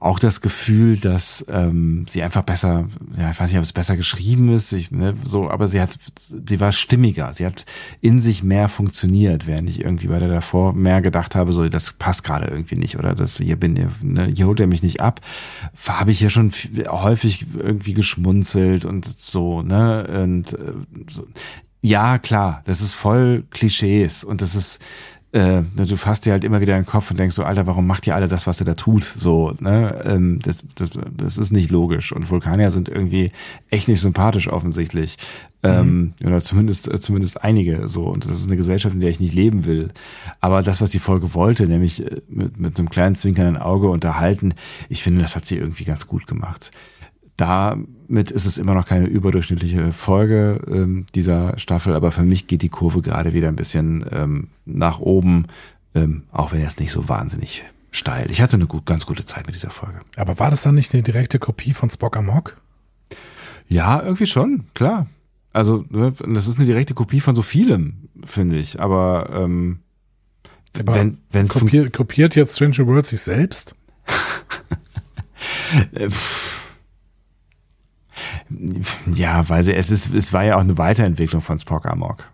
[0.05, 2.87] auch das Gefühl, dass ähm, sie einfach besser,
[3.17, 5.97] ja, ich weiß nicht, ob es besser geschrieben ist, ich, ne, so, aber sie hat,
[6.15, 7.65] sie war stimmiger, sie hat
[8.01, 11.93] in sich mehr funktioniert, während ich irgendwie bei der davor mehr gedacht habe, so, das
[11.93, 13.73] passt gerade irgendwie nicht, oder das hier bin,
[14.03, 15.21] ne, hier holt er mich nicht ab,
[15.87, 16.51] habe ich ja schon
[16.87, 20.73] häufig irgendwie geschmunzelt und so, ne, und äh,
[21.09, 21.25] so.
[21.81, 24.79] ja, klar, das ist voll Klischees und das ist
[25.35, 27.85] äh, du fasst dir halt immer wieder in den Kopf und denkst so, Alter, warum
[27.85, 29.03] macht ihr alle das, was ihr da tut?
[29.03, 30.01] So, ne?
[30.05, 32.13] Ähm, das, das, das ist nicht logisch.
[32.13, 33.33] Und Vulkanier sind irgendwie
[33.69, 35.17] echt nicht sympathisch offensichtlich.
[35.61, 36.27] Ähm, mhm.
[36.27, 38.03] oder zumindest, äh, zumindest einige so.
[38.05, 39.89] Und das ist eine Gesellschaft, in der ich nicht leben will.
[40.39, 44.53] Aber das, was die Folge wollte, nämlich äh, mit, mit einem kleinen zwinkernden Auge unterhalten,
[44.87, 46.71] ich finde, das hat sie irgendwie ganz gut gemacht.
[47.37, 52.61] Damit ist es immer noch keine überdurchschnittliche Folge ähm, dieser Staffel, aber für mich geht
[52.61, 55.47] die Kurve gerade wieder ein bisschen ähm, nach oben,
[55.95, 58.31] ähm, auch wenn er es nicht so wahnsinnig steil.
[58.31, 60.01] Ich hatte eine gut, ganz gute Zeit mit dieser Folge.
[60.15, 62.61] Aber war das dann nicht eine direkte Kopie von Spock Amok?
[63.67, 65.07] Ja, irgendwie schon, klar.
[65.51, 68.79] Also, ne, das ist eine direkte Kopie von so vielem, finde ich.
[68.79, 69.79] Aber, ähm,
[70.77, 73.75] Aber wenn wenn's kopiert, kopiert jetzt Stranger World sich selbst?
[79.13, 82.31] Ja, weil sie, es ist, es war ja auch eine Weiterentwicklung von Spock Amok.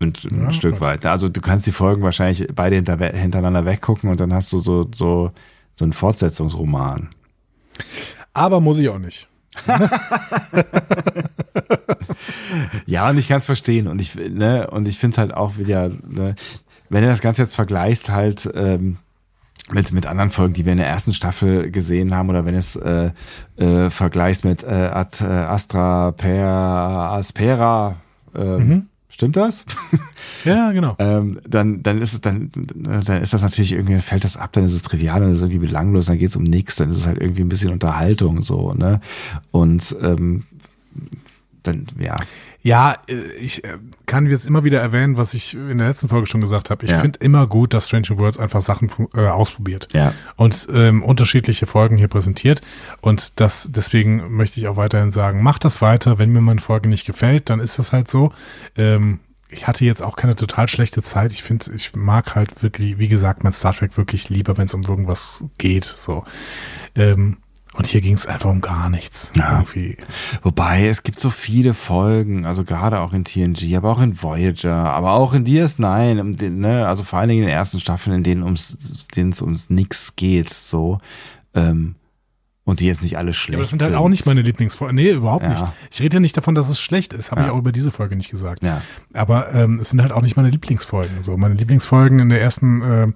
[0.00, 1.04] Und ein ja, Stück weit.
[1.06, 4.88] Also du kannst die Folgen wahrscheinlich beide hinter, hintereinander weggucken und dann hast du so,
[4.94, 5.32] so,
[5.74, 7.10] so einen Fortsetzungsroman.
[8.32, 9.28] Aber muss ich auch nicht.
[12.86, 13.88] ja, und ich kann es verstehen.
[13.88, 16.36] Und ich, ne, und ich finde es halt auch wieder, ne,
[16.88, 18.98] wenn du das Ganze jetzt vergleichst, halt, ähm,
[19.72, 22.76] mit, mit anderen Folgen, die wir in der ersten Staffel gesehen haben, oder wenn es
[22.76, 23.10] äh,
[23.56, 27.96] äh, vergleichst mit äh, Ad äh, Astra per Aspera,
[28.34, 28.86] äh, mhm.
[29.08, 29.64] stimmt das?
[30.44, 30.94] Ja, genau.
[30.98, 34.64] ähm, dann, dann ist es dann, dann ist das natürlich irgendwie, fällt das ab, dann
[34.64, 36.98] ist es trivial, dann ist es irgendwie belanglos, dann geht es um nichts, dann ist
[36.98, 39.00] es halt irgendwie ein bisschen Unterhaltung so, ne?
[39.50, 40.44] Und ähm,
[41.62, 42.16] dann, ja.
[42.62, 46.26] Ja, äh, ich äh, kann jetzt immer wieder erwähnen, was ich in der letzten Folge
[46.26, 46.84] schon gesagt habe.
[46.84, 46.98] Ich ja.
[46.98, 50.12] finde immer gut, dass Stranger Worlds einfach Sachen äh, ausprobiert ja.
[50.36, 52.60] und ähm, unterschiedliche Folgen hier präsentiert.
[53.00, 56.18] Und das deswegen möchte ich auch weiterhin sagen, macht das weiter.
[56.18, 58.32] Wenn mir meine Folge nicht gefällt, dann ist das halt so.
[58.76, 59.20] Ähm,
[59.50, 61.32] ich hatte jetzt auch keine total schlechte Zeit.
[61.32, 64.74] Ich finde, ich mag halt wirklich, wie gesagt, mein Star Trek wirklich lieber, wenn es
[64.74, 65.84] um irgendwas geht.
[65.84, 66.24] So.
[66.94, 67.38] Ähm,
[67.78, 69.30] und hier ging es einfach um gar nichts.
[69.36, 69.64] Ja.
[70.42, 74.92] Wobei, es gibt so viele Folgen, also gerade auch in TNG, aber auch in Voyager,
[74.92, 78.42] aber auch in DS9, ne, also vor allen Dingen in den ersten Staffeln, in denen
[78.42, 80.98] ums, denen es ums nix geht, so.
[81.54, 81.94] Ähm,
[82.64, 83.82] und die jetzt nicht alle schlecht ja, aber das sind.
[83.82, 84.94] halt auch nicht meine Lieblingsfolgen.
[84.96, 85.50] Nee, überhaupt ja.
[85.50, 85.64] nicht.
[85.92, 87.30] Ich rede ja nicht davon, dass es schlecht ist.
[87.30, 87.46] Habe ja.
[87.46, 88.62] ich auch über diese Folge nicht gesagt.
[88.62, 88.82] Ja.
[89.14, 91.22] Aber ähm, es sind halt auch nicht meine Lieblingsfolgen.
[91.22, 93.06] So, meine Lieblingsfolgen in der ersten äh,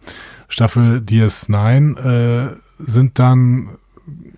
[0.49, 3.77] Staffel DS9 äh, sind dann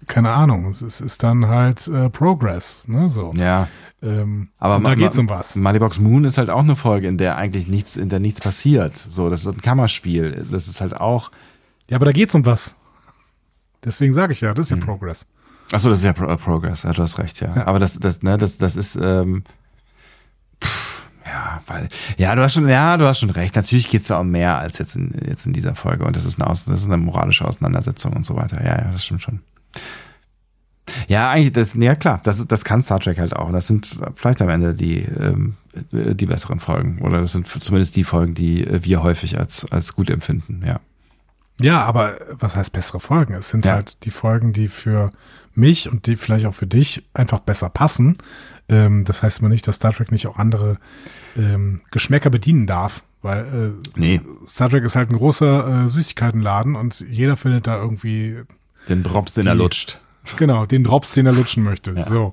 [0.06, 3.32] keine Ahnung, es ist, ist dann halt äh, Progress, ne, so.
[3.36, 3.68] Ja.
[4.02, 5.56] Ähm, aber da geht's um was.
[5.56, 8.94] Moneybox Moon ist halt auch eine Folge, in der eigentlich nichts, in der nichts passiert.
[8.96, 10.46] So, das ist ein Kammerspiel.
[10.50, 11.30] Das ist halt auch.
[11.88, 12.74] Ja, aber da geht's um was.
[13.82, 14.84] Deswegen sage ich ja, das ist ja hm.
[14.84, 15.26] Progress.
[15.72, 16.82] Ach so, das ist ja Pro Progress.
[16.82, 17.54] Ja, du hast recht, ja.
[17.56, 17.66] ja.
[17.66, 18.96] Aber das, das, ne, das, das ist.
[18.96, 19.42] Ähm,
[20.62, 23.56] pff, ja, weil, ja, du hast schon, ja, du hast schon recht.
[23.56, 26.04] Natürlich geht's da um mehr als jetzt in, jetzt in dieser Folge.
[26.04, 28.62] Und das ist eine, das ist eine moralische Auseinandersetzung und so weiter.
[28.62, 29.40] Ja, ja, das stimmt schon.
[31.08, 33.50] Ja, eigentlich, das, ja klar, das, das kann Star Trek halt auch.
[33.52, 35.54] Das sind vielleicht am Ende die, ähm,
[35.92, 37.00] die besseren Folgen.
[37.02, 40.80] Oder das sind zumindest die Folgen, die wir häufig als, als gut empfinden, ja.
[41.60, 43.34] Ja, aber was heißt bessere Folgen?
[43.34, 43.74] Es sind ja.
[43.74, 45.12] halt die Folgen, die für
[45.54, 48.18] mich und die vielleicht auch für dich einfach besser passen.
[48.68, 50.78] Ähm, das heißt immer nicht, dass Star Trek nicht auch andere
[51.36, 53.04] ähm, Geschmäcker bedienen darf.
[53.22, 54.20] Weil äh, nee.
[54.46, 58.42] Star Trek ist halt ein großer äh, Süßigkeitenladen und jeder findet da irgendwie
[58.88, 59.98] den Drops, den die, er lutscht.
[60.36, 62.02] Genau, den Drops, den er lutschen möchte.
[62.02, 62.32] So,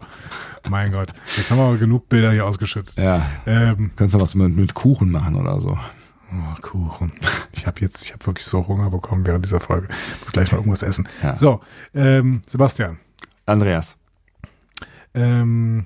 [0.70, 1.10] mein Gott.
[1.36, 2.96] Jetzt haben wir aber genug Bilder hier ausgeschüttet.
[2.98, 3.26] Ja.
[3.46, 5.78] Ähm, Könntest du was mit, mit Kuchen machen oder so?
[6.34, 7.12] oh, Kuchen.
[7.54, 9.88] Ich habe jetzt, ich habe wirklich so Hunger bekommen während dieser Folge.
[10.24, 11.08] Muss gleich mal irgendwas essen.
[11.22, 11.38] Ja.
[11.38, 11.62] So,
[11.94, 13.00] ähm, Sebastian.
[13.46, 13.98] Andreas.
[15.14, 15.86] Ähm,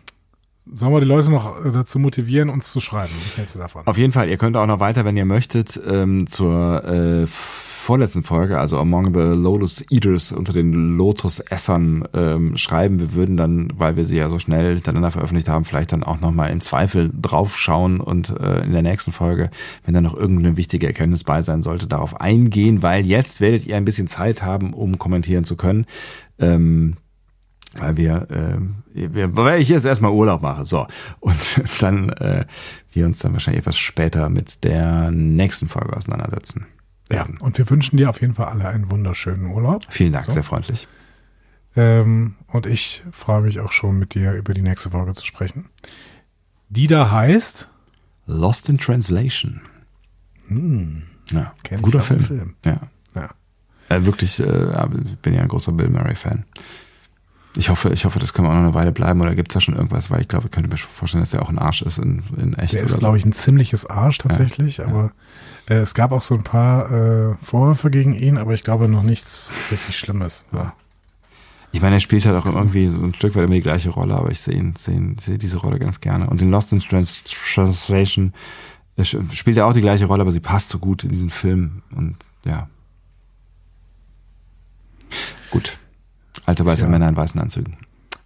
[0.72, 3.12] sollen wir die Leute noch äh, dazu motivieren, uns zu schreiben?
[3.26, 3.86] Was hältst du davon?
[3.88, 7.28] Auf jeden Fall, ihr könnt auch noch weiter, wenn ihr möchtet, ähm, zur äh,
[7.86, 13.00] vorletzten Folge, also Among the Lotus Eaters, unter den Lotus-Essern ähm, schreiben.
[13.00, 16.20] Wir würden dann, weil wir sie ja so schnell hintereinander veröffentlicht haben, vielleicht dann auch
[16.20, 19.52] nochmal im Zweifel draufschauen und äh, in der nächsten Folge,
[19.86, 23.78] wenn da noch irgendeine wichtige Erkenntnis bei sein sollte, darauf eingehen, weil jetzt werdet ihr
[23.78, 25.86] ein bisschen Zeit haben, um kommentieren zu können.
[26.40, 26.98] Ähm,
[27.78, 30.88] weil wir, äh, weil ich jetzt erstmal Urlaub mache, so
[31.20, 32.46] und dann äh,
[32.94, 36.66] wir uns dann wahrscheinlich etwas später mit der nächsten Folge auseinandersetzen.
[37.12, 39.84] Ja, und wir wünschen dir auf jeden Fall alle einen wunderschönen Urlaub.
[39.90, 40.32] Vielen Dank, So.
[40.32, 40.88] sehr freundlich.
[41.76, 45.70] Ähm, und ich freue mich auch schon, mit dir über die nächste Folge zu sprechen.
[46.70, 47.68] Die da heißt,
[48.26, 49.62] Lost in Translation.
[51.32, 52.20] Ja, Kenn ich guter Film.
[52.22, 52.56] Film.
[52.66, 52.80] Ja,
[53.16, 53.30] ja,
[53.90, 54.40] äh, wirklich.
[54.40, 56.46] Äh, ja, ich bin ja ein großer Bill Murray Fan.
[57.58, 59.22] Ich hoffe, ich hoffe, das können wir auch noch eine Weile bleiben.
[59.22, 60.12] Oder gibt es da schon irgendwas?
[60.12, 62.24] Weil ich glaube, ich könnte mir schon vorstellen, dass er auch ein Arsch ist in,
[62.38, 62.74] in echt.
[62.74, 63.20] der ist, oder glaube so.
[63.20, 65.10] ich, ein ziemliches Arsch tatsächlich, aber äh,
[65.68, 69.52] es gab auch so ein paar äh, Vorwürfe gegen ihn, aber ich glaube noch nichts
[69.72, 70.46] richtig Schlimmes.
[70.52, 70.74] Ja.
[71.72, 74.16] Ich meine, er spielt halt auch irgendwie so ein Stück weit immer die gleiche Rolle,
[74.16, 76.28] aber ich sehe ihn, sehe ihn, sehe diese Rolle ganz gerne.
[76.30, 78.34] Und in Lost in Trans Translation
[78.96, 81.82] äh, spielt er auch die gleiche Rolle, aber sie passt so gut in diesen Film.
[81.94, 82.16] Und
[82.46, 82.70] ja.
[85.52, 85.80] Gut.
[86.46, 86.90] Alte weiße Tja.
[86.90, 87.78] Männer in weißen Anzügen.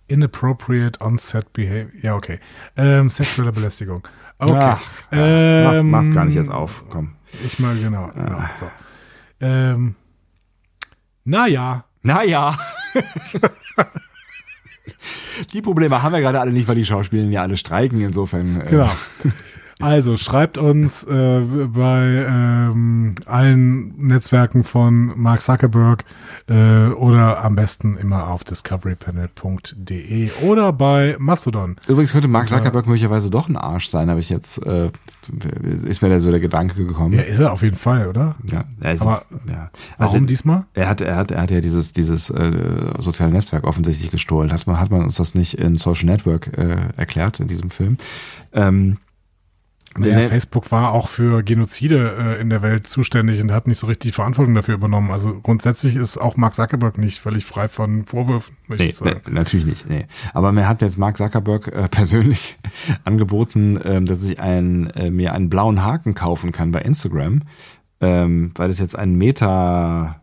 [0.07, 1.89] Inappropriate on-set behavior.
[2.01, 2.39] Ja, okay.
[2.75, 4.07] Ähm, sexuelle Belästigung.
[4.39, 4.53] Okay.
[4.53, 5.63] Ach, ja.
[5.63, 6.83] mach's, Ähm, mach's gar nicht erst auf.
[6.89, 7.15] Komm.
[7.45, 8.10] Ich mal, genau.
[8.14, 8.69] genau so.
[9.41, 9.95] ähm,
[11.23, 11.85] naja.
[12.01, 12.57] Naja.
[15.53, 18.01] die Probleme haben wir gerade alle nicht, weil die Schauspieler ja alle streiken.
[18.01, 18.61] Insofern.
[18.61, 18.91] äh, Genau.
[19.81, 21.39] Also schreibt uns äh,
[21.73, 26.03] bei ähm, allen Netzwerken von Mark Zuckerberg
[26.49, 31.77] äh, oder am besten immer auf discoverypanel.de oder bei Mastodon.
[31.88, 34.91] Übrigens könnte Mark Zuckerberg möglicherweise doch ein Arsch sein, habe ich jetzt, äh,
[35.85, 37.14] ist mir da so der Gedanke gekommen.
[37.14, 38.35] Ja, ist er auf jeden Fall, oder?
[38.51, 39.72] Ja, also, Aber ja.
[39.97, 40.65] Warum Also, diesmal?
[40.73, 42.51] er hat, er hat, er hat ja dieses, dieses äh,
[42.99, 44.51] soziale Netzwerk offensichtlich gestohlen.
[44.51, 47.95] Hat man, hat man uns das nicht in Social Network äh, erklärt in diesem Film?
[48.51, 48.97] Ähm,
[49.97, 53.79] Ja, ne- Facebook war auch für Genozide äh, in der Welt zuständig und hat nicht
[53.79, 55.09] so richtig die Verantwortung dafür übernommen.
[55.11, 59.21] Also grundsätzlich ist auch Mark Zuckerberg nicht völlig frei von Vorwürfen, möchte Nee, ich sagen.
[59.25, 59.89] nee, natürlich nicht.
[59.89, 60.05] Nee.
[60.33, 62.57] Aber mir hat jetzt Mark Zuckerberg äh, persönlich
[63.03, 67.41] angeboten, ähm, dass ich ein, äh, mir einen blauen Haken kaufen kann bei Instagram,
[67.99, 70.21] ähm, weil es jetzt ein Meta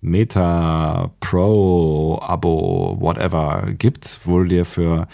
[0.00, 5.06] Meta Pro Abo whatever gibt, wo dir für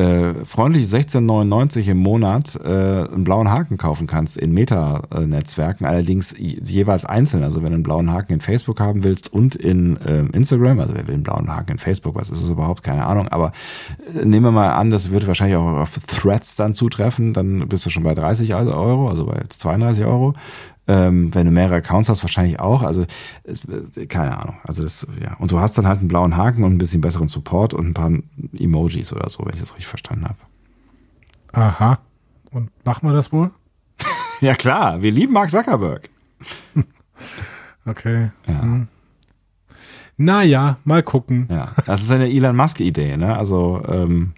[0.00, 6.60] äh, freundlich 16,99 im Monat äh, einen blauen Haken kaufen kannst in Meta-Netzwerken, allerdings je-
[6.64, 7.42] jeweils einzeln.
[7.42, 10.94] Also wenn du einen blauen Haken in Facebook haben willst und in ähm, Instagram, also
[10.94, 13.52] wer will einen blauen Haken in Facebook, was ist es überhaupt, keine Ahnung, aber
[14.14, 17.86] äh, nehmen wir mal an, das wird wahrscheinlich auch auf Threads dann zutreffen, dann bist
[17.86, 20.34] du schon bei 30 Euro, also bei 32 Euro.
[20.90, 22.82] Ähm, wenn du mehrere Accounts hast, wahrscheinlich auch.
[22.82, 23.06] Also
[23.44, 23.64] es,
[23.96, 24.56] äh, keine Ahnung.
[24.64, 25.36] Also das, ja.
[25.38, 27.94] Und du hast dann halt einen blauen Haken und ein bisschen besseren Support und ein
[27.94, 28.10] paar
[28.58, 30.38] Emojis oder so, wenn ich das richtig verstanden habe.
[31.52, 32.00] Aha.
[32.50, 33.50] Und machen wir das wohl?
[34.40, 36.08] Ja klar, wir lieben Mark Zuckerberg.
[37.86, 38.30] Okay.
[38.46, 38.62] Ja.
[38.62, 38.88] Hm.
[40.16, 41.46] Naja, mal gucken.
[41.50, 43.36] Ja, das ist eine Elon Musk-Idee, ne?
[43.36, 44.34] Also ähm,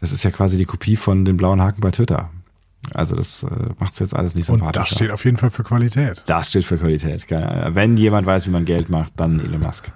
[0.00, 2.30] das ist ja quasi die Kopie von dem blauen Haken bei Twitter.
[2.94, 3.46] Also das äh,
[3.78, 4.80] macht's jetzt alles nicht Und sympathischer.
[4.80, 6.22] das steht auf jeden Fall für Qualität.
[6.26, 7.26] das steht für Qualität.
[7.30, 9.90] Wenn jemand weiß, wie man Geld macht, dann Elon Musk.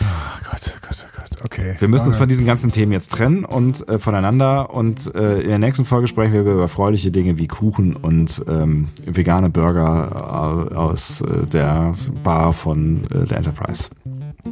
[0.00, 0.04] Oh
[0.50, 1.44] Gott, oh Gott, oh Gott.
[1.44, 1.76] Okay.
[1.78, 4.72] Wir müssen uns Äh, von diesen ganzen Themen jetzt trennen und äh, voneinander.
[4.72, 8.88] Und äh, in der nächsten Folge sprechen wir über erfreuliche Dinge wie Kuchen und ähm,
[9.04, 11.94] vegane Burger äh, aus äh, der
[12.24, 13.90] Bar von äh, der Enterprise.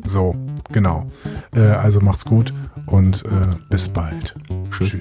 [0.05, 0.34] So,
[0.73, 1.08] genau.
[1.55, 2.52] Äh, also macht's gut
[2.86, 3.23] und
[3.70, 4.34] bis bald.
[4.70, 5.00] Tschüss.